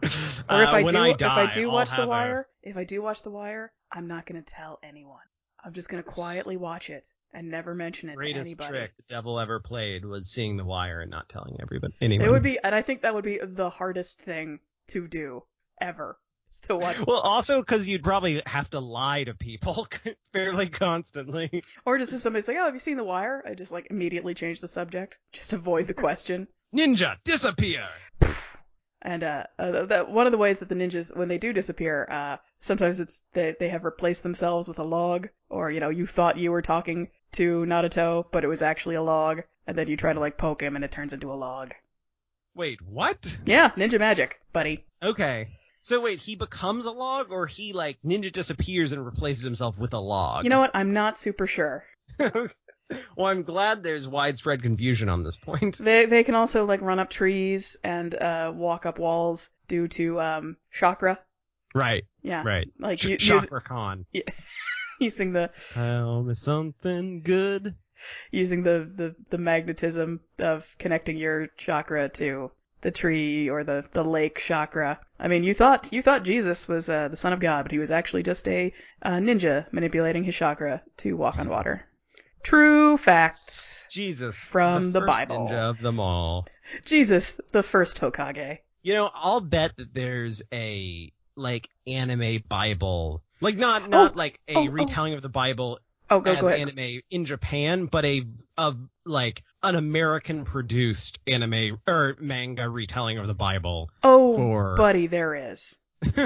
if 0.01 0.49
uh, 0.49 0.53
I 0.53 0.83
do, 0.83 0.97
I 0.97 1.13
die, 1.13 1.43
if 1.43 1.49
I 1.49 1.51
do 1.51 1.69
I'll 1.69 1.75
watch 1.75 1.89
The 1.89 1.95
have 1.97 2.05
a- 2.05 2.09
Wire, 2.09 2.47
if 2.63 2.77
I 2.77 2.83
do 2.83 3.01
watch 3.01 3.23
The 3.23 3.31
Wire, 3.31 3.71
I'm 3.91 4.07
not 4.07 4.25
gonna 4.25 4.41
tell 4.41 4.79
anyone. 4.83 5.19
I'm 5.63 5.73
just 5.73 5.89
gonna 5.89 6.03
quietly 6.03 6.55
watch 6.55 6.89
it 6.89 7.09
and 7.33 7.49
never 7.49 7.75
mention 7.75 8.09
it 8.09 8.15
greatest 8.15 8.57
to 8.57 8.63
anybody. 8.63 8.79
trick 8.79 8.97
the 8.97 9.13
devil 9.13 9.39
ever 9.39 9.59
played 9.59 10.05
was 10.05 10.31
seeing 10.31 10.57
The 10.57 10.65
Wire 10.65 11.01
and 11.01 11.11
not 11.11 11.27
telling 11.29 11.57
everybody. 11.61 11.93
Anyone. 12.01 12.25
It 12.25 12.31
would 12.31 12.43
be, 12.43 12.57
and 12.63 12.73
I 12.73 12.81
think 12.81 13.01
that 13.01 13.13
would 13.13 13.25
be 13.25 13.39
the 13.43 13.69
hardest 13.69 14.21
thing 14.21 14.59
to 14.87 15.07
do 15.07 15.43
ever. 15.81 16.17
To 16.63 16.75
watch, 16.75 16.97
Well, 17.05 17.19
also 17.19 17.59
because 17.61 17.87
you'd 17.87 18.03
probably 18.03 18.41
have 18.45 18.69
to 18.71 18.79
lie 18.79 19.23
to 19.23 19.33
people 19.33 19.87
fairly 20.33 20.67
constantly. 20.67 21.63
or 21.85 21.97
just 21.97 22.13
if 22.13 22.21
somebody's 22.21 22.47
like, 22.47 22.57
"Oh, 22.59 22.65
have 22.65 22.73
you 22.73 22.79
seen 22.79 22.97
The 22.97 23.03
Wire?" 23.03 23.43
I 23.47 23.53
just 23.53 23.71
like 23.71 23.87
immediately 23.89 24.33
change 24.33 24.59
the 24.61 24.67
subject, 24.67 25.19
just 25.31 25.53
avoid 25.53 25.87
the 25.87 25.93
question. 25.93 26.47
Ninja, 26.75 27.17
disappear! 27.23 27.87
And 29.01 29.23
uh, 29.23 29.43
uh, 29.57 29.85
that 29.85 30.11
one 30.11 30.27
of 30.27 30.33
the 30.33 30.37
ways 30.37 30.59
that 30.59 30.67
the 30.67 30.75
ninjas, 30.75 31.15
when 31.15 31.29
they 31.29 31.37
do 31.37 31.53
disappear, 31.53 32.05
uh, 32.11 32.35
sometimes 32.59 32.99
it's 32.99 33.23
they 33.31 33.55
they 33.57 33.69
have 33.69 33.85
replaced 33.85 34.23
themselves 34.23 34.67
with 34.67 34.77
a 34.77 34.83
log, 34.83 35.29
or 35.49 35.71
you 35.71 35.79
know, 35.79 35.87
you 35.89 36.05
thought 36.05 36.37
you 36.37 36.51
were 36.51 36.61
talking 36.61 37.07
to 37.31 37.63
Naruto, 37.65 38.25
but 38.33 38.43
it 38.43 38.47
was 38.49 38.61
actually 38.61 38.95
a 38.95 39.01
log, 39.01 39.43
and 39.65 39.77
then 39.77 39.87
you 39.87 39.95
try 39.95 40.11
to 40.11 40.19
like 40.19 40.37
poke 40.37 40.61
him, 40.61 40.75
and 40.75 40.83
it 40.83 40.91
turns 40.91 41.13
into 41.13 41.31
a 41.31 41.35
log. 41.35 41.71
Wait, 42.53 42.81
what? 42.81 43.39
Yeah, 43.45 43.69
ninja 43.77 43.97
magic, 43.99 44.41
buddy. 44.51 44.85
Okay. 45.01 45.47
So 45.81 46.01
wait, 46.01 46.19
he 46.19 46.35
becomes 46.35 46.85
a 46.85 46.91
log, 46.91 47.31
or 47.31 47.47
he 47.47 47.73
like 47.73 47.97
ninja 48.05 48.31
disappears 48.31 48.91
and 48.91 49.05
replaces 49.05 49.43
himself 49.43 49.77
with 49.77 49.93
a 49.93 49.99
log? 49.99 50.43
You 50.43 50.49
know 50.49 50.59
what? 50.59 50.71
I'm 50.73 50.93
not 50.93 51.17
super 51.17 51.47
sure. 51.47 51.85
well, 52.19 53.27
I'm 53.27 53.43
glad 53.43 53.83
there's 53.83 54.07
widespread 54.07 54.61
confusion 54.63 55.09
on 55.09 55.23
this 55.23 55.37
point. 55.37 55.77
They 55.77 56.05
they 56.05 56.23
can 56.23 56.35
also 56.35 56.65
like 56.65 56.81
run 56.81 56.99
up 56.99 57.09
trees 57.09 57.77
and 57.83 58.15
uh 58.15 58.51
walk 58.53 58.85
up 58.85 58.99
walls 58.99 59.49
due 59.67 59.87
to 59.89 60.19
um 60.19 60.57
chakra. 60.71 61.19
Right, 61.75 62.03
Yeah, 62.23 62.43
right. 62.43 62.67
like 62.79 63.03
you, 63.03 63.11
use, 63.11 63.19
Chakra 63.21 63.61
Khan. 63.61 64.05
using 64.99 65.33
the 65.33 65.51
Tell 65.73 66.23
me 66.23 66.33
something 66.33 67.21
good. 67.21 67.75
using 68.31 68.63
the, 68.63 68.89
the 68.95 69.15
the 69.29 69.37
magnetism 69.37 70.21
of 70.39 70.75
connecting 70.79 71.17
your 71.17 71.47
chakra 71.57 72.09
to 72.09 72.51
the 72.81 72.91
tree 72.91 73.49
or 73.49 73.63
the 73.63 73.85
the 73.93 74.03
lake 74.03 74.39
chakra. 74.39 74.99
I 75.19 75.27
mean, 75.27 75.43
you 75.43 75.53
thought 75.53 75.91
you 75.91 76.01
thought 76.01 76.23
Jesus 76.23 76.67
was 76.67 76.89
uh, 76.89 77.07
the 77.07 77.17
son 77.17 77.33
of 77.33 77.39
God, 77.39 77.63
but 77.63 77.71
he 77.71 77.79
was 77.79 77.91
actually 77.91 78.23
just 78.23 78.47
a 78.47 78.73
uh, 79.01 79.11
ninja 79.11 79.71
manipulating 79.71 80.23
his 80.23 80.35
chakra 80.35 80.81
to 80.97 81.17
walk 81.17 81.37
on 81.37 81.49
water. 81.49 81.85
True 82.43 82.97
facts. 82.97 83.85
Jesus. 83.89 84.37
From 84.37 84.91
the 84.91 85.01
first 85.01 85.07
Bible. 85.07 85.47
Ninja 85.49 85.69
of 85.69 85.79
them 85.79 85.99
all. 85.99 86.47
Jesus, 86.85 87.39
the 87.51 87.63
first 87.63 87.99
Hokage. 87.99 88.59
You 88.81 88.93
know, 88.93 89.09
I'll 89.13 89.41
bet 89.41 89.75
that 89.77 89.93
there's 89.93 90.41
a 90.53 91.11
like 91.35 91.69
anime 91.85 92.43
Bible, 92.47 93.23
like 93.41 93.57
not 93.57 93.89
not 93.89 94.15
like 94.15 94.39
a 94.47 94.55
oh, 94.55 94.67
oh. 94.67 94.69
retelling 94.69 95.13
of 95.13 95.21
the 95.21 95.29
Bible 95.29 95.79
Oh, 96.11 96.19
go 96.21 96.31
as 96.31 96.41
go 96.41 96.49
anime 96.49 97.01
in 97.11 97.25
Japan, 97.25 97.85
but 97.85 98.03
a 98.03 98.25
of 98.57 98.77
like 99.05 99.43
an 99.63 99.75
American 99.75 100.45
produced 100.45 101.19
anime 101.27 101.79
or 101.87 102.15
manga 102.19 102.69
retelling 102.69 103.17
of 103.17 103.27
the 103.27 103.33
Bible. 103.33 103.89
oh, 104.03 104.35
for- 104.35 104.75
buddy, 104.75 105.07
there 105.07 105.51
is. 105.51 105.77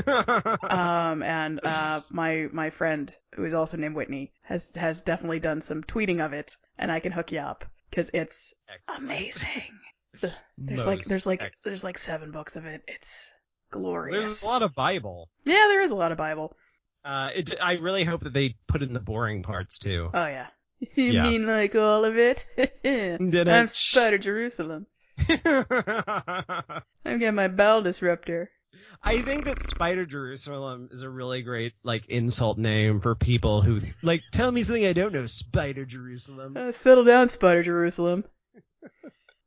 um, 0.69 1.23
and 1.23 1.59
uh, 1.65 1.99
my 2.11 2.47
my 2.51 2.69
friend 2.69 3.11
who 3.35 3.43
is 3.43 3.53
also 3.53 3.75
named 3.75 3.95
Whitney 3.95 4.31
has 4.43 4.71
has 4.75 5.01
definitely 5.01 5.39
done 5.39 5.61
some 5.61 5.83
tweeting 5.83 6.23
of 6.23 6.31
it, 6.33 6.55
and 6.77 6.91
I 6.91 6.99
can 6.99 7.11
hook 7.11 7.31
you 7.31 7.39
up 7.39 7.65
because 7.89 8.11
it's 8.13 8.53
amazing. 8.87 9.79
The- 10.21 10.31
there's 10.59 10.85
like 10.85 11.03
there's 11.05 11.25
like 11.25 11.41
excellent. 11.41 11.63
there's 11.63 11.83
like 11.83 11.97
seven 11.97 12.31
books 12.31 12.55
of 12.55 12.65
it. 12.65 12.83
It's 12.87 13.31
glorious. 13.71 14.25
There's 14.25 14.43
a 14.43 14.45
lot 14.45 14.61
of 14.61 14.75
Bible. 14.75 15.29
Yeah, 15.43 15.65
there 15.69 15.81
is 15.81 15.89
a 15.89 15.95
lot 15.95 16.11
of 16.11 16.19
Bible. 16.19 16.55
Uh, 17.03 17.29
it, 17.35 17.55
I 17.61 17.73
really 17.73 18.03
hope 18.03 18.21
that 18.23 18.33
they 18.33 18.55
put 18.67 18.83
in 18.83 18.93
the 18.93 18.99
boring 18.99 19.41
parts 19.41 19.79
too. 19.79 20.09
Oh 20.13 20.27
yeah. 20.27 20.47
You 20.95 21.13
Yeah. 21.13 21.23
mean 21.23 21.45
like 21.47 21.75
all 21.75 22.05
of 22.05 22.17
it? 22.17 22.45
Did 22.83 23.47
I'm? 23.47 23.67
Spider 23.67 24.17
Jerusalem. 24.17 24.87
I'm 27.05 27.19
getting 27.19 27.35
my 27.35 27.47
bowel 27.47 27.81
disruptor. 27.81 28.49
I 29.03 29.21
think 29.21 29.45
that 29.45 29.63
Spider 29.63 30.05
Jerusalem 30.05 30.89
is 30.91 31.01
a 31.01 31.09
really 31.09 31.41
great 31.41 31.73
like 31.83 32.05
insult 32.07 32.57
name 32.57 32.99
for 33.01 33.15
people 33.15 33.61
who 33.61 33.81
like 34.01 34.21
tell 34.31 34.51
me 34.51 34.63
something 34.63 34.85
I 34.85 34.93
don't 34.93 35.13
know. 35.13 35.25
Spider 35.25 35.85
Jerusalem. 35.85 36.55
Uh, 36.57 36.71
settle 36.71 37.03
down, 37.03 37.29
Spider 37.29 37.63
Jerusalem. 37.63 38.23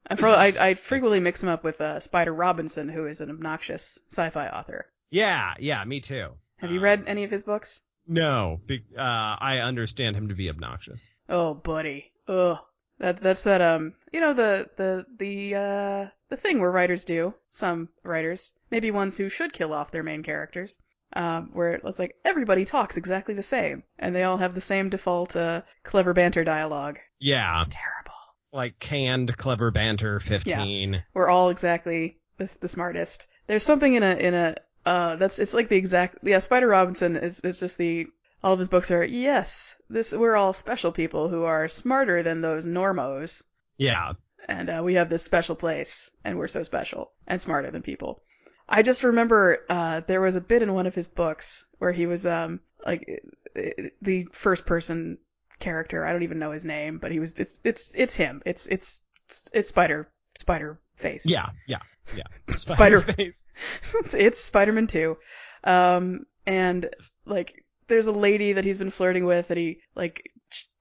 I, 0.08 0.14
pro- 0.14 0.32
I, 0.34 0.46
I 0.70 0.74
frequently 0.74 1.18
mix 1.20 1.42
him 1.42 1.48
up 1.48 1.64
with 1.64 1.80
uh, 1.80 1.98
Spider 2.00 2.32
Robinson, 2.32 2.88
who 2.88 3.06
is 3.06 3.20
an 3.20 3.30
obnoxious 3.30 3.98
sci-fi 4.10 4.48
author. 4.48 4.86
Yeah, 5.10 5.54
yeah, 5.58 5.82
me 5.84 6.00
too. 6.00 6.28
Have 6.58 6.70
you 6.70 6.78
Um, 6.78 6.84
read 6.84 7.04
any 7.06 7.24
of 7.24 7.30
his 7.30 7.42
books? 7.42 7.80
No, 8.06 8.60
be- 8.66 8.84
uh, 8.96 9.36
I 9.40 9.58
understand 9.58 10.16
him 10.16 10.28
to 10.28 10.34
be 10.34 10.48
obnoxious. 10.48 11.12
Oh, 11.28 11.54
buddy. 11.54 12.12
Ugh. 12.28 12.58
That 12.98 13.20
that's 13.20 13.42
that 13.42 13.60
um 13.60 13.92
you 14.10 14.20
know 14.22 14.32
the 14.32 14.70
the 14.78 15.04
the 15.18 15.54
uh 15.54 16.06
the 16.30 16.36
thing 16.38 16.60
where 16.60 16.70
writers 16.70 17.04
do 17.04 17.34
some 17.50 17.90
writers 18.02 18.54
maybe 18.70 18.90
ones 18.90 19.18
who 19.18 19.28
should 19.28 19.52
kill 19.52 19.74
off 19.74 19.90
their 19.90 20.02
main 20.02 20.22
characters 20.22 20.80
um 21.12 21.50
where 21.52 21.74
it's 21.74 21.98
like 21.98 22.14
everybody 22.24 22.64
talks 22.64 22.96
exactly 22.96 23.34
the 23.34 23.42
same 23.42 23.82
and 23.98 24.16
they 24.16 24.22
all 24.22 24.38
have 24.38 24.54
the 24.54 24.62
same 24.62 24.88
default 24.88 25.36
uh 25.36 25.60
clever 25.82 26.14
banter 26.14 26.42
dialogue. 26.42 26.98
Yeah, 27.18 27.64
It's 27.66 27.76
terrible. 27.76 28.14
like 28.50 28.78
canned 28.80 29.36
clever 29.36 29.70
banter 29.70 30.18
15. 30.18 31.02
we're 31.12 31.28
all 31.28 31.50
exactly 31.50 32.18
the, 32.38 32.50
the 32.60 32.68
smartest. 32.68 33.26
There's 33.46 33.62
something 33.64 33.92
in 33.92 34.02
a 34.02 34.14
in 34.16 34.32
a 34.32 34.56
uh 34.86 35.16
that's 35.16 35.38
it's 35.38 35.52
like 35.54 35.68
the 35.68 35.76
exact 35.76 36.18
yeah 36.22 36.38
Spider 36.38 36.68
Robinson 36.68 37.16
is 37.16 37.40
is 37.40 37.60
just 37.60 37.76
the 37.78 38.06
all 38.42 38.52
of 38.52 38.58
his 38.58 38.68
books 38.68 38.90
are 38.90 39.04
yes 39.04 39.76
this 39.90 40.12
we're 40.12 40.36
all 40.36 40.52
special 40.52 40.92
people 40.92 41.28
who 41.28 41.42
are 41.44 41.68
smarter 41.68 42.22
than 42.22 42.40
those 42.40 42.64
normos 42.66 43.42
Yeah. 43.78 44.12
and 44.48 44.70
uh, 44.70 44.80
we 44.84 44.94
have 44.94 45.08
this 45.10 45.22
special 45.24 45.56
place 45.56 46.10
and 46.24 46.38
we're 46.38 46.48
so 46.48 46.62
special 46.62 47.12
and 47.26 47.40
smarter 47.40 47.70
than 47.70 47.82
people. 47.82 48.22
I 48.68 48.82
just 48.82 49.02
remember 49.04 49.58
uh 49.68 50.00
there 50.06 50.20
was 50.20 50.36
a 50.36 50.40
bit 50.40 50.62
in 50.62 50.72
one 50.74 50.86
of 50.86 50.94
his 50.94 51.08
books 51.08 51.66
where 51.78 51.92
he 51.92 52.06
was 52.06 52.26
um 52.26 52.60
like 52.84 53.04
the 54.02 54.26
first 54.32 54.66
person 54.66 55.18
character. 55.58 56.04
I 56.04 56.12
don't 56.12 56.22
even 56.22 56.38
know 56.38 56.52
his 56.52 56.64
name, 56.64 56.98
but 56.98 57.10
he 57.10 57.18
was. 57.20 57.32
It's 57.38 57.58
it's 57.64 57.90
it's 57.94 58.14
him. 58.16 58.42
It's 58.44 58.66
it's, 58.66 59.02
it's 59.52 59.68
Spider 59.68 60.08
Spider 60.34 60.78
Face. 60.96 61.24
Yeah, 61.26 61.46
yeah, 61.66 61.78
yeah. 62.14 62.24
Spider- 62.50 63.00
face. 63.00 63.46
it's, 63.82 64.14
it's 64.14 64.40
Spider-Man 64.40 64.86
2. 64.86 65.16
Um, 65.64 66.26
and 66.46 66.88
like, 67.24 67.64
there's 67.88 68.06
a 68.06 68.12
lady 68.12 68.52
that 68.52 68.64
he's 68.64 68.78
been 68.78 68.90
flirting 68.90 69.24
with 69.24 69.50
and 69.50 69.58
he 69.58 69.78
like 69.94 70.30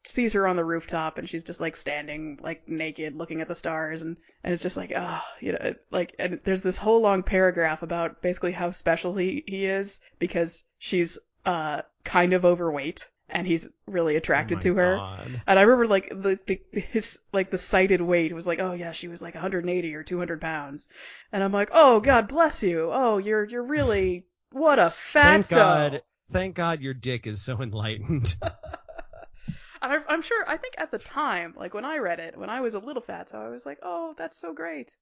sees 0.03 0.33
her 0.33 0.47
on 0.47 0.55
the 0.55 0.65
rooftop 0.65 1.17
and 1.17 1.27
she's 1.27 1.43
just 1.43 1.59
like 1.59 1.75
standing 1.75 2.37
like 2.41 2.67
naked 2.67 3.15
looking 3.15 3.41
at 3.41 3.47
the 3.47 3.55
stars 3.55 4.01
and, 4.01 4.17
and 4.43 4.53
it's 4.53 4.63
just 4.63 4.77
like, 4.77 4.91
oh, 4.95 5.21
you 5.39 5.51
know, 5.51 5.73
like, 5.91 6.15
and 6.19 6.39
there's 6.43 6.61
this 6.61 6.77
whole 6.77 7.01
long 7.01 7.23
paragraph 7.23 7.81
about 7.81 8.21
basically 8.21 8.51
how 8.51 8.71
special 8.71 9.15
he, 9.15 9.43
he 9.47 9.65
is 9.65 9.99
because 10.19 10.63
she's, 10.77 11.17
uh, 11.45 11.81
kind 12.03 12.33
of 12.33 12.45
overweight 12.45 13.09
and 13.29 13.45
he's 13.47 13.67
really 13.87 14.15
oh 14.15 14.17
attracted 14.17 14.57
Oh 14.57 14.61
to 14.61 14.75
her. 14.75 14.95
God. 14.97 15.41
And 15.47 15.59
I 15.59 15.63
remember 15.63 15.87
like 15.87 16.09
the, 16.09 16.39
the 16.47 16.61
his 16.79 17.19
like 17.33 17.51
the 17.51 17.57
cited 17.57 18.01
weight 18.01 18.33
was 18.33 18.47
like, 18.47 18.59
oh 18.59 18.73
yeah, 18.73 18.91
she 18.91 19.07
was 19.07 19.21
like 19.21 19.35
180 19.35 19.95
or 19.95 20.03
200 20.03 20.41
pounds, 20.41 20.89
and 21.31 21.43
I'm 21.43 21.51
like, 21.51 21.69
oh 21.73 21.99
God 21.99 22.27
bless 22.27 22.63
you. 22.63 22.89
Oh, 22.91 23.17
you're 23.17 23.43
you're 23.45 23.63
really 23.63 24.25
what 24.51 24.79
a 24.79 24.91
Thank 25.21 25.49
fatso. 25.49 25.55
God. 25.55 26.01
Thank 26.31 26.55
God 26.55 26.81
your 26.81 26.93
dick 26.93 27.27
is 27.27 27.41
so 27.43 27.61
enlightened. 27.61 28.35
I, 29.81 30.03
I'm 30.09 30.21
sure. 30.21 30.43
I 30.49 30.57
think 30.57 30.75
at 30.77 30.91
the 30.91 30.97
time, 30.97 31.53
like 31.55 31.73
when 31.73 31.85
I 31.85 31.97
read 31.99 32.19
it, 32.19 32.37
when 32.37 32.49
I 32.49 32.59
was 32.61 32.73
a 32.73 32.79
little 32.79 33.01
fatso, 33.01 33.35
I 33.35 33.47
was 33.49 33.65
like, 33.65 33.79
oh, 33.83 34.13
that's 34.17 34.37
so 34.37 34.53
great. 34.53 34.97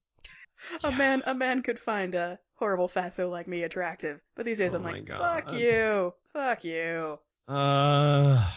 A 0.83 0.91
man 0.91 1.23
a 1.25 1.33
man 1.33 1.63
could 1.63 1.79
find 1.79 2.15
a 2.15 2.39
horrible 2.55 2.87
fatso 2.87 3.29
like 3.29 3.47
me 3.47 3.63
attractive, 3.63 4.21
but 4.35 4.45
these 4.45 4.59
days 4.59 4.73
Oh 4.73 4.77
I'm 4.77 4.83
like, 4.83 5.05
God. 5.05 5.19
fuck 5.19 5.53
you, 5.53 6.13
fuck 6.33 6.63
you. 6.63 7.19
Uh, 7.47 8.49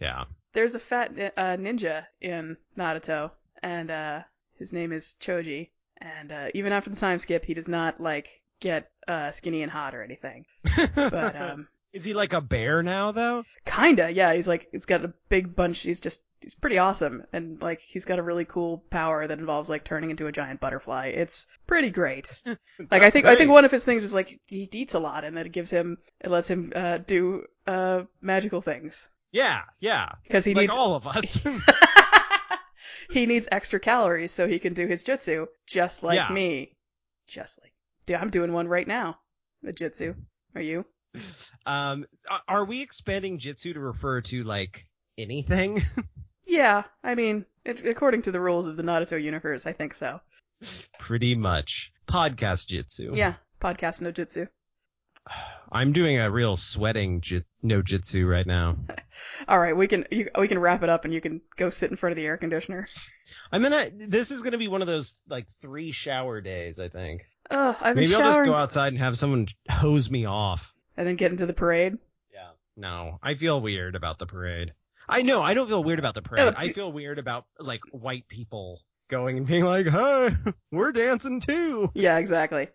yeah. 0.00 0.24
there's 0.52 0.74
a 0.74 0.80
fat 0.80 1.12
uh, 1.36 1.56
ninja 1.56 2.06
in 2.20 2.56
Naruto, 2.76 3.30
and 3.62 3.90
uh, 3.90 4.20
his 4.58 4.72
name 4.72 4.92
is 4.92 5.16
Choji. 5.20 5.70
And 5.98 6.32
uh, 6.32 6.48
even 6.54 6.72
after 6.72 6.90
the 6.90 6.96
time 6.96 7.18
skip, 7.18 7.44
he 7.44 7.54
does 7.54 7.68
not 7.68 8.00
like 8.00 8.42
get 8.60 8.90
uh, 9.06 9.30
skinny 9.30 9.62
and 9.62 9.70
hot 9.70 9.94
or 9.94 10.02
anything. 10.02 10.46
But 10.94 11.36
um, 11.40 11.68
is 11.92 12.04
he 12.04 12.14
like 12.14 12.32
a 12.32 12.40
bear 12.40 12.82
now 12.82 13.12
though? 13.12 13.44
kinda, 13.66 14.10
yeah. 14.10 14.32
He's 14.32 14.48
like 14.48 14.68
he's 14.72 14.86
got 14.86 15.04
a 15.04 15.12
big 15.28 15.54
bunch. 15.54 15.80
He's 15.80 16.00
just 16.00 16.22
he's 16.40 16.54
pretty 16.54 16.78
awesome, 16.78 17.24
and 17.32 17.60
like 17.60 17.80
he's 17.80 18.04
got 18.04 18.18
a 18.18 18.22
really 18.22 18.44
cool 18.44 18.84
power 18.90 19.26
that 19.26 19.38
involves 19.38 19.68
like 19.68 19.84
turning 19.84 20.10
into 20.10 20.26
a 20.26 20.32
giant 20.32 20.60
butterfly. 20.60 21.08
It's 21.08 21.46
pretty 21.66 21.90
great. 21.90 22.32
Like 22.90 23.02
I 23.02 23.10
think 23.10 23.26
I 23.26 23.36
think 23.36 23.50
one 23.50 23.66
of 23.66 23.70
his 23.70 23.84
things 23.84 24.04
is 24.04 24.14
like 24.14 24.40
he 24.46 24.66
eats 24.72 24.94
a 24.94 24.98
lot, 24.98 25.24
and 25.24 25.36
that 25.36 25.44
it 25.46 25.52
gives 25.52 25.70
him 25.70 25.98
it 26.20 26.30
lets 26.30 26.48
him 26.48 26.72
uh, 26.74 26.96
do 26.98 27.44
uh, 27.66 28.04
magical 28.22 28.62
things 28.62 29.06
Yeah, 29.32 29.60
yeah. 29.80 30.08
because 30.22 30.46
he 30.46 30.54
like 30.54 30.62
needs 30.70 30.76
all 30.76 30.94
of 30.94 31.06
us. 31.06 31.38
he 33.10 33.26
needs 33.26 33.48
extra 33.52 33.78
calories 33.80 34.32
so 34.32 34.48
he 34.48 34.58
can 34.58 34.72
do 34.72 34.86
his 34.86 35.04
jutsu, 35.04 35.46
just 35.66 36.02
like 36.02 36.16
Yeah. 36.16 36.30
me. 36.30 36.74
Just 37.28 37.60
like, 37.62 37.72
dude, 38.06 38.16
I'm 38.16 38.30
doing 38.30 38.52
one 38.52 38.66
right 38.66 38.88
now. 38.88 39.18
A 39.66 39.72
jutsu. 39.72 40.14
Are 40.54 40.62
you? 40.62 40.84
um, 41.66 42.06
are 42.48 42.64
we 42.64 42.80
expanding 42.82 43.38
jitsu 43.38 43.74
to 43.74 43.80
refer 43.80 44.20
to 44.22 44.42
like 44.44 44.86
anything? 45.18 45.82
Yeah, 46.50 46.82
I 47.04 47.14
mean, 47.14 47.46
it, 47.64 47.86
according 47.86 48.22
to 48.22 48.32
the 48.32 48.40
rules 48.40 48.66
of 48.66 48.76
the 48.76 48.82
Naruto 48.82 49.22
universe, 49.22 49.66
I 49.66 49.72
think 49.72 49.94
so. 49.94 50.20
Pretty 50.98 51.36
much. 51.36 51.92
Podcast 52.08 52.66
jitsu. 52.66 53.12
Yeah, 53.14 53.34
podcast 53.62 54.02
no 54.02 54.10
jutsu. 54.10 54.48
I'm 55.72 55.92
doing 55.92 56.18
a 56.18 56.28
real 56.28 56.56
sweating 56.56 57.20
jit- 57.20 57.46
no 57.62 57.82
jitsu 57.82 58.26
right 58.26 58.46
now. 58.46 58.76
All 59.48 59.60
right, 59.60 59.76
we 59.76 59.86
can 59.86 60.04
you, 60.10 60.28
we 60.36 60.48
can 60.48 60.58
wrap 60.58 60.82
it 60.82 60.88
up, 60.88 61.04
and 61.04 61.14
you 61.14 61.20
can 61.20 61.40
go 61.56 61.68
sit 61.70 61.90
in 61.92 61.96
front 61.96 62.12
of 62.14 62.18
the 62.18 62.26
air 62.26 62.36
conditioner. 62.36 62.88
I'm 63.52 63.62
gonna. 63.62 63.86
This 63.94 64.32
is 64.32 64.42
gonna 64.42 64.58
be 64.58 64.66
one 64.66 64.82
of 64.82 64.88
those 64.88 65.14
like 65.28 65.46
three 65.60 65.92
shower 65.92 66.40
days. 66.40 66.80
I 66.80 66.88
think. 66.88 67.26
Ugh, 67.48 67.76
I've 67.80 67.94
been 67.94 68.02
Maybe 68.02 68.14
I'll 68.16 68.22
showering, 68.22 68.34
just 68.38 68.44
go 68.46 68.54
outside 68.54 68.88
and 68.88 68.98
have 68.98 69.16
someone 69.16 69.46
hose 69.70 70.10
me 70.10 70.24
off. 70.24 70.74
and 70.96 71.06
then 71.06 71.14
get 71.14 71.30
into 71.30 71.46
the 71.46 71.52
parade. 71.52 71.96
Yeah. 72.34 72.50
No, 72.76 73.20
I 73.22 73.34
feel 73.34 73.60
weird 73.60 73.94
about 73.94 74.18
the 74.18 74.26
parade. 74.26 74.72
I 75.10 75.22
know. 75.22 75.42
I 75.42 75.54
don't 75.54 75.68
feel 75.68 75.82
weird 75.84 75.98
about 75.98 76.14
the 76.14 76.22
parade. 76.22 76.54
I 76.56 76.72
feel 76.72 76.90
weird 76.92 77.18
about 77.18 77.44
like 77.58 77.80
white 77.90 78.26
people 78.28 78.80
going 79.08 79.36
and 79.38 79.46
being 79.46 79.64
like, 79.64 79.86
"Hey, 79.86 80.30
we're 80.72 80.92
dancing 80.92 81.40
too." 81.40 81.90
Yeah, 81.94 82.18
exactly. 82.18 82.68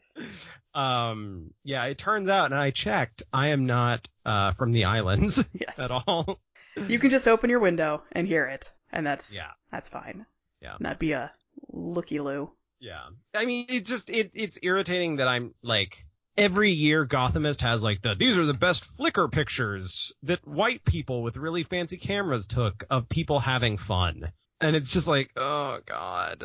Um. 0.74 1.52
Yeah. 1.64 1.86
It 1.86 1.98
turns 1.98 2.30
out, 2.30 2.52
and 2.52 2.60
I 2.60 2.72
checked, 2.72 3.24
I 3.32 3.49
am 3.49 3.66
not 3.66 4.07
uh 4.26 4.52
from 4.53 4.72
the 4.72 4.86
islands 4.86 5.44
Yes. 5.53 5.80
at 5.80 5.91
all. 5.91 6.40
You 6.90 6.99
can 6.99 7.10
just 7.10 7.26
open 7.26 7.49
your 7.49 7.62
window 7.62 8.03
and 8.12 8.28
hear 8.28 8.48
it, 8.48 8.70
and 8.91 9.07
that's 9.07 9.34
Yeah. 9.34 9.52
that's 9.72 9.88
fine. 9.88 10.26
Yeah. 10.62 10.76
Not 10.82 10.99
be 10.99 11.14
a 11.14 11.32
looky 11.72 12.20
loo. 12.20 12.52
Yeah. 12.82 12.99
I 13.34 13.45
mean, 13.45 13.68
it's 13.70 13.90
just 13.90 14.10
it 14.10 14.32
it's 14.34 14.60
irritating 14.62 15.16
that 15.18 15.30
I'm 15.30 15.53
like 15.64 16.06
every 16.38 16.72
year 16.72 17.06
Gothamist 17.06 17.62
has 17.62 17.82
like 17.84 18.02
the 18.02 18.16
these 18.16 18.38
are 18.38 18.45
the 18.45 18.53
best 18.53 18.84
Flickr 18.98 19.32
pictures 19.32 20.14
that 20.24 20.45
white 20.48 20.84
people 20.86 21.24
with 21.24 21.38
really 21.38 21.64
fancy 21.64 21.98
cameras 21.98 22.45
took 22.45 22.84
of 22.90 23.07
people 23.10 23.40
having 23.40 23.78
fun. 23.78 24.32
And 24.62 24.76
it's 24.76 24.91
just 24.91 25.07
like, 25.07 25.32
oh 25.36 25.80
god. 25.86 26.44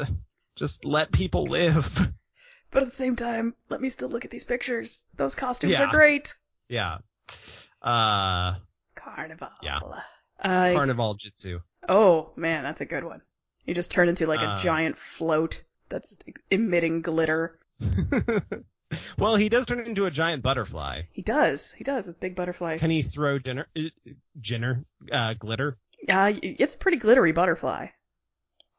Just 0.57 0.85
let 0.85 1.13
people 1.13 1.45
live. 1.45 2.13
But 2.73 2.83
at 2.85 2.91
the 2.91 2.95
same 2.95 3.17
time, 3.17 3.55
let 3.69 3.81
me 3.81 3.89
still 3.89 4.09
look 4.11 4.25
at 4.25 4.31
these 4.31 4.45
pictures. 4.45 5.07
Those 5.17 5.35
costumes 5.35 5.73
Yeah. 5.73 5.85
are 5.85 5.91
great. 5.91 6.35
yeah. 6.69 6.99
Uh 7.83 8.55
Carnival. 8.95 9.49
Yeah. 9.63 9.79
Uh, 10.39 10.73
Carnival 10.73 11.15
Jitsu. 11.15 11.61
oh 11.89 12.31
man, 12.37 12.63
that's 12.63 12.81
a 12.81 12.85
good 12.87 13.05
one. 13.05 13.23
You 13.67 13.75
just 13.75 13.91
turn 13.91 14.09
into 14.09 14.27
like 14.27 14.41
a 14.41 14.51
Uh. 14.51 14.59
giant 14.59 14.97
float 14.99 15.63
that's 15.89 16.19
emitting 16.51 17.03
glitter. 17.03 17.59
well, 19.19 19.37
he 19.37 19.49
does 19.49 19.67
turn 19.67 19.81
into 19.81 20.07
a 20.07 20.11
giant 20.11 20.43
butterfly. 20.43 21.03
He 21.13 21.23
does. 21.23 21.73
He 21.73 21.85
does. 21.85 22.09
It's 22.09 22.17
a 22.17 22.21
big 22.21 22.35
butterfly. 22.35 22.79
Can 22.79 22.91
he 22.91 23.03
throw 23.03 23.39
dinner 23.39 23.67
uh, 23.77 23.83
dinner 24.41 24.85
uh 25.13 25.35
glitter? 25.35 25.79
Uh, 26.09 26.33
it's 26.43 26.75
a 26.75 26.79
pretty 26.79 26.99
glittery 26.99 27.33
butterfly. 27.33 27.89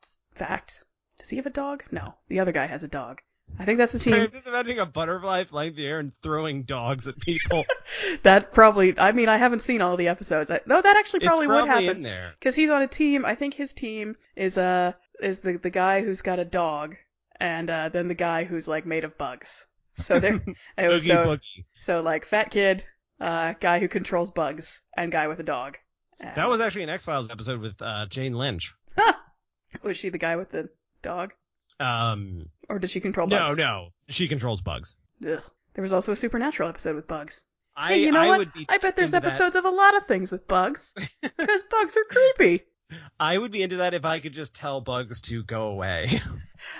It's 0.01 0.19
fact. 0.35 0.83
Does 1.19 1.29
he 1.29 1.37
have 1.37 1.45
a 1.45 1.51
dog? 1.51 1.83
No. 1.91 2.15
The 2.29 2.39
other 2.39 2.51
guy 2.51 2.65
has 2.65 2.83
a 2.83 2.87
dog. 2.87 3.21
I 3.59 3.65
think 3.65 3.77
that's 3.77 3.91
the 3.91 3.99
Sorry, 3.99 4.15
team. 4.15 4.23
I'm 4.23 4.31
just 4.31 4.47
imagining 4.47 4.79
a 4.79 4.85
butterfly 4.85 5.43
flying 5.43 5.73
through 5.73 5.83
the 5.83 5.87
air 5.87 5.99
and 5.99 6.13
throwing 6.23 6.63
dogs 6.63 7.07
at 7.07 7.19
people. 7.19 7.65
that 8.23 8.53
probably. 8.53 8.97
I 8.97 9.11
mean, 9.11 9.29
I 9.29 9.37
haven't 9.37 9.61
seen 9.61 9.81
all 9.81 9.97
the 9.97 10.07
episodes. 10.07 10.49
I, 10.49 10.61
no, 10.65 10.81
that 10.81 10.97
actually 10.97 11.21
probably, 11.21 11.45
it's 11.45 11.53
would 11.53 11.67
happen. 11.67 11.89
in 11.89 12.01
there. 12.01 12.33
Because 12.39 12.55
he's 12.55 12.69
on 12.69 12.81
a 12.81 12.87
team. 12.87 13.25
I 13.25 13.35
think 13.35 13.53
his 13.53 13.73
team 13.73 14.15
is 14.35 14.57
uh 14.57 14.93
is 15.21 15.41
the 15.41 15.57
the 15.57 15.69
guy 15.69 16.01
who's 16.01 16.21
got 16.21 16.39
a 16.39 16.45
dog, 16.45 16.95
and 17.39 17.69
uh, 17.69 17.89
then 17.89 18.07
the 18.07 18.15
guy 18.15 18.45
who's 18.45 18.67
like 18.67 18.85
made 18.85 19.03
of 19.03 19.17
bugs. 19.17 19.67
So 20.01 20.19
they're 20.19 20.41
it 20.77 20.87
was 20.87 21.05
so 21.05 21.37
so 21.79 22.01
like 22.01 22.25
fat 22.25 22.51
kid, 22.51 22.83
uh, 23.19 23.53
guy 23.59 23.79
who 23.79 23.87
controls 23.87 24.31
bugs, 24.31 24.81
and 24.97 25.11
guy 25.11 25.27
with 25.27 25.39
a 25.39 25.43
dog. 25.43 25.77
And- 26.19 26.35
That 26.35 26.49
was 26.49 26.61
actually 26.61 26.83
an 26.83 26.89
X 26.89 27.05
Files 27.05 27.29
episode 27.29 27.61
with 27.61 27.81
uh, 27.81 28.05
Jane 28.09 28.33
Lynch. 28.33 28.73
was 29.83 29.97
she 29.97 30.09
the 30.09 30.17
guy 30.17 30.35
with 30.35 30.51
the 30.51 30.69
dog, 31.01 31.33
Um, 31.79 32.45
or 32.69 32.77
did 32.79 32.89
she 32.89 32.99
control 32.99 33.27
no, 33.27 33.39
bugs? 33.39 33.57
no, 33.57 33.63
no. 33.63 33.87
she 34.09 34.27
controls 34.27 34.61
bugs. 34.61 34.95
Ugh. 35.25 35.41
There 35.73 35.81
was 35.81 35.93
also 35.93 36.11
a 36.11 36.15
supernatural 36.17 36.67
episode 36.69 36.95
with 36.95 37.07
bugs. 37.07 37.45
I, 37.77 37.93
hey, 37.93 38.01
you 38.03 38.11
know 38.11 38.19
I 38.19 38.27
what? 38.27 38.39
would 38.39 38.53
be 38.53 38.65
I 38.67 38.77
bet 38.77 38.97
there's 38.97 39.13
into 39.13 39.21
that. 39.25 39.31
episodes 39.33 39.55
of 39.55 39.63
a 39.63 39.69
lot 39.69 39.95
of 39.95 40.05
things 40.05 40.31
with 40.31 40.45
bugs, 40.47 40.93
because 41.21 41.63
bugs 41.63 41.95
are 41.95 42.03
creepy. 42.03 42.65
I 43.17 43.37
would 43.37 43.51
be 43.53 43.63
into 43.63 43.77
that 43.77 43.93
if 43.93 44.03
I 44.03 44.19
could 44.19 44.33
just 44.33 44.53
tell 44.53 44.81
bugs 44.81 45.21
to 45.21 45.43
go 45.45 45.67
away. 45.67 46.09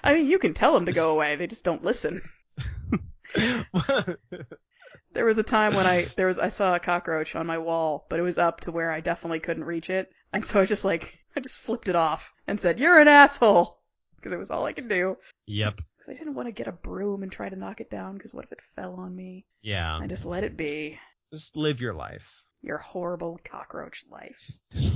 I 0.04 0.14
mean, 0.14 0.28
you 0.28 0.38
can 0.40 0.54
tell 0.54 0.74
them 0.74 0.86
to 0.88 0.92
go 0.92 1.12
away; 1.12 1.38
they 1.38 1.48
just 1.48 1.64
don't 1.64 1.84
listen. 1.86 2.22
There 5.14 5.26
was 5.26 5.38
a 5.38 5.44
time 5.44 5.74
when 5.76 5.86
I 5.86 6.08
there 6.16 6.28
was 6.28 6.40
I 6.40 6.48
saw 6.48 6.74
a 6.76 6.80
cockroach 6.80 7.36
on 7.36 7.46
my 7.46 7.58
wall, 7.58 8.06
but 8.10 8.18
it 8.18 8.24
was 8.24 8.38
up 8.38 8.62
to 8.62 8.72
where 8.72 8.92
I 8.92 9.02
definitely 9.02 9.42
couldn't 9.42 9.66
reach 9.66 9.90
it, 9.90 10.10
and 10.32 10.46
so 10.46 10.62
I 10.62 10.66
just 10.66 10.86
like 10.86 11.18
I 11.36 11.42
just 11.42 11.60
flipped 11.60 11.90
it 11.90 11.96
off 11.98 12.32
and 12.48 12.60
said, 12.60 12.80
"You're 12.80 13.00
an 13.00 13.10
asshole," 13.10 13.80
because 14.16 14.32
it 14.32 14.40
was 14.40 14.50
all 14.50 14.66
I 14.66 14.72
could 14.74 14.88
do. 14.88 15.18
yep. 15.48 15.76
'Cause 15.76 16.10
I 16.10 16.14
didn't 16.14 16.34
want 16.36 16.48
to 16.48 16.52
get 16.54 16.68
a 16.68 16.72
broom 16.72 17.24
and 17.24 17.32
try 17.32 17.50
to 17.50 17.56
knock 17.58 17.82
it 17.82 17.92
down, 17.92 18.16
because 18.18 18.34
what 18.34 18.46
if 18.46 18.54
it 18.54 18.60
fell 18.76 18.96
on 18.96 19.16
me? 19.16 19.46
Yeah. 19.62 19.98
I 20.02 20.08
just 20.08 20.26
let 20.26 20.44
it 20.46 20.56
be. 20.58 20.98
Just 21.34 21.56
live 21.58 21.80
your 21.82 21.94
life. 21.94 22.42
Your 22.62 22.78
horrible 22.78 23.40
cockroach 23.44 24.04
life. 24.10 24.50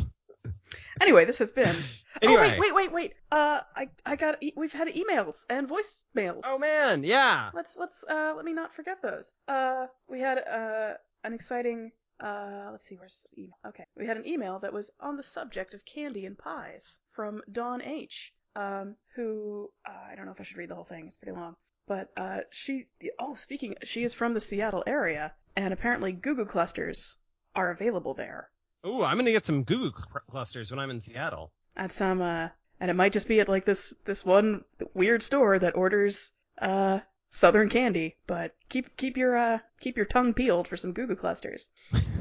Anyway, 1.02 1.26
this 1.26 1.38
has 1.39 1.52
been. 1.52 1.76
Anyway. 2.22 2.43
Oh 2.45 2.49
wait, 2.49 2.60
wait, 2.61 2.73
wait, 2.76 2.91
wait. 2.93 3.14
Uh, 3.30 3.60
I 3.76 3.89
I 4.06 4.15
got 4.15 4.41
e- 4.41 4.53
we've 4.56 4.72
had 4.72 4.88
emails 4.88 5.43
and 5.49 5.68
voicemails. 5.68 6.43
Oh 6.45 6.57
man, 6.60 7.03
yeah. 7.03 7.49
Let's 7.53 7.76
let's 7.76 8.06
uh 8.10 8.31
let 8.38 8.45
me 8.45 8.53
not 8.53 8.73
forget 8.73 9.02
those. 9.02 9.34
Uh 9.49 9.88
we 10.07 10.22
had 10.22 10.38
uh 10.38 10.93
an 11.26 11.34
exciting 11.34 11.91
uh 12.22 12.69
let's 12.72 12.85
see 12.88 12.95
where's 12.95 13.27
the 13.35 13.41
email. 13.43 13.57
Okay. 13.68 13.84
We 13.97 14.06
had 14.07 14.15
an 14.15 14.26
email 14.26 14.60
that 14.60 14.72
was 14.72 14.91
on 15.02 15.18
the 15.18 15.23
subject 15.23 15.73
of 15.73 15.84
candy 15.84 16.26
and 16.26 16.38
pies 16.38 17.02
from 17.11 17.41
Dawn 17.52 17.81
H. 17.81 18.31
Um 18.56 18.95
who 19.15 19.69
uh, 19.85 19.91
I 20.10 20.15
don't 20.15 20.26
know 20.26 20.31
if 20.31 20.39
I 20.39 20.43
should 20.43 20.56
read 20.56 20.69
the 20.69 20.76
whole 20.76 20.85
thing. 20.85 21.07
It's 21.07 21.18
pretty 21.18 21.38
long. 21.38 21.57
But 21.85 22.11
uh 22.15 22.39
she 22.49 22.85
oh 23.19 23.35
speaking 23.35 23.76
she 23.84 24.03
is 24.03 24.14
from 24.14 24.34
the 24.34 24.39
Seattle 24.39 24.85
area 24.88 25.34
and 25.57 25.73
apparently 25.73 26.14
Goo 26.14 26.34
Goo 26.35 26.45
clusters 26.45 27.18
are 27.53 27.72
available 27.72 28.14
there. 28.14 28.49
Ooh, 28.86 29.03
I'm 29.03 29.18
gonna 29.18 29.32
get 29.32 29.45
some 29.45 29.64
Goo 29.64 29.91
Goo 29.91 29.98
cl- 29.98 30.22
clusters 30.30 30.72
when 30.72 30.80
I'm 30.80 30.91
in 30.91 30.99
Seattle. 30.99 31.52
at 31.76 31.91
some 31.91 32.22
uh 32.22 32.49
and 32.80 32.91
it 32.91 32.95
might 32.95 33.14
just 33.14 33.28
be 33.28 33.40
at 33.40 33.49
like 33.49 33.66
this 33.66 33.94
this 34.06 34.26
one 34.26 34.64
weird 34.94 35.24
store 35.24 35.57
that 35.60 35.76
orders 35.76 36.32
uh 36.62 36.99
southern 37.32 37.70
candy 37.70 38.16
but 38.28 38.53
keep 38.70 38.95
keep 38.98 39.18
your 39.18 39.36
uh 39.38 39.60
keep 39.80 39.98
your 39.98 40.06
tongue 40.06 40.34
peeled 40.34 40.68
for 40.68 40.78
some 40.78 40.94
goo 40.94 41.07
goo 41.07 41.16
clusters 41.16 41.70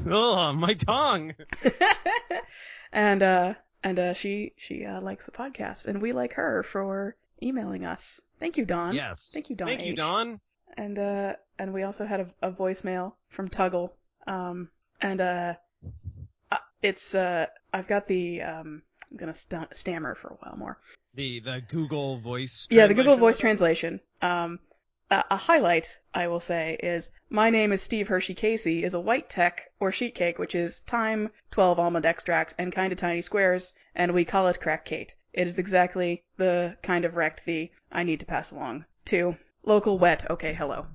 Ugh, 0.09 0.55
my 0.65 0.73
tongue. 0.73 1.33
and 2.91 3.21
uh 3.23 3.53
and 3.83 3.99
uh 3.99 4.13
she 4.13 4.53
she 4.57 4.85
uh 4.85 4.99
likes 5.01 5.25
the 5.25 5.31
podcast 5.31 5.85
and 5.85 6.01
we 6.01 6.11
like 6.13 6.33
her 6.33 6.63
for 6.63 7.15
emailing 7.41 7.85
us 7.85 8.21
thank 8.39 8.57
you 8.57 8.65
Dawn 8.65 8.93
Yes. 8.93 9.31
Thank 9.33 9.49
you, 9.49 9.55
Dawn 9.55 9.67
Thank 9.67 9.85
you, 9.85 9.95
Dawn. 9.95 10.39
and 10.77 10.97
uh 10.97 11.33
and 11.59 11.73
we 11.73 11.83
also 11.83 12.05
had 12.05 12.19
a, 12.21 12.47
a 12.49 12.51
voicemail 12.51 13.13
from 13.29 13.49
tuggle 13.49 13.91
um 14.27 14.69
and 15.01 15.19
uh, 15.21 15.53
it's 16.85 17.15
uh 17.15 17.45
i've 17.73 17.87
got 17.87 18.07
the 18.07 18.41
um 18.41 18.81
i'm 19.11 19.17
gonna 19.17 19.33
st- 19.33 19.75
stammer 19.75 20.15
for 20.15 20.29
a 20.29 20.35
while 20.35 20.55
more 20.57 20.77
The 21.15 21.39
the 21.39 21.61
Google 21.69 22.19
Voice. 22.19 22.67
Yeah, 22.69 22.87
the 22.87 22.93
Google 22.93 23.15
Voice 23.15 23.37
translation. 23.37 24.01
Um, 24.21 24.59
a, 25.09 25.23
a 25.31 25.37
highlight, 25.37 25.99
I 26.13 26.27
will 26.27 26.41
say, 26.41 26.77
is 26.81 27.09
my 27.29 27.49
name 27.49 27.71
is 27.71 27.81
Steve 27.81 28.09
Hershey 28.09 28.33
Casey 28.33 28.83
is 28.83 28.93
a 28.93 28.99
white 28.99 29.29
tech 29.29 29.71
or 29.79 29.91
sheet 29.91 30.15
cake, 30.15 30.39
which 30.39 30.55
is 30.55 30.81
thyme, 30.81 31.31
12 31.51 31.79
almond 31.79 32.05
extract, 32.05 32.55
and 32.57 32.73
kind 32.73 32.91
of 32.91 32.99
tiny 32.99 33.21
squares, 33.21 33.73
and 33.95 34.13
we 34.13 34.25
call 34.25 34.47
it 34.49 34.59
crack 34.59 34.83
Kate. 34.83 35.15
It 35.31 35.47
is 35.47 35.57
exactly 35.57 36.23
the 36.37 36.75
kind 36.83 37.05
of 37.05 37.15
wrecked 37.15 37.45
the 37.45 37.71
I 37.91 38.03
need 38.03 38.19
to 38.19 38.25
pass 38.25 38.51
along 38.51 38.85
to 39.05 39.37
local 39.63 39.97
wet. 39.97 40.29
Okay, 40.29 40.53
hello. 40.53 40.87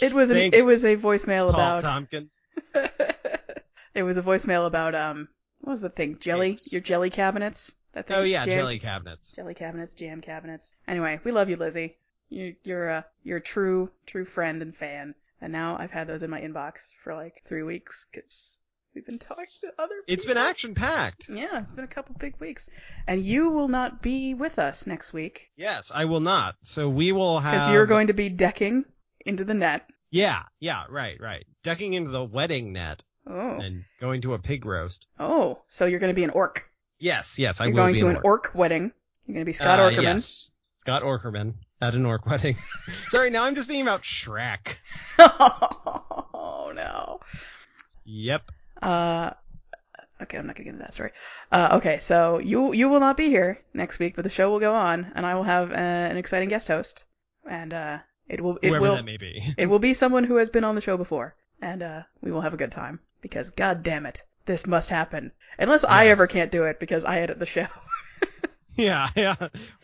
It 0.00 0.14
was 0.14 0.30
an, 0.30 0.36
Thanks, 0.36 0.58
it 0.58 0.64
was 0.64 0.86
a 0.86 0.96
voicemail 0.96 1.50
Paul 1.50 1.78
about 1.78 1.82
Tompkins. 1.82 2.40
it 4.00 4.04
was 4.04 4.16
a 4.18 4.22
voicemail 4.22 4.66
about 4.66 4.94
um 4.94 5.28
what 5.60 5.70
was 5.72 5.80
the 5.80 5.88
thing 5.90 6.16
jelly 6.20 6.58
your 6.70 6.80
jelly 6.80 7.10
cabinets 7.10 7.72
that 7.92 8.06
thing 8.06 8.16
Oh 8.16 8.22
yeah, 8.22 8.44
jam- 8.44 8.58
jelly 8.58 8.78
cabinets. 8.78 9.32
jelly 9.34 9.54
cabinets, 9.54 9.94
jam 9.94 10.20
cabinets. 10.20 10.72
Anyway, 10.86 11.18
we 11.24 11.32
love 11.32 11.48
you, 11.50 11.56
Lizzie. 11.56 11.96
You, 12.28 12.54
you're 12.62 12.88
a 12.88 13.04
you're 13.24 13.38
a 13.38 13.42
true 13.42 13.90
true 14.06 14.24
friend 14.24 14.62
and 14.62 14.76
fan. 14.76 15.14
And 15.40 15.52
now 15.52 15.76
I've 15.76 15.90
had 15.90 16.06
those 16.06 16.22
in 16.22 16.30
my 16.30 16.40
inbox 16.40 16.90
for 17.02 17.14
like 17.16 17.42
three 17.46 17.64
weeks 17.64 18.06
because 18.12 18.58
we've 18.94 19.04
been 19.06 19.18
talking 19.18 19.46
to 19.62 19.72
other. 19.82 19.94
It's 20.06 20.24
been 20.24 20.36
action 20.36 20.74
packed. 20.76 21.28
Yeah, 21.28 21.60
it's 21.60 21.72
been 21.72 21.82
a 21.84 21.88
couple 21.88 22.14
big 22.18 22.36
weeks, 22.38 22.70
and 23.08 23.24
you 23.24 23.48
will 23.50 23.66
not 23.68 24.00
be 24.02 24.34
with 24.34 24.58
us 24.60 24.86
next 24.86 25.12
week 25.12 25.50
Yes, 25.56 25.90
I 25.92 26.04
will 26.04 26.20
not. 26.20 26.54
So 26.62 26.88
we 26.88 27.10
will 27.10 27.40
have. 27.40 27.54
because 27.54 27.72
you're 27.72 27.86
going 27.86 28.06
to 28.06 28.12
be 28.12 28.28
decking 28.28 28.84
into 29.26 29.44
the 29.44 29.54
net. 29.54 29.82
Yeah, 30.12 30.42
yeah, 30.60 30.84
right, 30.88 31.16
right. 31.20 31.44
Ducking 31.64 31.94
into 31.94 32.10
the 32.10 32.24
wedding 32.24 32.72
net 32.72 33.02
Oh, 33.26 33.58
and 33.58 33.84
going 34.00 34.22
to 34.22 34.34
a 34.34 34.38
pig 34.38 34.64
roast. 34.64 35.06
oh, 35.18 35.60
so 35.68 35.86
you're 35.86 36.00
going 36.00 36.10
to 36.10 36.14
be 36.14 36.24
an 36.24 36.30
orc. 36.30 36.68
Yes, 36.98 37.38
yes, 37.38 37.60
I 37.60 37.64
You're 37.66 37.74
will 37.74 37.82
going 37.82 37.92
be 37.94 37.98
to 38.00 38.08
an 38.08 38.16
an 38.16 38.22
orc 38.24 38.50
wedding. 38.54 38.92
You're 39.26 39.34
going 39.34 39.44
to 39.44 39.48
be 39.48 39.52
Scott 39.52 39.78
Uh, 39.78 39.90
Orkerman. 39.90 40.02
Yes. 40.02 40.50
Scott 40.78 41.02
Orkerman 41.02 41.54
at 41.80 41.94
an 41.94 42.06
orc 42.06 42.26
wedding. 42.26 42.56
Sorry, 43.08 43.30
now 43.30 43.44
I'm 43.44 43.54
just 43.54 43.68
thinking 43.68 43.82
about 43.86 44.02
Shrek. 44.02 44.76
oh 45.18 46.72
no. 46.74 47.20
Yep. 48.04 48.50
Uh, 48.82 49.30
okay, 50.22 50.38
I'm 50.38 50.46
not 50.46 50.56
gonna 50.56 50.64
get 50.64 50.74
into 50.74 50.82
that 50.84 50.94
story. 50.94 51.12
Uh, 51.52 51.68
okay, 51.72 51.98
so 51.98 52.38
you 52.38 52.72
you 52.72 52.88
will 52.88 53.00
not 53.00 53.16
be 53.16 53.28
here 53.28 53.60
next 53.74 53.98
week, 53.98 54.16
but 54.16 54.22
the 54.22 54.30
show 54.30 54.50
will 54.50 54.60
go 54.60 54.74
on, 54.74 55.12
and 55.14 55.26
I 55.26 55.34
will 55.34 55.42
have 55.42 55.70
uh, 55.70 55.74
an 55.74 56.16
exciting 56.16 56.48
guest 56.48 56.68
host, 56.68 57.04
and 57.48 57.74
uh, 57.74 57.98
it 58.28 58.40
will 58.40 58.56
it 58.62 58.68
Whoever 58.68 58.80
will 58.82 58.94
that 58.96 59.04
may 59.04 59.18
be. 59.18 59.42
it 59.58 59.66
will 59.66 59.78
be 59.78 59.94
someone 59.94 60.24
who 60.24 60.36
has 60.36 60.48
been 60.48 60.64
on 60.64 60.74
the 60.74 60.80
show 60.80 60.96
before, 60.96 61.34
and 61.60 61.82
uh, 61.82 62.02
we 62.22 62.32
will 62.32 62.40
have 62.40 62.54
a 62.54 62.58
good 62.58 62.72
time 62.72 63.00
because 63.20 63.50
god 63.50 63.82
damn 63.82 64.06
it, 64.06 64.22
this 64.46 64.66
must 64.66 64.90
happen. 64.90 65.32
Unless 65.58 65.84
I 65.84 66.06
ever 66.08 66.26
can't 66.26 66.50
do 66.50 66.64
it 66.64 66.80
because 66.80 67.04
I 67.04 67.18
edit 67.20 67.38
the 67.38 67.46
show. 67.46 67.66
yeah, 68.74 69.08
yeah. 69.16 69.36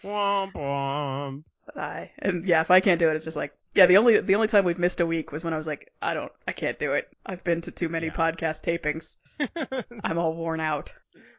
Womp 0.02 0.52
womp. 0.52 1.44
I 1.76 2.10
and 2.20 2.46
yeah, 2.46 2.60
if 2.60 2.70
I 2.70 2.80
can't 2.80 2.98
do 3.00 3.10
it, 3.10 3.16
it's 3.16 3.24
just 3.24 3.36
like 3.36 3.52
yeah. 3.74 3.86
The 3.86 3.96
only 3.98 4.20
the 4.20 4.34
only 4.34 4.48
time 4.48 4.64
we've 4.64 4.78
missed 4.78 5.00
a 5.00 5.06
week 5.06 5.32
was 5.32 5.44
when 5.44 5.52
I 5.52 5.56
was 5.56 5.66
like, 5.66 5.92
I 6.00 6.14
don't, 6.14 6.32
I 6.48 6.52
can't 6.52 6.78
do 6.78 6.92
it. 6.92 7.08
I've 7.26 7.44
been 7.44 7.60
to 7.62 7.70
too 7.70 7.88
many 7.88 8.06
Yeah. 8.06 8.14
podcast 8.14 8.62
tapings. 8.62 9.18
I'm 10.04 10.18
all 10.18 10.34
worn 10.34 10.60
out. 10.60 10.94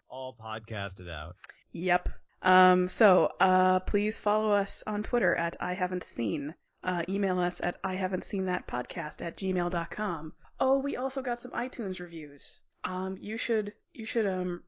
All 0.10 0.36
podcasted 0.40 1.10
out. 1.10 1.36
Yep. 1.72 2.10
Um, 2.44 2.88
so, 2.88 3.32
uh, 3.40 3.80
please 3.82 4.20
follow 4.20 4.52
us 4.52 4.84
on 4.86 5.02
Twitter 5.02 5.36
at 5.36 5.56
I 5.60 5.74
haven't 5.74 6.04
seen. 6.04 6.54
Uh, 6.84 7.04
email 7.10 7.40
us 7.40 7.60
at 7.62 7.78
I 7.84 7.96
haven't 7.96 8.24
seen 8.24 8.46
that 8.46 8.68
podcast 8.68 9.22
at 9.26 9.38
gmail.com. 9.38 10.34
Oh, 10.60 10.80
we 10.80 10.96
also 10.98 11.22
got 11.22 11.40
some 11.40 11.52
iTunes 11.52 12.00
reviews. 12.00 12.62
Um, 12.84 13.18
you 13.20 13.38
should, 13.38 13.74
you 13.94 14.06
should, 14.06 14.26
um, 14.26 14.64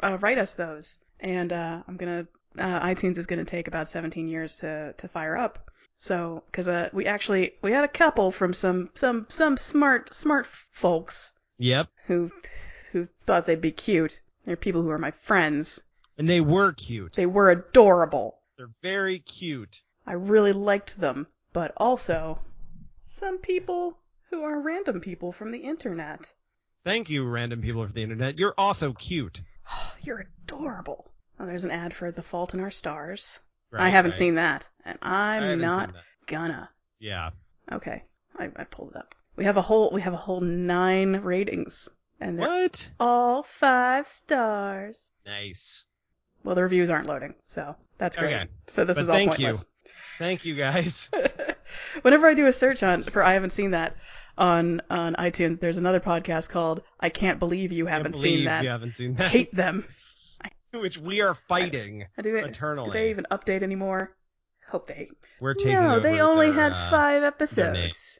uh, 0.00 0.18
write 0.20 0.38
us 0.38 0.52
those. 0.52 0.98
And, 1.20 1.52
uh, 1.52 1.82
I'm 1.86 1.96
gonna, 1.96 2.26
uh, 2.58 2.80
iTunes 2.80 3.18
is 3.18 3.26
gonna 3.26 3.44
take 3.44 3.68
about 3.68 3.88
17 3.88 4.28
years 4.28 4.56
to, 4.56 4.92
to 4.98 5.08
fire 5.08 5.36
up. 5.36 5.70
So, 5.98 6.42
cause, 6.52 6.68
uh, 6.68 6.90
we 6.92 7.06
actually, 7.06 7.54
we 7.62 7.72
had 7.72 7.84
a 7.84 7.88
couple 7.88 8.30
from 8.32 8.52
some, 8.52 8.90
some, 8.94 9.26
some 9.28 9.56
smart, 9.56 10.12
smart 10.12 10.46
folks 10.46 11.32
Yep. 11.58 11.88
who, 12.06 12.30
who 12.92 13.08
thought 13.26 13.46
they'd 13.46 13.60
be 13.60 13.70
cute. 13.72 14.20
They're 14.44 14.56
people 14.56 14.82
who 14.82 14.90
are 14.90 14.98
my 14.98 15.12
friends. 15.12 15.80
And 16.18 16.28
they 16.28 16.40
were 16.40 16.72
cute. 16.72 17.14
They 17.14 17.26
were 17.26 17.50
adorable. 17.50 18.38
They're 18.58 18.70
very 18.82 19.20
cute. 19.20 19.82
I 20.06 20.14
really 20.14 20.52
liked 20.52 21.00
them, 21.00 21.28
but 21.52 21.72
also 21.76 22.40
some 23.04 23.38
people 23.38 23.96
who 24.32 24.42
are 24.44 24.60
random 24.60 25.00
people 25.00 25.30
from 25.30 25.52
the 25.52 25.58
internet. 25.58 26.32
Thank 26.84 27.10
you, 27.10 27.24
random 27.24 27.60
people 27.60 27.84
from 27.84 27.92
the 27.92 28.02
internet. 28.02 28.38
You're 28.38 28.54
also 28.56 28.92
cute. 28.94 29.42
You're 30.02 30.26
adorable. 30.44 31.12
Oh, 31.38 31.46
there's 31.46 31.64
an 31.64 31.70
ad 31.70 31.94
for 31.94 32.10
The 32.10 32.22
Fault 32.22 32.54
in 32.54 32.60
Our 32.60 32.70
Stars. 32.70 33.38
Right, 33.70 33.82
I 33.82 33.88
haven't 33.90 34.12
right. 34.12 34.18
seen 34.18 34.34
that, 34.36 34.68
and 34.84 34.98
I'm 35.02 35.60
not 35.60 35.94
gonna. 36.26 36.68
Yeah. 36.98 37.30
Okay, 37.70 38.04
I, 38.38 38.50
I 38.56 38.64
pulled 38.64 38.90
it 38.90 38.96
up. 38.96 39.14
We 39.36 39.44
have 39.44 39.56
a 39.56 39.62
whole 39.62 39.90
we 39.92 40.00
have 40.02 40.12
a 40.12 40.18
whole 40.18 40.40
nine 40.40 41.16
ratings, 41.16 41.88
and 42.20 42.38
they're 42.38 42.48
What? 42.48 42.90
all 43.00 43.42
five 43.42 44.06
stars. 44.06 45.12
Nice. 45.26 45.84
Well, 46.44 46.54
the 46.54 46.62
reviews 46.62 46.90
aren't 46.90 47.06
loading, 47.06 47.34
so 47.46 47.76
that's 47.98 48.16
great. 48.16 48.34
Okay. 48.34 48.48
So 48.66 48.84
this 48.84 48.96
But 48.96 49.02
was 49.02 49.08
all 49.08 49.14
thank 49.16 49.38
you. 49.38 49.54
Thank 50.18 50.44
you 50.44 50.54
guys. 50.54 51.10
Whenever 52.02 52.28
I 52.28 52.34
do 52.34 52.46
a 52.46 52.52
search 52.52 52.82
on 52.82 53.04
for 53.04 53.22
I 53.22 53.32
haven't 53.32 53.50
seen 53.50 53.70
that 53.70 53.96
on 54.38 54.80
on 54.90 55.14
iTunes, 55.14 55.60
there's 55.60 55.76
another 55.78 56.00
podcast 56.00 56.48
called 56.48 56.82
I 57.00 57.08
Can't 57.08 57.38
Believe 57.38 57.72
You 57.72 57.86
Haven't 57.86 58.16
Seen 58.16 58.44
That. 58.46 58.64
You 58.64 58.70
haven't 58.70 58.96
seen 58.96 59.14
that. 59.16 59.30
hate 59.30 59.54
them. 59.54 59.84
Which 60.74 60.96
we 60.98 61.20
are 61.20 61.34
fighting. 61.48 62.06
Do 62.22 62.32
they, 62.32 62.42
Eternally. 62.42 62.86
do 62.86 62.92
they 62.92 63.10
even 63.10 63.26
update 63.30 63.62
anymore? 63.62 64.16
Hope 64.68 64.86
they. 64.86 65.08
We're 65.40 65.52
taking 65.54 65.74
No, 65.74 66.00
they 66.00 66.20
only 66.20 66.46
their, 66.50 66.54
had 66.70 66.72
uh, 66.72 66.90
five 66.90 67.22
episodes, 67.22 68.18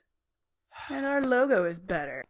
and 0.90 1.06
our 1.06 1.22
logo 1.22 1.64
is 1.64 1.78
better. 1.78 2.24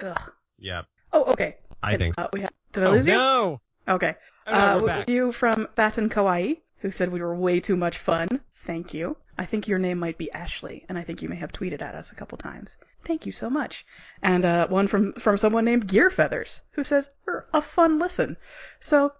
Ugh. 0.00 0.32
Yep. 0.58 0.86
Oh, 1.12 1.24
okay. 1.32 1.56
I 1.82 1.96
think 1.98 2.14
so. 2.14 2.22
Uh, 2.22 2.28
we 2.32 2.40
have. 2.40 2.50
Did 2.72 2.84
I 2.84 2.86
Oh, 2.86 2.90
lose 2.92 3.06
you? 3.06 3.12
no! 3.12 3.60
Okay. 3.86 4.14
Oh, 4.46 4.52
no, 4.52 4.88
uh, 4.88 5.04
we- 5.06 5.14
you 5.14 5.32
from 5.32 5.68
Fatten 5.76 6.08
Kawaii, 6.08 6.58
who 6.78 6.90
said 6.90 7.12
we 7.12 7.20
were 7.20 7.34
way 7.36 7.60
too 7.60 7.76
much 7.76 7.98
fun. 7.98 8.28
Thank 8.64 8.94
you. 8.94 9.16
I 9.38 9.44
think 9.44 9.68
your 9.68 9.78
name 9.78 9.98
might 9.98 10.16
be 10.18 10.30
Ashley, 10.32 10.84
and 10.88 10.96
I 10.98 11.02
think 11.02 11.20
you 11.22 11.28
may 11.28 11.36
have 11.36 11.52
tweeted 11.52 11.82
at 11.82 11.94
us 11.94 12.10
a 12.10 12.14
couple 12.14 12.38
times. 12.38 12.76
Thank 13.04 13.26
you 13.26 13.32
so 13.32 13.50
much. 13.50 13.84
And 14.22 14.44
uh, 14.44 14.68
one 14.68 14.86
from 14.88 15.12
from 15.14 15.36
someone 15.36 15.64
named 15.64 15.86
Gear 15.86 16.10
Feathers, 16.10 16.62
who 16.72 16.84
says 16.84 17.10
we're 17.26 17.44
a 17.52 17.60
fun 17.60 17.98
listen. 17.98 18.36
So 18.80 19.12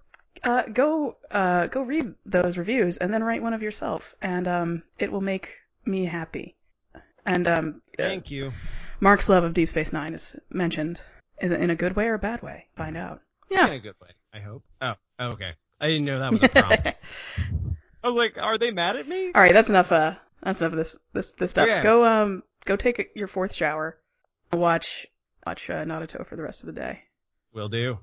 uh, 0.43 0.62
go 0.72 1.16
uh, 1.30 1.66
go 1.66 1.82
read 1.82 2.14
those 2.24 2.56
reviews 2.59 2.97
and 2.97 3.12
then 3.12 3.22
write 3.22 3.43
one 3.43 3.52
of 3.55 3.62
yourself, 3.62 4.14
and 4.22 4.48
um, 4.48 4.82
it 4.98 5.12
will 5.12 5.20
make 5.20 5.51
me 5.84 6.05
happy. 6.06 6.56
And 7.24 7.47
um, 7.47 7.82
Thank 7.97 8.30
you. 8.30 8.52
Mark's 9.01 9.28
love 9.28 9.44
of 9.44 9.52
Deep 9.52 9.68
Space 9.68 9.93
Nine 9.93 10.14
is 10.14 10.36
mentioned. 10.48 11.01
Is 11.40 11.51
it 11.51 11.60
in 11.60 11.68
a 11.70 11.76
good 11.76 11.94
way 11.97 12.06
or 12.06 12.14
a 12.14 12.18
bad 12.18 12.40
way? 12.43 12.66
Find 12.76 12.97
out. 12.97 13.20
In 13.51 13.59
Yeah. 13.59 13.68
a 13.68 13.78
good 13.78 13.94
way, 14.01 14.09
I 14.32 14.40
hope. 14.40 14.62
Oh, 14.80 14.94
okay. 15.20 15.52
I 15.80 15.88
didn't 15.88 16.06
know 16.06 16.18
that 16.20 16.32
was 16.32 16.43
a 16.43 16.48
prompt. 16.48 16.88
I 18.07 18.09
was 18.09 18.16
like, 18.16 18.39
are 18.41 18.57
they 18.57 18.70
mad 18.70 18.95
at 18.95 19.09
me? 19.09 19.33
All 19.35 19.43
right, 19.43 19.53
that's 19.53 19.69
enough. 19.69 19.91
Uh, 19.91 20.15
that's 20.41 20.61
enough 20.61 20.74
of 20.74 20.78
this 20.78 20.97
this 21.12 21.33
this 21.33 21.51
stuff. 21.51 21.69
Okay. 21.69 21.83
Go 21.83 22.05
um 22.05 22.45
go 22.65 22.77
take 22.77 23.11
your 23.16 23.27
fourth 23.27 23.53
shower. 23.53 23.99
Watch 24.53 25.09
watch 25.45 25.69
uh, 25.69 25.85
Naruto 25.85 26.24
for 26.24 26.37
the 26.37 26.43
rest 26.43 26.61
of 26.61 26.66
the 26.69 26.81
day. 26.81 27.03
Will 27.53 27.69
do. 27.69 27.99